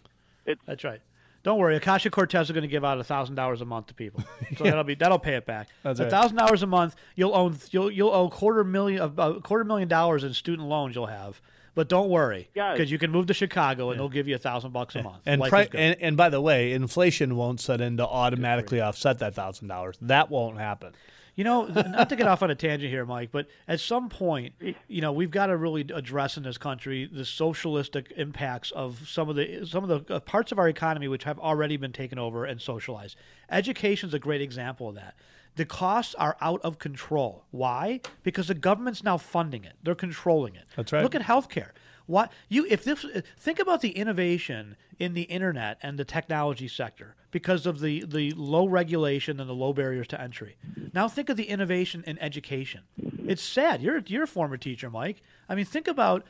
It's 0.45 0.61
That's 0.65 0.83
right. 0.83 1.01
Don't 1.43 1.59
worry, 1.59 1.77
Ocasio 1.77 2.09
Cortez 2.09 2.47
is 2.47 2.51
going 2.53 2.61
to 2.61 2.69
give 2.69 2.85
out 2.85 3.05
thousand 3.05 3.35
dollars 3.35 3.59
a 3.59 3.65
month 3.65 3.87
to 3.87 3.93
people, 3.93 4.23
so 4.57 4.63
that'll 4.63 4.85
be 4.85 4.95
that'll 4.95 5.19
pay 5.19 5.35
it 5.35 5.45
back. 5.45 5.67
That's 5.83 5.99
A 5.99 6.03
right. 6.03 6.09
thousand 6.11 6.37
dollars 6.37 6.63
a 6.63 6.67
month, 6.67 6.95
you'll 7.15 7.35
own 7.35 7.57
you'll 7.71 7.91
you'll 7.91 8.11
owe 8.13 8.29
quarter 8.29 8.63
million 8.63 9.01
a 9.17 9.41
quarter 9.41 9.65
million 9.65 9.89
dollars 9.89 10.23
in 10.23 10.33
student 10.33 10.69
loans 10.69 10.95
you'll 10.95 11.07
have. 11.07 11.41
But 11.75 11.89
don't 11.89 12.09
worry, 12.09 12.49
because 12.53 12.91
you 12.91 12.99
can 12.99 13.09
move 13.11 13.25
to 13.27 13.33
Chicago 13.33 13.89
and 13.89 13.99
they'll 13.99 14.07
give 14.07 14.27
you 14.27 14.35
a 14.35 14.39
thousand 14.39 14.71
bucks 14.73 14.95
a 14.95 15.01
month. 15.03 15.23
And, 15.25 15.41
pri- 15.41 15.67
and 15.73 15.97
and 15.99 16.15
by 16.15 16.29
the 16.29 16.39
way, 16.39 16.71
inflation 16.71 17.35
won't 17.35 17.59
set 17.59 17.81
in 17.81 17.97
to 17.97 18.07
automatically 18.07 18.79
offset 18.79 19.19
that 19.19 19.33
thousand 19.33 19.67
dollars. 19.69 19.97
That 20.01 20.29
won't 20.29 20.59
happen. 20.59 20.93
You 21.35 21.43
know, 21.43 21.65
not 21.65 22.09
to 22.09 22.15
get 22.15 22.27
off 22.27 22.43
on 22.43 22.51
a 22.51 22.55
tangent 22.55 22.91
here, 22.91 23.05
Mike, 23.05 23.29
but 23.31 23.47
at 23.67 23.79
some 23.79 24.07
point, 24.07 24.53
you 24.87 25.01
know, 25.01 25.11
we've 25.11 25.31
got 25.31 25.47
to 25.47 25.57
really 25.57 25.81
address 25.93 26.37
in 26.37 26.43
this 26.43 26.59
country 26.59 27.09
the 27.11 27.25
socialistic 27.25 28.13
impacts 28.15 28.71
of 28.71 29.07
some 29.07 29.29
of 29.29 29.35
the 29.35 29.65
some 29.65 29.89
of 29.89 30.05
the 30.07 30.15
uh, 30.15 30.19
parts 30.19 30.51
of 30.51 30.59
our 30.59 30.69
economy 30.69 31.07
which 31.07 31.23
have 31.23 31.39
already 31.39 31.77
been 31.77 31.91
taken 31.91 32.19
over 32.19 32.45
and 32.45 32.61
socialized. 32.61 33.15
Education 33.49 34.09
is 34.09 34.13
a 34.13 34.19
great 34.19 34.41
example 34.41 34.89
of 34.89 34.95
that. 34.95 35.15
The 35.55 35.65
costs 35.65 36.15
are 36.15 36.35
out 36.41 36.61
of 36.63 36.79
control. 36.79 37.45
Why? 37.51 38.01
Because 38.23 38.47
the 38.47 38.55
government's 38.55 39.03
now 39.03 39.17
funding 39.17 39.63
it. 39.63 39.73
They're 39.83 39.93
controlling 39.93 40.55
it. 40.55 40.65
That's 40.75 40.91
right. 40.91 41.03
Look 41.03 41.13
at 41.15 41.21
healthcare. 41.21 41.69
What 42.05 42.31
you 42.49 42.65
if 42.69 42.83
this 42.83 43.05
think 43.37 43.59
about 43.59 43.81
the 43.81 43.91
innovation 43.91 44.75
in 44.99 45.13
the 45.13 45.23
internet 45.23 45.77
and 45.81 45.97
the 45.97 46.05
technology 46.05 46.67
sector 46.67 47.15
because 47.31 47.65
of 47.65 47.79
the 47.79 48.05
the 48.05 48.31
low 48.31 48.67
regulation 48.67 49.39
and 49.39 49.49
the 49.49 49.53
low 49.53 49.73
barriers 49.73 50.07
to 50.07 50.21
entry. 50.21 50.57
Now 50.93 51.07
think 51.07 51.29
of 51.29 51.37
the 51.37 51.45
innovation 51.45 52.03
in 52.05 52.19
education. 52.19 52.81
It's 53.25 53.41
sad. 53.41 53.81
You're 53.81 53.99
you're 54.05 54.23
a 54.23 54.27
former 54.27 54.57
teacher, 54.57 54.89
Mike. 54.89 55.21
I 55.47 55.55
mean, 55.55 55.65
think 55.65 55.87
about 55.87 56.25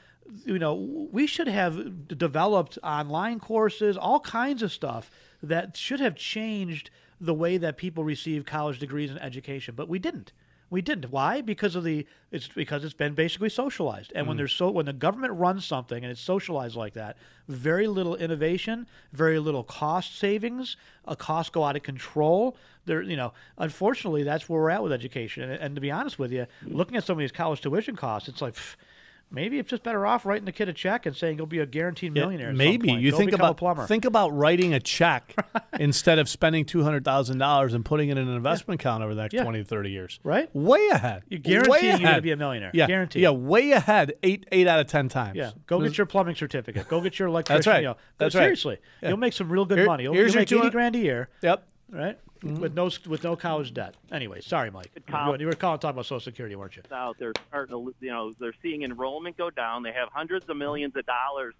you 0.45 0.59
know 0.59 0.73
we 1.11 1.27
should 1.27 1.47
have 1.47 2.07
developed 2.07 2.77
online 2.83 3.39
courses, 3.39 3.97
all 3.97 4.19
kinds 4.19 4.61
of 4.61 4.71
stuff 4.71 5.09
that 5.41 5.75
should 5.75 5.99
have 5.99 6.15
changed 6.15 6.89
the 7.19 7.33
way 7.33 7.57
that 7.57 7.77
people 7.77 8.03
receive 8.03 8.45
college 8.45 8.79
degrees 8.79 9.09
and 9.09 9.21
education, 9.21 9.75
but 9.75 9.87
we 9.87 9.99
didn't. 9.99 10.33
We 10.73 10.81
didn't. 10.81 11.11
Why? 11.11 11.41
Because 11.41 11.75
of 11.75 11.83
the. 11.83 12.07
It's 12.31 12.47
because 12.47 12.83
it's 12.83 12.95
been 12.95 13.13
basically 13.13 13.49
socialized, 13.49 14.11
and 14.15 14.27
when 14.27 14.35
Mm. 14.35 14.39
there's 14.39 14.53
so 14.53 14.71
when 14.71 14.87
the 14.87 14.93
government 14.93 15.33
runs 15.33 15.65
something 15.65 16.03
and 16.03 16.09
it's 16.11 16.19
socialized 16.19 16.75
like 16.75 16.93
that, 16.95 17.15
very 17.47 17.87
little 17.87 18.15
innovation, 18.15 18.87
very 19.11 19.37
little 19.37 19.63
cost 19.63 20.17
savings. 20.17 20.75
A 21.05 21.15
cost 21.15 21.53
go 21.53 21.63
out 21.63 21.75
of 21.75 21.83
control. 21.83 22.57
There, 22.85 23.03
you 23.03 23.15
know, 23.15 23.33
unfortunately, 23.59 24.23
that's 24.23 24.49
where 24.49 24.59
we're 24.61 24.71
at 24.71 24.81
with 24.81 24.91
education. 24.91 25.43
And, 25.43 25.61
and 25.61 25.75
to 25.75 25.81
be 25.81 25.91
honest 25.91 26.17
with 26.17 26.31
you, 26.31 26.47
looking 26.65 26.97
at 26.97 27.03
some 27.03 27.13
of 27.13 27.19
these 27.19 27.31
college 27.31 27.61
tuition 27.61 27.95
costs, 27.95 28.27
it's 28.27 28.41
like. 28.41 28.55
pff, 28.55 28.75
Maybe 29.31 29.57
it's 29.57 29.69
just 29.71 29.81
better 29.81 30.05
off 30.05 30.27
writing 30.27 30.45
the 30.45 30.51
kid 30.51 30.69
a 30.69 30.73
check 30.73 31.07
and 31.07 31.15
saying 31.15 31.37
you'll 31.37 31.47
be 31.47 31.57
a 31.57 31.65
guaranteed 31.65 32.15
Yeah, 32.15 32.21
millionaire. 32.21 32.49
some 32.49 32.57
maybe 32.57 32.91
you 32.91 33.09
Go 33.09 33.17
think 33.17 33.31
about 33.33 33.57
plumber. 33.57 33.87
think 33.87 34.05
about 34.05 34.29
writing 34.29 34.75
a 34.75 34.79
check 34.79 35.33
instead 35.79 36.19
of 36.19 36.29
spending 36.29 36.65
two 36.65 36.83
hundred 36.83 37.03
thousand 37.03 37.39
dollars 37.39 37.73
and 37.73 37.83
putting 37.83 38.09
it 38.09 38.17
in 38.19 38.27
an 38.27 38.35
investment 38.35 38.79
account 38.79 39.03
over 39.03 39.15
the 39.15 39.21
next 39.23 39.33
Yeah. 39.33 39.41
twenty 39.41 39.59
to 39.59 39.65
thirty 39.65 39.89
years. 39.89 40.19
Right? 40.23 40.53
Way 40.55 40.87
ahead. 40.91 41.23
You 41.29 41.39
guarantee 41.39 41.87
you're 41.89 41.97
gonna 41.97 42.21
be 42.21 42.29
a 42.31 42.37
millionaire. 42.37 42.69
Yeah, 42.75 42.85
Guarantee. 42.85 43.21
Yeah, 43.21 43.31
way 43.31 43.71
ahead. 43.71 44.13
Eight 44.21 44.45
eight 44.51 44.67
out 44.67 44.79
of 44.79 44.85
ten 44.85 45.09
times. 45.09 45.35
Yeah, 45.35 45.51
go 45.65 45.81
get 45.81 45.97
your 45.97 46.05
plumbing 46.05 46.35
certificate. 46.35 46.87
Go 46.87 47.01
get 47.01 47.17
your 47.17 47.27
electrician. 47.29 47.57
That's 47.57 47.67
right. 47.67 47.81
You 47.81 47.87
know, 47.89 47.97
That's 48.19 48.35
right. 48.35 48.41
seriously, 48.43 48.77
Yeah. 49.01 49.09
you'll 49.09 49.17
make 49.17 49.33
some 49.33 49.49
real 49.51 49.65
good 49.65 49.79
Here- 49.79 49.87
money. 49.87 50.03
You'll, 50.03 50.13
here's 50.13 50.35
you'll 50.35 50.41
your 50.43 50.59
make 50.59 50.65
eighty 50.65 50.71
grand 50.71 50.95
a 50.95 50.99
year. 50.99 51.29
Yep. 51.41 51.67
Right. 51.89 52.19
With 52.43 52.75
mm-hmm. 52.75 52.75
no 52.75 52.89
with 53.09 53.23
no 53.23 53.35
college 53.35 53.73
debt. 53.73 53.95
Anyway, 54.11 54.41
sorry, 54.41 54.69
Mike. 54.69 54.91
You, 55.07 55.35
you 55.39 55.45
were 55.45 55.53
calling 55.53 55.79
talking 55.79 55.91
about 55.91 56.05
Social 56.05 56.19
Security, 56.19 56.55
weren't 56.55 56.75
you? 56.75 56.83
out. 56.91 57.15
They're 57.17 57.33
starting 57.47 57.73
to, 57.73 57.95
you 58.01 58.11
know, 58.11 58.33
they're 58.39 58.53
seeing 58.61 58.83
enrollment 58.83 59.37
go 59.37 59.49
down. 59.49 59.83
They 59.83 59.93
have 59.93 60.09
hundreds 60.11 60.49
of 60.49 60.57
millions 60.57 60.95
of 60.95 61.05
dollars 61.05 61.55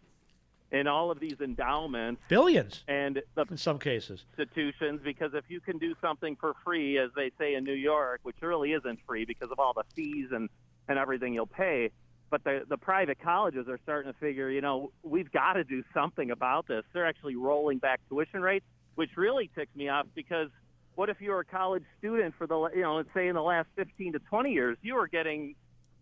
in 0.74 0.88
all 0.88 1.12
of 1.12 1.20
these 1.20 1.40
endowments 1.40 2.20
Billions 2.28 2.84
and 2.88 3.22
the 3.36 3.46
in 3.50 3.58
some 3.58 3.80
cases. 3.80 4.26
institutions. 4.38 5.00
Because 5.04 5.34
if 5.34 5.46
you 5.48 5.62
can 5.62 5.78
do 5.78 5.94
something 6.02 6.36
for 6.36 6.54
free, 6.66 6.98
as 6.98 7.12
they 7.16 7.32
say 7.40 7.54
in 7.54 7.64
New 7.64 7.74
York, 7.74 8.20
which 8.24 8.36
really 8.42 8.74
isn't 8.74 9.00
free 9.08 9.24
because 9.24 9.52
of 9.52 9.60
all 9.60 9.74
the 9.74 9.84
fees 9.96 10.30
and 10.32 10.50
and 10.90 11.00
everything 11.00 11.34
you'll 11.34 11.46
pay. 11.46 11.92
But 12.30 12.44
the 12.44 12.64
the 12.68 12.78
private 12.78 13.20
colleges 13.22 13.70
are 13.70 13.80
starting 13.84 14.12
to 14.12 14.20
figure, 14.20 14.50
you 14.50 14.62
know, 14.62 14.92
we've 15.04 15.32
got 15.32 15.54
to 15.54 15.64
do 15.64 15.84
something 15.94 16.32
about 16.32 16.68
this. 16.68 16.84
They're 16.92 17.06
actually 17.06 17.36
rolling 17.36 17.78
back 17.78 18.02
tuition 18.10 18.42
rates, 18.42 18.66
which 18.96 19.12
really 19.16 19.50
ticks 19.56 19.74
me 19.76 19.90
off 19.90 20.08
because 20.16 20.50
what 20.96 21.10
if 21.10 21.22
you 21.22 21.32
were 21.32 21.40
a 21.40 21.46
college 21.46 21.84
student 22.00 22.34
for 22.38 22.48
the 22.48 22.70
you 22.76 22.82
know, 22.82 22.96
let's 22.96 23.10
say 23.14 23.28
in 23.28 23.36
the 23.36 23.42
last 23.42 23.68
15 23.76 24.14
to 24.14 24.20
20 24.20 24.52
years, 24.52 24.78
you 24.82 24.96
were 24.96 25.08
getting 25.08 25.56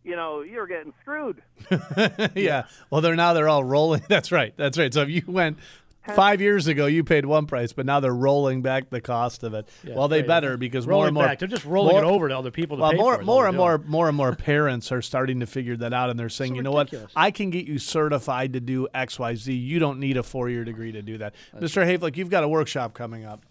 you 0.03 0.15
know, 0.15 0.41
you 0.41 0.57
were 0.57 0.67
getting 0.67 0.93
screwed. 1.01 1.41
yeah. 2.35 2.63
Well, 2.89 3.01
they're 3.01 3.15
now 3.15 3.33
they're 3.33 3.49
all 3.49 3.63
rolling. 3.63 4.01
That's 4.09 4.31
right. 4.31 4.53
That's 4.57 4.77
right. 4.77 4.93
So 4.93 5.01
if 5.03 5.09
you 5.09 5.21
went 5.27 5.57
five 6.15 6.41
years 6.41 6.67
ago, 6.67 6.87
you 6.87 7.03
paid 7.03 7.25
one 7.25 7.45
price, 7.45 7.73
but 7.73 7.85
now 7.85 7.99
they're 7.99 8.13
rolling 8.13 8.61
back 8.61 8.89
the 8.89 9.01
cost 9.01 9.43
of 9.43 9.53
it. 9.53 9.69
Yeah, 9.83 9.95
well, 9.95 10.07
they 10.07 10.19
right. 10.19 10.27
better 10.27 10.57
because 10.57 10.87
Rolling 10.87 10.99
more 10.99 11.07
and 11.07 11.13
more 11.13 11.23
back. 11.25 11.39
They're 11.39 11.47
just 11.47 11.65
rolling 11.65 11.95
more- 11.95 12.03
it 12.03 12.07
over 12.07 12.29
to 12.29 12.37
other 12.37 12.51
people 12.51 12.77
to 12.77 12.81
well, 12.81 12.91
pay 12.91 12.97
more, 12.97 13.13
for 13.13 13.19
it, 13.19 13.21
is 13.21 13.27
more 13.27 13.47
and 13.47 13.53
they're 13.53 13.59
more, 13.59 13.77
more 13.77 14.07
and 14.07 14.17
more 14.17 14.35
parents 14.35 14.91
are 14.91 15.01
starting 15.01 15.39
to 15.41 15.45
figure 15.45 15.77
that 15.77 15.93
out, 15.93 16.09
and 16.09 16.19
they're 16.19 16.29
saying, 16.29 16.53
So 16.53 16.55
you 16.55 16.63
know 16.63 16.71
what, 16.71 16.93
I 17.15 17.31
can 17.31 17.49
get 17.51 17.67
you 17.67 17.77
certified 17.77 18.53
to 18.53 18.59
do 18.59 18.87
X, 18.93 19.19
Y, 19.19 19.35
Z. 19.35 19.53
You 19.53 19.79
don't 19.79 19.99
need 19.99 20.17
a 20.17 20.23
four-year 20.23 20.63
degree 20.63 20.91
to 20.93 21.01
do 21.01 21.19
that. 21.19 21.35
Mr. 21.55 21.85
Havlick, 21.85 22.17
you've 22.17 22.29
got 22.29 22.43
a 22.43 22.47
workshop 22.47 22.93
coming 22.93 23.25
up. 23.25 23.43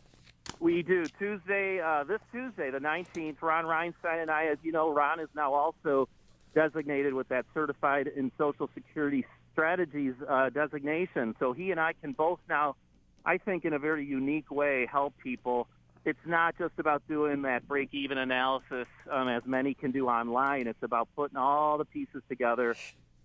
We 0.59 0.83
do 0.83 1.07
Tuesday, 1.19 1.81
uh, 1.81 2.05
this 2.05 2.21
Tuesday, 2.33 2.71
the 2.71 2.79
19th. 2.79 3.41
Ron 3.41 3.65
Reinstein 3.65 4.23
and 4.23 4.31
I, 4.31 4.47
as 4.47 4.59
you 4.63 4.73
know, 4.73 4.91
Ron 4.91 5.21
is 5.21 5.29
now 5.35 5.55
also 5.55 6.09
designated 6.55 7.15
with 7.15 7.29
that 7.29 7.47
certified 7.55 8.09
in 8.09 8.33
Social 8.37 8.69
Security 8.75 9.25
strategies 9.53 10.15
uh, 10.29 10.51
designation. 10.51 11.35
So 11.39 11.53
he 11.53 11.71
and 11.71 11.81
I 11.81 11.95
can 12.01 12.13
both 12.13 12.41
now, 12.49 12.77
I 13.25 13.39
think, 13.39 13.65
in 13.65 13.73
a 13.73 13.79
very 13.79 14.05
unique 14.05 14.51
way, 14.51 14.87
help 14.91 15.15
people. 15.23 15.69
It's 16.05 16.19
not 16.27 16.57
just 16.59 16.73
about 16.79 17.03
doing 17.09 17.43
that 17.43 17.69
break-even 17.69 18.19
analysis, 18.19 18.87
um, 19.11 19.29
as 19.29 19.45
many 19.45 19.75
can 19.75 19.91
do 19.91 20.09
online. 20.09 20.67
It's 20.67 20.83
about 20.83 21.09
putting 21.15 21.37
all 21.37 21.79
the 21.79 21.85
pieces 21.85 22.23
together, 22.29 22.75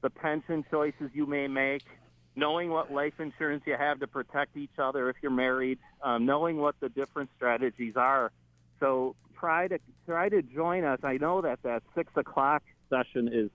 the 0.02 0.10
pension 0.10 0.66
choices 0.70 1.10
you 1.14 1.26
may 1.26 1.48
make, 1.48 1.84
knowing 2.36 2.70
what 2.70 2.92
life 2.92 3.14
insurance 3.20 3.64
you 3.66 3.76
have 3.78 4.00
to 4.00 4.08
protect 4.08 4.58
each 4.58 4.78
other 4.78 5.10
if 5.10 5.16
you're 5.22 5.32
married, 5.32 5.80
um, 6.02 6.26
knowing 6.26 6.58
what 6.58 6.76
the 6.80 6.90
different 6.90 7.30
strategies 7.36 7.96
are. 7.96 8.32
So 8.80 9.16
try 9.40 9.68
to 9.68 9.80
try 10.06 10.30
to 10.30 10.42
join 10.42 10.84
us. 10.84 11.00
I 11.04 11.18
know 11.18 11.42
that 11.42 11.62
that 11.64 11.84
six 11.96 12.12
o'clock 12.16 12.64
session 12.90 13.30
is 13.32 13.50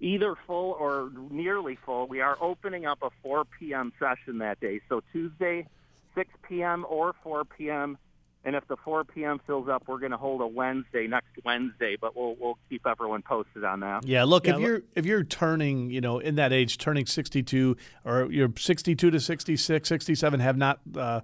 either 0.00 0.34
full 0.46 0.76
or 0.78 1.10
nearly 1.30 1.78
full. 1.84 2.06
We 2.06 2.20
are 2.20 2.36
opening 2.40 2.86
up 2.86 2.98
a 3.02 3.10
4 3.22 3.44
p.m. 3.58 3.92
session 3.98 4.38
that 4.38 4.60
day. 4.60 4.80
So 4.88 5.02
Tuesday, 5.12 5.66
6 6.14 6.28
p.m. 6.48 6.84
or 6.88 7.14
4 7.22 7.44
p.m. 7.44 7.98
And 8.46 8.54
if 8.54 8.66
the 8.68 8.76
4 8.76 9.04
p.m. 9.04 9.40
fills 9.46 9.68
up, 9.68 9.84
we're 9.86 9.98
going 9.98 10.12
to 10.12 10.18
hold 10.18 10.42
a 10.42 10.46
Wednesday 10.46 11.06
next 11.06 11.28
Wednesday. 11.44 11.96
But 11.98 12.14
we'll 12.14 12.36
we'll 12.38 12.58
keep 12.68 12.86
everyone 12.86 13.22
posted 13.22 13.64
on 13.64 13.80
that. 13.80 14.06
Yeah, 14.06 14.24
look, 14.24 14.46
Yeah, 14.46 14.52
if 14.52 14.56
look- 14.56 14.66
you're 14.66 14.82
if 14.94 15.06
you're 15.06 15.24
turning, 15.24 15.90
you 15.90 16.00
know, 16.00 16.18
in 16.18 16.34
that 16.34 16.52
age, 16.52 16.76
turning 16.78 17.06
62 17.06 17.76
or 18.04 18.30
you're 18.30 18.52
62 18.56 19.10
to 19.10 19.18
66, 19.20 19.88
67 19.88 20.40
have 20.40 20.56
not 20.58 20.80
uh, 20.96 21.20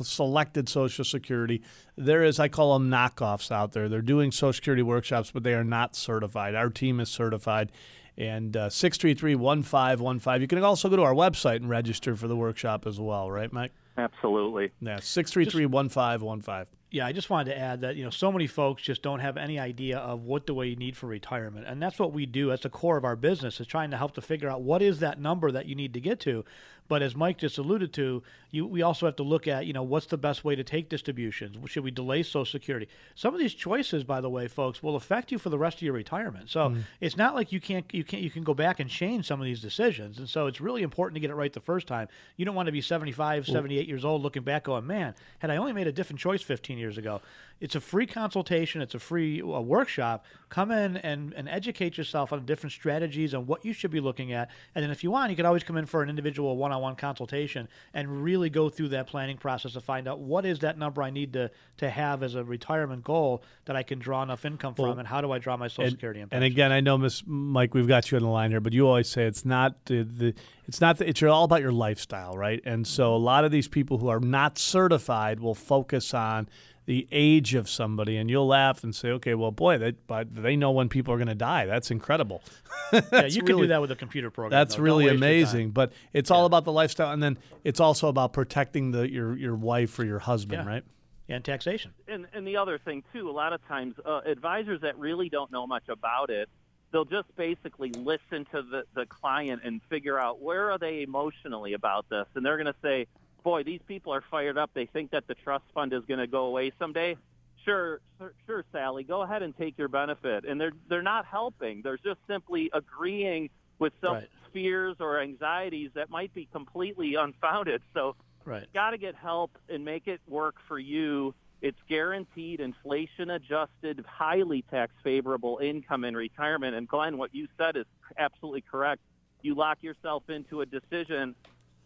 selected 0.00 0.68
Social 0.68 1.04
Security. 1.04 1.62
There 1.96 2.22
is, 2.22 2.40
I 2.40 2.48
call 2.48 2.78
them 2.78 2.90
knockoffs 2.90 3.50
out 3.52 3.72
there. 3.72 3.88
They're 3.88 4.00
doing 4.00 4.32
Social 4.32 4.54
Security 4.54 4.82
workshops, 4.82 5.30
but 5.30 5.42
they 5.42 5.54
are 5.54 5.64
not 5.64 5.94
certified. 5.94 6.54
Our 6.54 6.70
team 6.70 7.00
is 7.00 7.10
certified. 7.10 7.70
And 8.18 8.56
uh, 8.56 8.68
633 8.68 9.34
1515. 9.36 10.40
You 10.42 10.46
can 10.46 10.62
also 10.62 10.90
go 10.90 10.96
to 10.96 11.02
our 11.02 11.14
website 11.14 11.56
and 11.56 11.68
register 11.68 12.14
for 12.14 12.28
the 12.28 12.36
workshop 12.36 12.86
as 12.86 13.00
well, 13.00 13.30
right, 13.30 13.50
Mike? 13.52 13.72
Absolutely. 13.96 14.72
Yeah, 14.80 15.00
633 15.00 15.66
1515. 15.66 16.66
Yeah, 16.90 17.06
I 17.06 17.12
just 17.12 17.30
wanted 17.30 17.52
to 17.52 17.58
add 17.58 17.80
that 17.80 17.96
you 17.96 18.04
know 18.04 18.10
so 18.10 18.30
many 18.30 18.46
folks 18.46 18.82
just 18.82 19.02
don't 19.02 19.20
have 19.20 19.38
any 19.38 19.58
idea 19.58 19.98
of 19.98 20.24
what 20.24 20.46
do 20.46 20.54
we 20.54 20.76
need 20.76 20.94
for 20.94 21.06
retirement, 21.06 21.66
and 21.66 21.82
that's 21.82 21.98
what 21.98 22.12
we 22.12 22.26
do. 22.26 22.50
That's 22.50 22.64
the 22.64 22.68
core 22.68 22.98
of 22.98 23.04
our 23.04 23.16
business 23.16 23.60
is 23.60 23.66
trying 23.66 23.90
to 23.92 23.96
help 23.96 24.12
to 24.14 24.20
figure 24.20 24.50
out 24.50 24.60
what 24.60 24.82
is 24.82 25.00
that 25.00 25.18
number 25.18 25.50
that 25.50 25.64
you 25.64 25.74
need 25.74 25.94
to 25.94 26.00
get 26.00 26.20
to. 26.20 26.44
But 26.92 27.00
as 27.00 27.16
Mike 27.16 27.38
just 27.38 27.56
alluded 27.56 27.94
to, 27.94 28.22
you 28.50 28.66
we 28.66 28.82
also 28.82 29.06
have 29.06 29.16
to 29.16 29.22
look 29.22 29.48
at 29.48 29.64
you 29.64 29.72
know 29.72 29.82
what's 29.82 30.04
the 30.04 30.18
best 30.18 30.44
way 30.44 30.54
to 30.56 30.62
take 30.62 30.90
distributions. 30.90 31.56
Should 31.70 31.84
we 31.84 31.90
delay 31.90 32.22
Social 32.22 32.44
Security? 32.44 32.86
Some 33.14 33.32
of 33.32 33.40
these 33.40 33.54
choices, 33.54 34.04
by 34.04 34.20
the 34.20 34.28
way, 34.28 34.46
folks, 34.46 34.82
will 34.82 34.94
affect 34.94 35.32
you 35.32 35.38
for 35.38 35.48
the 35.48 35.56
rest 35.56 35.78
of 35.78 35.82
your 35.84 35.94
retirement. 35.94 36.50
So 36.50 36.68
Mm. 36.68 36.82
it's 37.00 37.16
not 37.16 37.34
like 37.34 37.50
you 37.50 37.60
can't 37.60 37.86
you 37.94 38.04
can't 38.04 38.22
you 38.22 38.28
can 38.28 38.42
go 38.44 38.52
back 38.52 38.78
and 38.78 38.90
change 38.90 39.26
some 39.26 39.40
of 39.40 39.46
these 39.46 39.62
decisions. 39.62 40.18
And 40.18 40.28
so 40.28 40.46
it's 40.48 40.60
really 40.60 40.82
important 40.82 41.14
to 41.14 41.20
get 41.20 41.30
it 41.30 41.34
right 41.34 41.50
the 41.50 41.60
first 41.60 41.86
time. 41.86 42.08
You 42.36 42.44
don't 42.44 42.54
want 42.54 42.66
to 42.66 42.72
be 42.72 42.82
75, 42.82 43.48
Well- 43.48 43.54
78 43.54 43.88
years 43.88 44.04
old 44.04 44.20
looking 44.20 44.42
back 44.42 44.64
going, 44.64 44.86
man, 44.86 45.14
had 45.38 45.50
I 45.50 45.56
only 45.56 45.72
made 45.72 45.86
a 45.86 45.92
different 45.92 46.20
choice 46.20 46.42
15 46.42 46.76
years 46.76 46.98
ago. 46.98 47.22
It's 47.62 47.76
a 47.76 47.80
free 47.80 48.06
consultation. 48.06 48.82
It's 48.82 48.96
a 48.96 48.98
free 48.98 49.40
uh, 49.40 49.60
workshop. 49.60 50.24
Come 50.48 50.72
in 50.72 50.96
and, 50.96 51.32
and 51.32 51.48
educate 51.48 51.96
yourself 51.96 52.32
on 52.32 52.44
different 52.44 52.72
strategies 52.72 53.34
and 53.34 53.46
what 53.46 53.64
you 53.64 53.72
should 53.72 53.92
be 53.92 54.00
looking 54.00 54.32
at. 54.32 54.50
And 54.74 54.82
then 54.82 54.90
if 54.90 55.04
you 55.04 55.12
want, 55.12 55.30
you 55.30 55.36
could 55.36 55.44
always 55.46 55.62
come 55.62 55.76
in 55.76 55.86
for 55.86 56.02
an 56.02 56.10
individual 56.10 56.56
one-on-one 56.56 56.96
consultation 56.96 57.68
and 57.94 58.24
really 58.24 58.50
go 58.50 58.68
through 58.68 58.88
that 58.88 59.06
planning 59.06 59.36
process 59.36 59.74
to 59.74 59.80
find 59.80 60.08
out 60.08 60.18
what 60.18 60.44
is 60.44 60.58
that 60.58 60.76
number 60.76 61.04
I 61.04 61.10
need 61.10 61.32
to, 61.34 61.52
to 61.76 61.88
have 61.88 62.24
as 62.24 62.34
a 62.34 62.42
retirement 62.42 63.04
goal 63.04 63.44
that 63.66 63.76
I 63.76 63.84
can 63.84 64.00
draw 64.00 64.24
enough 64.24 64.44
income 64.44 64.74
from 64.74 64.86
Well, 64.86 64.98
and 64.98 65.06
how 65.06 65.20
do 65.20 65.30
I 65.30 65.38
draw 65.38 65.56
my 65.56 65.68
Social 65.68 65.84
and, 65.84 65.92
Security 65.92 66.20
and 66.20 66.32
and 66.32 66.42
again, 66.42 66.72
I 66.72 66.80
know, 66.80 66.98
Miss 66.98 67.22
Mike, 67.24 67.74
we've 67.74 67.86
got 67.86 68.10
you 68.10 68.16
on 68.16 68.24
the 68.24 68.28
line 68.28 68.50
here, 68.50 68.60
but 68.60 68.72
you 68.72 68.88
always 68.88 69.08
say 69.08 69.22
it's 69.24 69.44
not 69.44 69.84
the, 69.84 70.02
the 70.02 70.34
it's 70.66 70.80
not 70.80 70.98
the, 70.98 71.08
it's 71.08 71.22
all 71.22 71.44
about 71.44 71.60
your 71.60 71.72
lifestyle, 71.72 72.34
right? 72.34 72.60
And 72.64 72.86
so 72.86 73.14
a 73.14 73.18
lot 73.18 73.44
of 73.44 73.50
these 73.50 73.68
people 73.68 73.98
who 73.98 74.08
are 74.08 74.20
not 74.20 74.58
certified 74.58 75.40
will 75.40 75.54
focus 75.54 76.14
on 76.14 76.48
the 76.86 77.06
age 77.12 77.54
of 77.54 77.68
somebody, 77.68 78.16
and 78.16 78.28
you'll 78.30 78.46
laugh 78.46 78.82
and 78.82 78.94
say, 78.94 79.10
"Okay, 79.10 79.34
well, 79.34 79.50
boy, 79.52 79.78
they 79.78 79.92
but 79.92 80.34
they 80.34 80.56
know 80.56 80.72
when 80.72 80.88
people 80.88 81.14
are 81.14 81.16
going 81.16 81.28
to 81.28 81.34
die. 81.34 81.66
That's 81.66 81.90
incredible." 81.90 82.42
yeah, 82.92 83.00
That's 83.10 83.36
you 83.36 83.42
can 83.42 83.56
do 83.56 83.66
that 83.68 83.80
with 83.80 83.90
a 83.90 83.96
computer 83.96 84.30
program. 84.30 84.50
That's 84.58 84.76
though. 84.76 84.82
Really 84.82 85.04
waste 85.04 85.12
your 85.14 85.20
time. 85.20 85.28
amazing. 85.28 85.70
But 85.70 85.92
it's 86.12 86.30
all 86.30 86.44
about 86.46 86.64
the 86.64 86.72
lifestyle, 86.72 87.12
and 87.12 87.22
then 87.22 87.38
it's 87.64 87.80
also 87.80 88.08
about 88.08 88.32
protecting 88.32 88.90
the 88.90 89.08
your 89.10 89.36
your 89.36 89.54
wife 89.54 89.98
or 89.98 90.04
your 90.04 90.18
husband, 90.18 90.62
Yeah. 90.64 90.68
right? 90.72 90.84
And 91.28 91.44
taxation. 91.44 91.92
And 92.08 92.26
and 92.34 92.46
the 92.46 92.56
other 92.56 92.78
thing 92.78 93.04
too, 93.12 93.30
a 93.30 93.32
lot 93.32 93.52
of 93.52 93.66
times 93.68 93.94
uh, 94.04 94.20
advisors 94.26 94.80
that 94.82 94.98
really 94.98 95.28
don't 95.28 95.52
know 95.52 95.66
much 95.66 95.88
about 95.88 96.30
it, 96.30 96.48
they'll 96.90 97.04
just 97.04 97.34
basically 97.36 97.90
listen 97.92 98.44
to 98.52 98.60
the 98.62 98.82
the 98.94 99.06
client 99.06 99.62
and 99.64 99.80
figure 99.88 100.18
out 100.18 100.42
where 100.42 100.70
are 100.72 100.78
they 100.78 101.02
emotionally 101.02 101.74
about 101.74 102.08
this, 102.10 102.26
and 102.34 102.44
they're 102.44 102.56
going 102.56 102.66
to 102.66 102.78
say, 102.82 103.06
"Boy, 103.42 103.62
these 103.62 103.82
people 103.86 104.12
are 104.12 104.24
fired 104.30 104.58
up. 104.58 104.70
They 104.74 104.86
think 104.86 105.10
that 105.10 105.26
the 105.26 105.34
trust 105.34 105.64
fund 105.74 105.92
is 105.92 106.04
going 106.06 106.20
to 106.20 106.26
go 106.26 106.46
away 106.46 106.72
someday." 106.78 107.16
Sure, 107.64 108.00
sure, 108.18 108.34
sure, 108.44 108.64
Sally. 108.72 109.04
Go 109.04 109.22
ahead 109.22 109.42
and 109.42 109.56
take 109.56 109.78
your 109.78 109.88
benefit, 109.88 110.44
and 110.44 110.60
they're 110.60 110.72
they're 110.88 111.02
not 111.02 111.24
helping. 111.26 111.80
They're 111.82 111.98
just 111.98 112.20
simply 112.26 112.70
agreeing 112.72 113.50
with 113.78 113.92
some 114.00 114.14
Right. 114.14 114.28
fears 114.52 114.96
or 115.00 115.20
anxieties 115.20 115.90
that 115.94 116.10
might 116.10 116.32
be 116.34 116.46
completely 116.46 117.14
unfounded. 117.14 117.82
So 117.94 118.16
Right. 118.44 118.66
got 118.72 118.90
to 118.90 118.98
get 118.98 119.14
help 119.14 119.56
and 119.68 119.84
make 119.84 120.08
it 120.08 120.20
work 120.26 120.56
for 120.66 120.78
you. 120.78 121.34
It's 121.60 121.78
guaranteed, 121.88 122.58
inflation 122.58 123.30
adjusted, 123.30 124.04
highly 124.04 124.62
tax 124.62 124.92
favorable 125.04 125.58
income 125.58 126.04
in 126.04 126.16
retirement. 126.16 126.74
And 126.74 126.88
Glenn, 126.88 127.18
what 127.18 127.32
you 127.32 127.46
said 127.56 127.76
is 127.76 127.86
absolutely 128.18 128.62
correct. 128.62 129.00
You 129.42 129.54
lock 129.54 129.82
yourself 129.82 130.28
into 130.28 130.60
a 130.62 130.66
decision, 130.66 131.36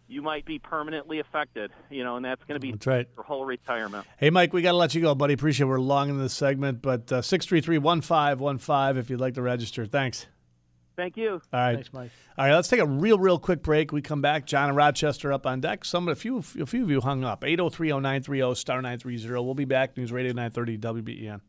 you 0.09 0.23
might 0.23 0.45
be 0.45 0.59
permanently 0.59 1.19
affected, 1.19 1.71
you 1.91 2.05
know, 2.05 2.17
and 2.17 2.25
that's 2.25 2.43
going 2.45 2.61
to 2.61 2.65
be 2.65 2.73
That's 2.73 2.87
right. 2.87 3.09
your 3.17 3.25
whole 3.25 3.45
retirement. 3.45 4.07
Hey, 4.19 4.31
Mike, 4.31 4.53
we 4.53 4.63
got 4.63 4.73
to 4.73 4.77
let 4.77 4.95
you 4.95 5.01
go, 5.01 5.15
buddy. 5.15 5.35
Appreciate. 5.35 5.67
We're 5.67 5.81
long 5.81 6.09
in 6.11 6.19
this 6.19 6.33
segment, 6.35 6.83
but 6.83 7.11
uh, 7.11 7.23
633 7.23 7.79
1515 7.79 8.99
if 8.99 9.11
you'd 9.11 9.21
like 9.21 9.35
to 9.35 9.43
register. 9.43 9.87
Thanks. 9.87 10.27
Thank 10.97 11.17
you. 11.17 11.43
All 11.53 11.61
right. 11.61 11.75
Thanks, 11.75 11.93
Mike. 11.93 12.11
All 12.39 12.47
right, 12.47 12.55
let's 12.55 12.69
take 12.69 12.81
a 12.81 12.87
real, 12.87 13.19
real 13.19 13.39
quick 13.39 13.63
break. 13.63 13.93
We 13.93 14.01
come 14.01 14.23
back. 14.23 14.47
John 14.47 14.69
and 14.69 14.77
Rochester 14.77 15.33
up 15.33 15.47
on 15.47 15.61
deck. 15.61 15.85
Some, 15.85 16.09
a 16.09 16.15
few, 16.15 16.39
a 16.39 16.67
few 16.67 16.85
of 16.85 16.91
you 16.91 17.01
hung 17.03 17.23
up. 17.23 17.45
803 17.45 17.89
0930 17.89 18.55
star 18.55 18.77
930. 18.81 19.33
We'll 19.45 19.55
be 19.55 19.67
back. 19.67 19.97
News 19.97 20.11
Radio 20.11 20.33
930 20.33 20.79
WBEN. 20.79 21.41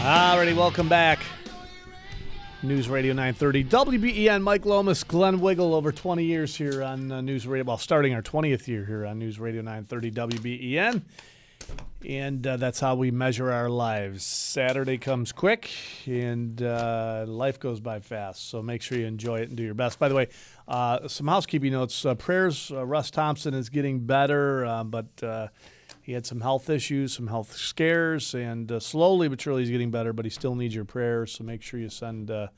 Alrighty, 0.00 0.56
welcome 0.56 0.88
back. 0.88 1.18
News 2.62 2.88
Radio 2.88 3.12
930 3.12 3.64
WBEN. 3.64 4.42
Mike 4.42 4.64
Lomas, 4.64 5.04
Glenn 5.04 5.42
Wiegel, 5.42 5.74
over 5.74 5.92
20 5.92 6.24
years 6.24 6.56
here 6.56 6.82
on 6.82 7.12
uh, 7.12 7.20
News 7.20 7.46
Radio. 7.46 7.64
Well, 7.64 7.76
starting 7.76 8.14
our 8.14 8.22
20th 8.22 8.66
year 8.66 8.86
here 8.86 9.04
on 9.04 9.18
News 9.18 9.38
Radio 9.38 9.60
930 9.60 10.10
WBEN. 10.12 11.02
And 12.08 12.46
uh, 12.46 12.56
that's 12.56 12.80
how 12.80 12.94
we 12.94 13.10
measure 13.10 13.52
our 13.52 13.68
lives. 13.68 14.24
Saturday 14.24 14.96
comes 14.96 15.32
quick, 15.32 15.70
and 16.06 16.62
uh, 16.62 17.26
life 17.28 17.60
goes 17.60 17.78
by 17.78 18.00
fast. 18.00 18.48
So 18.48 18.62
make 18.62 18.80
sure 18.80 18.96
you 18.96 19.04
enjoy 19.04 19.40
it 19.40 19.48
and 19.48 19.56
do 19.56 19.62
your 19.62 19.74
best. 19.74 19.98
By 19.98 20.08
the 20.08 20.14
way, 20.14 20.28
uh, 20.66 21.08
some 21.08 21.28
housekeeping 21.28 21.72
notes. 21.72 22.06
Uh, 22.06 22.14
prayers. 22.14 22.72
Uh, 22.74 22.86
Russ 22.86 23.10
Thompson 23.10 23.52
is 23.52 23.68
getting 23.68 24.00
better, 24.00 24.82
but 24.86 25.50
he 26.02 26.12
had 26.12 26.26
some 26.26 26.40
health 26.40 26.70
issues, 26.70 27.12
some 27.12 27.26
health 27.26 27.56
scares, 27.56 28.34
and 28.34 28.70
uh, 28.70 28.80
slowly 28.80 29.28
but 29.28 29.40
surely 29.40 29.62
he's 29.62 29.70
getting 29.70 29.90
better. 29.90 30.12
But 30.12 30.24
he 30.24 30.30
still 30.30 30.54
needs 30.54 30.74
your 30.74 30.84
prayers. 30.84 31.32
So 31.32 31.44
make 31.44 31.62
sure 31.62 31.80
you 31.80 31.88
send. 31.88 32.30
Uh, 32.30 32.48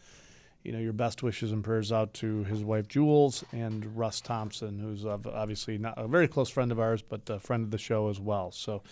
you 0.63 0.71
know 0.71 0.79
your 0.79 0.93
best 0.93 1.23
wishes 1.23 1.53
and 1.53 1.65
prayers 1.65 1.91
out 1.91 2.15
to 2.15 2.45
his 2.45 2.63
wife 2.63 2.87
Jules 2.89 3.45
and 3.53 3.97
Russ 3.97 4.21
Thompson, 4.21 4.79
who's 4.79 5.05
obviously 5.05 5.79
not 5.79 5.95
a 5.97 6.07
very 6.07 6.29
close 6.29 6.51
friend 6.51 6.71
of 6.71 6.79
ours, 6.79 7.03
but 7.03 7.29
a 7.29 7.41
friend 7.41 7.65
of 7.65 7.71
the 7.71 7.79
show 7.79 8.09
as 8.09 8.21
well. 8.21 8.53
So, 8.53 8.83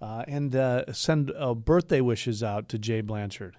uh, 0.00 0.24
and 0.26 0.54
uh, 0.56 0.92
send 0.92 1.32
uh, 1.38 1.54
birthday 1.54 2.00
wishes 2.00 2.42
out 2.42 2.68
to 2.70 2.78
Jay 2.78 3.02
Blanchard. 3.02 3.56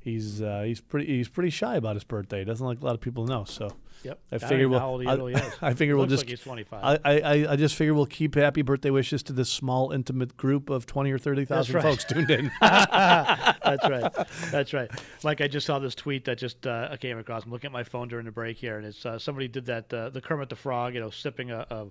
He's 0.00 0.40
uh, 0.40 0.62
he's 0.64 0.80
pretty 0.80 1.06
he's 1.06 1.28
pretty 1.28 1.50
shy 1.50 1.76
about 1.76 1.96
his 1.96 2.04
birthday. 2.04 2.44
Doesn't 2.44 2.66
like 2.66 2.80
a 2.80 2.84
lot 2.84 2.94
of 2.94 3.00
people 3.00 3.26
know. 3.26 3.44
So. 3.44 3.72
Yep. 4.02 4.18
I 4.30 4.34
I 4.34 4.38
don't 4.38 4.48
figure 4.48 4.68
we'll. 4.68 4.78
how 4.80 4.88
old 4.88 5.02
he 5.02 5.08
I, 5.08 5.14
really 5.14 5.34
is. 5.34 5.52
I 5.62 5.74
figure 5.74 5.96
we'll 5.96 6.06
just. 6.06 6.22
like 6.22 6.30
he's 6.30 6.40
25. 6.40 7.00
I, 7.04 7.20
I 7.20 7.52
I 7.52 7.56
just 7.56 7.74
figure 7.74 7.94
we'll 7.94 8.06
keep 8.06 8.34
happy 8.34 8.62
birthday 8.62 8.90
wishes 8.90 9.22
to 9.24 9.32
this 9.32 9.48
small 9.48 9.92
intimate 9.92 10.36
group 10.36 10.70
of 10.70 10.86
twenty 10.86 11.12
or 11.12 11.18
30 11.18 11.44
thousand 11.44 11.74
right. 11.76 11.82
folks 11.82 12.04
tuned 12.04 12.30
in. 12.30 12.50
That's 12.60 13.88
right. 13.88 14.12
That's 14.50 14.72
right. 14.72 14.90
Mike, 15.24 15.40
I 15.40 15.48
just 15.48 15.66
saw 15.66 15.78
this 15.78 15.94
tweet 15.94 16.24
that 16.24 16.38
just 16.38 16.66
uh, 16.66 16.88
I 16.90 16.96
came 16.96 17.18
across. 17.18 17.44
I'm 17.44 17.50
looking 17.50 17.68
at 17.68 17.72
my 17.72 17.84
phone 17.84 18.08
during 18.08 18.26
the 18.26 18.32
break 18.32 18.56
here, 18.56 18.76
and 18.76 18.86
it's 18.86 19.04
uh, 19.06 19.18
somebody 19.18 19.48
did 19.48 19.66
that 19.66 19.92
uh, 19.92 20.10
the 20.10 20.20
Kermit 20.20 20.48
the 20.48 20.56
Frog, 20.56 20.94
you 20.94 21.00
know, 21.00 21.10
sipping 21.10 21.50
a, 21.50 21.66
a 21.70 21.86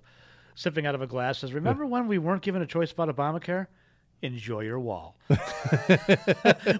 sipping 0.55 0.85
out 0.85 0.95
of 0.95 1.01
a 1.01 1.07
glass. 1.07 1.39
Says, 1.39 1.53
"Remember 1.53 1.85
when 1.85 2.07
we 2.07 2.17
weren't 2.17 2.41
given 2.41 2.61
a 2.61 2.67
choice 2.67 2.91
about 2.91 3.15
Obamacare? 3.15 3.67
Enjoy 4.21 4.61
your 4.61 4.79
wall." 4.79 5.15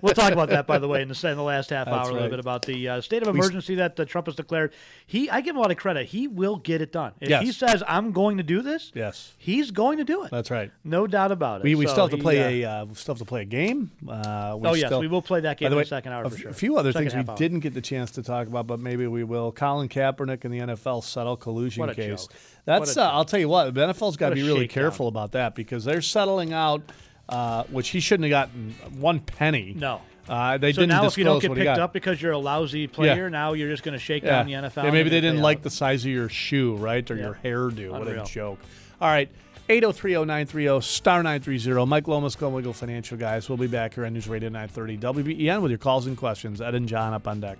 we'll 0.01 0.13
talk 0.13 0.33
about 0.33 0.49
that, 0.49 0.65
by 0.67 0.77
the 0.77 0.87
way, 0.87 1.01
in 1.01 1.07
the, 1.07 1.27
in 1.29 1.37
the 1.37 1.43
last 1.43 1.69
half 1.69 1.85
That's 1.85 1.95
hour. 1.97 2.01
A 2.09 2.13
little 2.13 2.21
right. 2.21 2.29
bit 2.31 2.39
about 2.39 2.63
the 2.63 2.89
uh, 2.89 3.01
state 3.01 3.21
of 3.21 3.29
emergency 3.33 3.75
that 3.75 3.97
uh, 3.99 4.05
Trump 4.05 4.27
has 4.27 4.35
declared. 4.35 4.73
He, 5.05 5.29
I 5.29 5.41
give 5.41 5.51
him 5.51 5.57
a 5.57 5.61
lot 5.61 5.71
of 5.71 5.77
credit. 5.77 6.07
He 6.07 6.27
will 6.27 6.57
get 6.57 6.81
it 6.81 6.91
done. 6.91 7.13
If 7.21 7.29
Yes. 7.29 7.43
he 7.43 7.51
says, 7.51 7.81
"I'm 7.87 8.11
going 8.11 8.37
to 8.37 8.43
do 8.43 8.61
this," 8.61 8.91
yes, 8.93 9.33
he's 9.37 9.71
going 9.71 9.97
to 9.99 10.03
do 10.03 10.23
it. 10.23 10.31
That's 10.31 10.51
right. 10.51 10.71
No 10.83 11.07
doubt 11.07 11.31
about 11.31 11.61
it. 11.61 11.63
We, 11.63 11.75
we 11.75 11.85
So 11.85 11.91
still 11.93 12.03
have 12.05 12.11
to 12.11 12.17
he, 12.17 12.21
play 12.21 12.63
uh, 12.65 12.69
a 12.69 12.81
uh, 12.83 12.93
still 12.93 13.15
have 13.15 13.19
to 13.19 13.25
play 13.25 13.41
a 13.43 13.45
game. 13.45 13.91
Uh, 14.07 14.57
Oh, 14.63 14.73
yes, 14.73 14.87
still- 14.87 14.99
we 14.99 15.07
will 15.07 15.21
play 15.21 15.39
that 15.41 15.57
game 15.57 15.67
By 15.67 15.69
the 15.69 15.75
in 15.75 15.77
way, 15.77 15.83
the 15.83 15.87
second 15.89 16.11
hour 16.13 16.23
a 16.25 16.29
for 16.29 16.37
sure. 16.37 16.51
A 16.51 16.53
few 16.53 16.77
other 16.77 16.91
Second 16.91 17.11
things 17.11 17.25
we 17.25 17.29
hour. 17.31 17.37
didn't 17.37 17.59
get 17.61 17.73
the 17.73 17.81
chance 17.81 18.11
to 18.11 18.23
talk 18.23 18.47
about, 18.47 18.67
but 18.67 18.79
maybe 18.79 19.07
we 19.07 19.23
will. 19.23 19.51
Colin 19.51 19.87
Kaepernick 19.89 20.43
and 20.45 20.53
the 20.53 20.59
NFL 20.59 21.03
settle 21.03 21.37
collusion 21.37 21.91
case. 21.93 22.27
joke. 22.27 22.35
That's 22.65 22.97
uh, 22.97 23.09
I'll 23.09 23.25
tell 23.25 23.39
you 23.39 23.49
what, 23.49 23.73
the 23.73 23.81
NFL's 23.87 24.17
got 24.17 24.29
to 24.29 24.35
be 24.35 24.43
really 24.43 24.67
careful 24.67 25.07
about 25.07 25.31
that 25.31 25.55
because 25.55 25.83
they're 25.83 26.01
settling 26.01 26.53
out, 26.53 26.81
uh, 27.29 27.63
which 27.65 27.89
he 27.89 27.99
shouldn't 27.99 28.31
have 28.31 28.49
gotten 28.49 28.75
one 28.99 29.19
penny. 29.19 29.73
No. 29.75 30.01
Uh, 30.29 30.57
they 30.57 30.71
so 30.71 30.81
didn't 30.81 30.89
now 30.89 31.05
if 31.05 31.17
you 31.17 31.23
don't 31.23 31.41
get 31.41 31.53
picked 31.53 31.67
up 31.79 31.91
because 31.93 32.21
you're 32.21 32.31
a 32.31 32.37
lousy 32.37 32.87
player, 32.87 33.29
now 33.29 33.53
you're 33.53 33.69
just 33.69 33.83
going 33.83 33.93
to 33.93 33.99
shake 33.99 34.23
Yeah. 34.23 34.43
down 34.43 34.45
the 34.45 34.53
NFL. 34.53 34.83
Yeah, 34.85 34.91
maybe 34.91 35.09
they 35.09 35.19
didn't 35.19 35.41
like 35.41 35.57
out. 35.57 35.63
the 35.63 35.69
size 35.69 36.05
of 36.05 36.11
your 36.11 36.29
shoe, 36.29 36.75
right, 36.75 37.09
or 37.09 37.15
Yeah. 37.15 37.23
your 37.23 37.39
hairdo. 37.43 37.91
What 37.91 38.07
a 38.07 38.23
joke! 38.23 38.59
All 39.01 39.09
right, 39.09 39.29
8030930 39.67 40.81
star 40.83 41.23
nine 41.23 41.41
three 41.41 41.57
zero. 41.57 41.85
Mike 41.85 42.07
Lomas, 42.07 42.39
Wiegel 42.39 42.71
Financial 42.73 43.17
Guys. 43.17 43.49
We'll 43.49 43.57
be 43.57 43.67
back 43.67 43.95
here 43.95 44.05
on 44.05 44.13
News 44.13 44.27
Radio 44.27 44.49
nine 44.49 44.67
thirty 44.67 44.97
WBEN 44.97 45.61
with 45.61 45.71
your 45.71 45.77
calls 45.79 46.07
and 46.07 46.15
questions. 46.15 46.61
Ed 46.61 46.75
and 46.75 46.87
John 46.87 47.13
up 47.13 47.27
on 47.27 47.39
deck. 47.39 47.57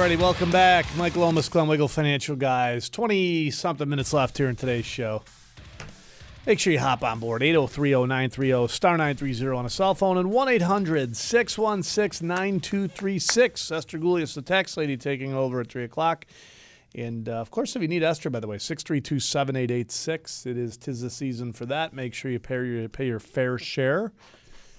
Alrighty, 0.00 0.18
welcome 0.18 0.50
back. 0.50 0.86
Mike 0.96 1.14
Lomas, 1.14 1.50
Glenn 1.50 1.68
Wiegel, 1.68 1.86
Financial 1.86 2.34
Guys. 2.34 2.88
20 2.88 3.50
something 3.50 3.86
minutes 3.86 4.14
left 4.14 4.38
here 4.38 4.48
in 4.48 4.56
today's 4.56 4.86
show. 4.86 5.22
Make 6.46 6.58
sure 6.58 6.72
you 6.72 6.78
hop 6.78 7.04
on 7.04 7.18
board 7.18 7.42
803 7.42 7.90
930 7.90 8.68
star 8.68 8.96
930 8.96 9.54
on 9.54 9.66
a 9.66 9.68
cell 9.68 9.94
phone 9.94 10.16
and 10.16 10.30
1 10.30 10.48
800 10.48 11.14
616 11.14 12.26
9236. 12.26 13.70
Esther 13.70 13.98
Gulius, 13.98 14.34
the 14.34 14.40
tax 14.40 14.78
lady, 14.78 14.96
taking 14.96 15.34
over 15.34 15.60
at 15.60 15.68
3 15.68 15.84
o'clock. 15.84 16.24
And 16.94 17.28
uh, 17.28 17.32
of 17.32 17.50
course, 17.50 17.76
if 17.76 17.82
you 17.82 17.88
need 17.88 18.02
Esther, 18.02 18.30
by 18.30 18.40
the 18.40 18.48
way, 18.48 18.56
632 18.56 19.20
7886. 19.20 20.46
It 20.46 20.56
is 20.56 20.78
tis 20.78 21.02
the 21.02 21.10
season 21.10 21.52
for 21.52 21.66
that. 21.66 21.92
Make 21.92 22.14
sure 22.14 22.30
you 22.30 22.40
pay 22.40 22.64
your, 22.64 22.88
pay 22.88 23.06
your 23.06 23.20
fair 23.20 23.58
share. 23.58 24.12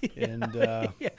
and 0.18 0.56
uh, 0.56 0.88
Yeah. 1.00 1.10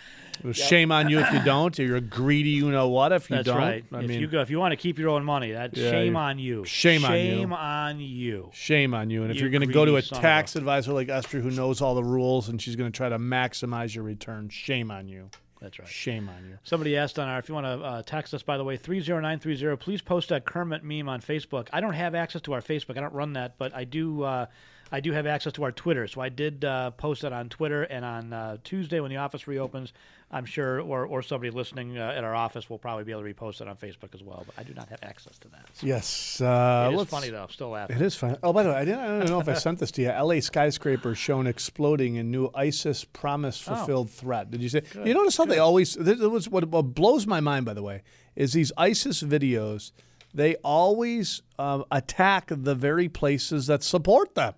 Well, 0.43 0.53
shame 0.53 0.91
on 0.93 1.09
you 1.09 1.21
if 1.21 1.33
you 1.33 1.43
don't. 1.45 1.79
You're 1.79 1.97
a 1.97 2.01
greedy, 2.01 2.51
you 2.51 2.71
know 2.71 2.89
what, 2.89 3.13
if 3.13 3.31
you 3.31 3.37
That's 3.37 3.47
don't. 3.47 3.59
right. 3.59 3.85
I 3.93 4.01
if 4.01 4.09
mean, 4.09 4.21
you 4.21 4.27
go, 4.27 4.41
if 4.41 4.51
you 4.51 4.59
want 4.59 4.73
to 4.73 4.77
keep 4.77 4.99
your 4.99 5.11
own 5.11 5.25
money, 5.25 5.53
that's 5.53 5.79
Yeah, 5.79 5.91
shame 5.91 6.17
on 6.17 6.39
you. 6.39 6.65
shame 6.65 7.05
on 7.05 7.13
you. 7.13 7.27
Shame 7.31 7.53
on 7.53 8.01
you. 8.01 8.51
Shame 8.53 8.95
on 8.95 9.11
you. 9.11 9.23
And 9.23 9.31
if 9.31 9.37
You 9.37 9.43
you're 9.43 9.51
going 9.51 9.67
to 9.67 9.73
go 9.73 9.85
to 9.85 9.97
a 9.97 10.03
tax 10.03 10.57
advisor 10.57 10.93
like 10.93 11.09
Esther 11.09 11.41
who 11.41 11.51
knows 11.51 11.81
all 11.81 11.95
the 11.95 12.05
rules 12.05 12.49
and 12.49 12.61
she's 12.61 12.77
going 12.77 12.91
to 12.91 12.97
try 12.97 13.09
to 13.09 13.19
maximize 13.19 13.95
your 13.95 14.05
return, 14.05 14.49
shame 14.49 14.91
on 14.91 15.09
you. 15.09 15.31
That's 15.61 15.79
right. 15.79 15.87
Shame 15.89 16.29
on 16.29 16.45
you. 16.49 16.59
Somebody 16.65 16.97
asked 16.97 17.21
on 17.21 17.29
our, 17.29 17.39
if 17.39 17.49
you 17.49 17.55
want 17.55 17.67
to 17.67 17.87
uh, 17.87 18.03
text 18.03 18.35
us, 18.35 18.43
by 18.43 18.59
the 18.59 18.65
way, 18.65 18.77
30930, 18.77 19.77
please 19.77 20.03
post 20.03 20.31
that 20.31 20.45
Kermit 20.45 20.83
meme 20.83 21.09
on 21.09 21.21
Facebook. 21.21 21.69
I 21.73 21.81
don't 21.81 21.93
have 21.95 22.17
access 22.17 22.43
to 22.43 22.53
our 22.53 22.61
Facebook. 22.61 22.97
I 22.97 23.01
don't 23.01 23.13
run 23.15 23.35
that, 23.35 23.59
but 23.59 23.73
I 23.75 23.85
do. 23.85 24.23
Uh, 24.25 24.47
I 24.95 25.01
do 25.01 25.13
have 25.13 25.27
access 25.27 25.55
to 25.55 25.63
our 25.63 25.73
Twitter, 25.73 26.07
so 26.07 26.21
I 26.21 26.29
did 26.29 26.67
uh, 26.67 26.91
post 26.91 27.25
it 27.25 27.33
on 27.33 27.49
Twitter. 27.49 27.85
And 27.85 28.05
on 28.05 28.33
uh, 28.33 28.57
Tuesday, 28.63 29.01
when 29.01 29.09
the 29.11 29.17
office 29.17 29.47
reopens, 29.47 29.93
I'm 30.35 30.47
sure, 30.47 30.81
or, 30.81 31.05
or 31.05 31.21
somebody 31.21 31.51
listening 31.51 31.99
uh, 31.99 32.15
at 32.17 32.25
our 32.25 32.35
office 32.35 32.71
will 32.71 32.79
probably 32.79 33.05
be 33.05 33.13
able 33.13 33.23
to 33.23 33.35
repost 33.35 33.61
it 33.61 33.69
on 33.69 33.77
Facebook 33.77 34.15
as 34.15 34.23
well. 34.23 34.45
But 34.47 34.55
I 34.59 34.63
do 34.63 34.73
not 34.73 34.89
have 34.89 35.01
access 35.03 35.39
to 35.41 35.49
that. 35.49 35.67
So. 35.75 35.87
Yes. 35.87 36.41
Uh, 36.41 36.91
it 36.91 36.97
is 36.99 37.09
funny 37.09 37.29
though. 37.29 37.47
Still 37.51 37.69
laughing. 37.69 37.97
It 37.97 38.03
is 38.03 38.15
funny. 38.15 38.37
Oh, 38.43 38.53
by 38.53 38.63
the 38.63 38.71
way, 38.71 38.77
I, 38.77 38.85
didn't, 38.87 39.01
I 39.01 39.19
don't 39.19 39.29
know 39.29 39.41
if 39.41 39.49
I 39.49 39.55
sent 39.55 39.79
this 39.79 39.91
to 39.93 40.03
you. 40.03 40.09
LA 40.23 40.41
skyscraper 40.41 41.15
shown 41.15 41.47
exploding 41.47 42.15
in 42.17 42.31
new 42.31 42.51
ISIS 42.55 43.05
promise 43.05 43.61
fulfilled 43.61 44.11
threat. 44.11 44.51
Did 44.51 44.63
you 44.63 44.71
see? 44.71 44.81
Good. 44.81 45.07
You 45.07 45.13
notice 45.13 45.37
how 45.37 45.45
they 45.45 45.59
always. 45.59 45.95
This 45.95 46.19
was 46.19 46.49
what, 46.49 46.65
what 46.65 46.95
blows 46.95 47.27
my 47.27 47.41
mind. 47.41 47.67
By 47.67 47.75
the 47.75 47.83
way, 47.83 48.03
is 48.35 48.55
these 48.55 48.73
ISIS 48.79 49.23
videos. 49.23 49.93
They 50.35 50.55
always 50.65 51.43
um, 51.59 51.85
attack 51.91 52.47
the 52.49 52.75
very 52.75 53.11
places 53.11 53.67
that 53.67 53.83
support 53.83 54.35
them. 54.35 54.55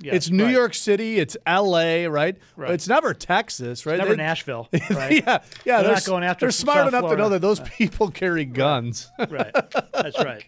Yes, 0.00 0.14
it's 0.14 0.30
New 0.30 0.44
right. 0.44 0.52
York 0.52 0.74
City. 0.74 1.18
It's 1.18 1.36
L.A. 1.44 2.06
Right? 2.06 2.36
Right. 2.56 2.70
It's 2.70 2.86
never 2.86 3.14
Texas. 3.14 3.84
Right? 3.84 3.98
never 3.98 4.10
They- 4.10 4.16
Nashville, 4.16 4.68
right? 4.90 5.12
yeah, 5.26 5.42
yeah. 5.64 5.82
They're 5.82 5.92
not 5.92 6.04
going 6.04 6.22
after 6.22 6.46
They're 6.46 6.50
smart 6.52 6.78
South 6.78 6.88
enough 6.88 7.10
to 7.10 7.16
know 7.16 7.28
that 7.30 7.40
those 7.40 7.58
people 7.76 8.10
carry 8.10 8.44
guns. 8.44 9.10
right. 9.28 9.52
That's 9.92 10.18
right. 10.24 10.44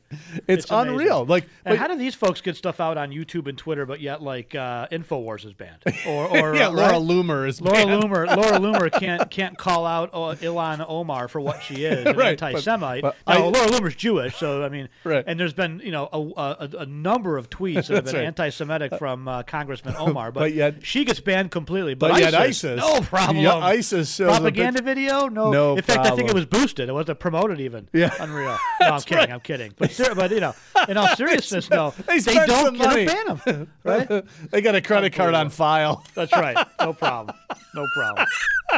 It's, 0.46 0.70
amazing. 0.70 0.90
unreal. 0.94 1.24
Like, 1.24 1.48
and 1.64 1.76
how 1.78 1.88
do 1.88 1.96
these 1.96 2.14
folks 2.14 2.40
get 2.40 2.56
stuff 2.56 2.78
out 2.80 2.96
on 2.96 3.10
YouTube 3.10 3.48
and 3.48 3.58
Twitter, 3.58 3.86
but 3.86 4.00
yet 4.00 4.22
like 4.22 4.54
uh, 4.54 4.86
Infowars 4.88 5.44
is 5.44 5.52
banned, 5.54 5.82
or, 6.06 6.28
or 6.28 6.54
Yeah, 6.54 6.68
uh, 6.68 6.72
Laura? 6.72 6.92
Loomer 6.94 7.48
is 7.48 7.60
Laura 7.60 7.84
banned. 7.86 8.04
Loomer. 8.04 8.26
Laura 8.36 8.58
Loomer 8.58 8.92
can't 9.00 9.28
can't 9.30 9.58
call 9.58 9.84
out 9.84 10.10
uh, 10.12 10.36
Ilhan 10.36 10.84
Omar 10.88 11.26
for 11.28 11.40
what 11.40 11.62
she 11.62 11.84
is, 11.84 12.06
an 12.06 12.16
Right, 12.16 12.38
but- 12.38 12.46
anti-Semite. 12.54 13.02
but 13.02 13.16
now, 13.26 13.34
I- 13.34 13.38
Laura 13.38 13.66
Loomer's 13.66 13.96
Jewish, 13.96 14.36
so 14.36 14.62
I 14.62 14.68
mean, 14.68 14.88
Right. 15.02 15.24
and 15.26 15.40
there's 15.40 15.54
been 15.54 15.80
you 15.84 15.90
know 15.90 16.08
a, 16.12 16.18
a, 16.20 16.68
a 16.82 16.86
number 16.86 17.36
of 17.36 17.50
tweets 17.50 17.88
that 17.88 17.96
have 17.96 18.04
been 18.04 18.14
right. 18.14 18.24
anti-Semitic 18.26 18.94
from 18.98 19.26
uh, 19.26 19.39
Congressman 19.46 19.94
Omar, 19.96 20.32
but, 20.32 20.40
But 20.40 20.54
yet- 20.54 20.84
she 20.84 21.04
gets 21.04 21.20
banned 21.20 21.50
completely. 21.50 21.94
But, 21.94 22.12
But 22.12 22.20
yet 22.20 22.34
ISIS, 22.34 22.64
ISIS- 22.64 22.80
no 22.80 23.00
problem. 23.00 23.38
Yeah, 23.38 23.56
ISIS 23.56 24.16
propaganda 24.18 24.82
video, 24.82 25.28
no. 25.28 25.50
No 25.50 25.76
In 25.76 25.82
fact, 25.82 26.06
I 26.06 26.16
think 26.16 26.28
it 26.28 26.34
was 26.34 26.46
boosted. 26.46 26.88
It 26.88 26.92
wasn't 26.92 27.18
promoted 27.18 27.60
even. 27.60 27.88
Yeah. 27.92 28.14
unreal. 28.20 28.56
No, 28.80 28.86
I'm 28.94 29.00
kidding. 29.02 29.18
right. 29.18 29.30
I'm 29.30 29.40
kidding. 29.40 29.74
But 29.76 29.90
ser- 29.90 30.14
but 30.14 30.30
you 30.30 30.40
know, 30.40 30.54
in 30.88 30.96
all 30.96 31.08
seriousness, 31.16 31.68
no, 31.68 31.92
They 32.06 32.18
they, 32.18 32.34
don't 32.46 32.78
get 32.78 33.06
ban 33.06 33.38
them. 33.44 33.68
Right? 33.84 34.24
they 34.50 34.62
got 34.62 34.74
a 34.74 34.80
credit 34.80 35.12
card 35.12 35.34
on 35.34 35.50
file. 35.50 36.02
That's 36.14 36.32
right. 36.32 36.56
No 36.80 36.94
problem. 36.94 37.36
No 37.74 37.86
problem. 37.94 38.26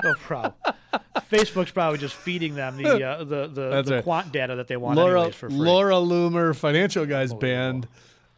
No 0.02 0.14
problem. 0.14 0.54
Facebook's 1.30 1.70
probably 1.70 1.98
just 1.98 2.14
feeding 2.14 2.54
them 2.54 2.76
the 2.76 3.02
uh, 3.04 3.18
the 3.24 3.46
the, 3.46 3.82
the 3.82 3.94
right. 3.96 4.04
quant 4.04 4.32
data 4.32 4.56
that 4.56 4.66
they 4.66 4.76
want 4.76 4.96
Laura, 4.96 5.30
for 5.30 5.48
free. 5.48 5.58
Laura 5.58 5.94
Loomer, 5.94 6.54
financial 6.56 7.06
guys 7.06 7.32
banned. 7.32 7.86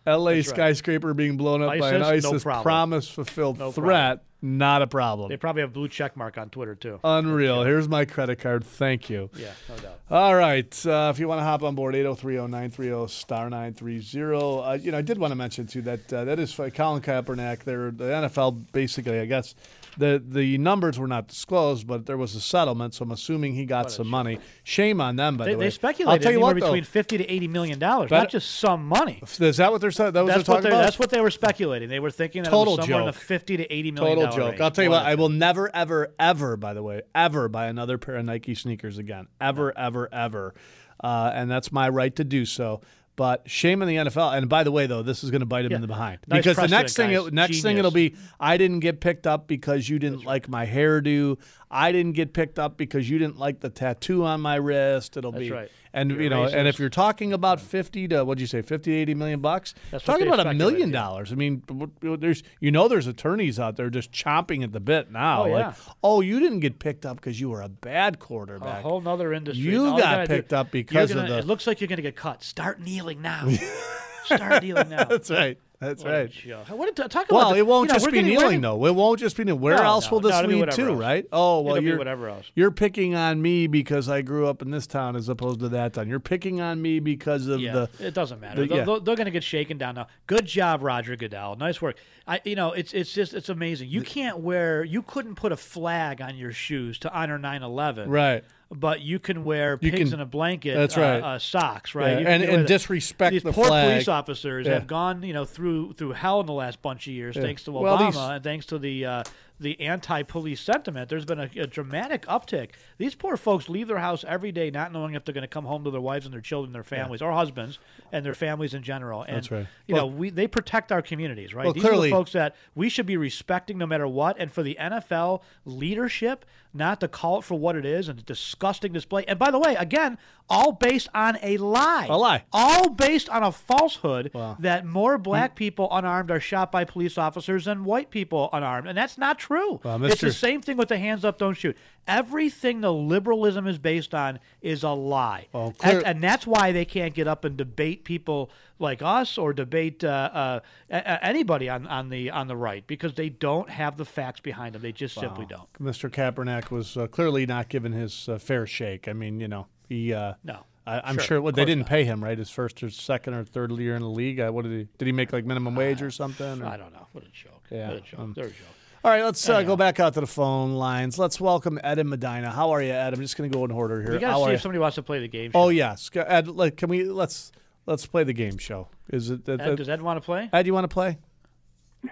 L.A. 0.07 0.37
That's 0.37 0.49
right. 0.49 0.55
skyscraper 0.57 1.15
being 1.15 1.37
blown 1.37 1.63
up 1.63 1.79
by 1.79 1.93
an 1.95 2.03
ISIS 2.03 2.45
no 2.45 2.63
promise 2.63 3.09
fulfilled 3.09 3.59
No 3.59 3.73
threat. 3.73 4.23
Not 4.43 4.83
a 4.83 4.87
problem. 4.87 5.31
They 5.31 5.39
probably 5.39 5.63
have 5.63 5.73
blue 5.73 5.89
check 5.89 6.19
mark 6.19 6.37
on 6.37 6.51
Twitter 6.51 6.75
too. 6.75 7.01
Unreal. 7.03 7.63
Here's 7.63 7.89
my 7.89 8.05
credit 8.05 8.41
card. 8.41 8.63
Thank 8.63 9.09
you. 9.09 9.31
Yeah, 9.39 9.53
no 9.71 9.77
doubt. 9.77 10.01
All 10.11 10.35
right. 10.35 10.87
Uh, 10.87 11.11
if 11.15 11.19
you 11.19 11.27
want 11.27 11.39
to 11.39 11.45
hop 11.45 11.63
on 11.63 11.75
board, 11.75 11.95
8030930 11.95 13.09
star 13.09 13.49
930. 13.49 14.35
Uh, 14.37 14.73
you 14.75 14.93
know, 14.93 14.99
I 14.99 15.03
did 15.03 15.17
want 15.17 15.31
to 15.31 15.35
mention 15.35 15.67
too 15.67 15.81
that 15.83 16.13
uh, 16.13 16.27
that 16.27 16.39
is 16.39 16.55
Colin 16.55 17.01
Kaepernick. 17.01 17.65
They're, 17.65 17.91
the 17.91 18.05
NFL 18.05 18.71
basically, 18.73 19.19
I 19.19 19.25
guess, 19.25 19.55
the 19.99 20.23
the 20.27 20.59
numbers 20.59 20.99
were 20.99 21.07
not 21.07 21.29
disclosed, 21.29 21.87
but 21.87 22.07
there 22.07 22.17
was 22.17 22.35
a 22.35 22.41
settlement, 22.41 22.95
so 22.95 23.03
I'm 23.05 23.11
assuming 23.13 23.55
he 23.55 23.65
got 23.65 23.91
some 23.91 24.09
money. 24.09 24.39
Shame 24.63 25.01
on 25.01 25.17
them, 25.17 25.37
by 25.37 25.45
They, 25.45 25.53
the 25.53 25.59
way. 25.59 25.63
they 25.63 25.67
I'll 25.67 25.71
speculated 25.73 26.23
tell 26.23 26.33
you 26.33 26.41
what, 26.41 26.55
though. 26.55 26.67
between 26.67 26.85
fifty 26.85 27.19
to 27.19 27.25
eighty 27.31 27.49
million 27.49 27.79
dollars, 27.79 28.11
not 28.11 28.31
just 28.31 28.51
some 28.53 28.87
money. 28.87 29.21
Is 29.41 29.57
that 29.59 29.71
what 29.73 29.81
they're 29.81 29.91
saying? 29.91 30.13
That 30.13 30.25
was 30.25 30.35
That's 30.35 30.47
they're 30.47 30.55
what, 30.55 30.61
talking 30.63 30.73
about? 30.73 30.85
that's 30.85 30.99
what 30.99 31.11
they 31.11 31.21
were 31.21 31.31
speculating. 31.31 31.89
They 31.89 32.01
were 32.01 32.11
thinking 32.11 32.43
that 32.43 32.51
Total 32.51 32.75
it 32.75 32.77
was 32.79 32.87
somewhere 32.87 33.01
in 33.01 33.07
the 33.07 33.13
fifty 33.13 33.57
to 33.57 33.73
eighty 33.73 33.91
million 33.91 34.17
Total 34.19 34.37
joke. 34.37 34.51
range. 34.53 34.61
I'll 34.61 34.71
tell 34.71 34.85
you 34.85 34.91
More 34.91 34.99
what, 35.01 35.07
I 35.07 35.15
will 35.15 35.29
never, 35.29 35.75
ever, 35.75 36.15
ever, 36.19 36.57
by 36.57 36.75
the 36.75 36.83
way, 36.83 37.03
ever 37.15 37.49
buy 37.49 37.67
another 37.67 37.99
pair 37.99 38.17
of 38.17 38.25
Nike 38.25 38.55
sneakers 38.55 38.99
again. 38.99 39.29
Ever, 39.41 39.77
ever, 39.77 40.09
ever. 40.13 40.55
Uh, 41.03 41.31
and 41.35 41.51
that's 41.51 41.71
my 41.73 41.89
right 41.89 42.15
to 42.17 42.25
do 42.25 42.45
so. 42.47 42.81
But 43.17 43.49
shame 43.49 43.81
on 43.81 43.87
the 43.89 43.95
NFL. 43.97 44.37
And 44.37 44.49
by 44.49 44.65
the 44.65 44.73
way, 44.73 44.87
though, 44.87 45.03
this 45.03 45.23
is 45.23 45.31
going 45.31 45.41
to 45.41 45.47
bite 45.47 45.65
him 45.65 45.71
Yeah. 45.71 45.77
in 45.77 45.81
the 45.83 45.87
behind 45.87 46.19
Nice 46.27 46.43
because 46.43 46.57
the 46.57 46.67
next 46.67 46.97
thing, 46.97 47.13
it, 47.13 47.33
next 47.33 47.63
thing 47.63 47.77
Genius. 47.77 47.79
it'll 47.79 47.91
be, 47.93 48.17
I 48.41 48.57
didn't 48.57 48.81
get 48.81 49.01
picked 49.01 49.27
up 49.27 49.47
because 49.47 49.89
you 49.89 49.99
didn't 50.01 50.25
like 50.25 50.49
my 50.49 50.67
hairdo. 50.67 51.39
I 51.71 51.93
didn't 51.93 52.13
get 52.13 52.33
picked 52.33 52.59
up 52.59 52.77
because 52.77 53.09
you 53.09 53.19
didn't 53.19 53.39
like 53.39 53.61
the 53.61 53.71
tattoo 53.71 54.25
on 54.25 54.41
my 54.41 54.55
wrist. 54.57 55.17
It'll 55.17 55.33
That's 55.33 55.45
be 55.45 55.51
right. 55.51 55.71
And 55.93 56.11
You're 56.11 56.23
you 56.23 56.29
know, 56.29 56.45
and 56.45 56.67
if 56.67 56.79
you're 56.81 56.89
talking 56.89 57.33
about 57.33 57.61
fifty 57.61 58.09
to 58.09 58.25
what'd 58.25 58.41
you 58.41 58.49
say, 58.49 58.63
50, 58.63 58.93
80 58.93 59.15
million 59.15 59.41
bucks, 59.41 59.75
That's 59.93 60.05
talking 60.05 60.27
about 60.27 60.45
a 60.45 60.53
million 60.53 60.91
yeah. 60.91 61.01
dollars. 61.01 61.31
I 61.33 61.37
mean, 61.37 61.63
there's 62.03 62.43
you 62.61 62.73
know, 62.73 62.89
there's 62.89 63.07
attorneys 63.07 63.61
out 63.61 63.77
there 63.77 63.91
just 63.91 64.11
chomping 64.11 64.65
at 64.65 64.73
the 64.73 64.81
bit 64.81 65.13
now. 65.13 65.45
Oh, 65.45 65.51
like, 65.51 65.65
yeah. 65.67 65.75
oh, 66.03 66.21
you 66.21 66.41
didn't 66.41 66.61
get 66.61 66.81
picked 66.81 67.07
up 67.07 67.17
because 67.17 67.41
you 67.41 67.49
were 67.49 67.63
a 67.63 67.69
bad 67.69 68.19
quarterback. 68.19 68.81
A 68.81 68.83
whole 68.83 69.01
nother 69.01 69.33
industry. 69.33 69.65
You 69.65 69.87
All 69.87 69.93
got 69.99 70.01
gotta 70.01 70.27
do- 70.27 70.35
picked 70.35 70.53
up 70.53 70.71
because 70.73 71.11
of 71.13 71.17
gonna- 71.19 71.29
the- 71.29 71.39
It 71.39 71.47
looks 71.47 71.67
like 71.67 71.81
you're 71.81 71.89
going 71.89 71.97
to 71.99 72.03
get 72.03 72.17
cut. 72.17 72.43
Start 72.43 72.81
kneeling 72.81 73.23
now. 73.23 73.49
Start 74.25 74.63
kneeling 74.63 74.89
now. 74.89 75.05
That's 75.05 75.31
right. 75.31 75.59
That's 75.81 76.03
What 76.05 76.13
right. 76.13 76.69
What 76.71 76.97
talk 76.97 77.11
about 77.11 77.31
Well, 77.31 77.51
the- 77.51 77.59
it 77.59 77.67
won't 77.67 77.89
you 77.89 77.93
know, 77.93 77.95
just 77.99 78.07
be 78.07 78.13
getting 78.13 78.27
kneeling 78.31 78.61
though. 78.61 78.87
It 78.87 78.95
won't 78.95 79.19
just 79.19 79.37
be 79.37 79.45
kneeling. 79.45 79.61
Where 79.61 79.77
No, 79.77 79.83
else 79.83 80.07
no, 80.07 80.13
will 80.13 80.21
this 80.21 80.41
lead 80.47 80.71
to, 80.71 80.89
else. 80.91 80.99
right? 81.01 81.27
Oh 81.33 81.61
well, 81.61 81.75
It'll 81.77 81.87
you're 81.89 81.99
whatever 81.99 82.29
else. 82.29 82.47
you're 82.55 82.71
picking 82.71 83.15
on 83.15 83.43
me 83.43 83.67
because 83.67 84.09
I 84.09 84.23
grew 84.23 84.47
up 84.47 84.63
in 84.63 84.71
this 84.71 84.87
town 84.87 85.17
as 85.17 85.29
opposed 85.29 85.61
to 85.61 85.69
that 85.71 85.93
town. 85.95 86.09
You're 86.09 86.21
picking 86.21 86.61
on 86.61 86.81
me 86.81 87.01
because 87.01 87.49
of 87.49 87.61
Yeah, 87.61 87.73
the. 87.99 88.07
it 88.07 88.15
doesn't 88.15 88.41
matter. 88.41 88.63
the- 88.67 88.75
they're 88.75 88.85
they're, 89.01 89.01
going 89.17 89.25
to 89.27 89.31
get 89.33 89.43
shaken 89.45 89.77
down 89.77 89.97
now. 89.97 90.07
Good 90.27 90.47
job, 90.47 90.83
Roger 90.83 91.17
Goodell. 91.17 91.57
Nice 91.57 91.83
work. 91.83 91.97
I, 92.27 92.41
you 92.45 92.55
know, 92.55 92.73
it's 92.73 92.95
it's 92.95 93.13
just 93.13 93.35
it's 93.35 93.49
amazing. 93.49 93.91
You 93.91 94.01
can't 94.03 94.39
wear, 94.39 94.85
you 94.85 95.03
couldn't 95.03 95.35
put 95.35 95.53
a 95.53 95.57
flag 95.57 96.23
on 96.23 96.37
your 96.37 96.53
shoes 96.53 96.99
to 97.01 97.13
honor 97.13 97.39
9/11, 97.39 98.07
Right. 98.09 98.45
But 98.77 99.01
you 99.03 99.19
can 99.19 99.45
wear 99.45 99.79
You 99.81 99.91
pigs 99.93 100.11
can- 100.11 100.15
in 100.19 100.21
a 100.21 100.27
blanket. 100.27 100.75
that's 100.75 100.97
uh, 100.97 101.01
right. 101.01 101.23
Uh, 101.23 101.39
socks, 101.39 101.95
right? 101.95 102.21
Yeah, 102.23 102.29
and- 102.29 102.43
and 102.43 102.67
disrespect 102.67 103.33
These 103.33 103.43
the 103.45 103.53
poor 103.53 103.67
flag. 103.67 103.89
police 103.91 104.09
officers 104.09 104.67
Yeah. 104.67 104.75
have 104.75 104.87
gone, 104.87 105.23
you 105.23 105.33
know, 105.33 105.45
through 105.45 105.93
through 105.93 106.13
hell 106.13 106.41
in 106.41 106.47
the 106.47 106.53
last 106.53 106.83
bunch 106.83 107.07
of 107.07 107.13
years, 107.13 107.37
Yeah. 107.37 107.43
thanks 107.43 107.63
to 107.65 107.71
Obama 107.71 107.83
Well, 107.83 107.99
these- 108.07 108.17
and 108.17 108.43
thanks 108.45 108.67
to 108.67 108.79
the. 108.79 109.05
Uh, 109.07 109.23
the 109.61 109.81
anti-police 109.81 110.61
sentiment. 110.61 111.09
There's 111.09 111.25
been 111.25 111.39
a, 111.39 111.49
a 111.57 111.67
dramatic 111.69 112.27
uptick. 112.27 112.71
These 112.99 113.15
poor 113.15 113.37
folks 113.37 113.69
leave 113.69 113.87
their 113.87 114.01
house 114.01 114.25
every 114.27 114.51
day, 114.51 114.69
not 114.69 114.93
knowing 114.93 115.15
if 115.15 115.25
they're 115.25 115.33
going 115.33 115.43
to 115.43 115.49
come 115.49 115.65
home 115.65 115.85
to 115.85 115.93
their 115.93 116.01
wives 116.01 116.27
and 116.27 116.35
their 116.35 116.41
children, 116.41 116.73
their 116.73 116.83
families, 116.83 117.23
or 117.23 117.31
husbands, 117.33 117.79
and 118.11 118.27
their 118.27 118.35
families 118.35 118.75
in 118.75 118.83
general. 118.83 119.23
And 119.23 119.37
That's 119.37 119.53
right. 119.53 119.67
you 119.87 119.95
Well- 119.95 120.09
know, 120.11 120.17
we 120.17 120.31
they 120.31 120.49
protect 120.49 120.91
our 120.91 121.01
communities, 121.03 121.55
right? 121.55 121.65
Well, 121.67 121.73
These 121.73 121.85
are 121.85 121.89
clearly- 121.91 122.11
the 122.11 122.17
folks 122.17 122.33
that 122.33 122.57
we 122.75 122.89
should 122.89 123.07
be 123.07 123.17
respecting 123.17 123.79
no 123.79 123.87
matter 123.87 124.09
what. 124.09 124.37
And 124.41 124.51
for 124.51 124.65
the 124.65 124.77
NFL 124.79 125.41
leadership 125.65 126.45
not 126.75 127.01
to 127.01 127.09
call 127.09 127.39
it 127.39 127.45
for 127.45 127.59
what 127.59 127.77
it 127.77 127.87
is 127.87 128.09
and 128.09 128.19
a 128.19 128.23
disgusting 128.23 128.93
display. 128.93 129.25
And 129.27 129.39
by 129.39 129.51
the 129.51 129.59
way, 129.59 129.77
again, 129.77 130.19
all 130.51 130.73
based 130.73 131.09
on 131.15 131.39
a 131.43 131.57
lie. 131.57 132.07
A 132.09 132.17
lie. 132.17 132.45
All 132.53 132.91
based 132.91 133.29
on 133.29 133.43
a 133.43 133.53
falsehood 133.53 134.31
that 134.59 134.85
more 134.85 135.17
black 135.17 135.53
hmm. 135.53 135.57
people 135.57 135.89
unarmed 135.91 136.31
are 136.31 136.41
shot 136.41 136.71
by 136.71 136.85
police 136.85 137.17
officers 137.17 137.65
than 137.65 137.85
white 137.85 138.11
people 138.11 138.51
unarmed. 138.53 138.89
And 138.89 138.99
that's 138.99 139.17
not 139.17 139.39
true. 139.39 139.81
Well, 139.83 140.05
It's 140.05 140.21
the 140.21 140.33
same 140.33 140.61
thing 140.61 140.77
with 140.77 140.89
the 140.89 140.99
hands 140.99 141.25
up, 141.25 141.39
don't 141.39 141.55
shoot. 141.55 141.77
Everything 142.07 142.83
the 142.83 142.93
liberalism 142.93 143.67
is 143.67 143.79
based 143.79 144.15
on 144.15 144.39
is 144.61 144.83
a 144.83 144.91
lie. 144.91 145.47
clear- 145.53 145.99
and, 145.99 146.07
and 146.07 146.23
that's 146.23 146.47
why 146.47 146.73
they 146.73 146.85
can't 146.85 147.15
get 147.15 147.27
up 147.27 147.45
and 147.45 147.57
debate 147.57 148.05
people 148.05 148.51
like 148.79 149.03
us 149.03 149.39
or 149.39 149.53
debate 149.53 150.03
uh, 150.05 150.09
uh, 150.33 150.61
a- 150.91 150.95
a- 150.97 151.25
anybody 151.25 151.69
on, 151.69 151.87
on 151.87 152.09
the 152.09 152.31
on 152.31 152.49
the 152.49 152.57
right 152.57 152.85
because 152.87 153.15
they 153.15 153.29
don't 153.29 153.71
have 153.71 153.97
the 153.97 154.05
facts 154.05 154.41
behind 154.41 154.75
them. 154.75 154.83
They 154.83 154.93
just 154.93 155.15
simply 155.15 155.47
don't. 155.47 155.73
Mr. 155.81 156.11
Kaepernick 156.11 156.71
was 156.71 156.97
uh, 156.97 157.07
clearly 157.07 157.47
not 157.47 157.69
given 157.69 157.93
his 157.93 158.29
uh, 158.29 158.39
fair 158.39 158.67
shake. 158.67 159.07
I 159.09 159.13
mean, 159.13 159.41
you 159.41 159.49
know, 159.49 159.67
he. 159.89 160.13
Uh, 160.13 160.35
No. 160.45 160.59
I, 160.87 161.01
I'm 161.03 161.15
Sure, 161.15 161.25
sure. 161.25 161.41
Well, 161.41 161.53
they 161.53 161.65
didn't 161.65 161.85
not. 161.85 161.89
pay 161.89 162.05
him 162.05 162.23
right 162.23 162.37
his 162.37 162.51
first 162.51 162.83
or 162.83 162.91
second 162.91 163.33
or 163.33 163.43
third 163.45 163.71
year 163.73 163.97
in 163.97 164.03
the 164.03 164.09
league. 164.11 164.39
Uh, 164.39 164.51
what 164.51 164.65
did 164.65 164.73
he? 164.73 164.89
Did 164.99 165.07
he 165.07 165.13
make 165.13 165.33
like 165.33 165.47
minimum 165.47 165.75
wage 165.75 166.03
or 166.03 166.11
something? 166.11 166.61
or- 166.63 166.67
I 166.67 166.77
don't 166.77 166.93
know. 166.93 167.07
What 167.13 167.25
a 167.25 167.29
joke. 167.29 167.63
Yeah, 167.71 167.89
What 167.89 167.97
a 167.97 168.01
joke. 168.03 168.21
um, 168.21 168.33
They're 168.35 168.45
a 168.45 168.49
joke. 168.49 168.59
All 169.03 169.11
right, 169.11 169.23
let's 169.23 169.47
uh, 169.49 169.63
go 169.63 169.77
back 169.77 170.01
out 170.01 170.15
to 170.15 170.21
the 170.21 170.27
phone 170.27 170.73
lines. 170.75 171.19
Let's 171.19 171.39
welcome 171.41 171.79
Ed 171.85 171.99
and 171.99 172.09
Medina. 172.09 172.51
How 172.51 172.71
are 172.71 172.83
you, 172.83 172.91
Ed? 172.93 173.13
I'm 173.15 173.21
just 173.21 173.37
going 173.37 173.51
to 173.51 173.55
go 173.57 173.65
in 173.67 173.71
order 173.71 174.01
here. 174.03 174.13
We 174.13 174.19
got 174.19 174.31
to 174.31 174.37
are 174.37 174.45
see 174.45 174.49
you? 174.51 174.55
if 174.57 174.63
somebody 174.63 174.79
wants 174.79 174.95
to 174.97 175.03
play 175.03 175.21
the 175.21 175.29
game. 175.29 175.51
Oh 175.55 175.69
yes, 175.69 176.11
Ed. 176.15 176.49
Like, 176.49 176.77
can 176.79 176.89
we 176.91 177.05
let's 177.05 177.53
let's 177.87 178.07
play 178.07 178.25
the 178.25 178.33
game 178.33 178.59
show? 178.59 178.89
Is 179.11 179.31
it? 179.31 179.45
that- 179.47 179.61
Ed, 179.61 179.77
does 179.77 179.89
Ed 179.89 180.03
want 180.03 180.17
to 180.21 180.25
play? 180.25 180.49
Ed, 180.53 180.67
you 180.67 180.75
want 180.75 180.85
to 180.85 180.89
play? 180.93 181.19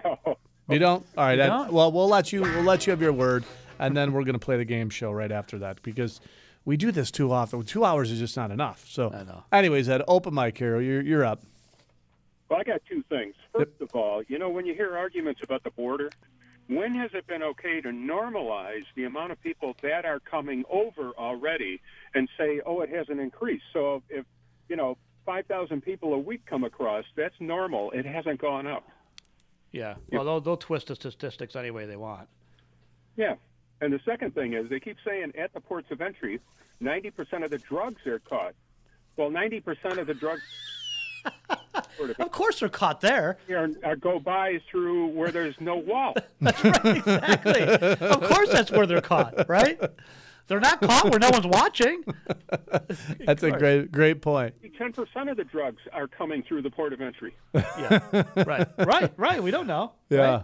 No. 0.03 0.17
You 0.69 0.79
don't? 0.79 1.05
All 1.17 1.25
right, 1.25 1.37
Ed. 1.39 1.47
don't? 1.47 1.73
Well, 1.73 1.91
we'll 1.91 2.07
let 2.07 2.31
you 2.31 2.41
we'll 2.41 2.63
let 2.63 2.87
you 2.87 2.91
have 2.91 3.01
your 3.01 3.13
word, 3.13 3.43
and 3.79 3.95
then 3.95 4.13
we're 4.13 4.23
going 4.23 4.33
to 4.33 4.39
play 4.39 4.57
the 4.57 4.65
game 4.65 4.89
show 4.89 5.11
right 5.11 5.31
after 5.31 5.59
that 5.59 5.81
because 5.83 6.21
we 6.65 6.77
do 6.77 6.91
this 6.91 7.11
too 7.11 7.31
often. 7.31 7.61
Two 7.63 7.83
hours 7.83 8.09
is 8.11 8.17
just 8.19 8.37
not 8.37 8.49
enough. 8.49 8.85
So, 8.87 9.11
I 9.13 9.23
know. 9.23 9.43
anyways, 9.51 9.89
Ed, 9.89 10.01
open 10.07 10.33
mic 10.33 10.57
here. 10.57 10.79
You're 10.79 11.01
you're 11.01 11.25
up. 11.25 11.43
Well, 12.49 12.59
I 12.59 12.63
got 12.63 12.81
two 12.89 13.03
things. 13.09 13.35
First 13.51 13.81
of 13.81 13.89
all, 13.93 14.23
you 14.27 14.39
know, 14.39 14.49
when 14.49 14.65
you 14.65 14.73
hear 14.73 14.97
arguments 14.97 15.41
about 15.43 15.63
the 15.63 15.71
border, 15.71 16.09
when 16.67 16.95
has 16.95 17.11
it 17.13 17.27
been 17.27 17.43
okay 17.43 17.81
to 17.81 17.89
normalize 17.89 18.85
the 18.95 19.03
amount 19.03 19.31
of 19.31 19.41
people 19.41 19.75
that 19.81 20.05
are 20.05 20.19
coming 20.19 20.63
over 20.69 21.11
already 21.17 21.81
and 22.15 22.29
say, 22.37 22.61
oh, 22.65 22.81
it 22.81 22.89
hasn't 22.89 23.19
increased? 23.19 23.65
So 23.73 24.01
if, 24.09 24.25
you 24.69 24.75
know, 24.75 24.97
5,000 25.25 25.81
people 25.81 26.13
a 26.13 26.17
week 26.17 26.45
come 26.45 26.63
across, 26.63 27.05
that's 27.15 27.35
normal. 27.39 27.91
It 27.91 28.05
hasn't 28.05 28.39
gone 28.39 28.67
up. 28.67 28.87
Yeah. 29.71 29.95
Well, 30.11 30.23
they'll, 30.23 30.41
they'll 30.41 30.57
twist 30.57 30.87
the 30.87 30.95
statistics 30.95 31.55
any 31.55 31.71
way 31.71 31.85
they 31.85 31.95
want. 31.95 32.27
Yeah. 33.15 33.35
And 33.81 33.91
the 33.91 33.99
second 34.05 34.33
thing 34.35 34.53
is 34.53 34.69
they 34.69 34.79
keep 34.79 34.97
saying 35.05 35.33
at 35.37 35.53
the 35.53 35.59
ports 35.59 35.91
of 35.91 36.01
entry, 36.01 36.39
90% 36.81 37.43
of 37.43 37.51
the 37.51 37.57
drugs 37.57 38.05
are 38.05 38.19
caught. 38.19 38.53
Well, 39.17 39.29
90% 39.29 39.97
of 39.97 40.07
the 40.07 40.13
drugs 40.13 40.41
Of 42.19 42.31
course 42.31 42.59
they're 42.59 42.69
caught 42.69 43.01
there. 43.01 43.37
are, 43.49 43.69
are 43.83 43.95
go 43.95 44.19
by 44.19 44.59
through 44.69 45.07
where 45.07 45.31
there's 45.31 45.55
no 45.59 45.75
wall. 45.77 46.13
That's 46.41 46.63
right, 46.63 46.97
exactly. 46.97 47.61
of 47.61 48.21
course 48.23 48.51
that's 48.51 48.71
where 48.71 48.85
they're 48.85 49.01
caught, 49.01 49.47
right? 49.47 49.79
They're 50.47 50.59
not 50.59 50.81
caught 50.81 51.09
where 51.09 51.19
no 51.19 51.29
one's 51.31 51.47
watching. 51.47 52.03
That's 53.25 53.43
a 53.43 53.51
great 53.51 53.91
great 53.91 54.21
point. 54.21 54.53
10% 54.79 55.31
of 55.31 55.37
the 55.37 55.43
drugs 55.45 55.81
are 55.93 56.07
coming 56.07 56.43
through 56.43 56.61
the 56.63 56.69
port 56.69 56.93
of 56.93 57.01
entry. 57.01 57.35
Yeah. 57.53 57.99
Right. 58.35 58.67
Right. 58.77 59.13
Right. 59.17 59.41
We 59.43 59.51
don't 59.51 59.67
know. 59.67 59.93
Yeah. 60.09 60.17
right? 60.19 60.43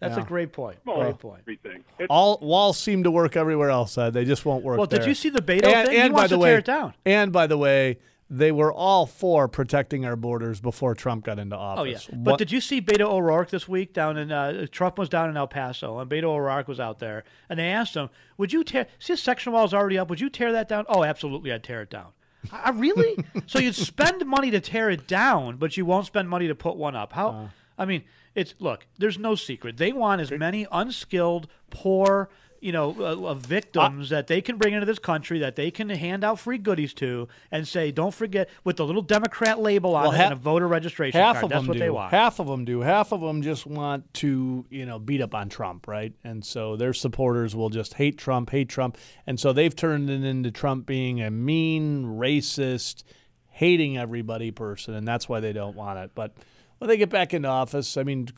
That's 0.00 0.16
Yeah. 0.16 0.22
a 0.22 0.26
great 0.26 0.52
point. 0.52 0.78
Well, 0.84 1.00
Great 1.00 1.18
point. 1.18 1.40
Everything. 1.42 1.84
All 2.10 2.38
walls 2.42 2.78
seem 2.78 3.04
to 3.04 3.10
work 3.10 3.36
everywhere 3.36 3.70
else. 3.70 3.96
Ed. 3.98 4.14
They 4.14 4.24
just 4.24 4.44
won't 4.44 4.64
work. 4.64 4.78
Well, 4.78 4.86
did 4.86 5.06
you 5.06 5.14
see 5.14 5.28
the 5.28 5.40
Beto 5.42 5.66
and, 5.66 5.86
thing? 5.88 5.96
He 5.96 6.00
And 6.02 6.12
by 6.12 6.20
wants 6.20 6.30
the 6.30 6.36
to 6.36 6.40
way, 6.42 6.50
tear 6.50 6.58
it 6.58 6.64
down. 6.64 6.94
And 7.04 7.32
by 7.32 7.46
the 7.46 7.56
way, 7.58 7.98
they 8.34 8.50
were 8.50 8.72
all 8.72 9.04
for 9.04 9.46
protecting 9.46 10.06
our 10.06 10.16
borders 10.16 10.58
before 10.60 10.94
Trump 10.94 11.24
got 11.24 11.38
into 11.38 11.54
office. 11.54 11.80
Oh 12.08 12.12
yeah, 12.12 12.18
but 12.22 12.30
What- 12.32 12.38
did 12.38 12.50
you 12.50 12.60
see 12.62 12.80
Beto 12.80 13.02
O'Rourke 13.02 13.50
this 13.50 13.68
week 13.68 13.92
down 13.92 14.16
in 14.16 14.32
uh, 14.32 14.66
Trump 14.70 14.96
was 14.98 15.10
down 15.10 15.28
in 15.28 15.36
El 15.36 15.46
Paso 15.46 15.98
and 15.98 16.10
Beto 16.10 16.24
O'Rourke 16.24 16.66
was 16.66 16.80
out 16.80 16.98
there 16.98 17.24
and 17.50 17.58
they 17.58 17.68
asked 17.68 17.94
him, 17.94 18.08
"Would 18.38 18.52
you 18.52 18.64
tear? 18.64 18.86
See, 18.98 19.12
the 19.12 19.16
section 19.18 19.52
wall's 19.52 19.74
already 19.74 19.98
up. 19.98 20.08
Would 20.08 20.20
you 20.20 20.30
tear 20.30 20.50
that 20.52 20.66
down?" 20.68 20.86
Oh, 20.88 21.04
absolutely, 21.04 21.52
I'd 21.52 21.62
tear 21.62 21.82
it 21.82 21.90
down. 21.90 22.08
I, 22.50 22.60
I 22.64 22.70
really? 22.70 23.22
so 23.46 23.58
you'd 23.58 23.74
spend 23.74 24.24
money 24.24 24.50
to 24.50 24.60
tear 24.60 24.88
it 24.88 25.06
down, 25.06 25.58
but 25.58 25.76
you 25.76 25.84
won't 25.84 26.06
spend 26.06 26.28
money 26.30 26.48
to 26.48 26.54
put 26.54 26.76
one 26.76 26.96
up? 26.96 27.12
How? 27.12 27.28
Uh. 27.28 27.48
I 27.78 27.84
mean, 27.84 28.02
it's 28.34 28.54
look. 28.58 28.86
There's 28.98 29.18
no 29.18 29.34
secret. 29.34 29.76
They 29.76 29.92
want 29.92 30.22
as 30.22 30.30
many 30.30 30.66
unskilled, 30.72 31.48
poor. 31.70 32.30
You 32.62 32.70
know, 32.70 32.94
uh, 32.96 33.30
uh, 33.30 33.34
victims 33.34 34.10
that 34.10 34.28
they 34.28 34.40
can 34.40 34.56
bring 34.56 34.72
into 34.72 34.86
this 34.86 35.00
country 35.00 35.40
that 35.40 35.56
they 35.56 35.72
can 35.72 35.88
hand 35.90 36.22
out 36.22 36.38
free 36.38 36.58
goodies 36.58 36.94
to 36.94 37.26
and 37.50 37.66
say, 37.66 37.90
"Don't 37.90 38.14
forget," 38.14 38.48
with 38.62 38.76
the 38.76 38.86
little 38.86 39.02
Democrat 39.02 39.58
label 39.60 39.96
on 39.96 40.04
Well, 40.04 40.12
it 40.12 40.20
and 40.20 40.32
a 40.32 40.36
voter 40.36 40.68
registration 40.68 41.20
half 41.20 41.34
card. 41.34 41.44
of 41.46 41.50
That's 41.50 41.60
them 41.62 41.66
what 41.66 41.72
do. 41.74 41.78
they 41.80 41.90
want. 41.90 42.12
Half 42.12 42.38
of 42.38 42.46
them 42.46 42.64
do. 42.64 42.80
Half 42.82 43.12
of 43.12 43.20
them 43.20 43.42
just 43.42 43.66
want 43.66 44.14
to, 44.14 44.64
you 44.70 44.86
know, 44.86 45.00
beat 45.00 45.20
up 45.20 45.34
on 45.34 45.48
Trump, 45.48 45.88
right? 45.88 46.12
And 46.22 46.44
so 46.44 46.76
their 46.76 46.92
supporters 46.92 47.56
will 47.56 47.68
just 47.68 47.94
hate 47.94 48.16
Trump, 48.16 48.50
hate 48.50 48.68
Trump, 48.68 48.96
and 49.26 49.40
so 49.40 49.52
they've 49.52 49.74
turned 49.74 50.08
it 50.08 50.22
into 50.22 50.52
Trump 50.52 50.86
being 50.86 51.20
a 51.20 51.32
mean, 51.32 52.04
racist, 52.04 53.02
hating 53.48 53.98
everybody 53.98 54.52
person, 54.52 54.94
and 54.94 55.06
that's 55.06 55.28
why 55.28 55.40
they 55.40 55.52
don't 55.52 55.74
want 55.74 55.98
it. 55.98 56.12
But 56.14 56.32
when 56.78 56.86
they 56.88 56.96
get 56.96 57.10
back 57.10 57.34
into 57.34 57.48
office, 57.48 57.96
I 57.96 58.04
mean, 58.04 58.28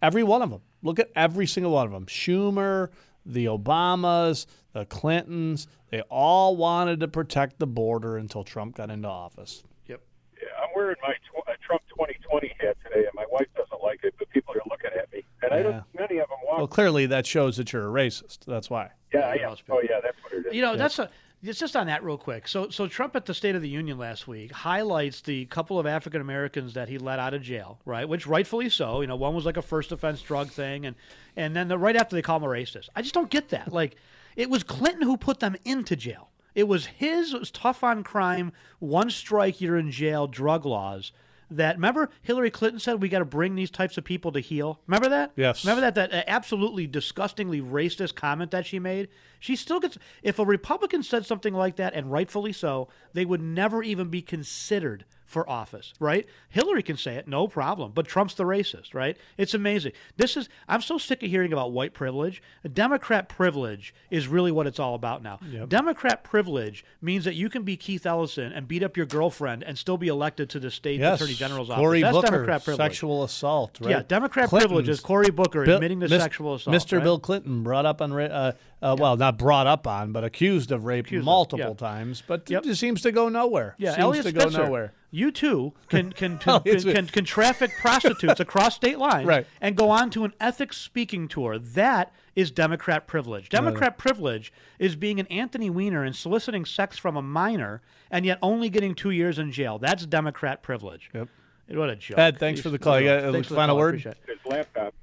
every 0.00 0.22
one 0.22 0.40
of 0.40 0.50
them. 0.50 0.60
Look 0.84 0.98
at 1.00 1.10
every 1.16 1.46
single 1.48 1.72
one 1.72 1.86
of 1.86 1.92
them. 1.92 2.06
Schumer, 2.06 2.90
the 3.24 3.46
Obamas, 3.46 4.46
the 4.72 4.84
Clintons. 4.86 5.66
They 5.90 6.00
all 6.02 6.56
wanted 6.56 7.00
to 7.00 7.08
protect 7.08 7.58
the 7.58 7.66
border 7.66 8.16
until 8.16 8.44
Trump 8.44 8.76
got 8.76 8.90
into 8.90 9.08
office. 9.08 9.62
Yep. 9.86 10.00
Yeah, 10.40 10.48
I'm 10.62 10.70
wearing 10.74 10.96
my 11.02 11.12
tw- 11.12 11.48
uh, 11.48 11.52
Trump 11.64 11.82
2020 11.90 12.48
hat 12.60 12.76
today, 12.84 13.00
and 13.00 13.10
my 13.14 13.26
wife 13.30 13.46
doesn't 13.56 13.82
like 13.82 14.00
it, 14.04 14.14
but 14.18 14.28
people 14.30 14.54
are 14.54 14.60
looking 14.70 14.90
at 14.98 15.12
me. 15.12 15.22
And 15.42 15.52
I 15.52 15.56
Yeah. 15.58 15.62
don't 15.64 15.84
many 15.98 16.18
of 16.18 16.28
them 16.28 16.38
walk. 16.46 16.58
Well, 16.58 16.66
clearly 16.68 17.06
that 17.06 17.26
shows 17.26 17.56
that 17.58 17.72
you're 17.72 17.88
a 17.88 17.92
racist. 17.92 18.44
That's 18.46 18.70
why. 18.70 18.90
yeah, 19.12 19.20
I 19.28 19.34
am. 19.34 19.56
Oh, 19.70 19.80
yeah, 19.82 20.00
that's 20.02 20.16
what 20.22 20.32
it 20.32 20.46
is. 20.46 20.54
You 20.54 20.62
know, 20.62 20.76
that's 20.76 20.98
a. 20.98 21.10
It's 21.44 21.58
just 21.58 21.74
on 21.74 21.88
that 21.88 22.04
real 22.04 22.18
quick. 22.18 22.46
So, 22.46 22.68
so 22.68 22.86
Trump 22.86 23.16
at 23.16 23.26
the 23.26 23.34
State 23.34 23.56
of 23.56 23.62
the 23.62 23.68
Union 23.68 23.98
last 23.98 24.28
week 24.28 24.52
highlights 24.52 25.20
the 25.22 25.44
couple 25.46 25.76
of 25.76 25.86
African 25.86 26.20
Americans 26.20 26.74
that 26.74 26.88
he 26.88 26.98
let 26.98 27.18
out 27.18 27.34
of 27.34 27.42
jail, 27.42 27.80
right? 27.84 28.08
Which 28.08 28.28
rightfully 28.28 28.68
so. 28.68 29.00
You 29.00 29.08
know, 29.08 29.16
one 29.16 29.34
was 29.34 29.44
like 29.44 29.56
a 29.56 29.62
first 29.62 29.90
offense 29.90 30.22
drug 30.22 30.50
thing, 30.50 30.86
and 30.86 30.94
and 31.36 31.56
then 31.56 31.66
the, 31.66 31.78
right 31.78 31.96
after 31.96 32.14
they 32.14 32.22
call 32.22 32.36
him 32.36 32.44
a 32.44 32.46
racist. 32.46 32.90
I 32.94 33.02
just 33.02 33.14
don't 33.14 33.28
get 33.28 33.48
that. 33.48 33.72
Like, 33.72 33.96
it 34.36 34.50
was 34.50 34.62
Clinton 34.62 35.02
who 35.02 35.16
put 35.16 35.40
them 35.40 35.56
into 35.64 35.96
jail. 35.96 36.30
It 36.54 36.68
was 36.68 36.86
his 36.86 37.34
it 37.34 37.40
was 37.40 37.50
tough 37.50 37.82
on 37.82 38.04
crime, 38.04 38.52
one 38.78 39.10
strike 39.10 39.60
you're 39.60 39.76
in 39.76 39.90
jail, 39.90 40.28
drug 40.28 40.64
laws. 40.64 41.10
That 41.56 41.76
remember 41.76 42.10
Hillary 42.22 42.50
Clinton 42.50 42.80
said 42.80 43.02
we 43.02 43.08
got 43.08 43.20
to 43.20 43.24
bring 43.24 43.54
these 43.54 43.70
types 43.70 43.98
of 43.98 44.04
people 44.04 44.32
to 44.32 44.40
heal. 44.40 44.80
Remember 44.86 45.08
that? 45.08 45.32
Yes. 45.36 45.64
Remember 45.64 45.80
that 45.82 45.94
that 45.94 46.24
absolutely 46.26 46.86
disgustingly 46.86 47.60
racist 47.60 48.14
comment 48.14 48.50
that 48.50 48.66
she 48.66 48.78
made. 48.78 49.08
She 49.38 49.56
still 49.56 49.80
gets. 49.80 49.98
If 50.22 50.38
a 50.38 50.44
Republican 50.44 51.02
said 51.02 51.26
something 51.26 51.54
like 51.54 51.76
that, 51.76 51.94
and 51.94 52.10
rightfully 52.10 52.52
so, 52.52 52.88
they 53.12 53.24
would 53.24 53.42
never 53.42 53.82
even 53.82 54.08
be 54.08 54.22
considered 54.22 55.04
for 55.32 55.48
office, 55.48 55.94
right? 55.98 56.26
Hillary 56.48 56.82
can 56.82 56.96
say 56.96 57.14
it, 57.16 57.26
no 57.26 57.48
problem. 57.48 57.92
But 57.94 58.06
Trump's 58.06 58.34
the 58.34 58.44
racist, 58.44 58.94
right? 58.94 59.16
It's 59.36 59.54
amazing. 59.54 59.92
This 60.16 60.36
is. 60.36 60.48
I'm 60.68 60.82
so 60.82 60.98
sick 60.98 61.22
of 61.22 61.30
hearing 61.30 61.52
about 61.52 61.72
white 61.72 61.94
privilege. 61.94 62.42
Democrat 62.70 63.28
privilege 63.28 63.94
is 64.10 64.28
really 64.28 64.52
what 64.52 64.66
it's 64.66 64.78
all 64.78 64.94
about 64.94 65.22
now. 65.22 65.40
Yep. 65.50 65.68
Democrat 65.70 66.22
privilege 66.22 66.84
means 67.00 67.24
that 67.24 67.34
you 67.34 67.48
can 67.48 67.62
be 67.62 67.76
Keith 67.76 68.06
Ellison 68.06 68.52
and 68.52 68.68
beat 68.68 68.82
up 68.82 68.96
your 68.96 69.06
girlfriend 69.06 69.62
and 69.64 69.76
still 69.78 69.96
be 69.96 70.08
elected 70.08 70.50
to 70.50 70.60
the 70.60 70.70
state 70.70 71.00
Yes, 71.00 71.20
attorney 71.20 71.34
general's 71.34 71.68
Cory 71.68 72.02
office. 72.04 72.14
That's 72.14 72.24
Booker, 72.30 72.36
Democrat 72.36 72.64
privilege. 72.64 72.90
sexual 72.92 73.24
assault. 73.24 73.78
Right? 73.80 73.90
Yeah, 73.90 74.02
Democrat 74.06 74.48
Clintons. 74.50 74.66
privilege 74.68 74.88
is 74.88 75.00
Cory 75.00 75.30
Booker 75.30 75.64
Bill- 75.64 75.76
admitting 75.76 76.00
to 76.00 76.08
Mis- 76.08 76.22
sexual 76.22 76.54
assault. 76.54 76.76
Mr. 76.76 76.98
right? 76.98 77.02
Bill 77.02 77.18
Clinton 77.18 77.62
brought 77.62 77.86
up 77.86 78.02
on, 78.02 78.12
uh, 78.12 78.52
uh, 78.82 78.96
well, 78.98 79.16
not 79.16 79.38
brought 79.38 79.66
up 79.66 79.86
on, 79.86 80.12
but 80.12 80.24
accused 80.24 80.72
of 80.72 80.84
rape 80.84 81.06
Accused 81.06 81.20
of, 81.20 81.24
multiple 81.26 81.76
yeah. 81.80 81.88
times, 81.88 82.22
but 82.26 82.50
Yep. 82.50 82.64
it 82.64 82.66
just 82.66 82.80
seems 82.80 83.00
to 83.02 83.12
go 83.12 83.28
nowhere. 83.28 83.74
Yeah, 83.78 83.90
seems 83.92 84.00
Eliot 84.02 84.26
to 84.26 84.32
go 84.32 84.40
Spitzer. 84.40 84.64
nowhere. 84.64 84.92
You 85.10 85.30
too 85.30 85.74
can 85.88 86.10
can 86.12 86.38
can, 86.38 86.60
can, 86.62 86.80
can, 86.82 87.06
can 87.06 87.24
traffic 87.24 87.70
prostitutes 87.80 88.40
across 88.40 88.74
state 88.76 88.98
lines 88.98 89.26
Right. 89.26 89.46
and 89.60 89.76
go 89.76 89.90
on 89.90 90.10
to 90.10 90.24
an 90.24 90.32
ethics 90.40 90.78
speaking 90.78 91.28
tour. 91.28 91.58
That 91.58 92.12
is 92.34 92.50
Democrat 92.50 93.06
privilege. 93.06 93.48
Democrat 93.50 93.98
privilege 93.98 94.52
is 94.78 94.96
being 94.96 95.20
an 95.20 95.26
Anthony 95.26 95.68
Weiner 95.68 96.02
and 96.02 96.16
soliciting 96.16 96.64
sex 96.64 96.96
from 96.98 97.14
a 97.16 97.22
minor 97.22 97.82
and 98.10 98.24
yet 98.24 98.38
only 98.42 98.70
getting 98.70 98.94
two 98.94 99.10
years 99.10 99.38
in 99.38 99.52
jail. 99.52 99.78
That's 99.78 100.06
Democrat 100.06 100.62
privilege. 100.62 101.10
Yep. 101.14 101.28
What 101.68 101.90
a 101.90 101.96
joke. 101.96 102.18
Ed, 102.18 102.38
thanks 102.38 102.60
for 102.60 102.70
the 102.70 102.78
call. 102.78 102.98
You 102.98 103.06
got 103.08 103.24
a 103.24 103.32
Thanks 103.32 103.48
for 103.48 103.54
the 103.54 103.60
final 103.60 103.74
call. 103.76 103.80
Word? 103.80 103.88
appreciate 103.90 104.16
it. 104.28 104.38
His 104.42 104.50
laptop, 104.50 104.94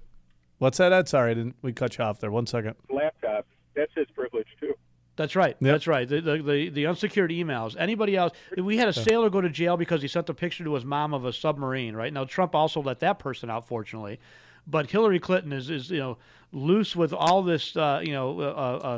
What's 0.57 0.77
that, 0.80 0.91
Ed? 0.91 1.07
Sorry, 1.07 1.34
didn't 1.35 1.56
we 1.61 1.72
cut 1.72 1.97
you 1.97 2.03
off 2.03 2.19
there? 2.19 2.31
One 2.31 2.45
second. 2.45 2.76
laptop, 2.89 3.45
that's 3.80 3.93
his 3.95 4.07
privilege 4.14 4.47
too. 4.60 4.73
That's 5.15 5.35
right. 5.35 5.57
Yep. 5.60 5.72
That's 5.73 5.88
right. 5.88 6.07
The, 6.07 6.22
the 6.22 6.38
the 6.41 6.69
the 6.69 6.85
unsecured 6.85 7.31
emails. 7.31 7.76
Anybody 7.77 8.15
else? 8.15 8.31
We 8.57 8.77
had 8.77 8.88
a 8.88 8.93
sailor 8.93 9.30
go 9.30 9.41
to 9.41 9.49
jail 9.49 9.76
because 9.76 10.01
he 10.01 10.07
sent 10.07 10.30
a 10.30 10.34
picture 10.34 10.64
to 10.64 10.73
his 10.76 10.85
mom 10.85 11.14
of 11.14 11.26
a 11.26 11.34
submarine. 11.34 11.93
Right 11.93 12.14
now, 12.14 12.23
Trump 12.23 12.56
also 12.56 12.81
let 12.81 12.99
that 13.01 13.19
person 13.19 13.49
out, 13.49 13.68
fortunately. 13.68 14.19
But 14.65 14.91
Hillary 14.91 15.19
Clinton 15.19 15.51
is 15.51 15.69
is 15.69 15.91
you 15.91 15.99
know 15.99 16.18
loose 16.53 16.95
with 16.95 17.11
all 17.11 17.43
this 17.43 17.76
uh, 17.76 18.01
you 18.01 18.14
know 18.14 18.39
uh, 18.39 18.43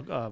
uh, 0.07 0.13
uh, 0.13 0.31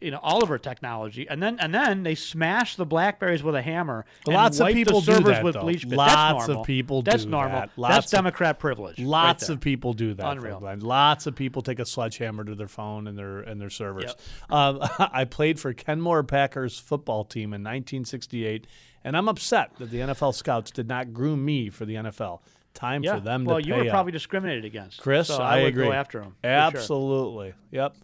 you 0.00 0.10
know 0.10 0.18
all 0.22 0.42
of 0.42 0.48
her 0.48 0.58
technology, 0.58 1.28
and 1.28 1.42
then 1.42 1.58
and 1.60 1.74
then 1.74 2.02
they 2.02 2.14
smash 2.14 2.76
the 2.76 2.86
Blackberries 2.86 3.42
with 3.42 3.54
a 3.54 3.62
hammer. 3.62 4.04
and 4.26 4.34
Lots 4.34 4.60
of 4.60 4.68
people 4.68 5.00
the 5.00 5.18
do 5.18 5.24
that, 5.24 5.44
with 5.44 5.54
though. 5.54 5.60
bleach. 5.60 5.88
bit. 5.88 5.96
Lots 5.96 6.48
of 6.48 6.64
people 6.64 7.02
That's 7.02 7.24
do 7.24 7.30
normal. 7.30 7.60
that. 7.60 7.70
Lots 7.76 7.94
That's 7.94 8.06
of- 8.12 8.18
Democrat 8.18 8.58
privilege. 8.58 8.98
Lots 8.98 9.46
there. 9.48 9.54
of 9.54 9.60
people 9.60 9.92
do 9.92 10.14
that. 10.14 10.26
Unreal. 10.32 10.60
Lots 10.80 11.26
of 11.26 11.34
people 11.34 11.62
take 11.62 11.78
a 11.78 11.84
sledgehammer 11.84 12.44
to 12.44 12.54
their 12.54 12.68
phone 12.68 13.06
and 13.06 13.18
their 13.18 13.40
and 13.40 13.60
their 13.60 13.70
servers. 13.70 14.04
Yep. 14.04 14.20
Um, 14.50 14.78
I 15.12 15.24
played 15.24 15.60
for 15.60 15.72
Kenmore 15.72 16.22
Packers 16.22 16.78
football 16.78 17.24
team 17.24 17.48
in 17.52 17.62
1968, 17.62 18.66
and 19.04 19.16
I'm 19.16 19.28
upset 19.28 19.70
that 19.78 19.90
the 19.90 19.98
NFL 19.98 20.34
scouts 20.34 20.70
did 20.70 20.88
not 20.88 21.12
groom 21.12 21.44
me 21.44 21.68
for 21.70 21.84
the 21.84 21.94
NFL. 21.96 22.40
Time 22.74 23.02
Yeah. 23.04 23.16
for 23.16 23.20
them 23.20 23.44
well, 23.44 23.60
to 23.60 23.66
you 23.66 23.74
were 23.74 23.82
up. 23.82 23.88
probably 23.88 24.12
discriminated 24.12 24.64
against, 24.64 24.98
Chris, 25.00 25.28
So 25.28 25.36
I, 25.42 25.58
I, 25.58 25.62
would 25.62 25.68
agree. 25.68 25.84
go 25.86 25.92
after 25.92 26.22
him. 26.22 26.30
for 26.40 26.46
sure. 26.48 26.50
Absolutely. 26.50 27.52
Yep. 27.70 27.96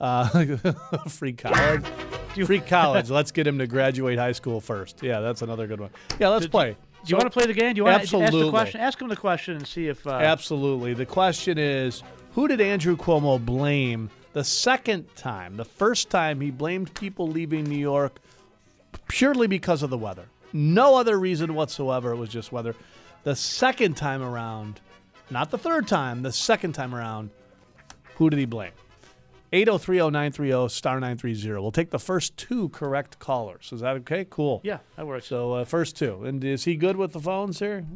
Uh, 0.00 0.56
free 1.08 1.32
college. 1.32 1.84
free 2.46 2.60
college. 2.66 3.10
Let's 3.10 3.30
get 3.30 3.46
him 3.46 3.58
to 3.58 3.66
graduate 3.66 4.18
high 4.18 4.32
school 4.32 4.60
first. 4.60 5.02
Yeah, 5.02 5.20
that's 5.20 5.42
another 5.42 5.66
good 5.66 5.80
one. 5.80 5.90
Yeah, 6.18 6.28
let's 6.28 6.44
Did- 6.46 6.50
play. 6.50 6.76
Do 7.04 7.10
you 7.10 7.16
want 7.18 7.30
to 7.30 7.38
play 7.38 7.46
the 7.46 7.52
game? 7.52 7.74
Do 7.74 7.78
you 7.80 7.84
want 7.84 8.02
to 8.08 8.18
ask 8.22 8.32
the 8.32 8.48
question? 8.48 8.80
Ask 8.80 9.02
him 9.02 9.08
the 9.08 9.16
question 9.16 9.56
and 9.56 9.66
see 9.66 9.88
if. 9.88 10.06
Uh, 10.06 10.12
Absolutely. 10.12 10.94
The 10.94 11.04
question 11.04 11.58
is 11.58 12.02
who 12.32 12.48
did 12.48 12.62
Andrew 12.62 12.96
Cuomo 12.96 13.44
blame 13.44 14.08
the 14.32 14.42
second 14.42 15.14
time? 15.14 15.58
The 15.58 15.66
first 15.66 16.08
time 16.08 16.40
he 16.40 16.50
blamed 16.50 16.94
people 16.94 17.28
leaving 17.28 17.64
New 17.64 17.76
York 17.76 18.18
purely 19.08 19.46
because 19.46 19.82
of 19.82 19.90
the 19.90 19.98
weather. 19.98 20.24
No 20.54 20.96
other 20.96 21.18
reason 21.18 21.54
whatsoever. 21.54 22.12
It 22.12 22.16
was 22.16 22.30
just 22.30 22.52
weather. 22.52 22.74
The 23.24 23.36
second 23.36 23.98
time 23.98 24.22
around, 24.22 24.80
not 25.30 25.50
the 25.50 25.58
third 25.58 25.86
time, 25.86 26.22
the 26.22 26.32
second 26.32 26.72
time 26.72 26.94
around, 26.94 27.28
who 28.16 28.30
did 28.30 28.38
he 28.38 28.46
blame? 28.46 28.72
8030930 29.54 30.68
star 30.68 30.94
930. 30.98 31.60
We'll 31.60 31.70
take 31.70 31.90
the 31.90 31.98
first 32.00 32.36
two 32.36 32.70
correct 32.70 33.20
callers. 33.20 33.70
Is 33.72 33.82
that 33.82 33.94
okay? 33.98 34.26
Cool. 34.28 34.60
Yeah, 34.64 34.78
that 34.96 35.06
works. 35.06 35.26
So 35.26 35.52
uh, 35.52 35.64
first 35.64 35.96
two. 35.96 36.24
And 36.24 36.42
is 36.42 36.64
he 36.64 36.74
good 36.74 36.96
with 36.96 37.12
the 37.12 37.20
phones 37.20 37.60
here? 37.60 37.86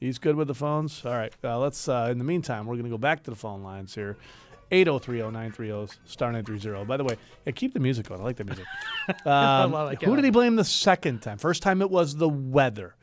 He's 0.00 0.18
good 0.18 0.34
with 0.34 0.48
the 0.48 0.56
phones. 0.56 1.04
All 1.04 1.12
right. 1.12 1.32
Uh, 1.44 1.60
let's. 1.60 1.88
Uh, 1.88 2.08
in 2.10 2.18
the 2.18 2.24
meantime, 2.24 2.66
we're 2.66 2.74
going 2.74 2.84
to 2.86 2.90
go 2.90 2.98
back 2.98 3.22
to 3.24 3.30
the 3.30 3.36
phone 3.36 3.62
lines 3.62 3.94
here. 3.94 4.16
8030930 4.72 5.96
star 6.04 6.32
930. 6.32 6.84
By 6.84 6.96
the 6.96 7.04
way, 7.04 7.16
yeah, 7.46 7.52
keep 7.52 7.72
the 7.72 7.80
music 7.80 8.10
on. 8.10 8.20
I 8.20 8.24
like 8.24 8.36
the 8.36 8.44
music. 8.44 8.66
Um, 9.24 9.72
it. 9.92 10.02
who 10.02 10.16
did 10.16 10.24
he 10.24 10.30
blame 10.30 10.56
the 10.56 10.64
second 10.64 11.20
time? 11.20 11.38
First 11.38 11.62
time 11.62 11.80
it 11.80 11.90
was 11.90 12.16
the 12.16 12.28
weather. 12.28 12.94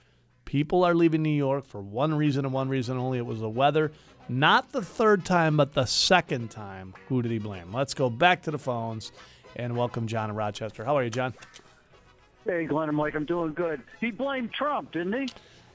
People 0.45 0.83
are 0.83 0.93
leaving 0.93 1.23
New 1.23 1.31
York 1.31 1.65
for 1.65 1.81
one 1.81 2.13
reason 2.13 2.45
and 2.45 2.53
one 2.53 2.69
reason 2.69 2.97
only. 2.97 3.17
It 3.17 3.25
was 3.25 3.39
the 3.39 3.49
weather. 3.49 3.91
Not 4.27 4.71
the 4.71 4.81
third 4.81 5.23
time, 5.23 5.55
but 5.57 5.73
the 5.73 5.85
second 5.85 6.49
time. 6.49 6.93
Who 7.09 7.21
did 7.21 7.31
he 7.31 7.37
blame? 7.39 7.71
Let's 7.73 7.93
go 7.93 8.09
back 8.09 8.41
to 8.43 8.51
the 8.51 8.57
phones 8.57 9.11
and 9.55 9.77
welcome 9.77 10.07
John 10.07 10.29
in 10.31 10.35
Rochester. 10.35 10.83
How 10.83 10.97
are 10.97 11.03
you, 11.03 11.09
John? 11.11 11.33
Hey, 12.45 12.65
Glenn 12.65 12.89
and 12.89 12.97
Mike, 12.97 13.15
I'm 13.15 13.25
doing 13.25 13.53
good. 13.53 13.81
He 13.99 14.11
blamed 14.11 14.51
Trump, 14.53 14.91
didn't 14.91 15.13
he? 15.13 15.27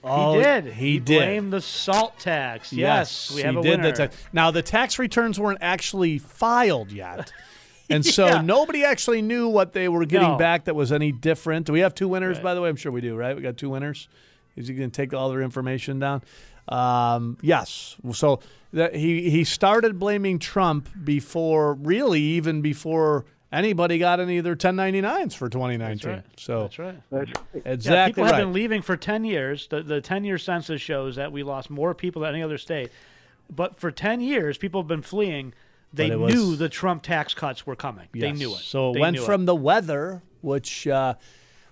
Oh, 0.03 0.35
he 0.39 0.43
did. 0.43 0.65
he 0.73 0.99
did. 0.99 1.19
blamed 1.19 1.53
the 1.53 1.61
SALT 1.61 2.19
tax. 2.19 2.73
Yes, 2.73 3.31
we 3.35 3.43
have 3.43 3.55
he 3.55 3.61
a 3.61 3.63
did 3.63 3.71
winner. 3.71 3.83
the 3.91 3.93
tax. 3.93 4.17
Now 4.33 4.51
the 4.51 4.63
tax 4.63 4.99
returns 4.99 5.39
weren't 5.39 5.59
actually 5.61 6.19
filed 6.19 6.91
yet, 6.91 7.33
and 7.91 8.05
so 8.05 8.27
Yeah. 8.27 8.41
nobody 8.41 8.83
actually 8.83 9.21
knew 9.21 9.49
what 9.49 9.75
they 9.75 9.89
were 9.89 10.07
getting 10.07 10.31
No. 10.31 10.37
back 10.37 10.65
that 10.65 10.75
was 10.75 10.91
any 10.91 11.13
different. 11.13 11.67
Do 11.67 11.73
we 11.75 11.81
have 11.81 11.95
two 11.95 12.09
winners, 12.09 12.39
by 12.41 12.55
the 12.55 12.63
way? 12.63 12.69
I'm 12.71 12.77
sure 12.77 12.91
we 12.93 13.03
do, 13.03 13.15
right? 13.15 13.37
We 13.37 13.43
got 13.43 13.59
two 13.59 13.69
winners. 13.69 14.09
Is 14.57 14.69
he 14.69 14.75
going 14.75 14.91
to 14.91 14.97
take 14.97 15.13
all 15.13 15.29
their 15.31 15.43
information 15.43 15.99
down? 15.99 16.23
Um, 16.69 17.37
yes. 17.43 17.97
So 18.13 18.41
that 18.73 18.95
he 18.95 19.31
he 19.31 19.45
started 19.45 19.99
blaming 19.99 20.39
Trump 20.39 20.89
before, 21.05 21.75
really, 21.75 22.21
even 22.21 22.63
before 22.63 23.25
anybody 23.53 23.99
got 23.99 24.21
any 24.21 24.39
of 24.39 24.45
their 24.45 24.55
1099s 24.57 25.35
for 25.35 25.49
2019. 25.49 26.11
right. 26.11 26.23
So 26.37 26.63
That's 26.63 26.79
right. 26.79 27.03
That's 27.11 27.27
right. 27.55 27.63
exactly 27.65 27.93
yeah, 27.95 28.07
people 28.07 28.25
have 28.25 28.33
right. 28.35 28.39
been 28.41 28.53
leaving 28.53 28.83
for 28.83 28.97
10 28.97 29.25
years. 29.25 29.67
The, 29.69 29.83
the 29.83 30.01
10 30.01 30.25
year 30.25 30.39
census 30.39 30.81
shows 30.81 31.17
that 31.17 31.33
we 31.33 31.43
lost 31.43 31.69
more 31.71 31.95
people 31.95 32.23
than 32.23 32.35
any 32.35 32.43
other 32.43 32.59
state. 32.59 32.91
But 33.55 33.81
for 33.81 33.91
10 33.91 34.21
years, 34.21 34.57
people 34.57 34.81
have 34.81 34.89
been 34.89 35.03
fleeing. 35.03 35.53
They 35.93 36.15
was- 36.15 36.33
knew 36.33 36.55
the 36.55 36.69
Trump 36.69 37.03
tax 37.03 37.35
cuts 37.35 37.67
were 37.67 37.75
coming. 37.75 38.07
They 38.13 38.31
knew 38.31 38.53
it. 38.53 38.59
So 38.59 38.91
it 38.91 38.95
They 38.95 39.01
went 39.01 39.17
knew 39.17 39.25
from 39.25 39.47
the 39.47 39.57
weather, 39.57 40.23
which, 40.41 40.87
uh, 40.87 41.15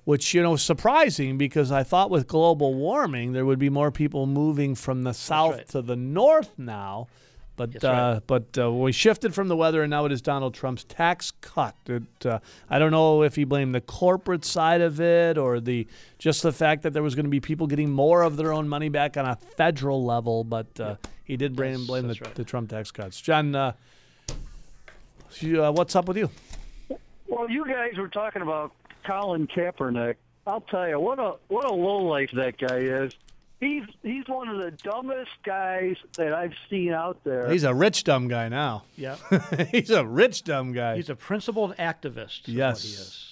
which 0.09 0.33
you 0.33 0.43
know, 0.43 0.57
surprising 0.57 1.37
because 1.37 1.71
I 1.71 1.83
thought 1.83 2.09
with 2.09 2.27
global 2.27 2.73
warming 2.73 3.35
there 3.35 3.45
would 3.45 3.59
be 3.59 3.69
more 3.69 3.91
people 3.91 4.27
moving 4.27 4.75
from 4.75 5.03
the 5.03 5.13
south 5.13 5.57
right. 5.57 5.69
to 5.69 5.83
the 5.83 5.97
north 5.97 6.51
now. 6.57 7.09
But 7.57 7.85
uh, 7.85 7.89
right. 8.15 8.23
but 8.27 8.59
uh, 8.59 8.73
we 8.73 8.91
shifted 8.91 9.35
from 9.35 9.49
the 9.49 9.57
weather, 9.57 9.83
and 9.83 9.91
now 9.91 10.07
it 10.07 10.13
is 10.13 10.23
Donald 10.23 10.55
Trump's 10.55 10.85
tax 10.85 11.33
cut. 11.43 11.75
It, 11.87 12.25
uh, 12.25 12.39
I 12.71 12.79
don't 12.79 12.91
know 12.91 13.23
if 13.23 13.37
he 13.37 13.45
blamed 13.45 13.75
the 13.75 13.83
corporate 13.83 14.47
side 14.47 14.81
of 14.81 14.99
it 14.99 15.37
or 15.37 15.61
the 15.61 15.87
just 16.19 16.43
the 16.43 16.53
fact 16.53 16.85
that 16.85 16.95
there 16.95 17.03
was 17.03 17.15
going 17.15 17.27
to 17.27 17.31
be 17.31 17.41
people 17.41 17.67
getting 17.67 17.91
more 17.91 18.23
of 18.23 18.39
their 18.39 18.51
own 18.51 18.67
money 18.67 18.89
back 18.89 19.19
on 19.19 19.27
a 19.27 19.37
federal 19.37 20.03
level. 20.07 20.43
But 20.43 20.81
uh, 20.81 20.97
he 21.23 21.37
did 21.37 21.55
blame 21.55 21.81
Yes, 21.81 21.87
blame 21.87 22.09
the, 22.09 22.19
right. 22.25 22.35
the 22.35 22.45
Trump 22.45 22.71
tax 22.71 22.91
cuts. 22.91 23.21
John, 23.21 23.55
uh, 23.55 23.73
uh, 24.31 25.71
what's 25.71 25.95
up 25.95 26.09
with 26.09 26.17
you? 26.17 26.31
Well, 27.29 27.51
you 27.51 27.67
guys 27.67 27.97
were 27.97 28.09
talking 28.09 28.43
about 28.43 28.73
Colin 29.07 29.47
Kaepernick. 29.47 30.17
I'll 30.47 30.63
tell 30.63 30.89
you 30.89 30.99
what 30.99 31.19
a 31.19 31.35
what 31.49 31.65
a 31.67 31.73
lowlife 31.73 32.31
that 32.33 32.57
guy 32.59 32.79
is. 32.79 33.13
He's 33.61 33.83
he's 34.03 34.27
one 34.29 34.49
of 34.49 34.59
the 34.59 34.71
dumbest 34.71 35.31
guys 35.45 35.97
that 36.17 36.33
I've 36.33 36.55
seen 36.71 36.93
out 36.93 37.23
there. 37.25 37.51
He's 37.51 37.65
a 37.65 37.75
rich 37.75 38.05
dumb 38.05 38.29
guy 38.29 38.49
now. 38.49 38.85
Yeah. 38.97 39.17
He's 39.73 39.91
a 39.91 40.07
rich 40.07 40.45
dumb 40.45 40.73
guy. 40.73 40.95
He's 40.97 41.11
a 41.11 41.17
principled 41.17 41.77
activist. 41.77 42.43
yes. 42.47 42.77
What 42.77 42.83
he 42.83 42.89
is. 42.95 43.25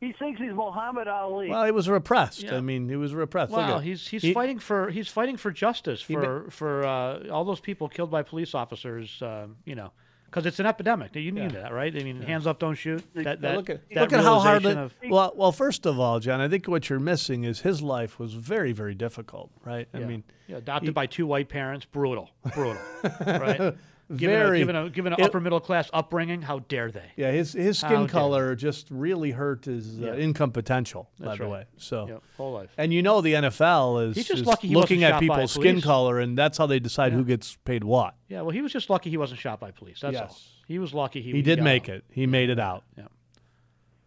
He 0.00 0.12
thinks 0.12 0.40
he's 0.40 0.52
Muhammad 0.52 1.08
Ali. 1.08 1.48
Well, 1.48 1.64
he 1.64 1.72
was 1.72 1.88
repressed. 1.88 2.42
Yeah. 2.44 2.56
I 2.56 2.60
mean, 2.60 2.88
he 2.88 2.94
was 2.96 3.12
repressed. 3.14 3.50
Look 3.50 3.58
Well, 3.66 3.78
at- 3.78 3.84
he's 3.84 4.06
he's 4.06 4.22
he- 4.22 4.32
fighting 4.34 4.58
for 4.58 4.90
he's 4.90 5.08
fighting 5.08 5.36
for 5.36 5.50
justice 5.52 6.04
He 6.04 6.14
for 6.14 6.50
for 6.50 6.84
uh, 6.84 7.28
all 7.30 7.44
those 7.44 7.60
people 7.60 7.88
killed 7.88 8.10
by 8.10 8.22
police 8.22 8.54
officers. 8.54 9.22
Uh, 9.22 9.46
you 9.64 9.74
know, 9.76 9.92
because 10.30 10.44
it's 10.46 10.60
an 10.60 10.66
epidemic. 10.66 11.14
You 11.16 11.32
need 11.32 11.52
that, 11.52 11.72
right? 11.72 11.94
I 11.94 12.02
mean, 12.04 12.20
hands 12.22 12.46
up, 12.46 12.58
don't 12.58 12.74
shoot. 12.74 13.02
That, 13.14 13.40
that, 13.40 13.56
look 13.56 13.70
at, 13.70 13.88
that 13.90 14.00
look 14.02 14.12
at 14.12 14.20
how 14.20 14.38
hard 14.40 14.64
it. 14.66 14.76
of- 14.76 14.94
Well, 15.08 15.32
well, 15.34 15.52
first 15.52 15.86
of 15.86 15.98
all, 15.98 16.20
John, 16.20 16.40
I 16.40 16.48
think 16.48 16.66
what 16.68 16.90
you're 16.90 17.00
missing 17.00 17.44
is 17.44 17.60
his 17.60 17.80
life 17.82 18.18
was 18.18 18.34
very, 18.34 18.72
very 18.72 18.94
difficult, 18.94 19.50
right? 19.64 19.88
I 19.94 19.98
Yeah. 19.98 20.06
mean, 20.06 20.24
yeah, 20.46 20.56
adopted 20.58 20.88
he- 20.88 20.92
by 20.92 21.06
two 21.06 21.26
white 21.26 21.48
parents, 21.48 21.86
brutal, 21.86 22.30
brutal, 22.54 22.76
right? 23.26 23.74
Given 24.16 24.36
Very- 24.38 24.56
a, 24.56 24.64
given 24.64 24.76
a 24.76 24.88
given 24.90 25.12
an 25.12 25.20
it- 25.20 25.24
upper 25.26 25.38
middle 25.38 25.60
class 25.60 25.90
upbringing, 25.92 26.40
how 26.40 26.60
dare 26.60 26.90
they? 26.90 27.10
yeah, 27.16 27.30
his 27.30 27.52
his 27.52 27.82
How 27.82 27.88
skin 27.88 28.00
dare 28.00 28.08
color 28.08 28.54
just 28.54 28.86
really 28.90 29.30
hurt 29.32 29.66
his 29.66 30.00
uh, 30.02 30.14
income 30.14 30.50
potential. 30.50 31.10
by 31.20 31.26
That's 31.26 31.38
the 31.38 31.44
right. 31.44 31.52
way, 31.52 31.64
so 31.76 32.06
Yep, 32.08 32.22
whole 32.38 32.52
life. 32.54 32.70
and 32.78 32.90
you 32.94 33.02
know 33.02 33.20
the 33.20 33.34
NFL 33.34 34.08
is, 34.08 34.16
He's 34.16 34.26
just 34.26 34.40
is 34.42 34.46
lucky 34.46 34.68
looking 34.68 35.04
at 35.04 35.20
people's 35.20 35.52
skin 35.52 35.82
color, 35.82 36.20
and 36.20 36.38
that's 36.38 36.56
how 36.56 36.64
they 36.64 36.78
decide 36.78 37.12
who 37.12 37.22
gets 37.22 37.56
paid 37.66 37.84
what. 37.84 38.14
Yeah, 38.28 38.40
well, 38.40 38.50
he 38.50 38.62
was 38.62 38.72
just 38.72 38.88
lucky 38.88 39.10
he 39.10 39.18
wasn't 39.18 39.40
shot 39.40 39.60
by 39.60 39.72
police. 39.72 40.00
That's 40.00 40.18
all. 40.18 40.34
He 40.66 40.78
was 40.78 40.94
lucky 40.94 41.20
he 41.20 41.32
He 41.32 41.42
did 41.42 41.62
make 41.62 41.90
out. 41.90 41.96
it. 41.96 42.04
He 42.10 42.26
made 42.26 42.48
it 42.48 42.58
out. 42.58 42.84
Yeah. 42.96 43.04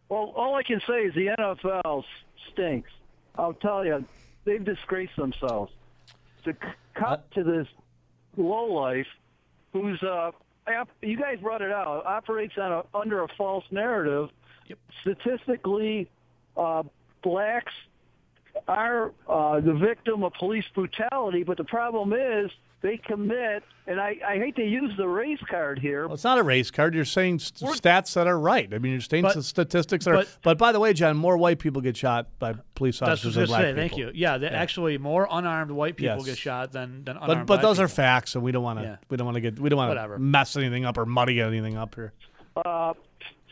Well, 0.09 0.33
all 0.35 0.55
I 0.55 0.63
can 0.63 0.81
say 0.87 1.03
is 1.03 1.13
the 1.13 1.27
NFL 1.39 2.03
stinks. 2.51 2.89
I'll 3.35 3.53
tell 3.53 3.85
you, 3.85 4.03
they've 4.45 4.63
disgraced 4.65 5.15
themselves. 5.15 5.71
To 6.45 6.53
c- 6.53 6.57
cut 6.95 7.29
to 7.33 7.43
this 7.43 7.67
lowlife, 8.35 9.05
who's 9.73 10.01
uh, 10.03 10.31
you 11.01 11.17
guys 11.17 11.39
brought 11.41 11.61
it 11.61 11.71
out, 11.71 12.05
operates 12.05 12.53
on 12.57 12.71
a, 12.71 12.83
under 12.93 13.23
a 13.23 13.27
false 13.37 13.65
narrative. 13.71 14.29
Statistically, 15.01 16.09
uh, 16.55 16.83
blacks 17.23 17.73
are 18.67 19.11
uh, 19.27 19.59
the 19.59 19.73
victim 19.73 20.23
of 20.23 20.33
police 20.33 20.65
brutality, 20.73 21.43
but 21.43 21.57
the 21.57 21.63
problem 21.63 22.13
is 22.13 22.51
they 22.81 22.97
commit, 22.97 23.63
and 23.87 23.99
I, 24.01 24.15
I 24.27 24.35
hate 24.37 24.55
to 24.55 24.63
use 24.65 24.91
the 24.97 25.07
race 25.07 25.39
card 25.49 25.77
here. 25.79 26.07
Well, 26.07 26.15
it's 26.15 26.23
not 26.23 26.37
a 26.39 26.43
race 26.43 26.71
card. 26.71 26.95
You're 26.95 27.05
saying 27.05 27.39
st- 27.39 27.71
stats 27.81 28.13
that 28.15 28.25
are 28.27 28.39
right. 28.39 28.73
I 28.73 28.79
mean, 28.79 28.93
you're 28.93 29.01
saying 29.01 29.23
But- 29.23 29.43
statistics 29.43 30.05
that 30.05 30.11
are. 30.11 30.17
but- 30.17 30.37
But, 30.41 30.57
by 30.57 30.71
the 30.71 30.79
way, 30.79 30.93
John, 30.93 31.15
more 31.17 31.37
white 31.37 31.59
people 31.59 31.81
get 31.81 31.95
shot 31.95 32.27
by 32.39 32.55
police 32.75 32.99
That's 32.99 33.23
officers 33.25 33.35
what 33.35 33.37
I 33.37 33.41
was 33.41 33.49
than 33.49 33.57
going 33.59 33.75
black 33.75 33.75
to 33.75 33.81
say. 33.81 33.83
people. 33.89 33.97
Thank 34.11 34.15
you. 34.15 34.21
Yeah, 34.21 34.37
the, 34.39 34.51
actually, 34.53 34.97
more 34.97 35.27
unarmed 35.29 35.71
white 35.71 35.95
people 35.95 36.17
Yes. 36.17 36.25
get 36.25 36.37
shot 36.37 36.71
than 36.71 37.03
than 37.03 37.17
unarmed 37.17 37.27
But 37.27 37.37
but 37.39 37.45
black 37.47 37.61
those 37.61 37.79
are 37.79 37.87
facts, 37.87 38.35
and 38.35 38.43
we 38.43 38.51
don't 38.51 38.63
want 38.63 38.79
to 38.79 38.83
Yeah. 38.85 38.95
we 39.09 39.17
don't 39.17 39.25
want 39.25 39.35
to 39.35 39.41
get 39.41 39.59
we 39.59 39.69
don't 39.69 39.77
want 39.77 39.97
to 39.97 40.17
mess 40.19 40.55
anything 40.57 40.85
up 40.85 40.97
or 40.97 41.05
muddy 41.05 41.39
anything 41.39 41.77
up 41.77 41.95
here. 41.95 42.13
uh, 42.65 42.93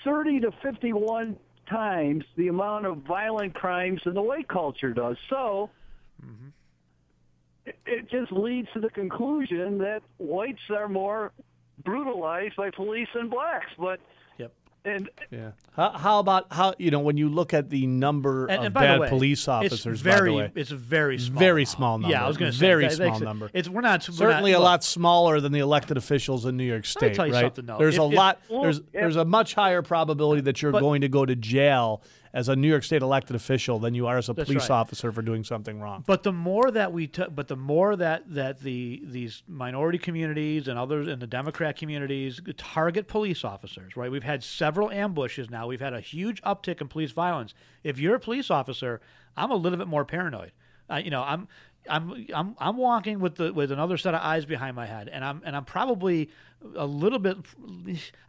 30 0.03 0.39
to 0.41 0.51
51 0.63 1.37
times 1.69 2.23
the 2.35 2.47
amount 2.47 2.85
of 2.85 2.97
violent 2.99 3.53
crimes 3.53 4.01
than 4.05 4.13
the 4.15 4.21
white 4.21 4.47
culture 4.47 4.91
does. 4.93 5.17
So 5.29 5.69
it, 6.23 6.53
it 7.65 8.09
just 8.09 8.31
leads 8.31 8.67
to 8.73 8.79
the 8.79 8.89
conclusion 8.89 9.77
that 9.79 10.01
whites 10.17 10.59
are 10.69 10.87
more 10.89 11.31
brutalized 11.83 12.55
by 12.55 12.69
police 12.71 13.07
than 13.13 13.29
blacks. 13.29 13.71
But 13.77 13.99
Yep. 14.37 14.51
and 14.85 15.09
Yeah. 15.31 15.51
How, 15.75 15.91
how 15.91 16.19
about 16.19 16.47
how 16.51 16.73
you 16.77 16.91
know 16.91 16.99
when 16.99 17.15
you 17.17 17.29
look 17.29 17.53
at 17.53 17.69
the 17.69 17.85
number 17.87 18.47
And, 18.47 18.59
of 18.59 18.65
and 18.65 18.73
bad 18.73 18.99
way, 18.99 19.09
police 19.09 19.39
it's 19.41 19.47
officers? 19.47 20.01
very, 20.01 20.19
by 20.19 20.25
the 20.25 20.37
way, 20.37 20.51
it's 20.55 20.71
a 20.71 20.75
very 20.75 21.17
small, 21.19 21.39
very 21.39 21.61
amount. 21.61 21.67
small 21.69 21.97
number. 21.99 22.11
Yeah, 22.15 22.25
I 22.25 22.27
was 22.27 22.37
going 22.37 22.51
to 22.51 22.57
say 22.57 22.65
very 22.65 22.83
that- 22.85 22.93
small 22.93 23.07
it's- 23.07 23.21
number. 23.21 23.49
It's 23.53 23.69
we're 23.69 23.81
not 23.81 24.07
we're 24.07 24.15
certainly 24.15 24.51
not, 24.51 24.57
a 24.57 24.59
look, 24.59 24.65
lot 24.65 24.83
smaller 24.83 25.39
than 25.39 25.51
the 25.51 25.59
elected 25.59 25.95
officials 25.97 26.45
in 26.45 26.57
New 26.57 26.63
York 26.65 26.85
State. 26.85 27.13
tell 27.13 27.27
you 27.27 27.33
right? 27.33 27.41
something, 27.41 27.65
though. 27.65 27.77
There's 27.77 27.95
If- 27.95 28.01
a 28.01 28.05
if- 28.07 28.13
lot. 28.13 28.41
well, 28.49 28.61
there's 28.63 28.79
if- 28.79 28.91
there's 28.91 29.15
a 29.15 29.25
much 29.25 29.53
higher 29.53 29.81
probability 29.81 30.41
that 30.41 30.61
you're 30.61 30.71
But- 30.71 30.81
going 30.81 31.01
to 31.01 31.09
go 31.09 31.25
to 31.25 31.35
jail 31.35 32.01
as 32.33 32.47
a 32.49 32.55
New 32.55 32.67
York 32.67 32.83
State 32.83 33.01
elected 33.01 33.35
official 33.35 33.79
than 33.79 33.93
you 33.95 34.07
are 34.07 34.17
as 34.17 34.29
a 34.29 34.33
That's 34.33 34.47
police 34.47 34.69
right. 34.69 34.77
officer 34.77 35.11
for 35.11 35.21
doing 35.21 35.43
something 35.43 35.79
wrong. 35.79 36.03
But 36.05 36.23
the 36.23 36.31
more 36.31 36.69
that 36.71 36.93
we, 36.93 37.07
t- 37.07 37.25
but 37.33 37.47
the 37.47 37.55
more 37.55 37.95
that 37.95 38.23
that 38.33 38.59
the 38.59 39.01
these 39.03 39.43
minority 39.47 39.97
communities 39.97 40.67
and 40.67 40.77
others 40.77 41.07
in 41.07 41.19
the 41.19 41.27
Democrat 41.27 41.75
communities 41.75 42.41
target 42.57 43.07
police 43.07 43.43
officers, 43.43 43.95
right? 43.97 44.11
We've 44.11 44.23
had 44.23 44.43
several 44.43 44.91
ambushes 44.91 45.49
now. 45.49 45.67
We've 45.67 45.81
had 45.81 45.93
a 45.93 46.01
huge 46.01 46.41
uptick 46.43 46.81
in 46.81 46.87
police 46.87 47.11
violence. 47.11 47.53
If 47.83 47.99
you're 47.99 48.15
a 48.15 48.19
police 48.19 48.51
officer, 48.51 49.01
I'm 49.35 49.51
a 49.51 49.55
little 49.55 49.77
bit 49.77 49.87
more 49.87 50.05
paranoid. 50.05 50.51
Uh, 50.89 50.95
you 50.97 51.11
know, 51.11 51.23
I'm. 51.23 51.47
I'm 51.89 52.27
I'm 52.35 52.55
I'm 52.59 52.75
walking 52.77 53.19
with 53.19 53.35
the 53.35 53.53
with 53.53 53.71
another 53.71 53.97
set 53.97 54.13
of 54.13 54.21
eyes 54.21 54.45
behind 54.45 54.75
my 54.75 54.85
head, 54.85 55.07
and 55.07 55.23
I'm 55.23 55.41
and 55.45 55.55
I'm 55.55 55.63
probably 55.63 56.29
a 56.75 56.85
little 56.85 57.19
bit. 57.19 57.37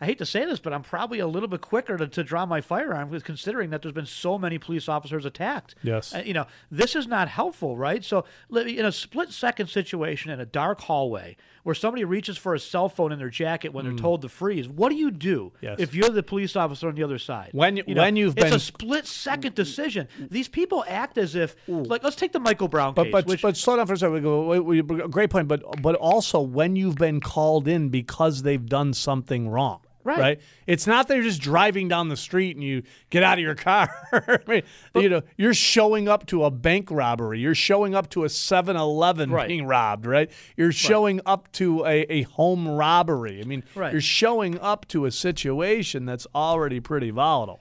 I 0.01 0.05
hate 0.07 0.19
to 0.19 0.27
say 0.27 0.44
this, 0.44 0.61
but 0.61 0.73
I'm 0.73 0.82
probably 0.82 1.19
a 1.19 1.27
little 1.27 1.48
bit 1.48 1.61
quicker 1.61 1.97
to, 1.97 2.07
to 2.07 2.23
draw 2.23 2.47
my 2.47 2.61
firearm, 2.61 3.19
considering 3.20 3.70
that 3.70 3.82
there's 3.82 3.93
been 3.94 4.07
so 4.07 4.39
many 4.39 4.59
police 4.59 4.89
officers 4.89 5.24
attacked. 5.24 5.74
Yes. 5.82 6.15
Uh, 6.15 6.23
you 6.24 6.32
know, 6.35 6.47
this 6.70 6.94
is 6.94 7.07
not 7.07 7.28
helpful, 7.28 7.77
right? 7.77 8.05
So, 8.05 8.24
in 8.55 8.85
a 8.85 8.93
split 8.93 9.32
second 9.32 9.69
situation 9.69 10.31
in 10.31 10.39
a 10.40 10.47
dark 10.47 10.81
hallway 10.82 11.36
where 11.62 11.74
somebody 11.74 12.05
reaches 12.05 12.39
for 12.39 12.55
a 12.55 12.59
cell 12.59 12.89
phone 12.89 13.12
in 13.12 13.19
their 13.19 13.28
jacket 13.28 13.74
when 13.74 13.85
they're 13.85 13.93
Mm. 13.94 14.01
told 14.01 14.23
to 14.23 14.28
freeze, 14.31 14.66
what 14.69 14.89
do 14.89 14.94
you 14.94 15.11
do 15.11 15.52
Yes. 15.61 15.78
if 15.78 15.94
you're 15.94 16.09
the 16.09 16.23
police 16.23 16.57
officer 16.57 16.89
on 16.89 16.94
the 16.94 17.02
other 17.02 17.19
side? 17.19 17.51
When 17.52 17.77
you- 17.77 17.85
You 17.86 17.94
know, 17.97 18.02
when 18.02 18.16
you've 18.16 18.35
it's 18.39 18.44
been- 18.44 18.55
a 18.55 18.59
split 18.59 19.07
second 19.07 19.55
decision. 19.57 20.09
These 20.19 20.48
people 20.48 20.85
act 20.89 21.19
as 21.19 21.35
if, 21.35 21.57
like, 21.69 22.02
let's 22.05 22.16
take 22.16 22.32
the 22.32 22.40
Michael 22.40 22.69
Brown 22.69 22.94
But 22.94 23.05
case. 23.05 23.12
but 23.12 23.27
which, 23.27 23.43
but 23.43 23.57
slow 23.59 23.77
down 23.77 23.86
for 23.86 23.93
a 23.94 23.97
second. 23.98 24.15
We 24.15 24.20
go, 24.20 24.44
wait, 24.47 24.61
wait, 24.61 25.11
great 25.11 25.28
point. 25.31 25.48
But 25.48 25.62
but 25.82 25.97
also 25.97 26.40
when 26.40 26.77
you've 26.77 26.94
been 26.97 27.20
called 27.20 27.69
in 27.69 27.89
because 27.90 28.20
they've 28.43 28.65
done 28.67 28.93
something 28.93 29.49
wrong. 29.49 29.81
Right. 30.03 30.41
It's 30.67 30.87
not 30.87 31.09
that 31.09 31.15
you're 31.15 31.23
just 31.25 31.43
driving 31.43 31.87
down 31.87 32.09
the 32.09 32.17
street 32.17 32.57
and 32.57 32.65
you 32.65 32.83
get 33.11 33.23
out 33.23 33.35
of 33.39 33.43
your 33.43 33.55
car. 33.55 33.91
I 34.13 34.39
mean, 34.49 34.63
you 34.95 35.09
know, 35.11 35.21
you're 35.37 35.53
showing 35.55 36.09
up 36.09 36.27
to 36.29 36.45
a 36.45 36.51
bank 36.51 36.89
robbery. 36.91 37.39
You're 37.39 37.55
showing 37.55 37.95
up 37.95 38.09
to 38.11 38.25
a 38.25 38.29
7-Eleven 38.29 39.31
Right. 39.31 39.47
being 39.47 39.67
robbed, 39.67 40.07
right? 40.07 40.31
You're 40.57 40.73
showing 40.73 41.21
up 41.27 41.53
to 41.53 41.85
a, 41.85 42.01
a 42.11 42.23
home 42.23 42.67
robbery. 42.67 43.41
I 43.41 43.45
mean, 43.45 43.63
Right. 43.75 43.93
you're 43.93 44.01
showing 44.01 44.59
up 44.61 44.89
to 44.89 45.05
a 45.05 45.11
situation 45.11 46.07
that's 46.07 46.27
already 46.35 46.81
pretty 46.81 47.11
volatile. 47.11 47.61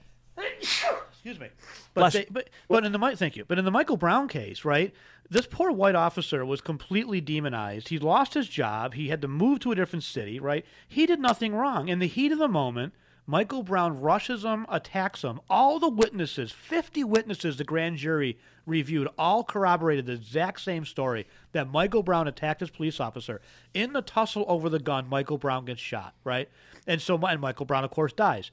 Excuse 1.11 1.40
me. 1.40 1.48
But, 1.93 2.13
they, 2.13 2.27
but 2.29 2.49
but 2.67 2.85
in 2.85 2.91
the 2.91 3.15
thank 3.15 3.35
you. 3.35 3.45
But 3.45 3.59
in 3.59 3.65
the 3.65 3.71
Michael 3.71 3.97
Brown 3.97 4.27
case, 4.27 4.63
right? 4.63 4.93
This 5.29 5.47
poor 5.47 5.71
white 5.71 5.95
officer 5.95 6.45
was 6.45 6.61
completely 6.61 7.21
demonized. 7.21 7.89
He 7.89 7.99
lost 7.99 8.33
his 8.33 8.47
job. 8.47 8.93
He 8.93 9.09
had 9.09 9.21
to 9.21 9.27
move 9.27 9.59
to 9.59 9.71
a 9.71 9.75
different 9.75 10.03
city, 10.03 10.39
right? 10.39 10.65
He 10.87 11.05
did 11.05 11.19
nothing 11.19 11.53
wrong. 11.53 11.87
In 11.87 11.99
the 11.99 12.07
heat 12.07 12.31
of 12.31 12.39
the 12.39 12.47
moment, 12.47 12.93
Michael 13.27 13.61
Brown 13.61 14.01
rushes 14.01 14.43
him, 14.43 14.65
attacks 14.69 15.21
him. 15.21 15.39
All 15.51 15.77
the 15.77 15.87
witnesses, 15.87 16.51
50 16.51 17.03
witnesses 17.03 17.57
the 17.57 17.63
grand 17.63 17.97
jury 17.97 18.39
reviewed, 18.65 19.07
all 19.19 19.43
corroborated 19.43 20.07
the 20.07 20.13
exact 20.13 20.61
same 20.61 20.83
story 20.83 21.27
that 21.51 21.69
Michael 21.69 22.01
Brown 22.01 22.27
attacked 22.27 22.61
his 22.61 22.71
police 22.71 22.99
officer. 22.99 23.39
In 23.75 23.93
the 23.93 24.01
tussle 24.01 24.45
over 24.47 24.67
the 24.67 24.79
gun, 24.79 25.07
Michael 25.07 25.37
Brown 25.37 25.65
gets 25.65 25.79
shot, 25.79 26.15
right? 26.23 26.49
And 26.87 26.99
so 26.99 27.17
and 27.19 27.39
Michael 27.39 27.67
Brown, 27.67 27.83
of 27.83 27.91
course, 27.91 28.13
dies 28.13 28.49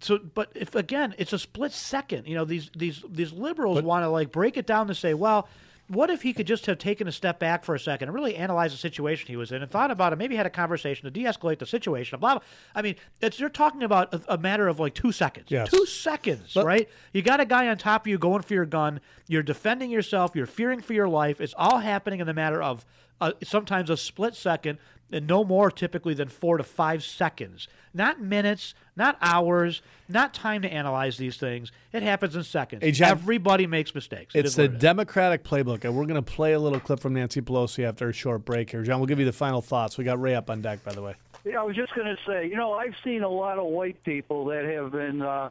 so 0.00 0.18
but 0.18 0.50
if 0.54 0.74
again 0.74 1.14
it's 1.18 1.32
a 1.32 1.38
split 1.38 1.72
second. 1.72 2.26
You 2.26 2.34
know 2.34 2.44
these 2.44 2.70
these 2.76 3.04
these 3.08 3.32
liberals 3.32 3.82
want 3.82 4.04
to 4.04 4.08
like 4.08 4.32
break 4.32 4.56
it 4.56 4.66
down 4.66 4.86
to 4.88 4.94
say 4.94 5.14
well 5.14 5.48
what 5.88 6.08
if 6.08 6.22
he 6.22 6.32
could 6.32 6.46
just 6.46 6.64
have 6.66 6.78
taken 6.78 7.06
a 7.06 7.12
step 7.12 7.38
back 7.38 7.64
for 7.64 7.74
a 7.74 7.78
second 7.78 8.08
and 8.08 8.14
really 8.14 8.36
analyze 8.36 8.70
the 8.72 8.78
situation 8.78 9.26
he 9.26 9.36
was 9.36 9.52
in 9.52 9.60
and 9.60 9.70
thought 9.70 9.90
about 9.90 10.12
it 10.12 10.16
maybe 10.16 10.36
had 10.36 10.46
a 10.46 10.50
conversation 10.50 11.04
to 11.04 11.10
de-escalate 11.10 11.58
the 11.58 11.66
situation 11.66 12.18
blah 12.18 12.34
blah. 12.34 12.42
I 12.74 12.82
mean 12.82 12.96
it's 13.20 13.38
you're 13.38 13.48
talking 13.48 13.82
about 13.82 14.14
a, 14.14 14.34
a 14.34 14.38
matter 14.38 14.68
of 14.68 14.80
like 14.80 14.94
two 14.94 15.12
seconds. 15.12 15.46
Yes. 15.50 15.70
two 15.70 15.84
seconds 15.86 16.56
right? 16.56 16.88
You 17.12 17.22
got 17.22 17.40
a 17.40 17.44
guy 17.44 17.68
on 17.68 17.76
top 17.76 18.04
of 18.04 18.06
you 18.06 18.18
going 18.18 18.42
for 18.42 18.54
your 18.54 18.66
gun. 18.66 19.00
You're 19.28 19.42
defending 19.42 19.90
yourself. 19.90 20.32
You're 20.34 20.46
fearing 20.46 20.80
for 20.80 20.92
your 20.94 21.08
life. 21.08 21.40
It's 21.40 21.54
all 21.56 21.78
happening 21.78 22.20
in 22.20 22.26
the 22.26 22.34
matter 22.34 22.62
of 22.62 22.86
uh, 23.20 23.32
sometimes 23.44 23.88
a 23.90 23.96
split 23.96 24.34
second 24.34 24.78
and 25.12 25.26
no 25.26 25.44
more 25.44 25.70
typically 25.70 26.14
than 26.14 26.28
four 26.28 26.56
to 26.56 26.64
five 26.64 27.04
seconds. 27.04 27.68
Not 27.94 28.20
minutes, 28.20 28.74
not 28.96 29.18
hours, 29.20 29.82
not 30.08 30.32
time 30.32 30.62
to 30.62 30.72
analyze 30.72 31.18
these 31.18 31.36
things. 31.36 31.70
It 31.92 32.02
happens 32.02 32.34
in 32.34 32.42
seconds. 32.42 32.82
Hey, 32.82 32.92
John, 32.92 33.10
Everybody 33.10 33.66
makes 33.66 33.94
mistakes. 33.94 34.34
It's 34.34 34.50
is 34.50 34.56
the 34.56 34.62
what 34.62 34.70
it 34.70 34.74
is. 34.76 34.80
Democratic 34.80 35.44
playbook, 35.44 35.84
and 35.84 35.94
we're 35.94 36.06
going 36.06 36.22
to 36.22 36.22
play 36.22 36.54
a 36.54 36.58
little 36.58 36.80
clip 36.80 37.00
from 37.00 37.14
Nancy 37.14 37.42
Pelosi 37.42 37.84
after 37.84 38.08
a 38.08 38.12
short 38.12 38.44
break 38.44 38.70
here. 38.70 38.82
John, 38.82 38.98
we'll 38.98 39.06
give 39.06 39.18
you 39.18 39.26
the 39.26 39.32
final 39.32 39.60
thoughts. 39.60 39.98
We 39.98 40.04
got 40.04 40.20
Ray 40.20 40.34
up 40.34 40.48
on 40.48 40.62
deck, 40.62 40.82
by 40.82 40.92
the 40.92 41.02
way. 41.02 41.14
Yeah, 41.44 41.60
I 41.60 41.64
was 41.64 41.76
just 41.76 41.94
going 41.94 42.06
to 42.06 42.16
say, 42.26 42.46
you 42.46 42.56
know, 42.56 42.72
I've 42.72 42.94
seen 43.04 43.22
a 43.22 43.28
lot 43.28 43.58
of 43.58 43.66
white 43.66 44.02
people 44.04 44.46
that 44.46 44.64
have 44.64 44.92
been 44.92 45.20
uh, 45.20 45.50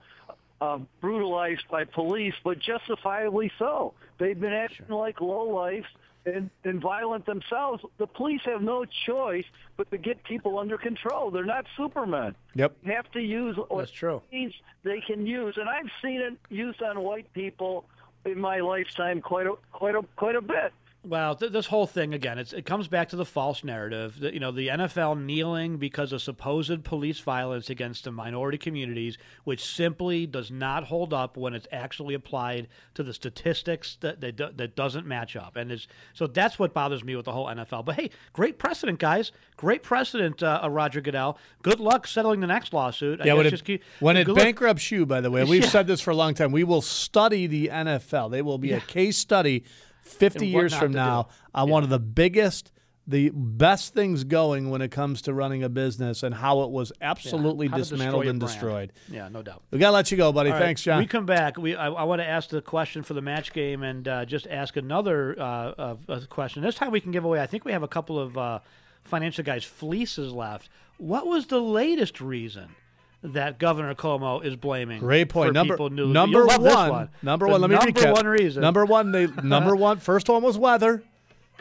uh, 0.62 0.80
brutalized 1.02 1.64
by 1.70 1.84
police, 1.84 2.34
but 2.44 2.60
justifiably 2.60 3.52
so. 3.60 3.94
They've 4.18 4.40
been 4.40 4.54
acting 4.54 4.88
like 4.90 5.18
lowlifes 5.18 5.86
and, 6.26 6.50
and 6.64 6.82
violent 6.82 7.26
themselves. 7.26 7.84
The 7.98 8.08
police 8.08 8.42
have 8.46 8.62
no 8.62 8.86
choice 9.06 9.46
but 9.78 9.90
to 9.92 9.98
get 9.98 10.24
people 10.24 10.60
under 10.60 10.78
control. 10.78 11.32
They're 11.32 11.46
not 11.46 11.66
supermen. 11.78 12.36
Yep. 12.56 12.76
They 12.86 12.94
have 12.94 13.12
to 13.12 13.20
use 13.22 13.58
That's 13.76 13.92
true. 13.92 14.22
means 14.32 14.54
they 14.84 15.02
can 15.02 15.26
use, 15.26 15.58
and 15.58 15.70
I've 15.70 15.90
seen 16.02 16.22
it 16.22 16.38
used 16.50 16.82
on 16.82 17.02
white 17.02 17.32
people 17.34 17.86
in 18.26 18.40
my 18.40 18.60
lifetime 18.60 19.22
quite 19.22 19.48
a 19.48 19.54
quite 19.72 19.96
a 19.96 20.04
quite 20.16 20.36
a 20.36 20.42
bit. 20.42 20.74
Well, 21.04 21.36
th- 21.36 21.52
this 21.52 21.66
whole 21.66 21.88
thing 21.88 22.14
again, 22.14 22.38
it's, 22.38 22.54
it 22.54 22.64
comes 22.64 22.88
back 22.88 23.10
to 23.10 23.16
the 23.16 23.26
false 23.26 23.64
narrative. 23.64 24.20
That, 24.20 24.36
you 24.36 24.40
know, 24.40 24.52
the 24.52 24.68
NFL 24.68 25.20
kneeling 25.20 25.78
because 25.78 26.14
of 26.14 26.22
supposed 26.22 26.84
police 26.84 27.20
violence 27.20 27.72
against 27.72 28.04
the 28.04 28.12
minority 28.12 28.60
communities, 28.60 29.18
which 29.44 29.66
simply 29.66 30.28
does 30.28 30.52
not 30.52 30.84
hold 30.84 31.12
up 31.12 31.38
when 31.38 31.56
it's 31.56 31.68
actually 31.72 32.14
applied 32.14 32.68
to 32.94 33.02
the 33.02 33.16
statistics 33.16 33.98
that 34.02 34.22
that, 34.22 34.36
do- 34.36 34.52
that 34.56 34.76
doesn't 34.76 35.08
match 35.08 35.36
up. 35.36 35.56
And 35.56 35.72
it's, 35.72 35.88
so 36.14 36.28
that's 36.28 36.60
what 36.60 36.72
bothers 36.72 37.04
me 37.04 37.16
with 37.16 37.26
the 37.26 37.32
whole 37.32 37.48
NFL. 37.48 37.84
But 37.84 37.96
hey, 37.96 38.12
great 38.32 38.60
precedent, 38.60 39.00
guys. 39.00 39.32
Great 39.58 39.82
precedent, 39.82 40.44
uh, 40.44 40.60
uh, 40.64 40.70
Roger 40.70 41.02
Goodell. 41.02 41.40
Good 41.64 41.80
luck 41.80 42.06
settling 42.06 42.42
the 42.42 42.48
next 42.48 42.74
lawsuit. 42.74 43.22
I 43.22 43.26
yeah, 43.26 43.34
when 43.34 43.48
it, 43.48 43.50
just 43.50 43.66
keep- 43.66 43.82
when 44.02 44.18
it 44.18 44.32
bankrupts 44.32 44.92
you, 44.92 45.08
by 45.08 45.20
the 45.22 45.32
way, 45.32 45.44
we've 45.46 45.64
Yeah. 45.64 45.70
said 45.70 45.88
this 45.88 46.00
for 46.00 46.12
a 46.12 46.16
long 46.16 46.36
time. 46.36 46.52
We 46.52 46.64
will 46.64 46.82
study 46.84 47.48
the 47.48 47.70
NFL. 47.70 48.30
They 48.30 48.44
will 48.44 48.60
be 48.60 48.74
a 48.74 48.82
case 48.82 49.18
study 49.18 49.64
50 50.02 50.48
years 50.48 50.74
from 50.74 50.92
now 50.92 51.24
do. 51.24 51.30
on 51.56 51.70
one 51.70 51.84
of 51.84 51.90
the 51.90 52.00
biggest, 52.00 52.72
the 53.08 53.30
best 53.34 53.94
things 53.94 54.24
going 54.24 54.70
when 54.70 54.82
it 54.82 54.92
comes 54.92 55.24
to 55.24 55.34
running 55.34 55.64
a 55.64 55.70
business 55.70 56.24
and 56.24 56.34
how 56.36 56.62
it 56.62 56.70
was 56.70 56.92
absolutely 57.02 57.68
destroy 57.68 57.98
dismantled 57.98 58.28
and 58.28 58.40
brand. 58.40 58.52
destroyed. 58.54 58.94
Yeah, 59.10 59.30
no 59.30 59.42
doubt. 59.42 59.64
We 59.72 59.80
got 59.80 59.90
to 59.90 59.94
let 59.94 60.12
you 60.12 60.18
go, 60.18 60.32
buddy. 60.32 60.50
All 60.50 60.56
right, 60.56 60.64
Thanks, 60.66 60.82
John. 60.84 61.00
We 61.00 61.08
come 61.08 61.26
back. 61.26 61.58
We 61.58 61.76
I, 61.76 61.90
I 61.90 62.04
want 62.04 62.22
to 62.22 62.28
ask 62.28 62.50
the 62.50 62.62
question 62.62 63.04
for 63.04 63.14
the 63.14 63.22
match 63.22 63.54
game 63.54 63.84
and 63.84 64.08
uh, 64.08 64.26
just 64.26 64.48
ask 64.48 64.78
another 64.78 65.40
uh, 65.40 65.44
uh, 65.44 65.96
uh, 66.10 66.20
question. 66.30 66.62
This 66.62 66.76
time 66.76 66.92
we 66.92 67.02
can 67.02 67.12
give 67.12 67.26
away. 67.26 67.42
I 67.42 67.48
think 67.48 67.66
we 67.66 67.72
have 67.72 67.84
a 67.84 67.88
couple 67.88 68.20
of 68.20 68.38
uh, 68.38 68.60
financial 69.04 69.44
guys 69.44 69.64
fleeces 69.64 70.32
left. 70.34 70.70
What 70.98 71.26
was 71.26 71.48
the 71.48 71.60
latest 71.62 72.22
reason? 72.22 72.76
That 73.24 73.60
Governor 73.60 73.94
Cuomo 73.94 74.44
is 74.44 74.56
blaming. 74.56 75.00
Great 75.00 75.30
point. 75.30 75.50
For 75.50 75.54
Number 75.54 75.78
number 75.90 76.40
You'll 76.40 76.48
love 76.48 76.64
this 76.64 76.76
one, 76.76 76.90
one. 76.90 77.10
Number 77.22 77.46
The 77.46 77.52
one. 77.52 77.62
Let 77.62 77.70
me 77.70 77.76
number 77.76 77.92
recap. 78.02 78.14
one 78.14 78.26
reason. 78.28 78.62
Number 78.62 78.86
one. 78.86 79.12
They 79.12 79.28
number 79.44 79.76
one. 79.76 80.00
First 80.00 80.28
one 80.28 80.42
was 80.42 80.58
weather. 80.58 81.04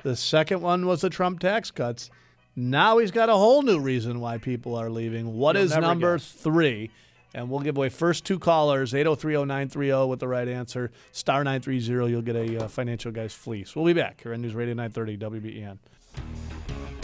The 0.03 0.17
second 0.17 0.63
one 0.63 0.87
was 0.87 1.03
the 1.03 1.11
Trump 1.11 1.41
tax 1.41 1.71
cuts. 1.71 2.11
Now 2.57 2.97
he's 2.99 3.11
got 3.11 3.29
a 3.29 3.35
whole 3.35 3.63
new 3.63 3.79
reason 3.79 4.21
why 4.21 4.39
people 4.39 4.75
are 4.75 4.89
leaving. 4.89 5.35
What 5.37 5.55
You'll 5.57 5.65
is 5.67 5.77
number 5.77 6.17
guess. 6.17 6.31
three? 6.31 6.91
And 7.35 7.49
we'll 7.49 7.61
give 7.61 7.77
away 7.77 7.91
first 7.91 8.25
two 8.25 8.39
callers, 8.41 8.93
8030930 8.93 10.09
with 10.09 10.19
the 10.19 10.27
right 10.27 10.49
answer. 10.49 10.91
Star 11.13 11.45
930, 11.45 12.11
you'll 12.11 12.23
get 12.23 12.35
a 12.35 12.65
uh, 12.65 12.69
Financial 12.69 13.13
Guys 13.13 13.33
fleece. 13.33 13.77
We'll 13.77 13.85
be 13.85 13.93
back 13.93 14.21
here 14.23 14.35
on 14.35 14.41
News 14.41 14.55
Radio 14.55 14.75
930 14.75 15.17
WBEN. 15.19 17.00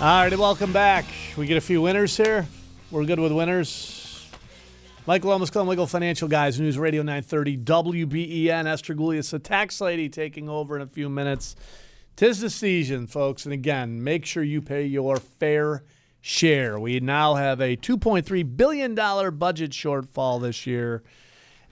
All 0.00 0.22
righty, 0.22 0.36
welcome 0.36 0.72
back. 0.72 1.06
We 1.36 1.46
get 1.46 1.56
a 1.56 1.60
few 1.60 1.82
winners 1.82 2.16
here. 2.16 2.46
We're 2.92 3.04
good 3.04 3.18
with 3.18 3.32
winners. 3.32 4.30
Michael 5.08 5.30
Lomas, 5.30 5.50
Glenn 5.50 5.66
Wiegel, 5.66 5.88
Financial 5.88 6.28
Guys, 6.28 6.60
News 6.60 6.78
Radio 6.78 7.02
930, 7.02 7.58
WBEN. 7.58 8.66
Esther 8.66 8.94
the 8.94 9.40
tax 9.40 9.80
lady, 9.80 10.08
taking 10.08 10.48
over 10.48 10.76
in 10.76 10.82
a 10.82 10.86
few 10.86 11.08
minutes. 11.08 11.56
Tis 12.14 12.38
the 12.38 12.48
season, 12.48 13.08
folks. 13.08 13.44
And 13.44 13.52
again, 13.52 14.04
make 14.04 14.24
sure 14.24 14.44
you 14.44 14.62
pay 14.62 14.84
your 14.84 15.16
fair 15.16 15.82
share. 16.20 16.78
We 16.78 17.00
now 17.00 17.34
have 17.34 17.60
a 17.60 17.76
$2.3 17.76 18.56
billion 18.56 18.94
budget 18.94 19.72
shortfall 19.72 20.40
this 20.40 20.64
year. 20.64 21.02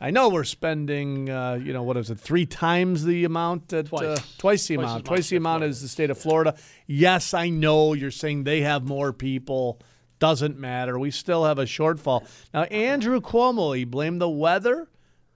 I 0.00 0.10
know 0.10 0.28
we're 0.28 0.44
spending, 0.44 1.30
uh, 1.30 1.54
you 1.54 1.72
know, 1.72 1.82
what 1.82 1.96
is 1.96 2.10
it, 2.10 2.18
three 2.20 2.44
times 2.44 3.04
the 3.04 3.24
amount? 3.24 3.72
At, 3.72 3.86
Twice. 3.86 4.02
Uh, 4.02 4.20
twice 4.38 4.66
the 4.66 4.74
Twice 4.74 4.84
amount. 4.84 5.04
Twice 5.06 5.28
the 5.30 5.36
amount 5.36 5.62
as 5.64 5.80
the 5.80 5.88
state 5.88 6.10
of 6.10 6.18
Florida. 6.18 6.54
Yes, 6.86 7.32
I 7.32 7.48
know 7.48 7.94
you're 7.94 8.10
saying 8.10 8.44
they 8.44 8.60
have 8.60 8.84
more 8.84 9.12
people. 9.12 9.80
Doesn't 10.18 10.58
matter. 10.58 10.98
We 10.98 11.10
still 11.10 11.44
have 11.44 11.58
a 11.58 11.64
shortfall. 11.64 12.26
Now, 12.52 12.64
Andrew 12.64 13.20
Cuomo, 13.20 13.76
he 13.76 13.84
blamed 13.84 14.20
the 14.20 14.28
weather. 14.28 14.88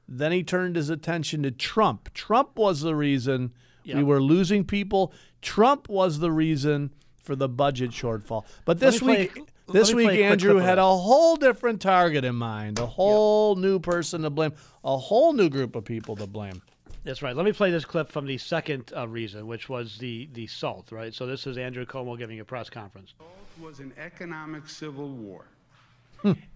Then 0.08 0.32
he 0.32 0.42
turned 0.42 0.76
his 0.76 0.90
attention 0.90 1.42
to 1.44 1.50
Trump. 1.50 2.12
Trump 2.14 2.58
was 2.58 2.80
the 2.80 2.94
reason 2.94 3.52
we 3.84 4.02
were 4.02 4.20
losing 4.22 4.64
people. 4.64 5.12
Trump 5.40 5.88
was 5.88 6.18
the 6.18 6.30
reason 6.32 6.90
for 7.22 7.36
the 7.36 7.48
budget 7.48 7.90
shortfall. 7.92 8.44
But 8.64 8.80
this 8.80 8.98
play- 9.00 9.18
week, 9.34 9.36
let 9.36 9.46
this 9.72 9.94
week, 9.94 10.06
play 10.06 10.14
a 10.14 10.28
quick 10.28 10.30
Andrew 10.32 10.56
had 10.56 10.78
a 10.78 10.96
whole 10.96 11.36
different 11.36 11.80
target 11.80 12.24
in 12.24 12.34
mind, 12.34 12.78
a 12.78 12.86
whole 12.86 13.56
new 13.56 13.78
person 13.78 14.22
to 14.22 14.30
blame, 14.30 14.52
a 14.84 14.96
whole 14.96 15.32
new 15.32 15.48
group 15.48 15.76
of 15.76 15.84
people 15.84 16.16
to 16.16 16.26
blame. 16.26 16.62
That's 17.04 17.22
right. 17.22 17.34
Let 17.34 17.46
me 17.46 17.52
play 17.52 17.70
this 17.70 17.84
clip 17.84 18.10
from 18.12 18.26
the 18.26 18.36
second 18.36 18.92
uh, 18.94 19.08
reason, 19.08 19.46
which 19.46 19.68
was 19.68 19.96
the 19.98 20.28
the 20.34 20.46
SALT. 20.46 20.92
Right. 20.92 21.14
So 21.14 21.26
this 21.26 21.46
is 21.46 21.56
Andrew 21.56 21.86
Cuomo 21.86 22.18
giving 22.18 22.40
a 22.40 22.44
press 22.44 22.68
conference. 22.68 23.14
SALT 23.18 23.30
was 23.60 23.80
an 23.80 23.92
economic 23.98 24.68
civil 24.68 25.08
war. 25.08 25.46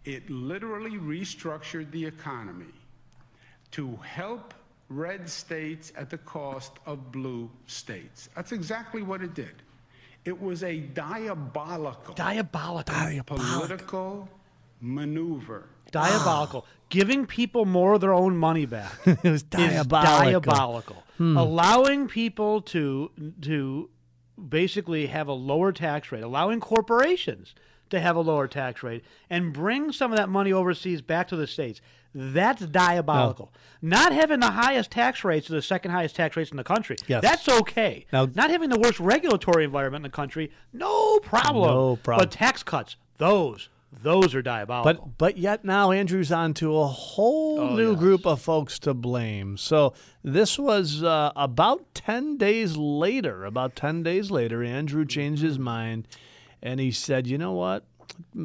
it 0.04 0.28
literally 0.28 0.98
restructured 0.98 1.90
the 1.90 2.04
economy 2.04 2.72
to 3.70 3.96
help 4.02 4.52
red 4.88 5.28
states 5.28 5.92
at 5.96 6.10
the 6.10 6.18
cost 6.18 6.72
of 6.86 7.10
blue 7.10 7.50
states. 7.66 8.28
That's 8.36 8.52
exactly 8.52 9.02
what 9.02 9.22
it 9.22 9.34
did. 9.34 9.62
It 10.24 10.40
was 10.40 10.62
a 10.62 10.78
diabolical, 10.78 12.14
diabolical, 12.14 13.24
political 13.24 14.28
maneuver. 14.80 15.66
Diabolical. 15.90 16.66
Giving 16.88 17.26
people 17.26 17.64
more 17.66 17.94
of 17.94 18.00
their 18.00 18.14
own 18.14 18.36
money 18.36 18.66
back. 18.66 18.92
it 19.06 19.22
was 19.22 19.42
is 19.42 19.42
diabolical. 19.42 20.40
diabolical. 20.40 21.02
Hmm. 21.18 21.36
Allowing 21.36 22.08
people 22.08 22.62
to 22.62 23.10
to 23.42 23.90
basically 24.48 25.06
have 25.06 25.28
a 25.28 25.32
lower 25.32 25.72
tax 25.72 26.10
rate, 26.10 26.22
allowing 26.22 26.60
corporations 26.60 27.54
to 27.94 28.00
have 28.00 28.16
a 28.16 28.20
lower 28.20 28.46
tax 28.48 28.82
rate, 28.82 29.04
and 29.30 29.52
bring 29.52 29.90
some 29.92 30.12
of 30.12 30.18
that 30.18 30.28
money 30.28 30.52
overseas 30.52 31.00
back 31.02 31.28
to 31.28 31.36
the 31.36 31.46
states. 31.46 31.80
That's 32.14 32.64
diabolical. 32.66 33.52
Not 33.82 34.12
having 34.12 34.38
the 34.40 34.52
highest 34.52 34.92
tax 34.92 35.24
rates 35.24 35.50
or 35.50 35.54
the 35.54 35.62
second 35.62 35.90
highest 35.90 36.14
tax 36.14 36.36
rates 36.36 36.50
in 36.52 36.56
the 36.56 36.62
country. 36.64 36.96
Yes. 37.08 37.22
That's 37.22 37.48
okay. 37.48 38.06
Now- 38.12 38.28
Not 38.32 38.50
having 38.50 38.70
the 38.70 38.78
worst 38.78 39.00
regulatory 39.00 39.64
environment 39.64 40.04
in 40.04 40.10
the 40.10 40.14
country, 40.16 40.52
no 40.72 41.18
problem. 41.20 41.66
No 41.74 41.96
problem. 41.96 42.24
But 42.28 42.30
tax 42.30 42.62
cuts, 42.62 42.96
those, 43.18 43.68
those 44.02 44.32
are 44.34 44.42
diabolical. 44.42 45.06
But 45.06 45.18
but 45.18 45.38
yet 45.38 45.64
now 45.64 45.90
Andrew's 45.90 46.30
on 46.30 46.54
to 46.54 46.76
a 46.78 46.86
whole 46.86 47.58
Oh, 47.60 47.74
new 47.76 47.90
yes. 47.90 47.98
group 47.98 48.26
of 48.26 48.40
folks 48.40 48.78
to 48.80 48.94
blame. 48.94 49.56
So 49.56 49.94
this 50.22 50.56
was 50.58 51.02
uh, 51.02 51.32
about 51.34 51.94
ten 51.94 52.36
days 52.36 52.76
later. 52.76 53.44
About 53.44 53.74
ten 53.76 54.02
days 54.04 54.30
later, 54.30 54.62
Andrew 54.62 55.04
changed 55.04 55.42
his 55.42 55.58
mind, 55.58 56.06
and 56.64 56.80
he 56.80 56.90
said, 56.90 57.28
"You 57.28 57.38
know 57.38 57.52
what? 57.52 57.84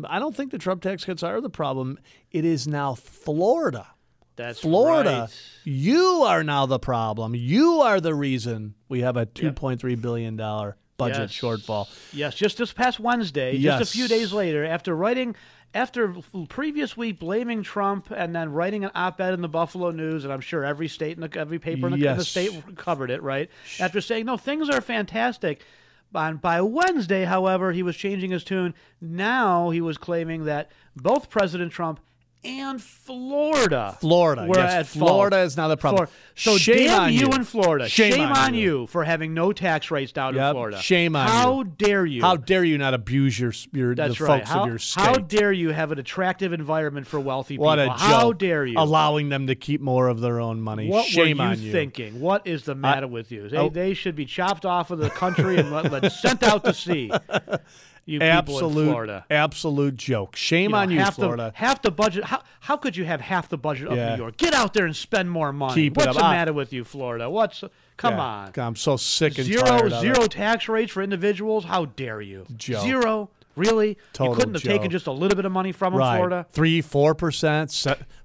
I 0.08 0.20
don't 0.20 0.36
think 0.36 0.52
the 0.52 0.58
Trump 0.60 0.84
tax 0.84 1.06
cuts 1.06 1.24
are 1.24 1.42
the 1.42 1.50
problem. 1.50 1.98
It 2.32 2.46
is 2.46 2.68
now 2.68 2.94
Florida. 2.96 3.88
That's 4.36 4.60
Florida. 4.62 5.28
right. 5.28 5.42
You 5.66 6.24
are 6.24 6.44
now 6.44 6.66
the 6.66 6.80
problem. 6.80 7.36
You 7.36 7.82
are 7.82 8.00
the 8.00 8.14
reason 8.16 8.76
we 8.88 9.02
have 9.02 9.18
a 9.18 9.26
two 9.26 9.52
point 9.52 9.82
three 9.82 9.96
billion 9.96 10.36
dollar 10.38 10.78
budget 10.98 11.32
Yes. 11.32 11.32
shortfall." 11.34 11.88
Yes, 12.14 12.36
just 12.36 12.58
this 12.58 12.72
past 12.74 13.00
Wednesday, 13.00 13.58
just 13.58 13.82
a 13.82 13.98
few 13.98 14.08
days 14.08 14.32
later, 14.32 14.64
after 14.64 14.96
writing, 14.96 15.36
after 15.74 16.16
previous 16.48 16.96
week 16.96 17.20
blaming 17.20 17.64
Trump 17.64 18.12
and 18.16 18.34
then 18.34 18.52
writing 18.54 18.86
an 18.86 18.92
op-ed 18.96 19.34
in 19.34 19.42
the 19.42 19.50
Buffalo 19.50 19.92
News, 19.92 20.24
and 20.24 20.32
I'm 20.34 20.42
sure 20.42 20.64
every 20.64 20.88
state 20.88 21.18
and 21.18 21.36
every 21.36 21.60
paper 21.60 21.88
in 21.88 22.00
the, 22.00 22.08
in 22.08 22.18
the 22.18 22.24
state 22.26 22.52
covered 22.78 23.12
it, 23.12 23.22
right? 23.22 23.50
After 23.80 24.00
saying 24.02 24.26
no, 24.26 24.38
things 24.38 24.70
are 24.70 24.82
fantastic. 24.82 25.64
By, 26.12 26.34
by 26.34 26.62
Wednesday, 26.62 27.26
however, 27.26 27.72
he 27.72 27.84
was 27.84 27.96
changing 27.96 28.32
his 28.32 28.44
tune. 28.44 28.74
Now 29.00 29.70
he 29.70 29.82
was 29.82 29.98
claiming 29.98 30.46
that 30.46 30.72
both 30.96 31.30
President 31.30 31.72
Trump 31.72 32.00
and 32.44 32.82
Florida, 32.82 33.98
Florida, 34.00 34.46
were 34.46 34.58
yes, 34.58 34.74
at 34.74 34.88
fault. 34.88 35.10
Florida 35.10 35.40
is 35.40 35.58
now 35.58 35.68
the 35.68 35.76
problem. 35.76 36.08
So 36.36 36.58
Shame 36.58 36.90
on 36.90 37.12
you 37.12 37.20
you. 37.20 37.32
in 37.32 37.44
Florida. 37.44 37.90
Shame 37.90 38.30
on 38.30 38.38
on 38.38 38.54
you. 38.54 38.62
you 38.62 38.88
for 38.88 39.04
having 39.04 39.34
no 39.34 39.52
tax 39.52 39.92
rates 39.92 40.14
down 40.14 40.38
in 40.38 40.52
Florida. 40.52 40.80
Shame 40.80 41.18
on 41.18 41.28
you. 41.28 41.34
How 41.34 41.64
dare 41.64 42.06
you? 42.06 42.22
How 42.22 42.38
dare 42.38 42.64
you 42.64 42.78
not 42.78 42.94
abuse 42.94 43.38
your 43.38 43.52
your 43.74 43.94
That's 43.94 44.18
the 44.18 44.24
right. 44.24 44.40
folks 44.40 44.50
how, 44.50 44.62
of 44.62 44.70
your 44.70 44.80
state? 44.80 45.02
how 45.02 45.14
dare 45.16 45.52
you 45.52 45.72
have 45.72 45.92
an 45.92 46.00
attractive 46.00 46.54
environment 46.54 47.08
for 47.08 47.20
wealthy 47.20 47.58
what 47.58 47.78
people? 47.78 47.94
a 47.94 47.98
joke! 47.98 48.08
How 48.08 48.32
dare 48.32 48.66
you? 48.66 48.76
allowing 48.78 49.28
them 49.28 49.48
to 49.48 49.56
keep 49.56 49.82
more 49.82 50.08
of 50.08 50.22
their 50.22 50.40
own 50.40 50.62
money? 50.62 50.88
what 50.88 51.08
Shame 51.08 51.40
were 51.40 51.44
you 51.44 51.50
on 51.50 51.62
you. 51.62 51.72
thinking? 51.74 52.22
What 52.22 52.48
is 52.48 52.64
the 52.64 52.76
matter 52.76 53.08
with 53.08 53.34
you? 53.34 53.50
They, 53.50 53.58
oh. 53.58 53.70
they 53.70 53.94
should 53.94 54.16
be 54.16 54.26
chopped 54.26 54.66
off 54.66 54.92
of 54.92 55.00
the 55.00 55.10
country 55.10 55.58
and 55.58 55.72
let, 55.72 55.92
let 55.92 56.10
sent 56.12 56.44
out 56.44 56.64
to 56.64 56.74
sea. 56.74 57.12
You 58.10 58.22
absolute, 58.22 58.86
Florida. 58.90 59.26
absolute 59.30 59.96
joke. 59.96 60.36
Shame 60.36 60.64
You 60.64 60.70
know, 60.70 60.78
on 60.78 60.92
you, 60.92 61.00
half 61.00 61.16
Florida. 61.16 61.52
The, 61.54 61.58
half 61.60 61.82
the 61.82 61.92
budget. 61.92 62.24
How, 62.26 62.42
how 62.62 62.76
could 62.78 62.98
you 62.98 63.06
have 63.06 63.22
half 63.22 63.50
the 63.50 63.58
budget 63.58 63.88
of 63.88 63.98
Yeah. 63.98 64.16
New 64.16 64.22
York? 64.24 64.38
Get 64.38 64.54
out 64.54 64.74
there 64.74 64.86
and 64.86 64.96
spend 64.96 65.30
more 65.30 65.54
money. 65.54 65.76
Keep 65.76 65.98
What's 65.98 66.18
the 66.18 66.24
Ah. 66.24 66.32
matter 66.32 66.54
with 66.54 66.74
you, 66.74 66.84
Florida? 66.84 67.30
What's 67.30 67.64
come 67.98 68.16
Yeah. 68.16 68.22
on? 68.22 68.52
I'm 68.58 68.76
so 68.76 68.98
sick 68.98 69.38
and 69.38 69.46
Zero 69.46 69.64
tired 69.64 69.94
of 69.94 70.02
zero 70.02 70.24
it. 70.24 70.32
tax 70.32 70.68
rates 70.68 70.92
for 70.92 71.04
individuals. 71.04 71.66
How 71.66 71.86
dare 71.86 72.22
you? 72.22 72.46
Joke. 72.58 72.84
Zero. 72.84 73.30
Really? 73.56 73.98
Total 74.14 74.32
you 74.34 74.38
couldn't 74.40 74.54
have 74.56 74.64
joke. 74.64 74.72
taken 74.72 74.90
just 74.92 75.08
a 75.08 75.12
little 75.12 75.36
bit 75.36 75.46
of 75.46 75.52
money 75.52 75.72
from 75.74 75.94
them, 75.94 76.00
right. 76.00 76.16
Florida? 76.16 76.46
Three, 76.52 76.82
four 76.82 77.14
percent, 77.14 77.72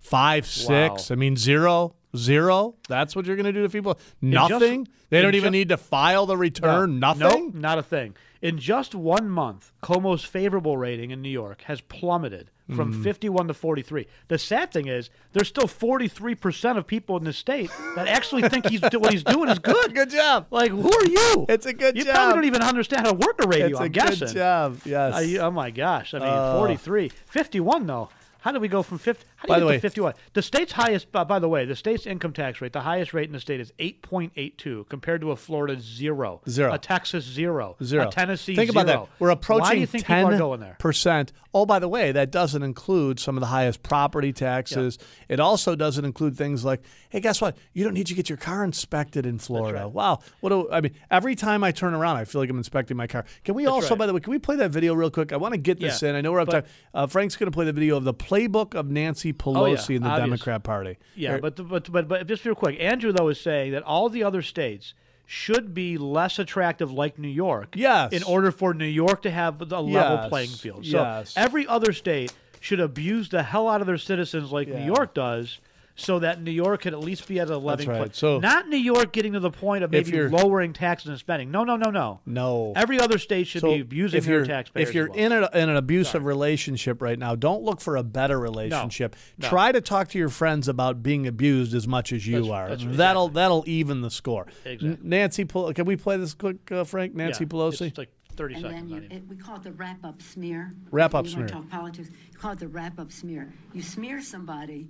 five, 0.00 0.46
six. 0.46 1.10
I 1.10 1.16
mean, 1.16 1.36
zero, 1.36 1.94
zero. 2.16 2.76
That's 2.88 3.16
what 3.16 3.26
you're 3.26 3.34
going 3.36 3.46
to 3.46 3.52
do 3.52 3.62
to 3.62 3.68
people. 3.68 3.94
just- 3.94 4.12
Nothing. 4.22 4.86
they 5.10 5.22
don't 5.22 5.34
even 5.34 5.50
need 5.52 5.70
to 5.70 5.76
file 5.76 6.26
the 6.26 6.36
return. 6.36 7.00
No, 7.00 7.14
Nothing. 7.14 7.46
Nope, 7.46 7.54
not 7.54 7.78
a 7.78 7.82
thing. 7.82 8.14
In 8.44 8.58
just 8.58 8.94
one 8.94 9.30
month, 9.30 9.72
Cuomo's 9.82 10.22
favorable 10.22 10.76
rating 10.76 11.10
in 11.10 11.22
New 11.22 11.30
York 11.30 11.62
has 11.62 11.80
plummeted 11.80 12.50
from 12.76 12.92
Mm. 12.92 13.02
51 13.02 13.48
to 13.48 13.54
43. 13.54 14.06
The 14.28 14.36
sad 14.36 14.70
thing 14.70 14.86
is, 14.86 15.08
there's 15.32 15.48
still 15.48 15.66
43% 15.66 16.76
of 16.76 16.86
people 16.86 17.16
in 17.16 17.24
the 17.24 17.32
state 17.32 17.70
that 17.96 18.06
actually 18.06 18.42
think 18.50 18.66
he's 18.66 18.82
what 18.82 19.12
he's 19.12 19.24
doing 19.24 19.48
is 19.48 19.58
good. 19.58 19.94
good 20.00 20.10
job. 20.10 20.46
Like, 20.50 20.70
who 20.72 20.92
are 20.92 21.06
you? 21.06 21.46
It's 21.48 21.64
a 21.64 21.72
good 21.72 21.96
you 21.96 22.04
job. 22.04 22.14
probably 22.14 22.34
don't 22.34 22.44
even 22.44 22.62
understand 22.62 23.06
how 23.06 23.12
to 23.12 23.18
work 23.18 23.42
a 23.42 23.48
radio. 23.48 23.66
It's 23.68 23.80
I'm 23.80 23.86
a 23.86 23.88
guessing. 23.88 24.28
good 24.28 24.34
job. 24.34 24.78
Yes. 24.84 25.14
I- 25.14 25.38
oh 25.40 25.50
my 25.50 25.70
gosh! 25.70 26.12
I 26.12 26.18
mean, 26.18 26.28
Uh, 26.28 26.58
43, 26.58 27.08
51 27.08 27.86
though. 27.86 28.10
How 28.40 28.52
did 28.52 28.60
we 28.60 28.68
go 28.68 28.82
from 28.82 28.98
50? 28.98 29.24
How 29.46 29.46
did 29.46 29.52
By 29.52 29.56
we 29.56 29.60
the 29.60 29.66
way- 29.66 29.78
51? 29.78 30.14
The 30.32 30.42
state's 30.42 30.72
highest, 30.72 31.08
uh, 31.14 31.24
by 31.24 31.38
the 31.38 31.48
way, 31.48 31.64
the 31.66 31.76
state's 31.76 32.06
income 32.06 32.32
tax 32.32 32.60
rate, 32.62 32.72
the 32.72 32.80
highest 32.80 33.12
rate 33.12 33.26
in 33.26 33.32
the 33.32 33.40
state 33.40 33.60
is 33.60 33.72
8.82 33.78 34.88
compared 34.88 35.20
to 35.20 35.30
a 35.32 35.36
Florida 35.36 35.78
zero, 35.80 36.40
Zero. 36.48 36.72
a 36.72 36.78
Texas 36.78 37.24
zero, 37.24 37.76
Zero. 37.82 38.08
a 38.08 38.10
Tennessee 38.10 38.56
Think 38.56 38.70
about 38.70 38.86
zero. 38.86 39.00
that. 39.10 39.20
We're 39.20 39.30
approaching 39.30 39.62
Why 39.62 39.74
do 39.74 39.80
you 39.80 39.86
think 39.86 40.06
people 40.06 40.26
are 40.26 40.30
ten 40.30 40.38
going 40.38 40.60
there? 40.60 40.76
percent. 40.78 41.32
Oh, 41.52 41.66
by 41.66 41.78
the 41.78 41.88
way, 41.88 42.10
that 42.10 42.30
doesn't 42.32 42.62
include 42.62 43.20
some 43.20 43.36
of 43.36 43.40
the 43.40 43.46
highest 43.46 43.82
property 43.82 44.32
taxes. 44.32 44.98
It 45.28 45.38
also 45.38 45.76
doesn't 45.76 46.04
include 46.04 46.36
things 46.36 46.64
like, 46.64 46.82
hey, 47.10 47.20
guess 47.20 47.40
what? 47.40 47.56
You 47.72 47.84
don't 47.84 47.94
need 47.94 48.08
to 48.08 48.14
get 48.14 48.28
your 48.28 48.38
car 48.38 48.64
inspected 48.64 49.24
in 49.24 49.38
Florida. 49.38 49.86
Wow. 49.88 50.18
What 50.40 50.48
do 50.48 50.68
I 50.72 50.80
mean? 50.80 50.94
Every 51.10 51.36
time 51.36 51.62
I 51.62 51.70
turn 51.70 51.94
around, 51.94 52.16
I 52.16 52.24
feel 52.24 52.40
like 52.40 52.50
I'm 52.50 52.58
inspecting 52.58 52.96
my 52.96 53.06
car. 53.06 53.24
Can 53.44 53.54
we 53.54 53.64
That's 53.64 53.72
also, 53.74 53.90
right. 53.90 53.98
by 54.00 54.06
the 54.06 54.14
way, 54.14 54.20
can 54.20 54.32
we 54.32 54.38
play 54.40 54.56
that 54.56 54.70
video 54.72 54.94
real 54.94 55.10
quick? 55.10 55.32
I 55.32 55.36
want 55.36 55.52
to 55.54 55.58
get 55.58 55.78
this 55.78 56.02
Yeah, 56.02 56.10
in. 56.10 56.16
I 56.16 56.22
know 56.22 56.32
we're 56.32 56.40
up 56.40 56.48
time. 56.48 56.64
Uh, 56.92 57.06
Frank's 57.06 57.36
going 57.36 57.46
to 57.50 57.54
play 57.54 57.66
the 57.66 57.72
video 57.72 57.96
of 57.96 58.04
the 58.04 58.14
playbook 58.14 58.74
of 58.74 58.90
Nancy 58.90 59.32
Pelosi 59.34 59.56
Oh, 59.56 59.66
yeah, 59.66 59.96
and 59.96 60.04
the 60.04 60.08
obvious. 60.08 60.26
Democrat 60.26 60.62
Party. 60.62 60.98
Yeah, 61.14 61.30
Here- 61.30 61.38
but, 61.40 61.68
but 61.68 61.90
but 61.92 62.08
but 62.08 62.26
just 62.26 62.44
real 62.44 62.54
quick, 62.54 62.76
Andrew 62.80 63.12
though 63.12 63.28
is 63.28 63.40
saying 63.40 63.72
that 63.72 63.82
all 63.82 64.08
the 64.08 64.22
other 64.24 64.42
states 64.42 64.94
should 65.26 65.72
be 65.74 65.96
less 65.96 66.38
attractive, 66.38 66.92
like 66.92 67.18
New 67.18 67.28
York. 67.28 67.74
Yes. 67.76 68.12
In 68.12 68.22
order 68.24 68.50
for 68.52 68.74
New 68.74 68.84
York 68.84 69.22
to 69.22 69.30
have 69.30 69.60
a 69.60 69.64
level 69.64 69.90
Yes, 69.90 70.28
playing 70.28 70.50
field, 70.50 70.84
so 70.86 70.98
yes. 71.02 71.32
every 71.36 71.66
other 71.66 71.92
state 71.92 72.32
should 72.60 72.80
abuse 72.80 73.28
the 73.30 73.42
hell 73.42 73.68
out 73.68 73.80
of 73.80 73.86
their 73.86 73.98
citizens, 73.98 74.52
like 74.52 74.68
New 74.68 74.84
York 74.84 75.14
does. 75.14 75.58
So 75.96 76.18
that 76.18 76.42
New 76.42 76.50
York 76.50 76.82
could 76.82 76.92
at 76.92 76.98
least 76.98 77.28
be 77.28 77.38
at 77.38 77.48
a 77.48 77.56
leveling 77.56 77.88
right. 77.88 77.98
point. 77.98 78.16
So- 78.16 78.40
not 78.40 78.68
New 78.68 78.76
York 78.76 79.12
getting 79.12 79.34
to 79.34 79.40
the 79.40 79.50
point 79.52 79.84
of 79.84 79.92
maybe 79.92 80.10
you're- 80.10 80.28
lowering 80.28 80.72
taxes 80.72 81.08
and 81.10 81.18
spending. 81.20 81.52
No, 81.52 81.62
no, 81.62 81.76
no, 81.76 81.90
no. 81.90 82.20
No. 82.26 82.72
Every 82.74 82.98
other 82.98 83.16
state 83.16 83.46
should 83.46 83.60
So 83.60 83.74
be 83.74 83.80
abusing 83.80 84.18
if 84.18 84.24
their 84.24 84.38
you're, 84.38 84.44
taxpayers. 84.46 84.88
If 84.88 84.94
you're 84.94 85.08
well. 85.08 85.18
in, 85.18 85.32
a, 85.32 85.48
in 85.54 85.68
an 85.68 85.76
abusive 85.76 86.24
relationship 86.24 87.00
right 87.00 87.16
now, 87.18 87.36
don't 87.36 87.62
look 87.62 87.80
for 87.80 87.96
a 87.96 88.02
better 88.02 88.40
relationship. 88.40 89.14
No. 89.38 89.48
Try 89.48 89.70
to 89.70 89.80
talk 89.80 90.08
to 90.08 90.18
your 90.18 90.30
friends 90.30 90.66
about 90.66 91.00
being 91.02 91.28
abused 91.28 91.74
as 91.74 91.86
much 91.86 92.12
as 92.12 92.26
you 92.26 92.42
That's- 92.42 92.50
are. 92.50 92.68
that's 92.70 92.84
right. 92.84 92.96
that'll 92.96 93.28
that'll 93.28 93.62
even 93.68 94.00
the 94.00 94.10
score. 94.10 94.46
Exactly. 94.64 94.98
Nancy, 95.00 95.44
Pel- 95.44 95.72
can 95.74 95.84
we 95.86 95.94
play 95.94 96.16
this 96.16 96.34
quick, 96.34 96.72
uh, 96.72 96.82
Frank? 96.82 97.14
Nancy 97.14 97.44
Yeah, 97.44 97.48
Pelosi. 97.48 97.86
It's 97.88 97.98
like 97.98 98.10
thirty 98.34 98.54
And 98.54 98.64
seconds. 98.64 98.90
then 98.90 99.02
you, 99.02 99.08
it, 99.16 99.28
we 99.28 99.36
call 99.36 99.56
it 99.56 99.62
the 99.62 99.70
wrap-up 99.70 100.20
smear. 100.20 100.74
Wrap-up 100.90 101.26
You 101.26 101.30
smear. 101.30 101.46
talk 101.46 101.68
politics. 101.70 102.08
You 102.32 102.36
call 102.38 102.50
it 102.52 102.58
the 102.58 102.66
wrap-up 102.66 103.12
smear. 103.12 103.52
You 103.72 103.80
smear 103.82 104.20
somebody 104.20 104.88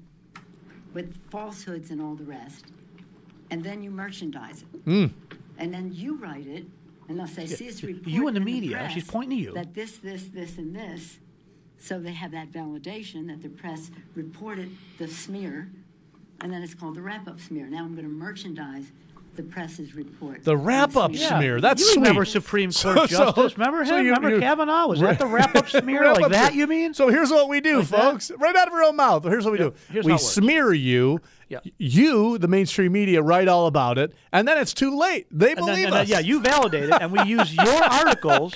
with 0.95 1.15
falsehoods 1.31 1.91
and 1.91 2.01
all 2.01 2.15
the 2.15 2.25
rest, 2.25 2.65
and 3.51 3.63
then 3.63 3.83
you 3.83 3.91
merchandise 3.91 4.63
it, 4.63 4.85
Mm. 4.87 5.13
and 5.59 5.75
then 5.75 5.93
you 5.93 6.15
write 6.17 6.47
it, 6.47 6.65
and 7.09 7.19
they'll 7.19 7.27
say, 7.27 7.47
"See, 7.47 7.67
it's 7.67 7.83
reported 7.83 8.11
you 8.11 8.29
in 8.29 8.35
the 8.35 8.41
media. 8.41 8.77
press 8.79 8.93
She's 8.93 9.05
pointing 9.07 9.37
to 9.39 9.45
you. 9.45 9.53
That 9.53 9.75
this, 9.75 9.99
this, 9.99 10.29
this, 10.29 10.57
and 10.57 10.75
this." 10.75 11.19
So 11.79 12.01
they 12.01 12.13
have 12.13 12.31
that 12.31 12.51
validation 12.51 13.27
that 13.27 13.43
the 13.43 13.51
press 13.51 13.91
reported 14.15 14.71
the 14.97 15.09
smear, 15.09 15.69
and 16.41 16.51
then 16.51 16.63
it's 16.63 16.75
called 16.75 16.95
the 16.95 17.03
wrap-up 17.03 17.41
smear. 17.41 17.67
Now 17.67 17.85
I'm 17.85 17.95
going 17.95 18.07
to 18.07 18.13
merchandise 18.15 18.91
the 19.37 19.43
press's 19.43 19.95
report. 19.95 20.45
The 20.45 20.57
wrap-up 20.57 21.15
smear. 21.15 21.29
smear. 21.29 21.61
That's 21.61 21.81
you 21.81 21.87
sweet. 21.93 21.97
remember 22.03 22.25
Supreme 22.25 22.71
Court 22.71 22.75
So- 22.75 22.95
so- 23.07 23.07
Justice? 23.07 23.59
remember 23.59 23.81
him? 23.81 23.87
so 23.87 23.97
you- 23.97 24.05
remember 24.15 24.31
you- 24.31 24.41
Kavanaugh? 24.41 24.87
Was 24.89 25.01
that 25.01 25.19
the 25.19 25.27
wrap-up 25.27 25.69
smear 25.69 26.03
Wrap 26.03 26.17
like 26.17 26.25
up 26.27 26.31
that? 26.33 26.49
smear. 26.53 26.61
You 26.61 26.67
mean? 26.67 26.95
So 26.95 27.09
here's 27.09 27.31
what 27.31 27.49
we 27.49 27.61
do, 27.61 27.79
Like 27.79 27.89
that? 27.89 28.01
folks. 28.01 28.31
Right 28.37 28.55
out 28.57 28.69
of 28.69 28.75
our 28.75 28.83
own 28.85 28.97
mouth. 28.97 29.25
Here's 29.25 29.45
what 29.45 29.53
we 29.53 29.59
do. 29.59 29.75
here's 29.91 30.05
we 30.05 30.13
how 30.13 30.17
it 30.17 30.23
works. 30.23 30.33
smear 30.35 30.73
you. 30.73 31.21
Yeah. 31.49 31.59
You, 31.79 32.39
the 32.39 32.49
mainstream 32.49 32.93
media, 32.93 33.21
write 33.23 33.49
all 33.49 33.67
about 33.67 33.99
it, 33.99 34.15
and 34.33 34.49
then 34.49 34.57
it's 34.59 34.73
too 34.73 34.97
late. 34.99 35.27
They 35.31 35.51
And 35.51 35.59
believe 35.59 35.75
then, 35.77 35.85
and 35.87 35.93
then, 35.95 36.01
us. 36.03 36.09
yeah, 36.09 36.19
you 36.21 36.41
validate 36.41 36.85
it, 36.85 36.95
and 37.01 37.13
we 37.13 37.23
use 37.25 37.55
your 37.55 37.67
articles 37.85 38.55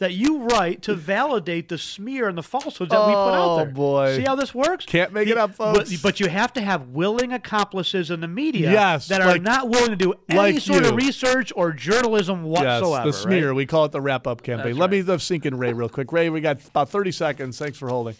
that 0.00 0.14
you 0.14 0.38
write 0.44 0.80
to 0.82 0.94
validate 0.94 1.68
the 1.68 1.76
smear 1.78 2.26
and 2.26 2.36
the 2.36 2.42
falsehoods 2.42 2.90
that 2.90 3.06
we 3.06 3.12
put 3.12 3.34
out 3.34 3.48
Oh, 3.50 3.56
there. 3.58 3.66
boy. 3.66 4.16
See 4.16 4.22
how 4.22 4.34
this 4.34 4.54
works? 4.54 4.86
Can't 4.86 5.12
make 5.12 5.28
it 5.28 5.36
up, 5.36 5.56
But, 5.58 5.76
folks. 5.76 6.02
but 6.02 6.18
you 6.20 6.28
have 6.28 6.52
to 6.54 6.62
have 6.62 6.88
willing 6.88 7.32
accomplices 7.34 8.10
in 8.10 8.20
the 8.20 8.26
media 8.28 8.72
Yes, 8.72 9.08
that 9.08 9.20
are 9.20 9.26
like- 9.28 9.42
not 9.42 9.68
willing 9.68 9.90
to 9.90 9.96
do 9.96 10.14
any 10.28 10.38
like 10.38 10.58
sort 10.60 10.86
of 10.86 10.96
research 10.96 11.52
or 11.54 11.72
journalism 11.72 12.42
whatsoever. 12.44 13.06
Yes, 13.08 13.14
the 13.16 13.22
smear. 13.22 13.48
right? 13.48 13.56
We 13.56 13.66
call 13.66 13.84
it 13.84 13.92
the 13.92 14.00
wrap 14.00 14.26
up 14.26 14.42
campaign. 14.42 14.68
That's 14.72 14.78
Let 14.78 14.90
me 14.90 15.02
let's 15.02 15.22
sink 15.22 15.44
in 15.44 15.58
Ray 15.58 15.74
real 15.74 15.90
quick. 15.90 16.10
Ray, 16.12 16.30
we 16.30 16.40
got 16.40 16.66
about 16.66 16.88
30 16.88 17.12
seconds. 17.12 17.58
Thanks 17.58 17.76
for 17.78 17.88
holding. 17.88 18.14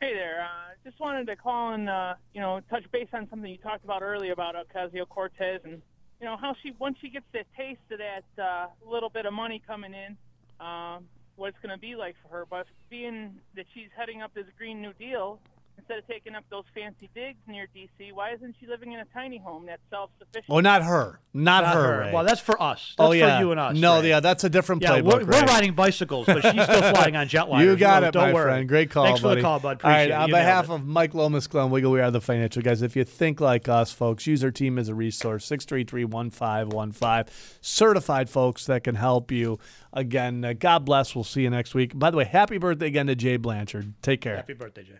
Hey 0.00 0.12
there. 0.12 0.42
Uh, 0.42 0.74
just 0.84 1.00
wanted 1.00 1.26
to 1.28 1.36
call 1.36 1.72
and 1.72 1.88
uh, 1.88 2.14
you 2.34 2.40
know 2.42 2.60
touch 2.68 2.84
base 2.92 3.08
on 3.14 3.28
something 3.30 3.50
you 3.50 3.56
talked 3.58 3.84
about 3.84 4.02
earlier 4.02 4.32
about 4.32 4.54
Ocasio 4.54 5.08
Cortez 5.08 5.60
and 5.64 5.80
you 6.20 6.26
know 6.26 6.36
how 6.36 6.54
she 6.62 6.72
once 6.78 6.98
she 7.00 7.08
gets 7.08 7.24
that 7.32 7.46
taste 7.56 7.80
of 7.90 7.98
that 7.98 8.42
uh, 8.42 8.66
little 8.86 9.08
bit 9.08 9.24
of 9.26 9.32
money 9.32 9.62
coming 9.66 9.94
in, 9.94 10.16
um, 10.60 11.04
what 11.36 11.48
it's 11.48 11.58
going 11.62 11.74
to 11.74 11.80
be 11.80 11.96
like 11.96 12.14
for 12.22 12.28
her. 12.28 12.44
But 12.48 12.66
being 12.90 13.36
that 13.56 13.66
she's 13.74 13.88
heading 13.96 14.22
up 14.22 14.32
this 14.34 14.46
Green 14.56 14.80
New 14.80 14.92
Deal, 14.94 15.40
instead 15.78 15.98
of 15.98 16.06
taking 16.06 16.34
up 16.34 16.44
those 16.50 16.64
fancy 16.74 17.10
digs 17.14 17.38
near 17.46 17.66
D.C., 17.74 18.12
why 18.12 18.32
isn't 18.32 18.54
she 18.60 18.66
living 18.66 18.92
in 18.92 19.00
a 19.00 19.04
tiny 19.12 19.38
home 19.38 19.66
that's 19.66 19.82
self-sufficient? 19.90 20.46
Oh, 20.48 20.60
not 20.60 20.82
her. 20.82 21.20
Not, 21.36 21.64
Not 21.64 21.74
her. 21.74 22.02
her. 22.04 22.12
Well, 22.12 22.24
that's 22.24 22.40
for 22.40 22.60
us. 22.62 22.94
oh 22.98 23.10
That's 23.10 23.20
for 23.22 23.26
yeah, 23.26 23.40
you 23.40 23.50
and 23.50 23.58
us, 23.60 23.76
No, 23.76 24.00
Ray. 24.00 24.10
yeah, 24.10 24.20
that's 24.20 24.44
a 24.44 24.48
different 24.48 24.82
Yeah, 24.82 24.90
playbook. 25.00 25.24
we're, 25.26 25.40
we're 25.40 25.46
riding 25.46 25.74
bicycles, 25.74 26.26
but 26.26 26.42
she's 26.42 26.62
still 26.62 26.82
flying 26.94 27.16
on 27.16 27.26
jetliners. 27.28 27.64
You 27.64 27.76
got 27.76 28.02
No, 28.02 28.08
it, 28.08 28.12
don't 28.12 28.22
my 28.28 28.32
worry. 28.32 28.44
friend. 28.50 28.68
Great 28.68 28.90
call, 28.90 29.04
Thanks 29.06 29.20
buddy. 29.20 29.32
for 29.32 29.36
the 29.36 29.42
call, 29.42 29.58
bud. 29.60 29.80
All 29.82 29.90
right, 29.90 30.02
Appreciate 30.02 30.10
it. 30.10 30.12
on 30.22 30.28
You 30.28 30.34
behalf 30.34 30.70
of 30.70 30.86
Mike 30.86 31.12
Lomas, 31.14 31.46
Glenn 31.48 31.70
Wiegel, 31.70 31.90
we 31.90 32.00
are 32.00 32.10
the 32.12 32.20
financial 32.20 32.62
guys. 32.62 32.82
If 32.82 32.94
you 32.94 33.02
think 33.04 33.40
like 33.40 33.68
us, 33.68 33.90
folks, 33.92 34.26
use 34.26 34.44
our 34.44 34.50
team 34.52 34.78
as 34.78 34.88
a 34.88 34.94
resource. 34.94 35.44
633-1515. 35.50 37.28
Certified 37.60 38.30
folks 38.30 38.66
that 38.66 38.84
can 38.84 38.94
help 38.94 39.32
you. 39.32 39.58
Again, 39.92 40.44
uh, 40.44 40.52
God 40.52 40.84
bless. 40.84 41.14
We'll 41.14 41.24
see 41.24 41.42
you 41.42 41.50
next 41.50 41.74
week. 41.74 41.98
By 41.98 42.10
the 42.10 42.16
way, 42.16 42.24
happy 42.24 42.58
birthday 42.58 42.86
again 42.86 43.06
to 43.08 43.14
Jay 43.14 43.36
Blanchard. 43.36 43.92
Take 44.02 44.20
care. 44.20 44.36
Happy 44.36 44.54
birthday, 44.54 44.82
Jay. 44.84 44.98